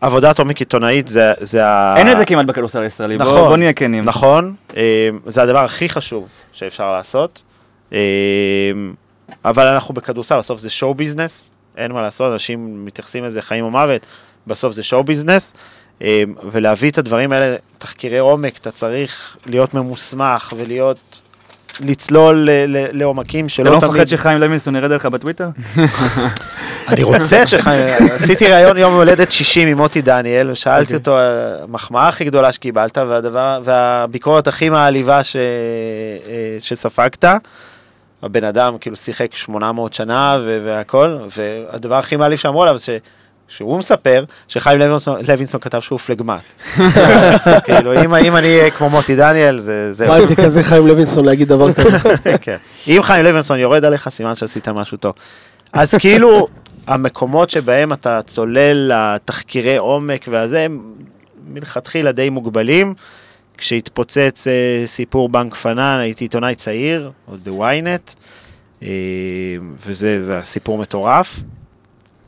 עבודת 0.00 0.38
עומק 0.38 0.58
עיתונאית 0.58 1.08
זה 1.08 1.32
זה 1.40 1.66
ה... 1.66 1.94
אין 1.96 2.12
את 2.12 2.16
זה 2.18 2.24
כמעט 2.24 2.46
בכדורסל 2.46 2.82
הישראלי, 2.82 3.18
בוא 3.18 3.26
נכון, 3.26 3.48
בוא 3.48 3.56
נהיה 3.56 3.72
כנים. 3.72 4.04
נכון, 4.04 4.54
אה, 4.76 5.08
זה 5.26 5.42
הדבר 5.42 5.64
הכי 5.64 5.88
חשוב 5.88 6.28
שאפשר 6.52 6.92
לעשות. 6.92 7.42
אה, 7.92 7.98
אבל 9.44 9.66
אנחנו 9.66 9.94
בכדורסל, 9.94 10.38
בסוף 10.38 10.60
זה 10.60 10.70
שואו 10.70 10.94
ביזנס, 10.94 11.50
אין 11.76 11.92
מה 11.92 12.02
לעשות, 12.02 12.32
אנשים 12.32 12.84
מתייחסים 12.84 13.24
לזה 13.24 13.42
חיים 13.42 13.64
או 13.64 13.70
מוות, 13.70 14.06
בסוף 14.46 14.72
זה 14.72 14.82
שואו 14.82 15.04
ביזנס. 15.04 15.54
אה, 16.02 16.22
ולהביא 16.50 16.90
את 16.90 16.98
הדברים 16.98 17.32
האלה, 17.32 17.56
תחקירי 17.78 18.18
עומק, 18.18 18.58
אתה 18.58 18.70
צריך 18.70 19.36
להיות 19.46 19.74
ממוסמך 19.74 20.52
ולהיות, 20.56 21.20
לצלול 21.80 22.50
ל- 22.50 22.76
ל- 22.76 22.86
לעומקים 22.92 23.46
אתה 23.46 23.54
שלא 23.54 23.72
לא 23.72 23.80
תמיד... 23.80 23.90
מפחד 23.92 24.06
שחיים 24.08 24.38
לוינסון 24.38 24.76
ירד 24.76 24.90
עליך 24.90 25.06
בטוויטר? 25.06 25.48
אני 26.88 27.02
רוצה 27.02 27.46
שחיים, 27.46 27.86
עשיתי 28.14 28.46
ראיון 28.46 28.78
יום 28.78 28.94
הולדת 28.94 29.32
60 29.32 29.68
עם 29.68 29.76
מוטי 29.76 30.02
דניאל, 30.02 30.50
ושאלתי 30.50 30.94
אותו, 30.94 31.18
המחמאה 31.18 32.08
הכי 32.08 32.24
גדולה 32.24 32.52
שקיבלת, 32.52 32.98
והביקורת 33.64 34.48
הכי 34.48 34.68
מעליבה 34.68 35.16
אה, 35.16 35.22
שספגת, 36.58 37.24
הבן 38.22 38.44
אדם 38.44 38.78
כאילו 38.80 38.96
שיחק 38.96 39.34
800 39.34 39.94
שנה 39.94 40.38
והכל, 40.64 41.16
והדבר 41.36 41.94
הכי 41.94 42.16
מעליב 42.16 42.38
שאמרו 42.38 42.62
עליו, 42.62 42.78
ש... 42.78 42.90
שהוא 43.48 43.78
מספר 43.78 44.24
שחיים 44.48 44.78
לוינסון, 44.78 45.20
לוינסון 45.28 45.60
כתב 45.60 45.80
שהוא 45.80 45.98
פלגמט. 45.98 46.42
אז 46.78 47.48
כאילו, 47.64 48.04
אם, 48.04 48.14
אם 48.14 48.36
אני 48.36 48.58
אהיה 48.58 48.70
כמו 48.70 48.90
מוטי 48.90 49.16
דניאל, 49.16 49.58
זה... 49.58 50.06
מה 50.08 50.26
זה 50.26 50.36
כזה 50.36 50.62
חיים 50.62 50.86
לוינסון 50.86 51.24
להגיד 51.24 51.48
דבר 51.48 51.72
כזה? 51.72 51.98
כן. 52.40 52.56
אם 52.88 53.00
חיים 53.02 53.24
לוינסון 53.24 53.58
יורד 53.58 53.84
עליך, 53.84 54.08
סימן 54.08 54.36
שעשית 54.36 54.68
משהו 54.68 54.98
טוב. 54.98 55.12
אז 55.72 55.94
כאילו, 55.94 56.46
המקומות 56.86 57.50
שבהם 57.50 57.92
אתה 57.92 58.20
צולל 58.26 58.92
לתחקירי 58.92 59.76
עומק 59.76 60.26
והזה, 60.28 60.60
הם 60.60 60.80
מלכתחילה 61.52 62.12
די 62.12 62.30
מוגבלים. 62.30 62.94
כשהתפוצץ 63.58 64.48
אה, 64.48 64.82
סיפור 64.86 65.28
בנק 65.28 65.54
פנן, 65.54 65.98
הייתי 66.00 66.24
עיתונאי 66.24 66.54
צעיר, 66.54 67.10
עוד 67.26 67.40
בוויינט, 67.44 68.10
אה, 68.82 68.88
וזה 69.86 70.22
זה 70.22 70.40
סיפור 70.42 70.78
מטורף. 70.78 71.42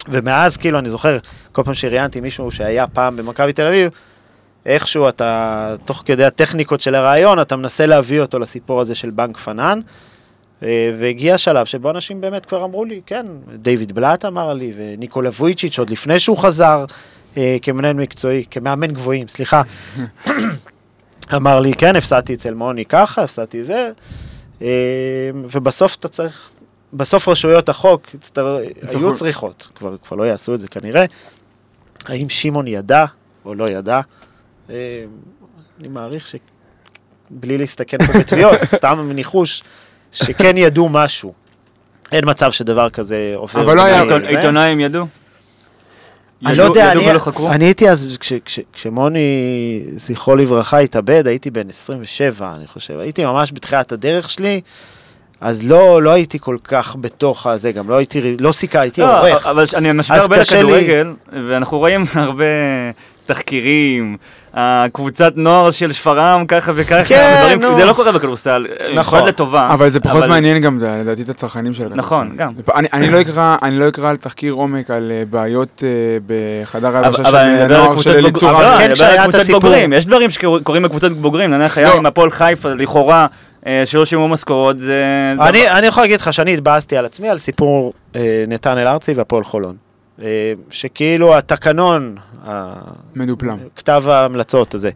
ומאז, 0.08 0.56
כאילו, 0.56 0.78
אני 0.78 0.90
זוכר, 0.90 1.18
כל 1.52 1.62
פעם 1.62 1.74
שראיינתי 1.74 2.20
מישהו 2.20 2.50
שהיה 2.50 2.86
פעם 2.86 3.16
במכבי 3.16 3.52
תל 3.52 3.66
אביב, 3.66 3.90
איכשהו 4.66 5.08
אתה, 5.08 5.74
תוך 5.84 6.02
כדי 6.06 6.24
הטכניקות 6.24 6.80
של 6.80 6.94
הרעיון, 6.94 7.40
אתה 7.40 7.56
מנסה 7.56 7.86
להביא 7.86 8.20
אותו 8.20 8.38
לסיפור 8.38 8.80
הזה 8.80 8.94
של 8.94 9.10
בנק 9.10 9.36
פנן. 9.36 9.80
אה, 10.62 10.94
והגיע 10.98 11.38
שלב 11.38 11.66
שבו 11.66 11.90
אנשים 11.90 12.20
באמת 12.20 12.46
כבר 12.46 12.64
אמרו 12.64 12.84
לי, 12.84 13.00
כן, 13.06 13.26
דיוויד 13.54 13.92
בלאט 13.92 14.24
אמר 14.24 14.54
לי, 14.54 14.72
וניקולה 14.76 15.30
וויצ'יץ' 15.30 15.78
עוד 15.78 15.90
לפני 15.90 16.18
שהוא 16.18 16.38
חזר 16.38 16.84
אה, 17.36 17.56
כמנהל 17.62 17.96
מקצועי, 17.96 18.44
כמאמן 18.50 18.92
גבוהים, 18.92 19.28
סליחה. 19.28 19.62
אמר 21.36 21.60
לי, 21.60 21.74
כן, 21.74 21.96
הפסדתי 21.96 22.34
אצל 22.34 22.54
מוני 22.54 22.84
ככה, 22.84 23.22
הפסדתי 23.22 23.64
זה, 23.64 23.90
אה, 24.62 24.68
ובסוף 25.34 25.96
אתה 25.96 26.08
צריך, 26.08 26.50
בסוף 26.92 27.28
רשויות 27.28 27.68
החוק 27.68 28.02
הצטר... 28.14 28.58
היו 28.88 29.12
צריכות, 29.12 29.68
כבר, 29.74 29.96
כבר 30.04 30.16
לא 30.16 30.22
יעשו 30.24 30.54
את 30.54 30.60
זה 30.60 30.68
כנראה. 30.68 31.04
האם 32.06 32.28
שמעון 32.28 32.66
ידע 32.66 33.04
או 33.44 33.54
לא 33.54 33.68
ידע? 33.70 34.00
אה, 34.70 35.04
אני 35.80 35.88
מעריך 35.88 36.26
שבלי 36.26 37.58
להסתכן 37.58 37.98
פה 38.06 38.18
בתביעות, 38.18 38.64
סתם 38.76 39.10
ניחוש, 39.14 39.62
שכן 40.12 40.56
ידעו 40.56 40.88
משהו. 40.88 41.32
אין 42.12 42.24
מצב 42.26 42.52
שדבר 42.52 42.90
כזה 42.90 43.32
עובר. 43.34 43.60
אבל 43.60 43.76
לא 43.76 43.82
היה- 43.82 44.04
בלי. 44.04 44.36
עיתונאים 44.36 44.80
ידעו? 44.80 45.06
אני 46.46 46.56
לא 46.56 46.62
יודע, 46.62 46.92
אני? 46.92 47.10
אני 47.50 47.64
הייתי 47.64 47.90
אז, 47.90 48.16
כש, 48.20 48.32
כש, 48.44 48.60
כשמוני, 48.72 49.82
זכרו 49.92 50.36
לברכה, 50.36 50.78
התאבד, 50.78 51.26
הייתי 51.26 51.50
בן 51.50 51.68
27, 51.68 52.54
אני 52.54 52.66
חושב. 52.66 52.98
הייתי 52.98 53.24
ממש 53.24 53.52
בתחילת 53.52 53.92
הדרך 53.92 54.30
שלי, 54.30 54.60
אז 55.40 55.68
לא, 55.70 56.02
לא 56.02 56.10
הייתי 56.10 56.38
כל 56.38 56.56
כך 56.64 56.96
בתוך 57.00 57.46
הזה, 57.46 57.72
גם 57.72 57.88
לא 57.90 57.96
הייתי, 57.96 58.36
לא 58.40 58.52
סיכה, 58.52 58.80
הייתי 58.80 59.00
לא, 59.00 59.28
עורך. 59.28 59.46
אבל 59.46 59.64
אני 59.74 59.92
משווה 59.92 60.20
הרבה 60.20 60.38
קשה 60.40 60.56
לי- 60.56 60.62
לכדורגל, 60.62 61.12
ואנחנו 61.48 61.78
רואים 61.78 62.04
הרבה 62.14 62.44
תחקירים, 63.26 64.16
הקבוצת 64.54 65.32
נוער 65.36 65.70
של 65.70 65.92
שפרעם 65.92 66.46
ככה 66.46 66.72
וככה, 66.74 67.04
כן, 67.04 67.40
דברים- 67.42 67.60
נו. 67.62 67.76
זה 67.76 67.84
לא 67.84 67.92
קורה 67.92 68.12
בכדורסל, 68.12 68.66
נכון. 68.94 69.28
לטובה. 69.28 69.68
אבל 69.74 69.88
זה 69.88 70.00
פחות 70.00 70.24
מעניין 70.24 70.58
גם, 70.58 70.78
זה, 70.80 70.98
לדעתי, 71.00 71.22
את 71.22 71.28
הצרכנים 71.28 71.72
של 71.74 71.82
הכדורסל. 71.82 71.98
נכון, 72.00 72.32
גם. 72.36 72.50
אני, 72.74 72.88
אני, 72.92 73.10
לא 73.10 73.20
אקרא, 73.20 73.56
אני 73.62 73.78
לא 73.78 73.88
אקרא 73.88 74.10
על 74.10 74.16
תחקיר 74.16 74.52
עומק 74.52 74.90
על 74.90 75.12
אה, 75.14 75.22
בעיות 75.30 75.82
אה, 75.86 75.88
בחדר 76.26 76.96
ההלבשה 76.96 77.22
אבל 77.22 77.30
של 77.30 77.36
אני 77.36 77.68
נוער 77.68 78.00
של 78.00 78.10
אליצור 78.16 78.50
אבל 78.50 78.64
אבל 78.64 78.64
רמי. 78.64 78.78
כן, 78.78 78.84
אני 78.84 78.92
מדבר 78.92 79.06
על 79.34 79.40
הסיפור- 79.40 79.60
בוגרים, 79.60 79.92
יש 79.92 80.06
דברים 80.06 80.30
שקורים 80.30 80.82
בקבוצות 80.82 81.12
בוגרים, 81.12 81.50
נניח 81.50 81.78
היה 81.78 81.88
לא. 81.88 81.94
עם 81.94 82.06
הפועל 82.06 82.30
חיפה, 82.30 82.68
לכאורה, 82.74 83.26
שלא 83.84 84.04
שילמו 84.06 84.28
משכורות, 84.28 84.78
זה... 84.78 85.04
אני, 85.40 85.70
אני 85.70 85.86
יכול 85.86 86.02
להגיד 86.02 86.20
לך 86.20 86.32
שאני 86.32 86.54
התבאסתי 86.54 86.96
על 86.96 87.04
עצמי 87.04 87.28
על 87.28 87.38
סיפור 87.38 87.92
אה, 88.16 88.44
נתנאל 88.48 88.86
ארצי 88.86 89.12
והפועל 89.12 89.44
חולון. 89.44 89.76
אה, 90.22 90.52
שכאילו 90.70 91.36
התקנון, 91.38 92.14
ה- 92.46 92.80
מדופלם. 93.14 93.56
כתב 93.76 94.04
ההמלצות 94.08 94.74
הזה, 94.74 94.90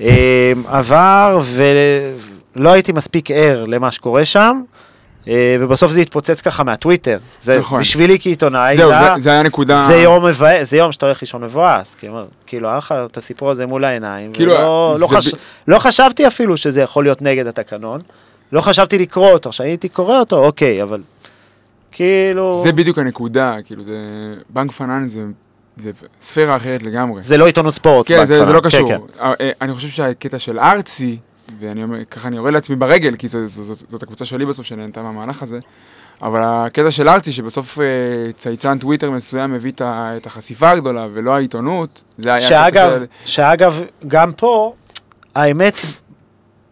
אה, 0.00 0.52
עבר 0.68 1.40
ולא 2.56 2.70
הייתי 2.72 2.92
מספיק 2.92 3.30
ער 3.30 3.64
למה 3.64 3.90
שקורה 3.90 4.24
שם, 4.24 4.60
אה, 4.64 4.80
ובסוף 5.60 5.90
זה 5.90 6.00
התפוצץ 6.00 6.40
ככה 6.40 6.62
מהטוויטר. 6.62 7.18
זה 7.40 7.58
נכון. 7.58 7.80
בשבילי 7.80 8.18
כעיתונאי, 8.20 8.76
זהו, 8.76 8.90
זה 8.90 8.96
זה, 8.98 9.18
זה 9.18 9.30
היה 9.30 9.42
נקודה... 9.42 9.84
זה 9.88 9.96
יום 9.96 10.26
מבאס, 10.26 10.70
זה 10.70 10.76
יום 10.76 10.92
שאתה 10.92 11.06
הולך 11.06 11.22
לישון 11.22 11.44
מבואס, 11.44 11.96
כאילו, 12.46 12.68
היה 12.68 12.76
לך 12.78 12.94
את 13.04 13.16
הסיפור 13.16 13.50
הזה 13.50 13.66
מול 13.66 13.84
העיניים, 13.84 14.32
כאילו, 14.32 14.52
ולא, 14.52 14.96
לא, 15.00 15.06
זה 15.08 15.16
חש... 15.16 15.34
ב- 15.34 15.38
לא 15.68 15.78
חשבתי 15.78 16.26
אפילו 16.26 16.56
שזה 16.56 16.80
יכול 16.80 17.04
להיות 17.04 17.22
נגד 17.22 17.46
התקנון, 17.46 18.00
לא 18.52 18.60
חשבתי 18.60 18.98
לקרוא 18.98 19.30
אותו, 19.30 19.50
כשהייתי 19.50 19.88
קורא 19.88 20.18
אותו, 20.18 20.44
אוקיי, 20.44 20.82
אבל 20.82 21.00
כאילו, 21.92 22.54
זה 22.62 22.72
בדיוק 22.72 22.98
הנקודה, 22.98 23.56
כאילו, 23.64 23.84
זה... 23.84 23.94
בנק 24.48 24.72
פנן 24.72 25.06
זה, 25.06 25.20
זה 25.76 25.90
ספירה 26.20 26.56
אחרת 26.56 26.82
לגמרי. 26.82 27.22
זה 27.22 27.36
לא 27.36 27.46
עיתונות 27.46 27.74
ספורט. 27.74 28.08
כן, 28.08 28.24
זה, 28.24 28.44
זה. 28.44 28.52
לא 28.52 28.60
כן, 28.60 28.66
קשור. 28.66 28.88
כן. 28.88 29.00
אה, 29.20 29.32
אה, 29.40 29.50
אני 29.60 29.72
חושב 29.72 29.88
שהקטע 29.88 30.38
של 30.38 30.58
ארצי, 30.58 31.18
ואני 31.60 31.82
אומר, 31.82 32.04
ככה 32.04 32.28
אני 32.28 32.36
יורה 32.36 32.50
לעצמי 32.50 32.76
ברגל, 32.76 33.14
כי 33.18 33.28
זו- 33.28 33.46
זו- 33.46 33.62
זו- 33.74 33.84
זאת 33.90 34.02
הקבוצה 34.02 34.24
שלי 34.24 34.46
בסוף 34.46 34.66
שנהנתה 34.66 35.02
מהמהלך 35.02 35.42
הזה. 35.42 35.58
אבל 36.22 36.40
הקטע 36.44 36.90
של 36.90 37.08
ארצי, 37.08 37.32
שבסוף 37.32 37.80
אה, 37.80 37.84
צייצן 38.38 38.78
טוויטר 38.78 39.10
מסוים 39.10 39.52
מביא 39.52 39.72
את 39.86 40.26
החשיפה 40.26 40.70
הגדולה, 40.70 41.06
ולא 41.14 41.34
העיתונות, 41.36 42.02
זה 42.18 42.28
היה... 42.34 42.40
שאגב, 42.48 42.90
של- 42.92 43.04
שאגב, 43.24 43.82
גם 44.08 44.32
פה, 44.32 44.74
האמת, 45.34 45.74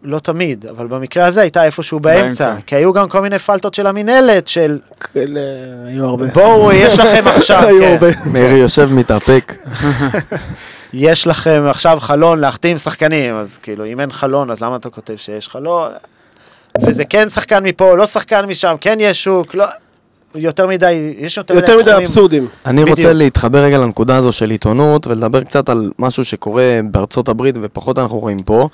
לא 0.03 0.19
תמיד, 0.19 0.65
אבל 0.65 0.87
במקרה 0.87 1.25
הזה 1.25 1.41
הייתה 1.41 1.65
איפשהו 1.65 1.99
באמצע. 1.99 2.45
באמצע. 2.49 2.61
כי 2.65 2.75
היו 2.75 2.93
גם 2.93 3.09
כל 3.09 3.21
מיני 3.21 3.39
פלטות 3.39 3.73
של 3.73 3.87
המינהלת, 3.87 4.47
של 4.47 4.79
כאלה 4.99 5.39
היו 5.85 6.05
הרבה. 6.05 6.27
בואו, 6.27 6.71
יש 6.71 6.99
לכם 6.99 7.27
עכשיו, 7.27 7.63
כן. 7.79 7.97
מאיר 8.31 8.51
יושב 8.51 8.89
מתאפק. 8.93 9.53
יש 10.93 11.27
לכם 11.27 11.63
עכשיו 11.69 11.97
חלון 12.01 12.39
להחתים 12.39 12.77
שחקנים, 12.77 13.35
אז 13.35 13.57
כאילו, 13.57 13.85
אם 13.85 13.99
אין 13.99 14.11
חלון, 14.11 14.51
אז 14.51 14.61
למה 14.61 14.75
אתה 14.75 14.89
כותב 14.89 15.15
שיש 15.15 15.47
חלון? 15.49 15.91
וזה 16.81 17.05
כן 17.05 17.29
שחקן 17.29 17.63
מפה, 17.63 17.95
לא 17.95 18.05
שחקן 18.05 18.45
משם, 18.45 18.75
כן 18.81 18.97
יש 18.99 19.23
שוק, 19.23 19.55
לא... 19.55 19.65
יותר 20.35 20.67
מדי, 20.67 21.13
יש 21.17 21.37
יותר 21.37 21.53
יותר 21.53 21.75
מדי 21.75 21.83
תחומים. 21.83 22.01
אבסורדים. 22.01 22.47
אני 22.65 22.81
בדיוק. 22.81 22.97
רוצה 22.97 23.13
להתחבר 23.13 23.59
רגע 23.63 23.77
לנקודה 23.77 24.17
הזו 24.17 24.31
של 24.31 24.49
עיתונות 24.49 25.07
ולדבר 25.07 25.43
קצת 25.43 25.69
על 25.69 25.91
משהו 25.99 26.25
שקורה 26.25 26.79
בארצות 26.91 27.29
הברית 27.29 27.55
ופחות 27.61 27.97
אנחנו 27.99 28.19
רואים 28.19 28.39
פה. 28.39 28.69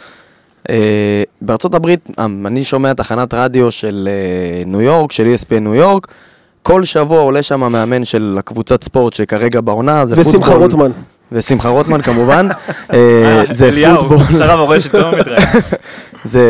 אה, 0.70 1.24
בארצות 1.42 1.76
הברית, 1.76 2.10
אה, 2.20 2.26
אני 2.26 2.64
שומע 2.64 2.94
תחנת 2.94 3.34
רדיו 3.34 3.72
של 3.72 4.10
אה, 4.12 4.64
ניו 4.66 4.82
יורק, 4.82 5.12
של 5.12 5.34
ESPN 5.36 5.60
ניו 5.60 5.76
יורק, 5.76 6.08
כל 6.64 6.84
שבוע 6.84 7.20
עולה 7.20 7.44
שם 7.44 7.72
מאמן 7.72 8.06
של 8.06 8.36
הקבוצת 8.40 8.84
ספורט 8.84 9.14
שכרגע 9.14 9.62
בעונה, 9.62 10.06
זה 10.06 10.16
ושמחה 10.18 10.52
פוטבול. 10.52 10.82
רוטמן. 10.82 10.92
ושמחה 11.32 11.70
רוטמן 11.70 12.02
כמובן. 12.02 12.48
אה, 12.94 13.44
זה 13.50 13.68
אליהו, 13.68 13.98
פוטבול. 13.98 14.40
שר 14.40 14.52
המורשת, 14.52 14.94
לא 14.94 15.18
מתראיין. 15.20 15.48
זה 16.24 16.42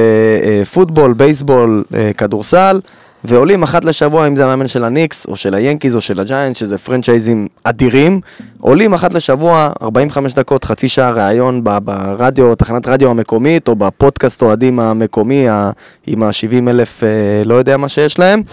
אה, 0.44 0.66
פוטבול, 0.66 1.14
בייסבול, 1.14 1.84
אה, 1.96 2.12
כדורסל, 2.18 2.80
ועולים 3.24 3.64
אחת 3.64 3.86
לשבוע, 3.86 4.28
אם 4.28 4.36
זה 4.36 4.44
המאמן 4.46 4.68
של 4.68 4.84
הניקס, 4.84 5.26
או 5.28 5.36
של 5.36 5.54
היאנקיז, 5.54 5.96
או 5.96 6.02
של 6.02 6.20
הג'יינט, 6.20 6.56
שזה 6.56 6.78
פרנצ'ייזים 6.78 7.48
אדירים, 7.64 8.22
עולים 8.60 8.94
אחת 8.94 9.14
לשבוע, 9.14 9.72
45 9.82 10.34
דקות, 10.34 10.64
חצי 10.66 10.88
שעה 10.88 11.12
ראיון 11.12 11.64
ברדיו, 11.64 12.56
תחנת 12.56 12.88
רדיו 12.88 13.10
המקומית, 13.10 13.68
או 13.68 13.76
בפודקאסט 13.76 14.42
אוהדים 14.42 14.80
המקומי, 14.80 15.48
עם 16.08 16.24
ה-70 16.24 16.70
אלף, 16.70 17.04
אה, 17.04 17.10
לא 17.46 17.54
יודע 17.54 17.78
מה 17.78 17.90
שיש 17.90 18.20
להם. 18.20 18.44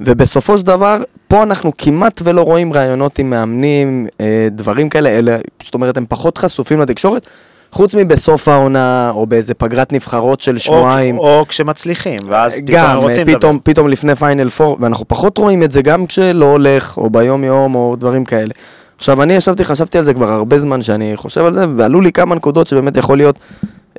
ובסופו 0.00 0.58
של 0.58 0.66
דבר, 0.66 0.98
פה 1.28 1.42
אנחנו 1.42 1.72
כמעט 1.78 2.20
ולא 2.24 2.42
רואים 2.42 2.72
ראיונות 2.72 3.18
עם 3.18 3.30
מאמנים, 3.30 4.06
אה, 4.20 4.48
דברים 4.50 4.88
כאלה, 4.88 5.08
אלה, 5.08 5.36
זאת 5.62 5.74
אומרת, 5.74 5.96
הם 5.96 6.04
פחות 6.08 6.38
חשופים 6.38 6.80
לתקשורת, 6.80 7.26
חוץ 7.72 7.94
מבסוף 7.94 8.48
העונה, 8.48 9.10
או 9.14 9.26
באיזה 9.26 9.54
פגרת 9.54 9.92
נבחרות 9.92 10.40
של 10.40 10.54
או, 10.54 10.60
שבועיים. 10.60 11.18
או 11.18 11.44
כשמצליחים, 11.48 12.18
ואז 12.26 12.54
פתאום 12.54 12.80
גם, 12.80 12.98
רוצים 12.98 13.28
אה, 13.28 13.34
פתאום, 13.34 13.54
לדבר. 13.54 13.72
פתאום 13.72 13.88
לפני 13.88 14.14
פיינל 14.14 14.48
פור, 14.48 14.76
ואנחנו 14.80 15.08
פחות 15.08 15.38
רואים 15.38 15.62
את 15.62 15.70
זה 15.70 15.82
גם 15.82 16.06
כשלא 16.06 16.44
הולך, 16.44 16.96
או 16.98 17.10
ביום 17.10 17.44
יום, 17.44 17.74
או 17.74 17.96
דברים 17.98 18.24
כאלה. 18.24 18.54
עכשיו, 18.96 19.22
אני 19.22 19.34
ישבתי, 19.34 19.64
חשבתי 19.64 19.98
על 19.98 20.04
זה 20.04 20.14
כבר 20.14 20.30
הרבה 20.30 20.58
זמן 20.58 20.82
שאני 20.82 21.16
חושב 21.16 21.44
על 21.44 21.54
זה, 21.54 21.64
ועלו 21.76 22.00
לי 22.00 22.12
כמה 22.12 22.34
נקודות 22.34 22.66
שבאמת 22.66 22.96
יכול 22.96 23.16
להיות, 23.16 23.38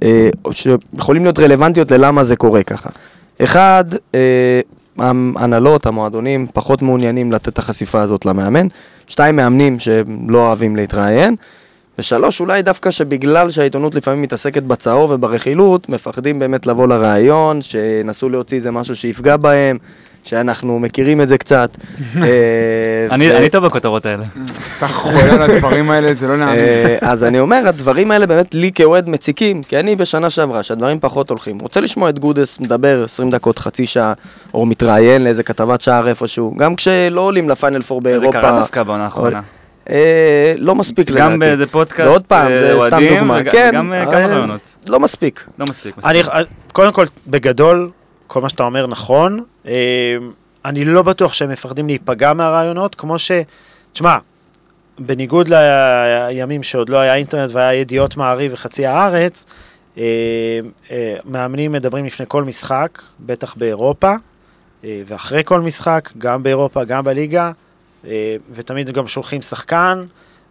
אה, 0.03 0.30
שיכולים 0.52 1.24
להיות 1.24 1.40
רלוונטיות 1.40 1.91
ללמה 1.91 2.24
זה 2.24 2.36
קורה 2.36 2.64
ככה. 2.64 2.90
אחד, 3.44 3.86
אה, 4.15 4.60
ההנהלות, 4.99 5.86
המועדונים, 5.86 6.48
פחות 6.53 6.82
מעוניינים 6.82 7.32
לתת 7.32 7.48
את 7.48 7.57
החשיפה 7.57 8.02
הזאת 8.02 8.26
למאמן. 8.26 8.68
שתיים, 9.07 9.36
מאמנים 9.36 9.80
שלא 9.80 10.48
אוהבים 10.48 10.76
להתראיין. 10.76 11.36
ושלוש, 11.99 12.40
אולי 12.40 12.61
דווקא 12.61 12.91
שבגלל 12.91 13.49
שהעיתונות 13.49 13.95
לפעמים 13.95 14.22
מתעסקת 14.22 14.64
בצהוב 14.64 15.11
וברכילות, 15.11 15.90
מפחדים 15.90 16.40
באמת 16.40 16.65
לבוא 16.65 16.88
לראיון, 16.88 17.61
שינסו 17.61 18.30
להוציא 18.30 18.57
איזה 18.57 18.72
משהו 18.72 18.95
שיפגע 18.95 19.38
בהם, 19.38 19.78
שאנחנו 20.28 20.80
מכירים 20.80 21.22
את 21.22 21.30
זה 21.30 21.38
קצת. 21.38 21.78
אה, 22.24 23.08
אני 23.12 23.49
טוב 23.49 23.66
בכותרות 23.66 24.06
האלה. 24.06 24.24
אתה 24.78 24.88
חולה 24.88 25.34
על 25.34 25.41
הדברים 25.41 25.90
האלה, 25.90 26.14
זה 26.14 26.28
לא. 26.28 26.44
אה, 26.44 26.98
אז 27.02 27.24
אני 27.24 27.40
אומר, 27.40 27.62
הדברים 27.66 28.12
האלה 28.12 28.26
באמת 28.26 28.56
לי 28.56 28.72
כאוהד 28.76 29.10
מציקים, 29.10 29.64
כי 29.64 29.80
אני 29.80 29.95
בשנה 29.95 30.30
שעברה, 30.30 30.64
שהדברים 30.64 30.99
פחות 30.99 31.30
הולכים. 31.30 31.60
רוצה 31.60 31.82
לשמוע 31.82 32.10
את 32.10 32.20
גודס 32.20 32.60
מדבר 32.60 33.04
20 33.04 33.30
דקות, 33.30 33.60
חצי 33.60 33.86
שעה, 33.86 34.14
או 34.54 34.66
מתראיין 34.66 35.24
לאיזה 35.24 35.44
כתבת 35.44 35.82
שער 35.82 36.08
איפשהו, 36.08 36.56
גם 36.58 36.76
כשלא 36.76 37.22
עולים 37.22 37.49
לפיינל 37.49 37.82
פור 37.82 37.99
זה 37.99 38.04
באירופה. 38.04 38.32
קרה 38.41 38.60
דווקא 38.60 38.84
בעונה 38.84 39.04
האחרונה. 39.04 39.41
אה, 39.90 40.54
לא 40.58 40.76
מספיק 40.76 41.10
לדעתי. 41.10 41.32
גם 41.34 41.40
באיזה 41.40 41.68
פודקאסט 41.68 42.10
ועוד 42.10 42.22
פעם, 42.28 42.52
אה, 42.52 42.58
זה 42.58 42.80
סתם 42.88 43.02
דוגמה. 43.10 43.38
וג- 43.41 43.49
כן, 43.52 43.72
גם 43.74 43.94
כמה 44.06 44.26
רעיונות. 44.26 44.60
לא 44.90 44.99
מספיק. 44.99 45.44
לא 45.60 45.66
מספיק. 45.70 45.98
מספיק. 45.98 46.06
אני, 46.06 46.22
קודם 46.72 46.91
כל, 46.94 47.06
בגדול, 47.28 47.90
כל 48.28 48.41
מה 48.41 48.49
שאתה 48.49 48.64
אומר 48.64 48.88
נכון. 48.88 49.44
אה, 49.68 50.18
אני 50.66 50.86
לא 50.86 51.04
בטוח 51.04 51.34
שהם 51.34 51.49
מפחדים 51.49 51.88
להיפגע 51.88 52.34
מהרעיונות, 52.34 52.95
כמו 52.95 53.20
ש... 53.20 53.32
תשמע, 53.94 54.18
בניגוד 54.99 55.48
לימים 55.48 56.64
שעוד 56.64 56.90
לא 56.90 56.98
היה 56.98 57.16
אינטרנט 57.16 57.52
והיה 57.54 57.74
ידיעות 57.74 58.18
מעריב 58.18 58.54
וחצי 58.54 58.86
הארץ, 58.86 59.45
אה, 59.98 60.04
אה, 60.91 61.16
מאמנים 61.26 61.72
מדברים 61.72 62.06
לפני 62.06 62.26
כל 62.30 62.44
משחק, 62.44 63.02
בטח 63.20 63.56
באירופה, 63.58 64.14
ואחרי 64.84 65.41
כל 65.45 65.62
משחק, 65.62 66.10
גם 66.18 66.44
באירופה, 66.44 66.84
גם 66.84 67.04
בליגה, 67.04 67.52
ותמיד 68.52 68.90
גם 68.90 69.08
שולחים 69.08 69.41
שחקן, 69.41 70.02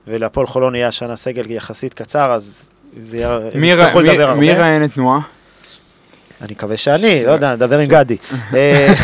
ולהפועל 0.07 0.47
חולון 0.47 0.75
יהיה 0.75 0.89
השנה 0.89 1.17
סגל 1.17 1.51
יחסית 1.51 1.95
קצר, 1.95 2.33
אז 2.33 2.71
זה 3.01 3.17
יהיה... 3.17 3.39
הם 3.55 3.61
מי 3.61 3.71
יצטרכו 3.71 4.01
לדבר 4.01 4.23
הרבה. 4.23 4.41
מי 4.41 4.47
יראיין 4.47 4.85
את 4.85 4.93
תנועה? 4.95 5.21
אני 6.43 6.53
מקווה 6.53 6.77
שאני, 6.77 7.23
לא 7.27 7.31
יודע, 7.31 7.55
נדבר 7.55 7.79
עם 7.79 7.87
גדי. 7.89 8.17
אה, 8.55 8.95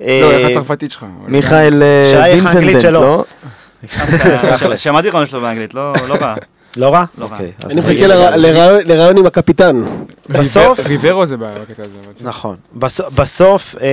לא, 0.00 0.06
אה, 0.06 0.36
איך 0.36 0.48
הצרפתית 0.48 0.90
שלך? 0.90 1.06
מיכאל 1.26 1.82
אה, 1.82 2.30
וינסנדנט, 2.32 2.80
שלו? 2.80 3.00
לא? 3.00 3.24
ש- 4.56 4.82
שמעתי 4.82 5.08
רעיון 5.10 5.26
שלו 5.26 5.40
באנגלית, 5.40 5.74
לא 5.74 5.92
לא 6.08 6.14
רע. 6.14 6.34
לא 6.76 6.88
רע? 6.94 7.04
לא 7.18 7.24
רע. 7.26 7.32
אוקיי, 7.32 7.52
אני 7.64 7.74
מחכה 7.80 8.06
לרע- 8.06 8.36
לרעיון- 8.84 9.18
עם 9.18 9.26
הקפיטן. 9.26 9.82
בסוף- 10.28 10.78
ריבר- 10.80 10.90
ריברו 11.08 11.26
זה 11.26 11.36
בקטע 11.36 11.82
הזה. 11.82 11.90
נכון. 12.28 12.56
בס- 12.74 13.00
בסוף 13.00 13.74
אה, 13.80 13.88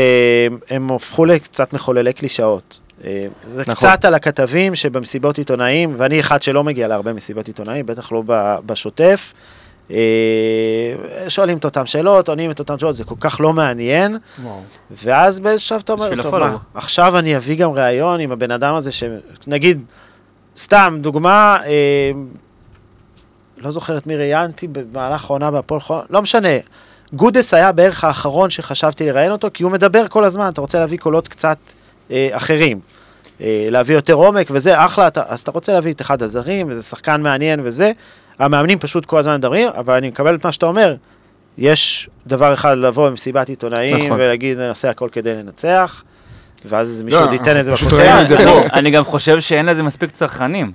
הם 0.70 0.92
הפכו 0.92 1.26
לקצת 1.26 1.74
מחוללי 1.74 2.14
קלישאות. 2.14 2.80
אה, 3.06 3.26
זה 3.48 3.62
נכון. 3.62 3.76
קצת 3.76 4.06
על 4.06 4.14
הכתבים 4.14 4.76
שבמסיבות 4.76 5.38
עיתונאים, 5.38 5.94
ואני 5.98 6.20
אחד 6.20 6.42
שלא 6.42 6.64
מגיע 6.64 6.88
להרבה 6.88 7.14
מסיבות 7.14 7.48
עיתונאים, 7.48 7.86
בטח 7.86 8.12
לא 8.12 8.24
ב- 8.26 8.56
בשוטף. 8.66 9.34
אה, 9.92 9.98
שואלים 11.28 11.58
את 11.58 11.66
אותם 11.66 11.86
שאלות, 11.86 12.30
עונים 12.30 12.52
את 12.52 12.60
אותם 12.60 12.80
שאלות, 12.80 12.96
זה 12.96 13.04
כל 13.04 13.16
כך 13.20 13.40
לא 13.40 13.54
מעניין. 13.54 14.18
וואו. 14.44 14.62
ואז 14.92 15.40
באיזשהו 15.40 15.68
שלב 15.68 15.80
אתה 15.84 15.94
אומר, 15.94 16.22
טוב. 16.22 16.38
מה, 16.38 16.58
עכשיו 16.74 17.18
אני 17.18 17.38
אביא 17.38 17.58
גם 17.58 17.72
ראיון 17.72 18.20
עם 18.20 18.32
הבן 18.32 18.52
אדם 18.52 18.76
הזה, 18.76 18.92
שנגיד, 18.92 19.82
סתם, 20.58 20.98
דוגמה, 21.02 21.58
אה, 21.66 22.12
לא 23.58 23.72
זוכר 23.72 23.98
את 23.98 24.08
מי 24.08 24.16
ראיינתי 24.16 24.68
במהלך 24.68 25.26
העונה 25.30 25.52
בהפועל 25.52 25.80
חולון, 25.82 26.06
לא 26.10 26.22
משנה. 26.22 26.50
גודס 27.14 27.54
היה 27.54 27.72
בערך 27.72 28.04
האחרון 28.04 28.50
שחשבתי 28.50 29.06
לראיין 29.06 29.32
אותו, 29.32 29.48
כי 29.54 29.64
הוא 29.64 29.72
מדבר 29.72 30.08
כל 30.08 30.24
הזמן, 30.24 30.50
אתה 30.50 30.62
רוצה 30.62 30.80
להביא 30.80 30.98
קולות 30.98 31.28
קצת 31.28 31.58
אה, 32.12 32.30
אחרים. 32.32 32.80
אה, 33.42 33.68
להביא 33.72 33.96
יותר 33.96 34.14
עומק 34.14 34.48
וזה, 34.52 34.86
אחלה, 34.86 35.08
אתה, 35.08 35.24
אז 35.28 35.40
אתה 35.40 35.52
רוצה 35.52 35.74
להביא 35.74 35.94
את 35.94 36.02
אחד 36.02 36.22
הזרים, 36.22 36.68
וזה 36.70 36.82
שחקן 36.82 37.22
מעניין 37.22 37.60
וזה. 37.64 37.92
המאמנים 38.40 38.80
פשוט 38.80 39.06
כל 39.06 39.18
הזמן 39.18 39.36
מדברים, 39.36 39.68
אבל 39.78 39.94
אני 39.94 40.08
מקבל 40.08 40.36
את 40.36 40.46
מה 40.46 40.52
שאתה 40.52 40.66
אומר. 40.66 40.96
יש 41.58 42.10
דבר 42.28 42.54
אחד 42.54 42.78
לבוא 42.78 43.10
במסיבת 43.10 43.50
עיתונאים 43.50 43.98
נכון. 43.98 44.12
ולהגיד 44.22 44.58
נעשה 44.58 44.90
הכל 44.90 45.10
כדי 45.12 45.34
לנצח, 45.34 46.04
ואז 46.66 47.02
מישהו 47.06 47.26
לא, 47.26 47.32
ייתן 47.32 47.60
את 47.60 47.66
זה 47.66 47.72
בכותרת. 47.72 48.26
את. 48.26 48.32
אני- 48.32 48.52
אני 48.74 48.92
גם 48.92 49.04
חושב 49.04 49.40
שאין 49.40 49.66
לזה 49.66 49.84
מספיק 49.84 50.12
צרכנים. 50.12 50.72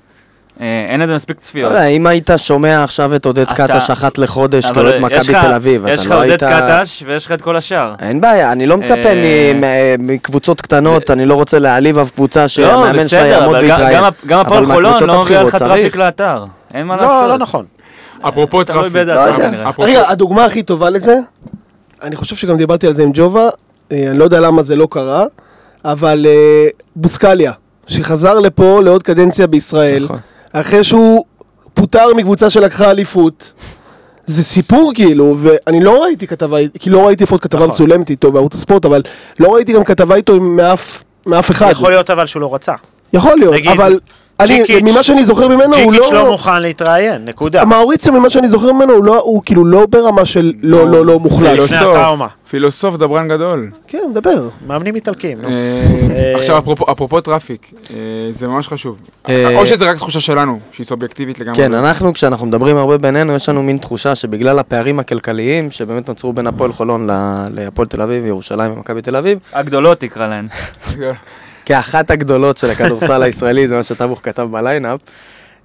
אה, 0.61 0.87
אין 0.89 1.01
לזה 1.01 1.15
מספיק 1.15 1.37
לא 1.37 1.43
צפיות. 1.43 1.71
יודע, 1.73 1.87
אם 1.87 2.07
היית 2.07 2.31
שומע 2.37 2.85
עכשיו 2.85 3.15
את 3.15 3.27
עודד 3.27 3.45
קטש 3.53 3.91
אחת 3.91 4.19
לחודש 4.19 4.71
כאוהד 4.71 4.95
יש 4.95 5.01
מכבי 5.01 5.33
לך- 5.35 5.45
תל 5.45 5.53
אביב, 5.53 5.87
יש 5.87 6.01
אתה 6.01 6.09
לך 6.09 6.11
לא 6.11 6.19
עודד 6.19 6.31
היית... 6.31 6.43
קטש 6.43 7.03
ויש 7.07 7.27
לך 7.27 7.33
את 7.33 7.43
כל 7.43 7.57
השאר. 7.57 7.93
אין 8.01 8.21
בעיה, 8.21 8.53
אני 8.53 8.67
לא 8.67 8.77
מצפה 8.77 9.09
אה, 9.09 9.95
מקבוצות 9.99 10.61
קטנות, 10.61 11.11
אני 11.11 11.27
לא 11.27 11.35
רוצה 11.35 11.59
להעליב 11.59 11.99
אף 11.99 12.11
קבוצה 12.11 12.41
לא, 12.43 12.47
שהמאמן 12.49 13.09
שלה 13.09 13.27
יעמוד 13.27 13.57
אבל 13.57 13.69
גם- 13.69 13.71
ויתראיין. 13.71 13.99
גם 13.99 14.05
הפ- 14.05 14.27
גם 14.27 14.39
הפועל 14.41 14.67
חולון 14.67 15.03
לא 15.03 15.23
מביא 15.23 15.39
לך 15.39 15.57
traffic. 15.57 15.97
לאתר. 15.97 16.45
אין 16.75 16.87
מה 16.87 16.95
לעשות. 16.97 17.09
לא, 17.23 17.29
לא 17.29 17.39
נכון. 17.39 17.65
אפרופו 18.21 18.65
traffic. 18.65 18.93
באיזה 18.93 19.15
לא 19.15 19.21
יודע. 19.21 19.71
רגע, 19.79 20.09
הדוגמה 20.09 20.45
הכי 20.45 20.63
טובה 20.63 20.91
לזה, 20.91 21.15
אני 22.03 22.17
חושב 22.17 22.37
שגם 22.37 22.57
דיברתי 22.57 22.87
על 22.87 22.95
זה 22.95 23.03
עם 23.03 23.11
ג'ובה, 23.15 23.49
אה, 23.93 24.05
אני 24.11 24.19
לא 24.19 24.25
יודע 24.25 24.41
למה 24.41 24.63
זה 24.63 24.77
לא 24.77 24.89
קרה, 24.91 25.25
אבל 25.85 26.27
אה, 26.29 26.67
בוסקליה, 26.97 27.53
שחזר 27.87 28.39
לפה 28.39 28.81
לעוד 28.85 29.03
קדנציה 29.03 29.47
בישראל, 29.47 30.05
נכון. 30.05 30.19
אחרי 30.53 30.85
שהוא 30.85 31.25
פוטר 31.75 32.15
מקבוצה 32.17 32.51
שלקחה 32.51 32.91
אליפות. 32.91 33.53
זה 34.27 34.43
סיפור 34.45 34.93
כאילו, 34.95 35.37
ואני 35.39 35.85
לא 35.85 36.03
ראיתי 36.03 36.27
כתבה, 36.27 36.57
כי 36.79 36.91
לא 36.91 37.07
ראיתי 37.07 37.25
לפחות 37.25 37.43
כתבה 37.43 37.59
נכון. 37.61 37.71
מצולמת 37.71 38.11
איתו 38.11 38.33
בערוץ 38.33 38.55
הספורט, 38.55 38.85
אבל 38.85 39.03
לא 39.41 39.55
ראיתי 39.55 39.73
גם 39.73 39.85
כתבה 39.85 40.15
איתו 40.15 40.41
מאף, 40.41 41.03
אחד. 41.51 41.71
יכול 41.71 41.91
להיות 41.91 42.11
אבל 42.11 42.27
שהוא 42.27 42.41
לא 42.41 42.55
רצה. 42.55 42.73
יכול 43.13 43.37
להיות, 43.39 43.55
נגיד- 43.55 43.71
אבל 43.71 44.01
אני, 44.43 44.59
ג'יקיץ'- 44.67 44.83
ממה 44.93 45.03
שאני 45.03 45.25
זוכר 45.25 45.49
ממנו, 45.49 45.77
הוא 45.77 45.93
ג'יקיץ' 45.93 46.11
לא 46.13 46.25
לא... 46.25 46.31
מוכן 46.31 46.63
להתראיין, 46.63 47.25
נקודה. 47.25 47.65
מאוריציו, 47.65 48.13
ממה 48.13 48.31
שאני 48.31 48.49
זוכר 48.49 48.73
ממנו, 48.73 48.93
הוא 48.93 49.05
לא- 49.05 49.21
הוא 49.21 49.43
כאילו 49.45 49.65
לא 49.65 49.87
ברמה 49.87 50.25
של 50.27 50.53
לא, 50.63 50.89
לא, 50.89 51.07
לא 51.07 51.19
מוחלט. 51.21 51.59
לפני 51.59 51.77
הטראומה. 51.77 52.27
פילוסוף 52.51 52.97
דברן 52.97 53.29
גדול. 53.29 53.71
כן, 53.89 54.11
דבר. 54.15 54.49
מאמנים 54.67 54.95
איטלקים, 54.95 55.43
נו. 55.43 55.49
אה, 55.49 56.33
עכשיו, 56.35 56.59
אפרופו- 56.59 56.93
אפרופו 56.93 57.21
traffic, 57.21 57.71
אה, 57.91 57.97
זה 58.31 58.49
ממש 58.49 58.69
חשוב. 58.69 58.97
אה, 59.29 59.57
או 59.59 59.67
שזה 59.67 59.91
רק 59.91 59.97
תחושה 59.97 60.21
שלנו, 60.21 60.59
שהיא 60.73 60.87
סובייקטיבית 60.87 61.39
לגמרי. 61.39 61.57
כן, 61.57 61.75
אנחנו, 61.75 62.13
כשאנחנו 62.13 62.47
מדברים 62.47 62.77
הרבה 62.77 62.99
בינינו, 62.99 63.35
יש 63.35 63.49
לנו 63.49 63.63
מין 63.63 63.77
תחושה 63.77 64.15
שבגלל 64.15 64.59
הפערים 64.59 64.99
הכלכליים 65.01 65.71
שבאמת 65.71 66.09
נוצרו 66.09 66.33
בין 66.33 66.47
הפועל 66.47 66.73
חולון 66.73 67.11
ל- 67.11 67.47
להפועל 67.55 67.89
תל 67.89 68.01
אביב, 68.03 68.27
ירושלים 68.27 68.73
ומכבי 68.73 69.03
תל 69.03 69.17
אביב, 69.17 69.39
הגדולות 69.53 69.99
תקרא 70.01 70.29
להן. 70.29 70.47
כאחת 71.65 72.11
הגדולות 72.11 72.57
של 72.57 72.71
הכדורסל 72.71 73.23
הישראלי, 73.23 73.69
זה 73.69 73.77
מה 73.77 73.83
שטבוך 73.83 74.21
כתב 74.23 74.49
בליינאפ, 74.51 75.01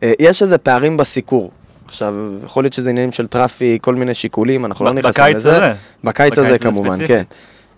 אה, 0.03 0.11
יש 0.19 0.41
איזה 0.41 0.57
פערים 0.57 0.97
בסיקור. 0.97 1.51
עכשיו, 1.85 2.15
יכול 2.45 2.63
להיות 2.63 2.73
שזה 2.73 2.89
עניינים 2.89 3.11
של 3.11 3.27
traffic, 3.27 3.83
כל 3.83 3.95
מיני 3.95 4.13
שיקולים, 4.13 4.65
אנחנו 4.65 4.85
לא 4.85 4.93
נכנסים 4.93 5.23
בקיץ 5.23 5.35
לזה. 5.35 5.55
הזה. 5.55 5.73
בקיץ 6.03 6.37
הזה 6.37 6.49
בקיץ 6.49 6.61
כמובן, 6.61 6.95
ספציפית. 6.95 7.07
כן. 7.07 7.23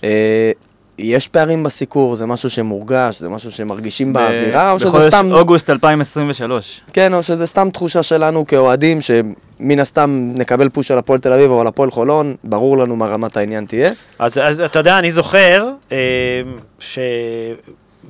אה, 0.04 0.52
יש 1.00 1.28
פערים 1.28 1.64
בסיקור, 1.64 2.16
זה 2.16 2.26
משהו 2.26 2.50
שמורגש, 2.50 3.20
זה 3.20 3.30
משהו 3.30 3.52
שמרגישים 3.52 4.14
באווירה, 4.14 4.72
או 4.72 4.80
שזה 4.80 4.90
בחודש 4.90 5.08
סתם... 5.08 5.32
אוגוסט 5.32 5.70
2023. 5.70 6.82
כן, 6.94 7.14
או 7.14 7.24
שזה 7.24 7.48
סתם 7.48 7.70
תחושה 7.70 8.04
שלנו 8.04 8.48
כאוהדים, 8.48 9.00
שמן 9.02 9.80
הסתם 9.80 10.32
נקבל 10.36 10.70
push 10.70 10.92
על 10.92 10.98
הפועל 10.98 11.20
תל 11.20 11.34
אביב 11.34 11.52
או 11.52 11.62
על 11.62 11.68
הפועל 11.68 11.92
חולון, 11.92 12.36
ברור 12.44 12.78
לנו 12.78 12.96
מה 12.96 13.08
רמת 13.08 13.38
העניין 13.38 13.66
תהיה. 13.66 13.90
אז, 14.20 14.38
אז 14.38 14.62
אתה 14.62 14.80
יודע, 14.80 15.00
אני 15.00 15.12
זוכר 15.12 15.70
אה, 15.92 15.98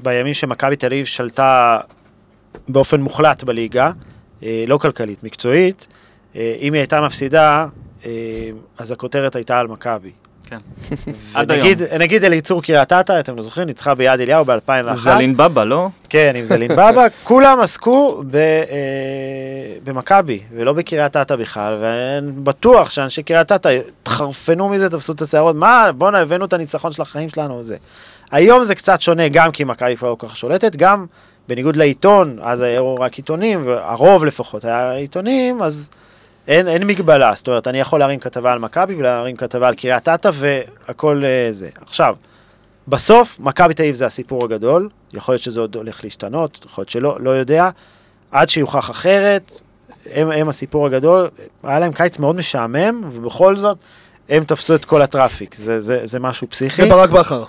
שבימים 0.01 0.33
שמכבי 0.33 0.75
תל 0.75 0.87
אביב 0.87 1.05
שלטה 1.05 1.79
באופן 2.67 3.01
מוחלט 3.01 3.43
בליגה, 3.43 3.91
אה, 4.43 4.63
לא 4.67 4.77
כלכלית, 4.77 5.23
מקצועית, 5.23 5.87
אה, 6.35 6.55
אם 6.59 6.73
היא 6.73 6.79
הייתה 6.79 7.01
מפסידה, 7.01 7.65
אה, 8.05 8.11
אז 8.77 8.91
הכותרת 8.91 9.35
הייתה 9.35 9.59
על 9.59 9.67
מכבי. 9.67 10.11
כן. 10.45 10.57
עד 11.35 11.51
ונגיד, 11.51 11.81
נגיד 11.99 12.25
אליצור 12.25 12.63
קריית 12.63 12.93
אתא, 12.93 13.19
אתם 13.19 13.35
לא 13.35 13.41
זוכרים, 13.41 13.67
ניצחה 13.67 13.95
ביד 13.95 14.19
אליהו 14.19 14.45
ב-2001. 14.45 14.95
זה 14.95 15.13
לין 15.15 15.37
בבא, 15.37 15.63
לא? 15.63 15.89
כן, 16.09 16.33
עם 16.35 16.45
זלין 16.45 16.71
בבא, 16.71 17.07
כולם 17.23 17.59
עסקו 17.59 18.23
ב, 18.31 18.37
במכבי, 19.83 20.39
ולא 20.55 20.73
בקריית 20.73 21.17
אתא 21.17 21.35
בכלל, 21.35 21.77
ואני 21.81 22.31
בטוח 22.31 22.89
שאנשי 22.89 23.23
קריית 23.23 23.51
אתא 23.51 23.79
התחרפנו 24.01 24.69
מזה, 24.69 24.89
תפסו 24.89 25.13
את 25.13 25.21
השערות, 25.21 25.55
מה, 25.55 25.91
בואנה, 25.97 26.19
הבאנו 26.19 26.45
את 26.45 26.53
הניצחון 26.53 26.91
של 26.91 27.01
החיים 27.01 27.29
שלנו 27.29 27.57
וזה. 27.59 27.77
היום 28.31 28.63
זה 28.63 28.75
קצת 28.75 29.01
שונה, 29.01 29.27
גם 29.27 29.51
כי 29.51 29.63
מכבי 29.63 29.95
כבר 29.95 30.09
לא 30.09 30.15
כל 30.15 30.27
כך 30.27 30.37
שולטת, 30.37 30.75
גם 30.75 31.05
בניגוד 31.47 31.75
לעיתון, 31.75 32.37
אז 32.41 32.61
היו 32.61 32.95
רק 32.95 33.15
עיתונים, 33.15 33.61
והרוב 33.65 34.25
לפחות 34.25 34.65
היה 34.65 34.91
עיתונים, 34.91 35.61
אז 35.61 35.89
אין, 36.47 36.67
אין 36.67 36.87
מגבלה, 36.87 37.31
זאת 37.35 37.47
אומרת, 37.47 37.67
אני 37.67 37.79
יכול 37.79 37.99
להרים 37.99 38.19
כתבה 38.19 38.51
על 38.51 38.59
מכבי 38.59 38.95
ולהרים 38.95 39.35
כתבה 39.35 39.67
על 39.67 39.75
קריית 39.75 40.07
אתא, 40.07 40.29
והכל 40.33 41.23
אה, 41.25 41.53
זה. 41.53 41.69
עכשיו, 41.81 42.15
בסוף, 42.87 43.39
מכבי 43.39 43.73
תל 43.73 43.83
אביב 43.83 43.95
זה 43.95 44.05
הסיפור 44.05 44.45
הגדול, 44.45 44.89
יכול 45.13 45.33
להיות 45.33 45.43
שזה 45.43 45.59
עוד 45.59 45.75
הולך 45.75 46.03
להשתנות, 46.03 46.65
יכול 46.65 46.81
להיות 46.81 46.89
שלא, 46.89 47.17
לא 47.19 47.29
יודע, 47.29 47.69
עד 48.31 48.49
שיוכח 48.49 48.89
אחרת, 48.89 49.61
הם, 50.11 50.31
הם 50.31 50.49
הסיפור 50.49 50.85
הגדול, 50.85 51.29
היה 51.63 51.79
להם 51.79 51.91
קיץ 51.91 52.19
מאוד 52.19 52.35
משעמם, 52.35 53.01
ובכל 53.11 53.55
זאת, 53.55 53.77
הם 54.29 54.43
תפסו 54.43 54.75
את 54.75 54.85
כל 54.85 55.01
ה 55.01 55.07
traffic, 55.07 55.55
זה, 55.55 55.81
זה, 55.81 56.01
זה 56.03 56.19
משהו 56.19 56.49
פסיכי. 56.49 56.83
זה 56.83 56.89
ברק 56.89 57.09
בכר. 57.09 57.43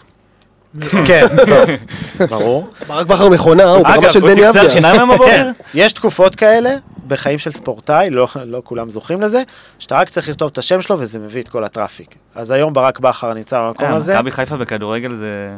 כן, 1.06 1.26
טוב, 1.46 1.68
ברור. 2.30 2.68
ברק 2.88 3.06
בכר 3.06 3.28
מכונה, 3.28 3.64
הוא 3.64 3.82
ברמה 3.82 3.94
אגב, 3.94 4.10
של 4.10 4.20
הוא 4.20 4.28
דני 4.30 4.42
צחצח 4.42 4.56
אבדיה. 4.56 4.70
שיניים 4.70 4.96
היום 4.96 5.10
בבוקר? 5.10 5.26
כן, 5.30 5.52
יש 5.74 5.92
תקופות 5.92 6.34
כאלה 6.34 6.70
בחיים 7.08 7.38
של 7.38 7.50
ספורטאי, 7.50 8.10
לא, 8.10 8.28
לא 8.44 8.60
כולם 8.64 8.90
זוכים 8.90 9.20
לזה, 9.20 9.42
שאתה 9.78 9.96
רק 9.96 10.08
צריך 10.08 10.28
לכתוב 10.28 10.50
את 10.52 10.58
השם 10.58 10.82
שלו 10.82 10.98
וזה 10.98 11.18
מביא 11.18 11.42
את 11.42 11.48
כל 11.48 11.64
ה 11.64 11.70
traffic. 11.70 12.14
אז 12.34 12.50
היום 12.50 12.72
ברק 12.72 12.98
בכר 13.00 13.34
נמצא 13.34 13.62
במקום 13.62 13.86
כן, 13.86 13.92
הזה. 13.92 14.14
מכבי 14.14 14.30
חיפה 14.30 14.56
בכדורגל 14.56 15.14
זה... 15.14 15.50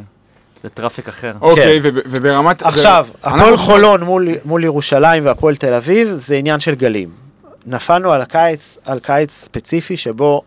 זה 0.62 0.68
traffic 0.68 1.08
אחר. 1.08 1.32
אוקיי, 1.40 1.80
וב- 1.82 1.98
וברמת... 2.06 2.62
עכשיו, 2.62 3.06
הפועל 3.22 3.56
חולון 3.56 4.02
מול, 4.02 4.28
מול 4.44 4.64
ירושלים 4.64 5.26
והפועל 5.26 5.56
תל 5.56 5.72
אביב 5.74 6.08
זה 6.12 6.36
עניין 6.36 6.60
של 6.60 6.74
גלים. 6.74 7.08
נפלנו 7.66 8.12
על 8.12 8.22
הקיץ, 8.22 8.78
על 8.84 8.98
קיץ 9.00 9.32
ספציפי 9.32 9.96
שבו 9.96 10.42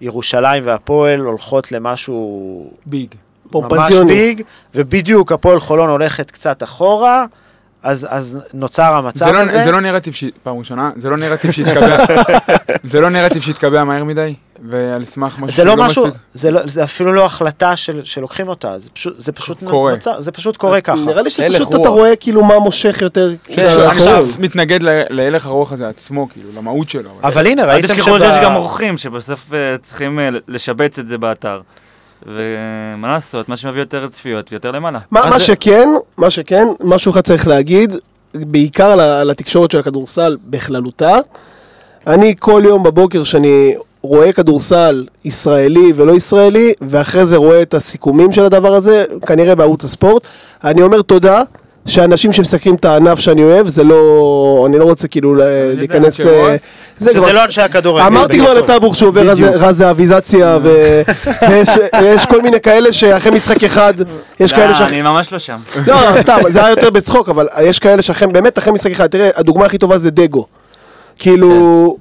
ירושלים 0.00 0.62
והפועל 0.66 1.20
הולכות 1.20 1.72
למשהו 1.72 2.70
ביג. 2.86 3.14
ממש 3.62 3.72
פומפזיוני. 3.72 4.12
ביג, 4.14 4.42
ובדיוק 4.74 5.32
הפועל 5.32 5.60
חולון 5.60 5.90
הולכת 5.90 6.30
קצת 6.30 6.62
אחורה, 6.62 7.24
אז, 7.82 8.06
אז 8.10 8.38
נוצר 8.54 8.94
המצב 8.94 9.24
זה 9.26 9.32
לא, 9.32 9.38
הזה. 9.38 9.60
זה 9.60 9.72
לא 9.72 9.80
נרטיב 9.80 10.14
ש... 10.14 10.24
פעם 10.42 10.58
ראשונה, 10.58 10.90
זה 10.96 11.10
לא 11.10 11.16
נרטיב 11.16 11.50
שהתקבע, 11.50 11.96
זה 12.90 13.00
לא 13.00 13.10
נרטיב 13.10 13.42
שהתקבע 13.42 13.84
מהר 13.84 14.04
מדי, 14.04 14.34
ועל 14.70 15.04
סמך 15.04 15.38
משהו 15.38 15.56
זה 15.56 15.64
לא 15.64 15.72
שהוא 15.74 15.84
משהו, 15.84 16.06
מספיק- 16.06 16.20
זה, 16.34 16.50
לא, 16.50 16.60
זה 16.64 16.84
אפילו 16.84 17.12
לא 17.12 17.24
החלטה 17.24 17.76
של, 17.76 18.00
שלוקחים 18.04 18.48
אותה, 18.48 18.78
זה 18.78 18.90
פשוט, 18.90 19.20
זה 19.20 19.32
פשוט 19.32 19.64
קורה. 19.64 19.92
נוצר, 19.92 20.20
זה 20.20 20.32
פשוט 20.32 20.56
קורה 20.56 20.80
ככה. 20.80 20.96
נראה 21.00 21.22
לי 21.22 21.30
שפשוט 21.30 21.74
אתה. 21.80 21.88
רואה 21.88 22.16
כאילו 22.16 22.44
מה 22.44 22.58
מושך 22.58 22.98
יותר. 23.02 23.28
אני 23.48 23.64
לאחרים. 23.78 24.22
פשוט 24.22 24.38
מתנגד 24.38 24.82
ל- 24.82 25.02
להלך 25.10 25.46
הרוח 25.46 25.72
הזה 25.72 25.88
עצמו, 25.88 26.28
כאילו, 26.32 26.48
למהות 26.56 26.88
שלו. 26.88 27.10
אבל 27.22 27.46
הנה, 27.46 27.62
אל 27.64 27.68
ראיתם 27.70 27.86
תשכחו 27.88 28.18
שב- 28.18 28.18
שיש 28.18 28.44
גם 28.44 28.54
אורחים 28.54 28.98
שבסוף 28.98 29.52
אה, 29.54 29.58
צריכים 29.82 30.18
אה, 30.18 30.28
לשבץ 30.48 30.98
את 30.98 31.08
זה 31.08 31.18
באתר. 31.18 31.60
ומה 32.26 33.08
לעשות, 33.08 33.48
מה 33.48 33.56
שמביא 33.56 33.80
יותר 33.80 34.08
צפיות 34.08 34.52
ויותר 34.52 34.70
למעלה. 34.70 34.98
מה 35.10 35.20
מה 35.24 35.38
זה- 35.38 35.44
שכן, 35.44 35.88
מה 36.16 36.30
שכן, 36.30 36.68
משהו 36.80 37.12
אחד 37.12 37.20
צריך 37.20 37.48
להגיד, 37.48 37.92
בעיקר 38.34 38.96
ל- 38.96 39.22
לתקשורת 39.22 39.70
של 39.70 39.78
הכדורסל 39.78 40.36
בכללותה. 40.46 41.16
אני 42.06 42.34
כל 42.38 42.62
יום 42.64 42.82
בבוקר 42.82 43.24
שאני 43.24 43.74
רואה 44.02 44.32
כדורסל 44.32 45.06
ישראלי 45.24 45.92
ולא 45.96 46.12
ישראלי, 46.12 46.72
ואחרי 46.80 47.26
זה 47.26 47.36
רואה 47.36 47.62
את 47.62 47.74
הסיכומים 47.74 48.32
של 48.32 48.44
הדבר 48.44 48.74
הזה, 48.74 49.04
כנראה 49.26 49.54
בערוץ 49.54 49.84
הספורט, 49.84 50.26
אני 50.64 50.82
אומר 50.82 51.02
תודה. 51.02 51.42
שאנשים 51.86 52.32
שמסקרים 52.32 52.74
את 52.74 52.84
הענף 52.84 53.18
שאני 53.18 53.42
אוהב, 53.44 53.68
זה 53.68 53.84
לא... 53.84 54.64
אני 54.68 54.78
לא 54.78 54.84
רוצה 54.84 55.08
כאילו 55.08 55.34
להיכנס... 55.76 56.20
אנשי 56.20 56.28
אה? 56.30 56.56
זה 56.98 57.10
שזה 57.10 57.20
כבר- 57.20 57.32
לא 57.32 57.44
אנשי 57.44 57.60
הכדורגל. 57.62 58.06
אמרתי 58.06 58.38
כבר. 58.38 58.58
לטאבוך 58.58 58.96
שהוא 58.96 59.08
עובר 59.08 59.20
ו- 60.62 61.02
ויש 62.02 62.26
כל 62.26 62.40
מיני 62.40 62.60
כאלה 62.60 62.92
שאחרי 62.92 63.30
משחק 63.32 63.64
אחד, 63.64 63.94
יש 64.40 64.52
כאלה 64.52 64.66
לא, 64.66 64.74
שאחרי... 64.74 64.94
אני 64.94 65.02
ממש 65.02 65.32
לא 65.32 65.38
שם. 65.38 65.56
לא, 65.86 65.94
לא, 65.94 66.22
סתם, 66.22 66.38
זה 66.48 66.60
היה 66.60 66.70
יותר 66.70 66.90
בצחוק, 66.90 67.28
אבל 67.28 67.48
יש 67.62 67.78
כאלה 67.78 68.02
שאחרי, 68.02 68.28
באמת 68.28 68.58
אחרי 68.58 68.72
משחק 68.72 68.90
אחד, 68.90 69.06
תראה, 69.06 69.28
הדוגמה 69.36 69.66
הכי 69.66 69.78
טובה 69.78 69.98
זה 69.98 70.10
דגו. 70.10 70.46
כאילו, 71.18 71.96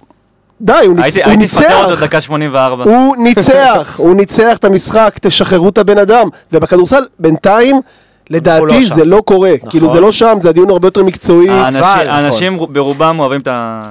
די, 0.61 0.73
הוא 0.85 0.95
ניצ- 0.97 1.03
הייתי 1.03 1.23
הוא 1.23 1.29
הייתי 1.29 1.45
מפטר 1.45 1.75
אותו 1.81 1.89
ניצח. 1.91 2.03
דקה 2.03 2.21
84. 2.21 2.83
הוא 2.83 3.15
ניצח, 3.17 3.95
הוא 3.97 4.15
ניצח 4.15 4.57
את 4.57 4.65
המשחק, 4.65 5.13
תשחררו 5.21 5.69
את 5.69 5.77
הבן 5.77 5.97
אדם. 5.97 6.27
ובכדורסל, 6.53 7.03
בינתיים, 7.19 7.81
לדעתי 8.29 8.83
שם. 8.85 8.95
זה 8.95 9.05
לא 9.05 9.21
קורה. 9.25 9.51
נכון. 9.57 9.69
כאילו, 9.69 9.89
זה 9.89 9.99
לא 9.99 10.11
שם, 10.11 10.37
זה 10.41 10.49
הדיון 10.49 10.69
הרבה 10.69 10.87
יותר 10.87 11.03
מקצועי. 11.03 11.49
האנשים- 11.49 11.83
אבל- 11.83 12.09
האנשים 12.09 12.57
ברובם 12.69 13.19
אוהבים 13.19 13.41
את 13.41 13.47
ה- 13.47 13.81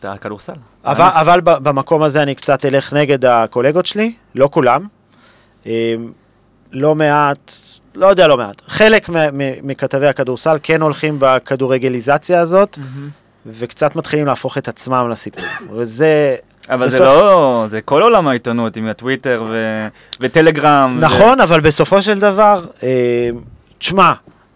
את 0.00 0.04
הכדורסל. 0.04 0.52
אבל, 0.84 1.40
במקום 1.44 2.02
הזה 2.02 2.22
אני 2.22 2.34
קצת 2.34 2.64
אלך 2.64 2.92
נגד 2.92 3.24
הקולגות 3.24 3.86
שלי, 3.86 4.12
לא 4.34 4.48
כולם. 4.52 4.86
אמ, 5.66 5.70
לא 6.72 6.94
מעט, 6.94 7.52
לא 7.94 8.06
יודע 8.06 8.26
לא 8.26 8.36
מעט, 8.36 8.62
חלק 8.66 9.08
מ- 9.08 9.14
מ- 9.38 9.66
מכתבי 9.68 10.06
הכדורסל 10.06 10.56
כן 10.62 10.82
הולכים 10.82 11.16
בכדורגליזציה 11.18 12.40
הזאת, 12.40 12.78
וקצת 13.46 13.96
מתחילים 13.96 14.26
להפוך 14.26 14.58
את 14.58 14.68
עצמם 14.68 15.08
לסיפור. 15.10 15.44
וזה... 15.72 16.34
אבל 16.70 16.88
זה 16.88 16.96
בסוף- 17.04 17.08
לא, 17.08 17.64
זה 17.68 17.80
כל 17.80 18.02
עולם 18.02 18.28
העיתונות 18.28 18.76
עם 18.76 18.86
הטוויטר 18.88 19.44
ו- 19.48 19.88
וטלגרם. 20.20 20.96
ו- 20.98 21.00
נכון, 21.04 21.40
אבל 21.40 21.60
בסופו 21.60 22.02
של 22.02 22.18
דבר, 22.20 22.64
אה, 22.82 22.88
תשמע, 23.78 24.12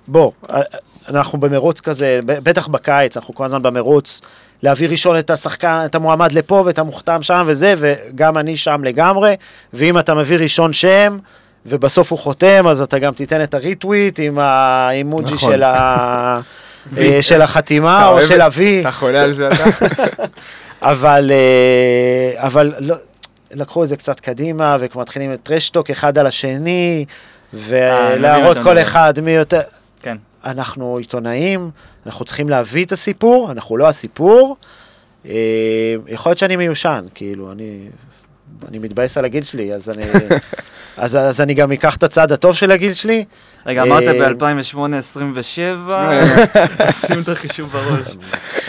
בוא, 0.09 0.31
אה, 0.53 0.61
אנחנו 1.09 1.41
במרוץ 1.41 1.81
כזה, 1.81 2.21
בטח 2.25 2.67
בקיץ, 2.69 3.17
אנחנו 3.17 3.35
כל 3.35 3.45
הזמן 3.45 3.63
במרוץ, 3.63 4.21
להביא 4.63 4.89
ראשון 4.89 5.19
את 5.19 5.31
השחקן, 5.31 5.83
את 5.85 5.95
המועמד 5.95 6.33
לפה 6.33 6.63
ואת 6.67 6.79
המוכתם 6.79 7.23
שם 7.23 7.43
וזה, 7.47 7.75
וגם 7.79 8.39
אני 8.39 8.57
שם 8.57 8.85
לגמרי, 8.85 9.35
ואם 9.73 9.99
אתה 9.99 10.15
מביא 10.15 10.37
ראשון 10.39 10.73
שם, 10.73 11.19
ובסוף 11.67 12.11
הוא 12.13 12.19
חותם, 12.19 12.67
אז 12.69 12.81
אתה 12.81 12.99
גם 12.99 13.13
תיתן 13.13 13.43
את 13.43 13.55
הריטוויט 13.55 14.19
עם 14.23 14.39
האימוג'י 14.39 15.35
נכון. 15.35 15.53
של, 15.53 15.63
ה... 15.63 16.41
אה, 16.99 17.19
של 17.21 17.43
החתימה, 17.43 18.09
או 18.09 18.23
של 18.23 18.37
את- 18.37 18.41
אבי. 18.41 18.81
אתה 18.81 18.91
חולה 18.91 19.23
על 19.23 19.33
זה 19.33 19.49
אתה? 19.49 19.65
אבל, 20.83 21.31
אה, 21.31 22.47
אבל 22.47 22.73
לא, 22.79 22.97
לקחו 23.53 23.85
את 23.85 23.89
זה 23.89 23.97
קצת 23.97 24.21
קדימה, 24.21 24.77
ומתחילים 24.81 25.37
טרשטוק 25.37 25.91
אחד 25.91 26.19
על 26.19 26.27
השני, 26.27 27.05
ולהראות 27.55 28.57
אתה 28.57 28.65
כל. 28.65 28.79
אחד 28.79 29.21
מי 29.23 29.31
יותר... 29.31 29.61
כן. 30.03 30.17
אנחנו 30.45 30.97
עיתונאים, 30.97 31.71
אנחנו 32.07 32.25
צריכים 32.25 32.49
להביא 32.49 32.85
את 32.85 32.93
הסיפור, 32.93 33.51
אנחנו 33.51 33.77
לא 33.77 33.89
הסיפור. 33.89 34.57
אה, 35.27 35.95
יכול 36.07 36.31
להיות 36.31 36.39
שאני 36.39 36.57
מיושן, 36.57 37.05
כאילו, 37.15 37.53
אני 37.53 37.89
אני 38.69 38.79
מתבאס 38.79 39.19
על 39.19 39.25
הגיל 39.25 39.43
שלי, 39.43 39.75
אז 39.75 39.91
אני, 39.91 40.05
אז, 40.97 41.17
אז 41.17 41.41
אני 41.41 41.55
גם 41.55 41.73
אקח 41.73 41.97
את 41.97 42.03
הצד 42.03 42.33
הטוב 42.33 42.55
של 42.55 42.71
הגיל 42.71 42.95
שלי. 42.95 43.25
רגע, 43.67 43.83
אמרת 43.83 44.03
אה, 44.03 44.35
ב-2008 44.35 44.95
27, 44.97 46.11
שים 47.07 47.23
את 47.23 47.29
החישוב 47.29 47.69
בראש. 47.69 48.17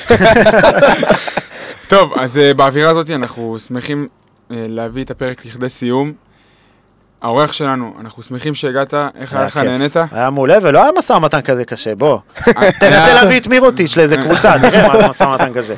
טוב, 1.89 2.13
אז 2.19 2.37
אה, 2.37 2.53
באווירה 2.53 2.91
הזאת 2.91 3.09
אנחנו 3.09 3.59
שמחים 3.59 4.07
אה, 4.51 4.65
להביא 4.69 5.03
את 5.03 5.11
הפרק 5.11 5.45
לכדי 5.45 5.69
סיום. 5.69 6.13
האורח 7.23 7.53
שלנו, 7.53 7.93
אנחנו 7.99 8.23
שמחים 8.23 8.55
שהגעת, 8.55 8.93
איך 9.19 9.33
היה 9.33 9.45
לך. 9.45 9.57
נהנית? 9.57 9.95
היה 10.11 10.29
מעולה, 10.29 10.57
ולא 10.61 10.83
היה 10.83 10.91
משא 10.97 11.13
ומתן 11.13 11.41
כזה 11.41 11.65
קשה, 11.65 11.95
בוא. 11.95 12.17
תנסה 12.79 13.13
להביא 13.13 13.39
את 13.39 13.47
מירוטיץ' 13.47 13.97
לאיזה 13.97 14.17
קבוצה, 14.17 14.57
נראה 14.63 14.87
מה 14.87 15.01
זה 15.01 15.07
משא 15.09 15.23
ומתן 15.23 15.53
כזה. 15.53 15.75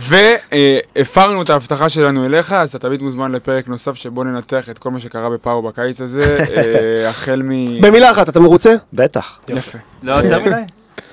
והפרנו 0.95 1.41
את 1.41 1.49
ההבטחה 1.49 1.89
שלנו 1.89 2.25
אליך, 2.25 2.53
אז 2.53 2.69
אתה 2.69 2.79
תמיד 2.87 3.01
מוזמן 3.01 3.31
לפרק 3.31 3.67
נוסף 3.67 3.93
שבו 3.95 4.23
ננתח 4.23 4.69
את 4.69 4.77
כל 4.79 4.91
מה 4.91 4.99
שקרה 4.99 5.29
בפאו 5.29 5.61
בקיץ 5.61 6.01
הזה, 6.01 6.37
אה, 6.57 7.09
החל 7.09 7.41
מ... 7.45 7.81
במילה 7.81 8.11
אחת, 8.11 8.29
אתה 8.29 8.39
מרוצה? 8.39 8.73
בטח. 8.93 9.39
יפה. 9.49 9.77
לא 10.03 10.13
יותר 10.13 10.39
מדי? 10.39 10.61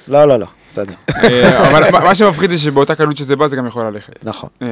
לא, 0.09 0.25
לא, 0.29 0.39
לא, 0.39 0.47
בסדר. 0.69 0.95
אה, 1.17 1.69
אבל 1.71 1.91
מה- 1.91 2.15
שמפחיד 2.15 2.51
זה 2.51 2.59
שבאותה 2.59 2.95
קלות 2.95 3.17
שזה 3.17 3.37
בא 3.37 3.47
זה 3.47 3.57
גם 3.57 3.67
יכול 3.67 3.87
ללכת. 3.87 4.25
נכון. 4.25 4.49
אה, 4.63 4.67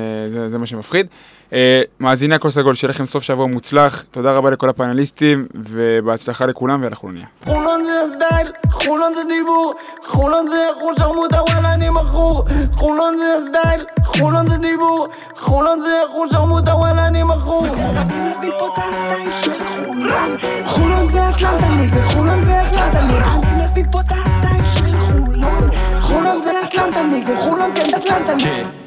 זה 0.48 0.58
מה 0.58 0.66
שמפחיד. 0.66 1.06
אה, 1.52 1.82
מאזיני 2.00 2.34
הכל 2.34 2.50
סגול, 2.50 2.74
שיהיה 2.74 2.90
לכם 2.90 3.06
סוף 3.06 3.22
שבוע 3.22 3.46
מוצלח. 3.46 4.04
תודה 4.10 4.32
רבה 4.32 4.50
לכל 4.50 4.68
הפאנליסטים, 4.68 5.46
ובהצלחה 5.54 6.46
לכולם, 6.46 6.82
ואנחנו 6.82 7.10
נהיה. 7.12 7.26
חולון 7.44 7.84
זה 7.84 7.90
הסטייל, 8.02 8.52
חולון 8.70 9.14
זה 9.14 9.20
דיבור, 9.28 9.74
חולון 10.04 10.46
זה 10.46 10.56
אחוז 10.78 10.96
שרמוטה 10.98 11.42
וואלה 11.42 11.74
אני 11.74 11.90
מכור. 11.90 12.44
חולון 12.72 13.16
זה 13.16 13.24
הסטייל, 13.38 13.84
חולון 14.04 14.46
זה 14.46 14.58
דיבור, 14.58 15.06
חולון 15.36 15.80
זה 15.80 15.94
אחוז 16.10 16.32
שרמוטה 16.32 16.74
וואלה 16.74 17.06
אני 17.06 17.22
מכור. 17.22 17.66
אם 17.66 18.24
נביא 18.24 18.50
פה 18.58 18.66
את 18.66 18.78
הסטייל 18.78 19.34
של 19.34 19.64
חולון. 19.64 20.36
חולון 20.64 21.06
זה 21.06 21.28
אטלנטה 21.28 21.68
נגד 21.68 22.02
חולון 22.04 22.44
זה 22.44 22.62
רק 22.62 22.94
אם 23.44 23.58
נביא 23.58 23.84
פה 23.92 24.00
את 24.00 24.12
הסטייל 24.12 24.66
של 24.66 24.98
חולון. 24.98 25.70
חולון 26.00 26.42
זה 26.42 26.50
אטלנטה 26.64 27.02
נגד 27.02 27.36
חולון 27.36 27.70
כן 27.74 27.96
אטלנטה 27.96 28.34
נגד 28.34 28.79